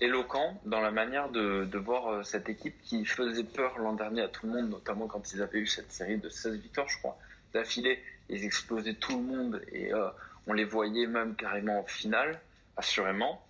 éloquent 0.00 0.60
dans 0.64 0.80
la 0.80 0.92
manière 0.92 1.28
de, 1.28 1.64
de 1.64 1.78
voir 1.78 2.24
cette 2.24 2.48
équipe 2.48 2.80
qui 2.84 3.04
faisait 3.04 3.42
peur 3.42 3.80
l'an 3.80 3.94
dernier 3.94 4.22
à 4.22 4.28
tout 4.28 4.46
le 4.46 4.52
monde, 4.52 4.70
notamment 4.70 5.08
quand 5.08 5.32
ils 5.32 5.42
avaient 5.42 5.58
eu 5.58 5.66
cette 5.66 5.90
série 5.90 6.18
de 6.18 6.28
16 6.28 6.60
victoires, 6.60 6.88
je 6.88 6.98
crois, 6.98 7.18
d'affilée. 7.52 8.00
Ils 8.28 8.44
explosaient 8.44 8.94
tout 8.94 9.16
le 9.16 9.24
monde 9.24 9.60
et 9.72 9.92
on 10.50 10.52
les 10.52 10.64
voyait 10.64 11.06
même 11.06 11.36
carrément 11.36 11.78
en 11.78 11.84
finale, 11.84 12.40
assurément. 12.76 13.40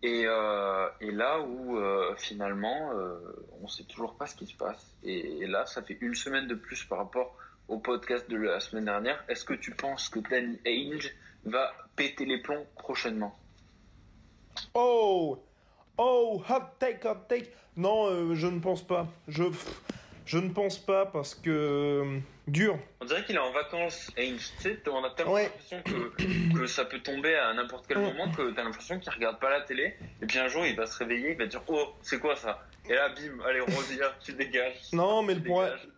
Et, 0.00 0.24
euh, 0.26 0.88
là 1.00 1.40
où 1.40 1.76
euh, 1.76 2.14
finalement 2.16 2.92
euh, 2.92 3.18
on 3.62 3.66
sait 3.66 3.82
toujours 3.82 4.14
pas 4.14 4.26
ce 4.26 4.36
qui 4.36 4.46
se 4.46 4.54
passe. 4.54 4.86
Et, 5.02 5.44
là, 5.48 5.66
ça 5.66 5.82
fait 5.82 5.98
une 6.00 6.14
semaine 6.14 6.46
de 6.46 6.54
plus 6.54 6.84
par 6.84 6.98
rapport 6.98 7.36
au 7.66 7.78
podcast 7.78 8.30
de 8.30 8.36
la 8.36 8.60
semaine 8.60 8.84
dernière. 8.84 9.24
Est-ce 9.28 9.44
que 9.44 9.54
tu 9.54 9.72
penses 9.72 10.08
que 10.08 10.20
Danny 10.20 10.60
Ainge 10.64 11.12
va 11.44 11.72
péter 11.96 12.26
les 12.26 12.40
plombs 12.40 12.66
prochainement? 12.76 13.36
Oh 14.74 15.42
Oh, 15.98 16.42
hot 16.48 16.78
take, 16.78 17.04
hot 17.04 17.26
take. 17.28 17.52
Non, 17.76 18.34
je 18.34 18.46
ne 18.46 18.60
pense 18.60 18.82
pas. 18.82 19.08
Je, 19.26 19.44
je 20.26 20.38
ne 20.38 20.50
pense 20.50 20.78
pas 20.78 21.06
parce 21.06 21.34
que. 21.34 22.20
Dur. 22.46 22.78
On 23.00 23.04
dirait 23.04 23.24
qu'il 23.24 23.36
est 23.36 23.38
en 23.40 23.52
vacances, 23.52 24.10
Ainge. 24.18 24.50
Tu 24.58 24.62
sais, 24.62 24.78
on 24.90 25.02
a 25.04 25.10
tellement 25.10 25.32
Ouais. 25.32 25.44
l'impression 25.44 25.82
que, 25.84 26.58
que 26.58 26.66
ça 26.66 26.84
peut 26.84 26.98
tomber 27.00 27.34
à 27.34 27.52
n'importe 27.54 27.86
quel 27.88 27.98
moment 27.98 28.30
que 28.32 28.50
t'as 28.52 28.64
l'impression 28.64 28.98
qu'il 28.98 29.10
regarde 29.12 29.38
pas 29.40 29.50
la 29.50 29.62
télé. 29.62 29.94
Et 30.22 30.26
puis 30.26 30.38
un 30.38 30.48
jour, 30.48 30.64
il 30.66 30.76
va 30.76 30.86
se 30.86 30.98
réveiller, 30.98 31.32
il 31.32 31.38
va 31.38 31.46
dire 31.46 31.62
Oh, 31.68 31.88
c'est 32.02 32.18
quoi 32.20 32.36
ça? 32.36 32.66
Et 32.88 32.92
là, 32.94 33.08
bim, 33.08 33.42
allez, 33.48 33.60
Rosier, 33.60 34.00
tu 34.24 34.32
dégages. 34.34 34.76
Non, 34.92 35.22
mais 35.22 35.34
le 35.34 35.42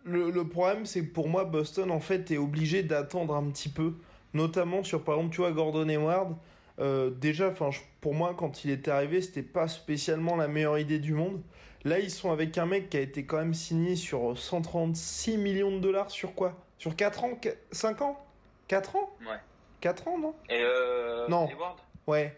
le, 0.05 0.31
le 0.31 0.47
problème, 0.47 0.85
c'est 0.85 1.01
que 1.05 1.11
pour 1.13 1.27
moi, 1.27 1.43
Boston, 1.43 1.91
en 1.91 1.99
fait, 1.99 2.31
est 2.31 2.37
obligé 2.37 2.81
d'attendre 2.83 3.35
un 3.35 3.49
petit 3.49 3.69
peu. 3.69 3.93
Notamment 4.33 4.83
sur, 4.83 5.03
par 5.03 5.15
exemple, 5.15 5.33
tu 5.35 5.41
vois, 5.41 5.51
Gordon 5.51 5.87
Hayward. 5.89 6.35
Euh, 6.79 7.09
déjà, 7.09 7.49
enfin, 7.49 7.71
pour 8.01 8.13
moi, 8.13 8.35
quand 8.37 8.63
il 8.63 8.71
était 8.71 8.91
arrivé, 8.91 9.21
c'était 9.21 9.41
pas 9.41 9.67
spécialement 9.67 10.35
la 10.35 10.47
meilleure 10.47 10.77
idée 10.77 10.99
du 10.99 11.13
monde. 11.13 11.41
Là, 11.83 11.99
ils 11.99 12.11
sont 12.11 12.31
avec 12.31 12.57
un 12.57 12.65
mec 12.65 12.89
qui 12.89 12.97
a 12.97 13.01
été 13.01 13.25
quand 13.25 13.37
même 13.37 13.53
signé 13.53 13.95
sur 13.95 14.37
136 14.37 15.37
millions 15.37 15.71
de 15.71 15.79
dollars 15.79 16.11
sur 16.11 16.33
quoi? 16.33 16.55
Sur 16.77 16.95
4 16.95 17.23
ans 17.23 17.39
5 17.71 18.01
ans? 18.01 18.23
4 18.67 18.95
ans? 18.95 19.09
Ouais. 19.21 19.37
4 19.81 20.07
ans, 20.07 20.17
non? 20.17 20.35
Et 20.49 20.61
euh, 20.61 21.27
Non. 21.27 21.47
Hayward? 21.47 21.77
Ouais. 22.07 22.35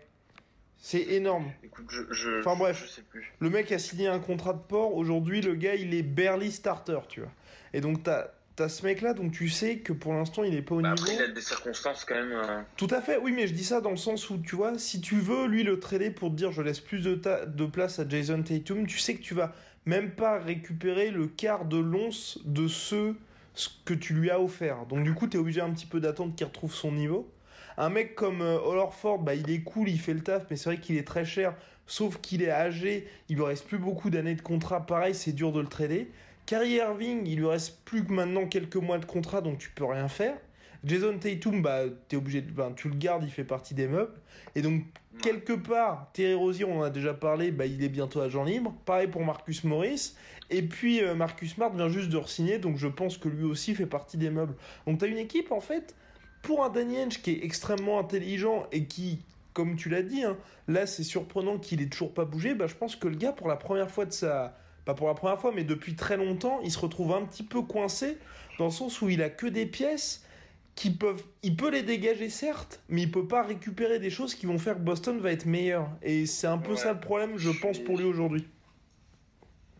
C'est 0.77 1.01
énorme. 1.01 1.51
Écoute, 1.63 1.87
je, 1.89 2.03
je, 2.11 2.39
Enfin, 2.39 2.55
bref. 2.55 2.81
je 2.81 2.87
sais 2.87 3.01
plus. 3.01 3.33
Le 3.39 3.49
mec 3.49 3.71
a 3.71 3.79
signé 3.79 4.07
un 4.07 4.19
contrat 4.19 4.53
de 4.53 4.59
port. 4.61 4.95
Aujourd'hui, 4.95 5.41
le 5.41 5.55
gars, 5.55 5.75
il 5.75 5.93
est 5.93 6.03
barely 6.03 6.51
starter, 6.51 6.99
tu 7.09 7.19
vois. 7.21 7.31
Et 7.73 7.81
donc, 7.81 8.03
t'as 8.03 8.27
as 8.61 8.69
ce 8.69 8.85
mec-là, 8.85 9.13
donc 9.13 9.31
tu 9.31 9.49
sais 9.49 9.77
que 9.77 9.93
pour 9.93 10.13
l'instant, 10.13 10.43
il 10.43 10.53
est 10.55 10.61
pas 10.61 10.75
au 10.75 10.81
Bah, 10.81 10.89
niveau. 10.93 11.01
après, 11.03 11.15
il 11.15 11.21
a 11.21 11.27
des 11.33 11.41
circonstances 11.41 12.05
quand 12.05 12.15
même. 12.15 12.31
euh, 12.31 12.61
Tout 12.77 12.87
à 12.91 13.01
fait, 13.01 13.17
oui, 13.17 13.31
mais 13.31 13.47
je 13.47 13.53
dis 13.53 13.63
ça 13.63 13.81
dans 13.81 13.89
le 13.91 13.97
sens 13.97 14.29
où, 14.29 14.37
tu 14.37 14.55
vois, 14.55 14.77
si 14.77 15.01
tu 15.01 15.15
veux, 15.15 15.45
lui, 15.47 15.63
le 15.63 15.79
trader 15.79 16.11
pour 16.11 16.29
te 16.29 16.35
dire 16.35 16.51
je 16.51 16.61
laisse 16.61 16.79
plus 16.79 16.99
de, 17.01 17.15
ta- 17.15 17.45
de 17.45 17.65
place 17.65 17.99
à 17.99 18.07
Jason 18.07 18.41
Tatum, 18.43 18.85
tu 18.87 18.99
sais 18.99 19.15
que 19.15 19.21
tu 19.21 19.33
vas 19.33 19.53
même 19.85 20.11
pas 20.11 20.37
récupérer 20.39 21.09
le 21.11 21.27
quart 21.27 21.65
de 21.65 21.77
l'once 21.77 22.39
de 22.45 22.67
ce, 22.67 23.13
ce 23.55 23.69
que 23.85 23.93
tu 23.93 24.13
lui 24.13 24.29
as 24.29 24.39
offert. 24.39 24.85
Donc, 24.87 25.03
du 25.03 25.13
coup, 25.13 25.27
t'es 25.27 25.37
obligé 25.37 25.61
un 25.61 25.71
petit 25.71 25.85
peu 25.87 25.99
d'attendre 25.99 26.35
qu'il 26.35 26.45
retrouve 26.45 26.73
son 26.73 26.91
niveau. 26.91 27.31
Un 27.77 27.89
mec 27.89 28.13
comme 28.15 28.41
euh, 28.41 28.57
Al 28.71 28.77
Horford, 28.77 29.19
bah, 29.19 29.35
il 29.35 29.49
est 29.49 29.61
cool, 29.61 29.87
il 29.89 29.99
fait 29.99 30.13
le 30.13 30.19
taf, 30.21 30.43
mais 30.49 30.57
c'est 30.57 30.69
vrai 30.69 30.79
qu'il 30.79 30.97
est 30.97 31.07
très 31.07 31.23
cher, 31.23 31.55
sauf 31.87 32.19
qu'il 32.19 32.43
est 32.43 32.51
âgé, 32.51 33.07
il 33.29 33.37
lui 33.37 33.43
reste 33.43 33.65
plus 33.65 33.77
beaucoup 33.77 34.09
d'années 34.09 34.35
de 34.35 34.41
contrat, 34.41 34.85
pareil, 34.85 35.15
c'est 35.15 35.31
dur 35.31 35.51
de 35.53 35.61
le 35.61 35.67
trader. 35.67 36.11
Kyrie 36.49 36.77
Irving, 36.77 37.27
il 37.27 37.37
lui 37.37 37.45
reste 37.45 37.85
plus 37.85 38.03
que 38.03 38.11
maintenant 38.11 38.47
quelques 38.47 38.75
mois 38.75 38.97
de 38.97 39.05
contrat, 39.05 39.41
donc 39.41 39.59
tu 39.59 39.69
peux 39.69 39.85
rien 39.85 40.07
faire. 40.07 40.35
Jason 40.83 41.15
Tatum, 41.19 41.61
bah, 41.61 41.81
t'es 42.07 42.17
obligé 42.17 42.41
de, 42.41 42.49
ben, 42.49 42.71
tu 42.75 42.89
le 42.89 42.95
gardes, 42.95 43.23
il 43.23 43.29
fait 43.29 43.43
partie 43.43 43.75
des 43.75 43.87
meubles. 43.87 44.15
Et 44.55 44.63
donc, 44.63 44.81
quelque 45.21 45.53
part, 45.53 46.09
Terry 46.11 46.33
Rozier, 46.33 46.65
on 46.65 46.79
en 46.79 46.81
a 46.81 46.89
déjà 46.89 47.13
parlé, 47.13 47.51
bah, 47.51 47.67
il 47.67 47.83
est 47.83 47.89
bientôt 47.89 48.19
agent 48.19 48.43
libre. 48.43 48.73
Pareil 48.85 49.07
pour 49.07 49.23
Marcus 49.23 49.63
Morris. 49.63 50.15
Et 50.49 50.63
puis, 50.63 51.03
euh, 51.03 51.13
Marcus 51.13 51.53
Smart 51.53 51.71
vient 51.71 51.87
juste 51.87 52.09
de 52.09 52.17
re-signer, 52.17 52.57
donc 52.57 52.77
je 52.77 52.87
pense 52.87 53.19
que 53.19 53.29
lui 53.29 53.43
aussi 53.43 53.75
fait 53.75 53.85
partie 53.85 54.17
des 54.17 54.31
meubles. 54.31 54.55
Donc, 54.87 54.97
t'as 54.97 55.07
une 55.07 55.19
équipe, 55.19 55.51
en 55.51 55.61
fait, 55.61 55.95
pour 56.41 56.65
un 56.65 56.69
Danny 56.69 57.09
qui 57.09 57.29
est 57.29 57.45
extrêmement 57.45 57.99
intelligent 57.99 58.65
et 58.71 58.85
qui, 58.85 59.19
comme 59.53 59.75
tu 59.75 59.89
l'as 59.89 60.01
dit, 60.01 60.23
hein, 60.23 60.35
là, 60.67 60.87
c'est 60.87 61.03
surprenant 61.03 61.59
qu'il 61.59 61.79
ait 61.83 61.89
toujours 61.89 62.11
pas 62.11 62.25
bougé. 62.25 62.55
Bah, 62.55 62.65
je 62.65 62.73
pense 62.73 62.95
que 62.95 63.07
le 63.07 63.17
gars, 63.17 63.33
pour 63.33 63.47
la 63.47 63.55
première 63.55 63.91
fois 63.91 64.05
de 64.05 64.13
sa, 64.13 64.57
pas 64.89 64.95
pour 64.95 65.07
la 65.07 65.13
première 65.13 65.39
fois, 65.39 65.51
mais 65.53 65.63
depuis 65.63 65.95
très 65.95 66.17
longtemps, 66.17 66.59
il 66.63 66.71
se 66.71 66.79
retrouve 66.79 67.13
un 67.13 67.23
petit 67.25 67.43
peu 67.43 67.61
coincé 67.61 68.17
dans 68.57 68.65
le 68.65 68.71
sens 68.71 69.01
où 69.03 69.09
il 69.09 69.21
a 69.21 69.29
que 69.29 69.45
des 69.45 69.65
pièces 69.67 70.25
qui 70.73 70.89
peuvent, 70.91 71.21
il 71.43 71.55
peut 71.55 71.69
les 71.69 71.83
dégager 71.83 72.29
certes, 72.29 72.81
mais 72.89 73.03
il 73.03 73.11
peut 73.11 73.27
pas 73.27 73.43
récupérer 73.43 73.99
des 73.99 74.09
choses 74.09 74.33
qui 74.33 74.45
vont 74.47 74.57
faire 74.57 74.75
que 74.75 74.79
Boston 74.81 75.19
va 75.19 75.31
être 75.31 75.45
meilleur. 75.45 75.89
Et 76.01 76.25
c'est 76.25 76.47
un 76.47 76.57
peu 76.57 76.71
Ouais. 76.71 76.77
ça 76.77 76.93
le 76.93 76.99
problème, 76.99 77.37
je 77.37 77.51
Je 77.51 77.59
pense, 77.59 77.75
suis- 77.75 77.85
pour 77.85 77.97
lui 77.97 78.05
aujourd'hui. 78.05 78.47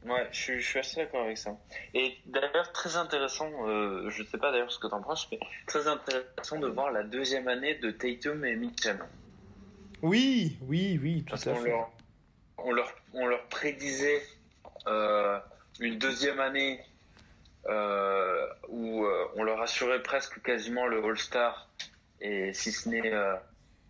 Ouais, 0.06 0.27
je 0.31 0.38
suis, 0.40 0.60
je 0.61 0.68
suis 0.68 0.80
assez 0.80 0.98
d'accord 0.98 1.23
avec 1.23 1.38
ça. 1.38 1.57
Et 1.94 2.14
d'ailleurs, 2.26 2.72
très 2.72 2.95
intéressant, 2.95 3.49
euh, 3.68 4.10
je 4.10 4.23
sais 4.23 4.38
pas 4.38 4.52
d'ailleurs 4.52 4.72
ce 4.72 4.80
que 4.80 4.88
t'en 4.88 5.02
penses, 5.02 5.27
mais 5.31 5.40
très 5.68 5.88
intéressant 5.88 6.60
de 6.60 6.68
voir 6.68 6.91
la 6.91 7.03
deuxième 7.03 7.48
année 7.48 7.76
de 7.76 7.91
Tatum 7.91 8.45
et 8.45 8.56
Mitchell. 8.56 8.99
Oui, 10.02 10.57
oui, 10.68 10.99
oui, 11.02 11.23
tout 11.23 11.31
Parce 11.31 11.48
à 11.48 11.56
fait. 11.56 11.69
leur, 11.69 11.91
on 12.57 12.72
leur, 12.72 12.94
on 13.14 13.26
leur 13.26 13.45
prédisait 13.49 14.22
une 15.79 15.97
deuxième 15.97 16.39
année 16.39 16.79
euh, 17.67 18.47
où 18.69 19.05
euh, 19.05 19.25
on 19.35 19.43
leur 19.43 19.61
assurait 19.61 20.01
presque 20.01 20.41
quasiment 20.41 20.87
le 20.87 21.03
All-Star 21.03 21.69
et 22.21 22.53
si 22.53 22.71
ce 22.71 22.89
n'est 22.89 23.13
euh, 23.13 23.35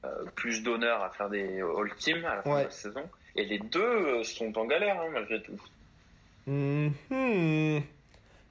euh, 0.05 0.25
plus 0.35 0.63
d'honneur 0.63 1.03
à 1.03 1.09
faire 1.11 1.29
des 1.29 1.61
All-Team 1.61 2.25
à 2.25 2.35
la 2.37 2.43
fin 2.43 2.49
Ouais. 2.51 2.59
de 2.61 2.65
la 2.65 2.71
saison. 2.71 3.09
Et 3.35 3.45
les 3.45 3.59
deux 3.59 3.81
euh, 3.81 4.23
sont 4.23 4.57
en 4.57 4.65
galère 4.65 4.99
hein, 4.99 5.09
malgré 5.11 5.41
tout. 5.41 5.59
Mhm. 6.47 7.81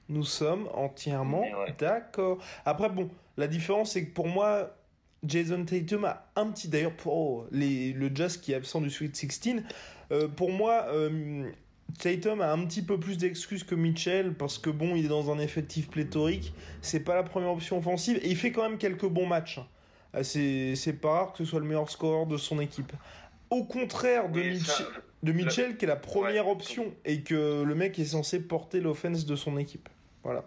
Nous 0.09 0.23
sommes 0.23 0.67
entièrement 0.73 1.41
ouais. 1.41 1.75
d'accord. 1.77 2.39
Après, 2.65 2.89
bon, 2.89 3.09
la 3.37 3.47
différence, 3.47 3.91
c'est 3.91 4.05
que 4.05 4.13
pour 4.13 4.27
moi, 4.27 4.75
Jason 5.23 5.65
Tatum 5.65 6.05
a 6.05 6.25
un 6.35 6.47
petit. 6.51 6.67
D'ailleurs, 6.67 6.95
pour 6.95 7.13
oh, 7.15 7.47
les, 7.51 7.93
le 7.93 8.09
Jazz 8.13 8.37
qui 8.37 8.53
est 8.53 8.55
absent 8.55 8.81
du 8.81 8.89
Sweet 8.89 9.15
16, 9.15 9.63
euh, 10.11 10.27
pour 10.27 10.51
moi, 10.51 10.85
euh, 10.89 11.51
Tatum 11.97 12.41
a 12.41 12.51
un 12.51 12.65
petit 12.65 12.81
peu 12.81 12.99
plus 12.99 13.17
d'excuses 13.17 13.63
que 13.63 13.75
Mitchell 13.75 14.33
parce 14.33 14.57
que, 14.57 14.69
bon, 14.69 14.95
il 14.95 15.05
est 15.05 15.09
dans 15.09 15.31
un 15.31 15.39
effectif 15.39 15.89
pléthorique. 15.89 16.53
C'est 16.81 16.99
pas 17.01 17.15
la 17.15 17.23
première 17.23 17.51
option 17.51 17.77
offensive 17.77 18.19
et 18.21 18.29
il 18.29 18.37
fait 18.37 18.51
quand 18.51 18.63
même 18.63 18.77
quelques 18.77 19.07
bons 19.07 19.25
matchs. 19.27 19.59
Euh, 20.15 20.23
C'est 20.23 20.75
c'est 20.75 20.93
pas 20.93 21.11
rare 21.11 21.31
que 21.33 21.39
ce 21.39 21.45
soit 21.45 21.59
le 21.59 21.65
meilleur 21.65 21.89
scoreur 21.89 22.25
de 22.25 22.37
son 22.37 22.59
équipe. 22.59 22.91
Au 23.49 23.63
contraire 23.63 24.29
de, 24.29 24.39
Oui, 24.39 24.59
ça- 24.59 24.73
Mitchell, 24.83 25.01
de 25.23 25.31
Mitchell, 25.31 25.77
qui 25.77 25.85
est 25.85 25.87
la 25.87 25.95
première 25.95 26.47
option 26.47 26.93
et 27.05 27.21
que 27.21 27.63
le 27.63 27.75
mec 27.75 27.97
est 27.99 28.05
censé 28.05 28.39
porter 28.41 28.79
l'offense 28.79 29.25
de 29.25 29.35
son 29.35 29.57
équipe. 29.57 29.89
Voilà. 30.23 30.43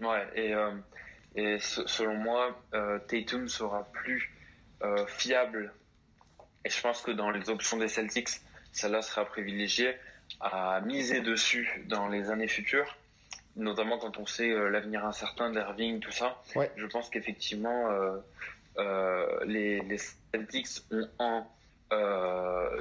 Ouais, 0.00 0.26
et, 0.34 0.54
euh, 0.54 0.70
et 1.36 1.58
se- 1.58 1.86
selon 1.86 2.14
moi, 2.16 2.58
euh, 2.74 2.98
Tatum 3.06 3.48
sera 3.48 3.84
plus 3.92 4.32
euh, 4.82 5.06
fiable. 5.06 5.72
Et 6.64 6.70
je 6.70 6.80
pense 6.80 7.02
que 7.02 7.10
dans 7.12 7.30
les 7.30 7.48
options 7.50 7.76
des 7.76 7.88
Celtics, 7.88 8.28
celle-là 8.72 9.02
sera 9.02 9.24
privilégiée 9.24 9.94
à 10.40 10.80
miser 10.80 11.20
dessus 11.20 11.84
dans 11.86 12.08
les 12.08 12.30
années 12.30 12.48
futures, 12.48 12.96
notamment 13.56 13.98
quand 13.98 14.18
on 14.18 14.26
sait 14.26 14.50
euh, 14.50 14.68
l'avenir 14.68 15.04
incertain 15.04 15.50
d'Irving, 15.50 16.00
tout 16.00 16.12
ça. 16.12 16.40
Ouais. 16.54 16.70
Je 16.76 16.86
pense 16.86 17.10
qu'effectivement, 17.10 17.90
euh, 17.90 18.16
euh, 18.78 19.44
les, 19.44 19.80
les 19.80 19.98
Celtics 20.32 20.82
ont 20.90 21.08
en 21.18 21.46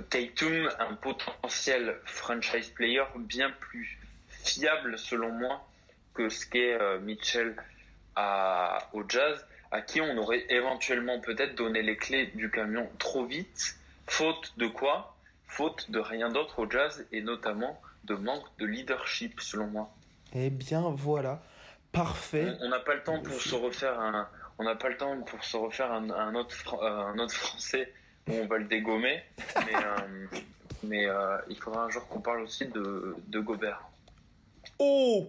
Tatum 0.09 0.69
un 0.79 0.93
potentiel 0.93 1.97
franchise 2.05 2.69
player 2.69 3.03
bien 3.17 3.51
plus 3.51 3.99
fiable, 4.29 4.97
selon 4.97 5.31
moi, 5.31 5.67
que 6.13 6.29
ce 6.29 6.45
qu'est 6.45 6.77
Mitchell 7.01 7.57
à, 8.15 8.87
au 8.93 9.03
Jazz, 9.07 9.45
à 9.71 9.81
qui 9.81 9.99
on 9.99 10.17
aurait 10.17 10.45
éventuellement 10.47 11.19
peut-être 11.19 11.55
donné 11.55 11.81
les 11.81 11.97
clés 11.97 12.27
du 12.27 12.49
camion 12.49 12.89
trop 12.99 13.25
vite, 13.25 13.75
faute 14.07 14.53
de 14.57 14.67
quoi 14.67 15.10
Faute 15.51 15.91
de 15.91 15.99
rien 15.99 16.29
d'autre 16.29 16.59
au 16.59 16.69
Jazz 16.69 17.05
et 17.11 17.21
notamment 17.21 17.81
de 18.05 18.15
manque 18.15 18.45
de 18.57 18.65
leadership, 18.65 19.41
selon 19.41 19.67
moi. 19.67 19.93
Eh 20.33 20.49
bien, 20.49 20.81
voilà. 20.95 21.43
Parfait. 21.91 22.53
On 22.61 22.69
n'a 22.69 22.79
pas 22.79 22.95
le 22.95 23.03
temps 23.03 23.21
pour 23.21 23.41
se 23.41 23.53
refaire 23.53 23.99
un, 23.99 24.29
on 24.57 24.63
n'a 24.63 24.75
pas 24.75 24.87
le 24.87 24.95
temps 24.95 25.19
pour 25.23 25.43
se 25.43 25.57
refaire 25.57 25.91
un, 25.91 26.09
un 26.09 26.35
autre, 26.35 26.81
euh, 26.81 27.05
un 27.05 27.19
autre 27.19 27.33
français 27.33 27.91
où 28.29 28.33
on 28.33 28.47
va 28.47 28.59
le 28.59 28.63
dégommer, 28.63 29.21
mais, 29.65 29.75
euh, 29.75 30.39
mais 30.83 31.05
euh, 31.05 31.37
il 31.49 31.57
faudra 31.57 31.83
un 31.83 31.89
jour 31.89 32.07
qu'on 32.07 32.21
parle 32.21 32.43
aussi 32.43 32.67
de, 32.67 33.13
de 33.27 33.39
Gobert. 33.41 33.83
Oh 34.79 35.27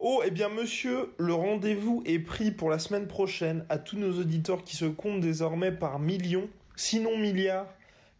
Oh, 0.00 0.20
eh 0.26 0.32
bien, 0.32 0.48
monsieur, 0.48 1.14
le 1.16 1.32
rendez-vous 1.32 2.02
est 2.04 2.18
pris 2.18 2.50
pour 2.50 2.68
la 2.68 2.80
semaine 2.80 3.06
prochaine 3.06 3.64
à 3.68 3.78
tous 3.78 3.96
nos 3.96 4.18
auditeurs 4.18 4.64
qui 4.64 4.74
se 4.74 4.84
comptent 4.84 5.20
désormais 5.20 5.70
par 5.70 6.00
millions, 6.00 6.48
sinon 6.74 7.16
milliards, 7.16 7.72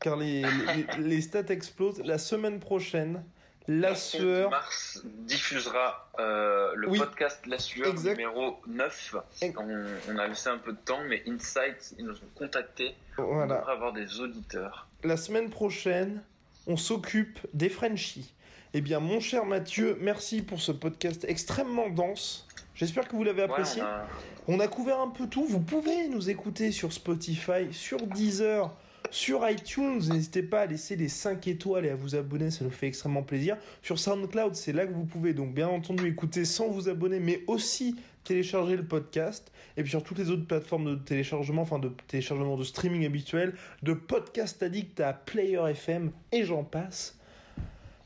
car 0.05 0.17
les, 0.17 0.43
les, 0.43 0.87
les 1.03 1.21
stats 1.23 1.49
explosent. 1.49 2.03
La 2.05 2.19
semaine 2.19 2.61
prochaine, 2.61 3.25
la 3.67 3.95
sueur. 3.95 4.51
Mars 4.51 5.03
diffusera 5.05 6.11
euh, 6.19 6.73
le 6.77 6.91
Oui. 6.91 6.99
podcast 6.99 7.41
La 7.47 7.59
Sueur 7.59 7.89
Exact. 7.89 8.11
numéro 8.19 8.59
9. 8.67 9.17
Ex- 9.41 9.57
On, 9.59 10.13
on 10.13 10.19
a 10.19 10.27
laissé 10.29 10.51
un 10.51 10.59
peu 10.59 10.73
de 10.73 10.79
temps, 10.85 11.01
mais 11.09 11.23
Insight, 11.27 11.95
ils 11.99 12.05
nous 12.05 12.13
ont 12.17 12.29
contactés. 12.35 12.95
On 13.17 13.23
Voilà. 13.23 13.57
devrait 13.61 13.73
avoir 13.73 13.93
des 13.95 14.21
auditeurs. 14.21 14.87
La 15.03 15.17
semaine 15.17 15.49
prochaine, 15.49 16.23
on 16.67 16.77
s'occupe 16.77 17.39
des 17.55 17.71
Frenchies. 17.71 18.35
Eh 18.75 18.83
bien, 18.83 19.01
mon 19.01 19.21
cher 19.21 19.47
Mathieu, 19.47 19.97
merci 20.03 20.43
pour 20.43 20.61
ce 20.61 20.73
podcast 20.73 21.25
extrêmement 21.27 21.89
dense. 21.89 22.47
J'espère 22.75 23.09
que 23.09 23.17
vous 23.17 23.25
l'avez 23.25 23.45
Ouais, 23.45 23.51
apprécié. 23.51 23.81
on 23.81 23.87
a- 23.87 24.07
On 24.47 24.61
a 24.61 24.69
couvert 24.69 25.01
un 25.01 25.09
peu 25.09 25.27
tout. 25.27 25.47
Vous 25.47 25.61
pouvez 25.61 26.07
nous 26.09 26.29
écouter 26.29 26.71
sur 26.71 26.93
Spotify, 26.93 27.73
sur 27.73 28.07
Deezer, 28.07 28.71
sur 29.15 29.49
iTunes. 29.49 30.01
N'hésitez 30.11 30.43
pas 30.43 30.62
à 30.62 30.66
laisser 30.66 30.97
les 30.97 31.09
5 31.09 31.47
étoiles 31.47 31.86
et 31.86 31.91
à 31.91 31.95
vous 31.95 32.16
abonner, 32.16 32.51
ça 32.51 32.65
nous 32.65 32.70
fait 32.70 32.89
extrêmement 32.89 33.23
plaisir. 33.23 33.57
Sur 33.81 33.99
SoundCloud, 33.99 34.57
c'est 34.57 34.73
là 34.73 34.86
que 34.86 34.93
vous 34.93 35.05
pouvez 35.05 35.35
donc 35.35 35.55
bien 35.55 35.69
entendu 35.69 36.09
écouter 36.09 36.45
sans 36.45 36.69
vous 36.69 36.89
abonner, 36.89 37.20
mais 37.20 37.45
aussi 37.47 37.95
télécharger 38.24 38.77
le 38.77 38.85
podcast. 38.85 39.53
Et 39.77 39.82
puis 39.82 39.91
sur 39.91 40.03
toutes 40.03 40.19
les 40.19 40.31
autres 40.31 40.47
plateformes 40.47 40.86
de 40.86 40.95
téléchargement, 40.97 41.62
enfin 41.62 41.78
de 41.78 41.93
téléchargement 42.09 42.57
de 42.57 42.65
streaming 42.65 43.07
habituel, 43.07 43.55
de 43.82 43.93
Podcast 43.93 44.62
Addict 44.62 44.99
à 44.99 45.12
Player 45.12 45.61
FM 45.70 46.11
et 46.32 46.45
j'en 46.45 46.65
passe. 46.65 47.16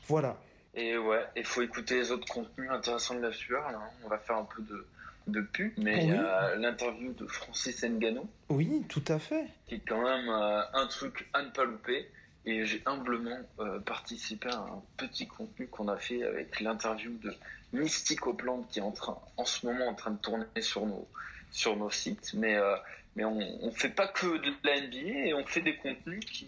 Voilà. 0.07 0.39
Et 0.75 0.95
ouais, 0.97 1.25
il 1.35 1.43
faut 1.43 1.63
écouter 1.63 1.95
les 1.95 2.11
autres 2.11 2.31
contenus 2.31 2.69
intéressants 2.69 3.15
de 3.15 3.21
La 3.21 3.31
Sueur. 3.31 3.67
hein. 3.67 3.81
On 4.05 4.09
va 4.09 4.19
faire 4.19 4.37
un 4.37 4.45
peu 4.45 4.61
de, 4.61 4.85
de 5.27 5.41
pub, 5.41 5.71
mais 5.77 6.03
il 6.03 6.09
y 6.09 6.13
a 6.13 6.55
l'interview 6.55 7.13
de 7.13 7.25
Francis 7.27 7.83
Ngannou. 7.83 8.27
Oui, 8.49 8.83
tout 8.89 9.03
à 9.07 9.19
fait. 9.19 9.47
qui 9.67 9.75
est 9.75 9.81
quand 9.87 10.01
même 10.01 10.29
euh, 10.29 10.61
un 10.73 10.87
truc 10.87 11.29
à 11.33 11.41
ne 11.41 11.49
pas 11.49 11.65
louper. 11.65 12.09
Et 12.45 12.65
j'ai 12.65 12.81
humblement 12.85 13.37
euh, 13.59 13.79
participé 13.79 14.49
à 14.49 14.57
un 14.57 14.81
petit 14.97 15.27
contenu 15.27 15.67
qu'on 15.67 15.87
a 15.89 15.97
fait 15.97 16.23
avec 16.23 16.61
l'interview 16.61 17.11
de 17.17 17.33
Mystique 17.73 18.25
Opland 18.25 18.65
qui 18.69 18.79
est 18.79 18.81
en, 18.81 18.91
train, 18.91 19.19
en 19.37 19.45
ce 19.45 19.65
moment 19.65 19.87
en 19.87 19.93
train 19.93 20.11
de 20.11 20.17
tourner 20.17 20.45
sur 20.61 20.85
nos, 20.85 21.07
sur 21.51 21.75
nos 21.75 21.91
sites. 21.91 22.33
Mais, 22.33 22.55
euh, 22.55 22.75
mais 23.15 23.25
on 23.25 23.35
ne 23.35 23.71
fait 23.71 23.89
pas 23.89 24.07
que 24.07 24.37
de 24.37 24.53
la 24.63 24.81
NBA 24.81 25.27
et 25.27 25.33
on 25.33 25.45
fait 25.45 25.61
des 25.61 25.75
contenus 25.75 26.25
qui, 26.25 26.47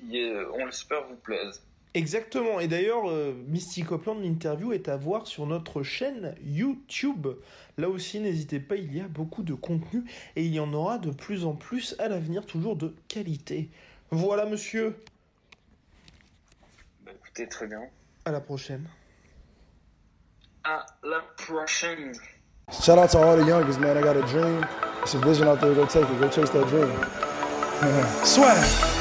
on 0.53 0.65
l'espère, 0.65 1.05
vous 1.07 1.17
plaisent. 1.17 1.61
Exactement. 1.93 2.59
Et 2.59 2.67
d'ailleurs, 2.67 3.09
euh, 3.09 3.33
Misty 3.47 3.83
Copeland, 3.83 4.15
l'interview 4.15 4.71
est 4.71 4.87
à 4.87 4.95
voir 4.95 5.27
sur 5.27 5.45
notre 5.45 5.83
chaîne 5.83 6.35
YouTube. 6.43 7.27
Là 7.77 7.89
aussi, 7.89 8.19
n'hésitez 8.19 8.59
pas, 8.59 8.75
il 8.75 8.95
y 8.95 9.01
a 9.01 9.07
beaucoup 9.07 9.43
de 9.43 9.53
contenu 9.53 10.03
et 10.35 10.43
il 10.43 10.53
y 10.53 10.59
en 10.59 10.71
aura 10.73 10.97
de 10.97 11.11
plus 11.11 11.45
en 11.45 11.53
plus 11.53 11.95
à 11.99 12.07
l'avenir, 12.07 12.45
toujours 12.45 12.77
de 12.77 12.95
qualité. 13.09 13.69
Voilà, 14.09 14.45
monsieur. 14.45 14.95
Bah, 17.05 17.11
écoutez, 17.13 17.47
très 17.47 17.67
bien. 17.67 17.81
À 18.23 18.31
la 18.31 18.39
prochaine. 18.39 18.87
À 20.63 20.85
la 21.03 21.19
prochaine. 21.37 22.13
Shout 22.71 22.97
out 22.97 23.09
to 23.09 23.17
all 23.17 23.37
the 23.37 23.45
youngest, 23.45 23.79
man. 23.81 23.97
I 23.97 24.01
got 24.01 24.15
a 24.15 24.21
dream. 24.21 24.65
It's 25.01 25.13
a 25.13 25.17
vision 25.17 25.47
out 25.47 25.59
there. 25.59 25.73
Go 25.73 25.85
take 25.85 26.03
it. 26.03 26.19
Go 26.19 26.29
chase 26.29 26.51
that 26.51 26.67
dream. 26.69 26.89
Swag. 28.23 29.00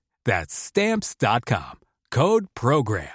That's 0.23 0.53
Stamps.com. 0.53 1.79
Code 2.11 2.45
PROGRAM. 2.53 3.07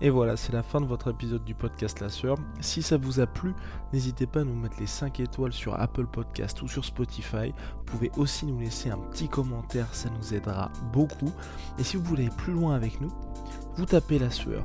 Et 0.00 0.10
voilà, 0.10 0.36
c'est 0.36 0.52
la 0.52 0.62
fin 0.62 0.80
de 0.80 0.86
votre 0.86 1.10
épisode 1.10 1.44
du 1.44 1.54
podcast 1.54 2.00
La 2.00 2.08
Sœur. 2.08 2.36
Si 2.60 2.82
ça 2.82 2.96
vous 2.96 3.20
a 3.20 3.26
plu, 3.26 3.52
n'hésitez 3.92 4.26
pas 4.26 4.40
à 4.40 4.44
nous 4.44 4.54
mettre 4.54 4.80
les 4.80 4.86
5 4.86 5.20
étoiles 5.20 5.52
sur 5.52 5.78
Apple 5.78 6.06
Podcast 6.06 6.62
ou 6.62 6.68
sur 6.68 6.84
Spotify. 6.84 7.52
Vous 7.76 7.84
pouvez 7.84 8.10
aussi 8.16 8.46
nous 8.46 8.58
laisser 8.58 8.90
un 8.90 8.98
petit 8.98 9.28
commentaire, 9.28 9.94
ça 9.94 10.08
nous 10.10 10.34
aidera 10.34 10.70
beaucoup. 10.92 11.32
Et 11.78 11.84
si 11.84 11.96
vous 11.96 12.04
voulez 12.04 12.26
aller 12.26 12.36
plus 12.36 12.52
loin 12.54 12.74
avec 12.74 13.00
nous, 13.00 13.12
vous 13.76 13.86
tapez 13.86 14.18
La 14.18 14.30
Sueur 14.30 14.64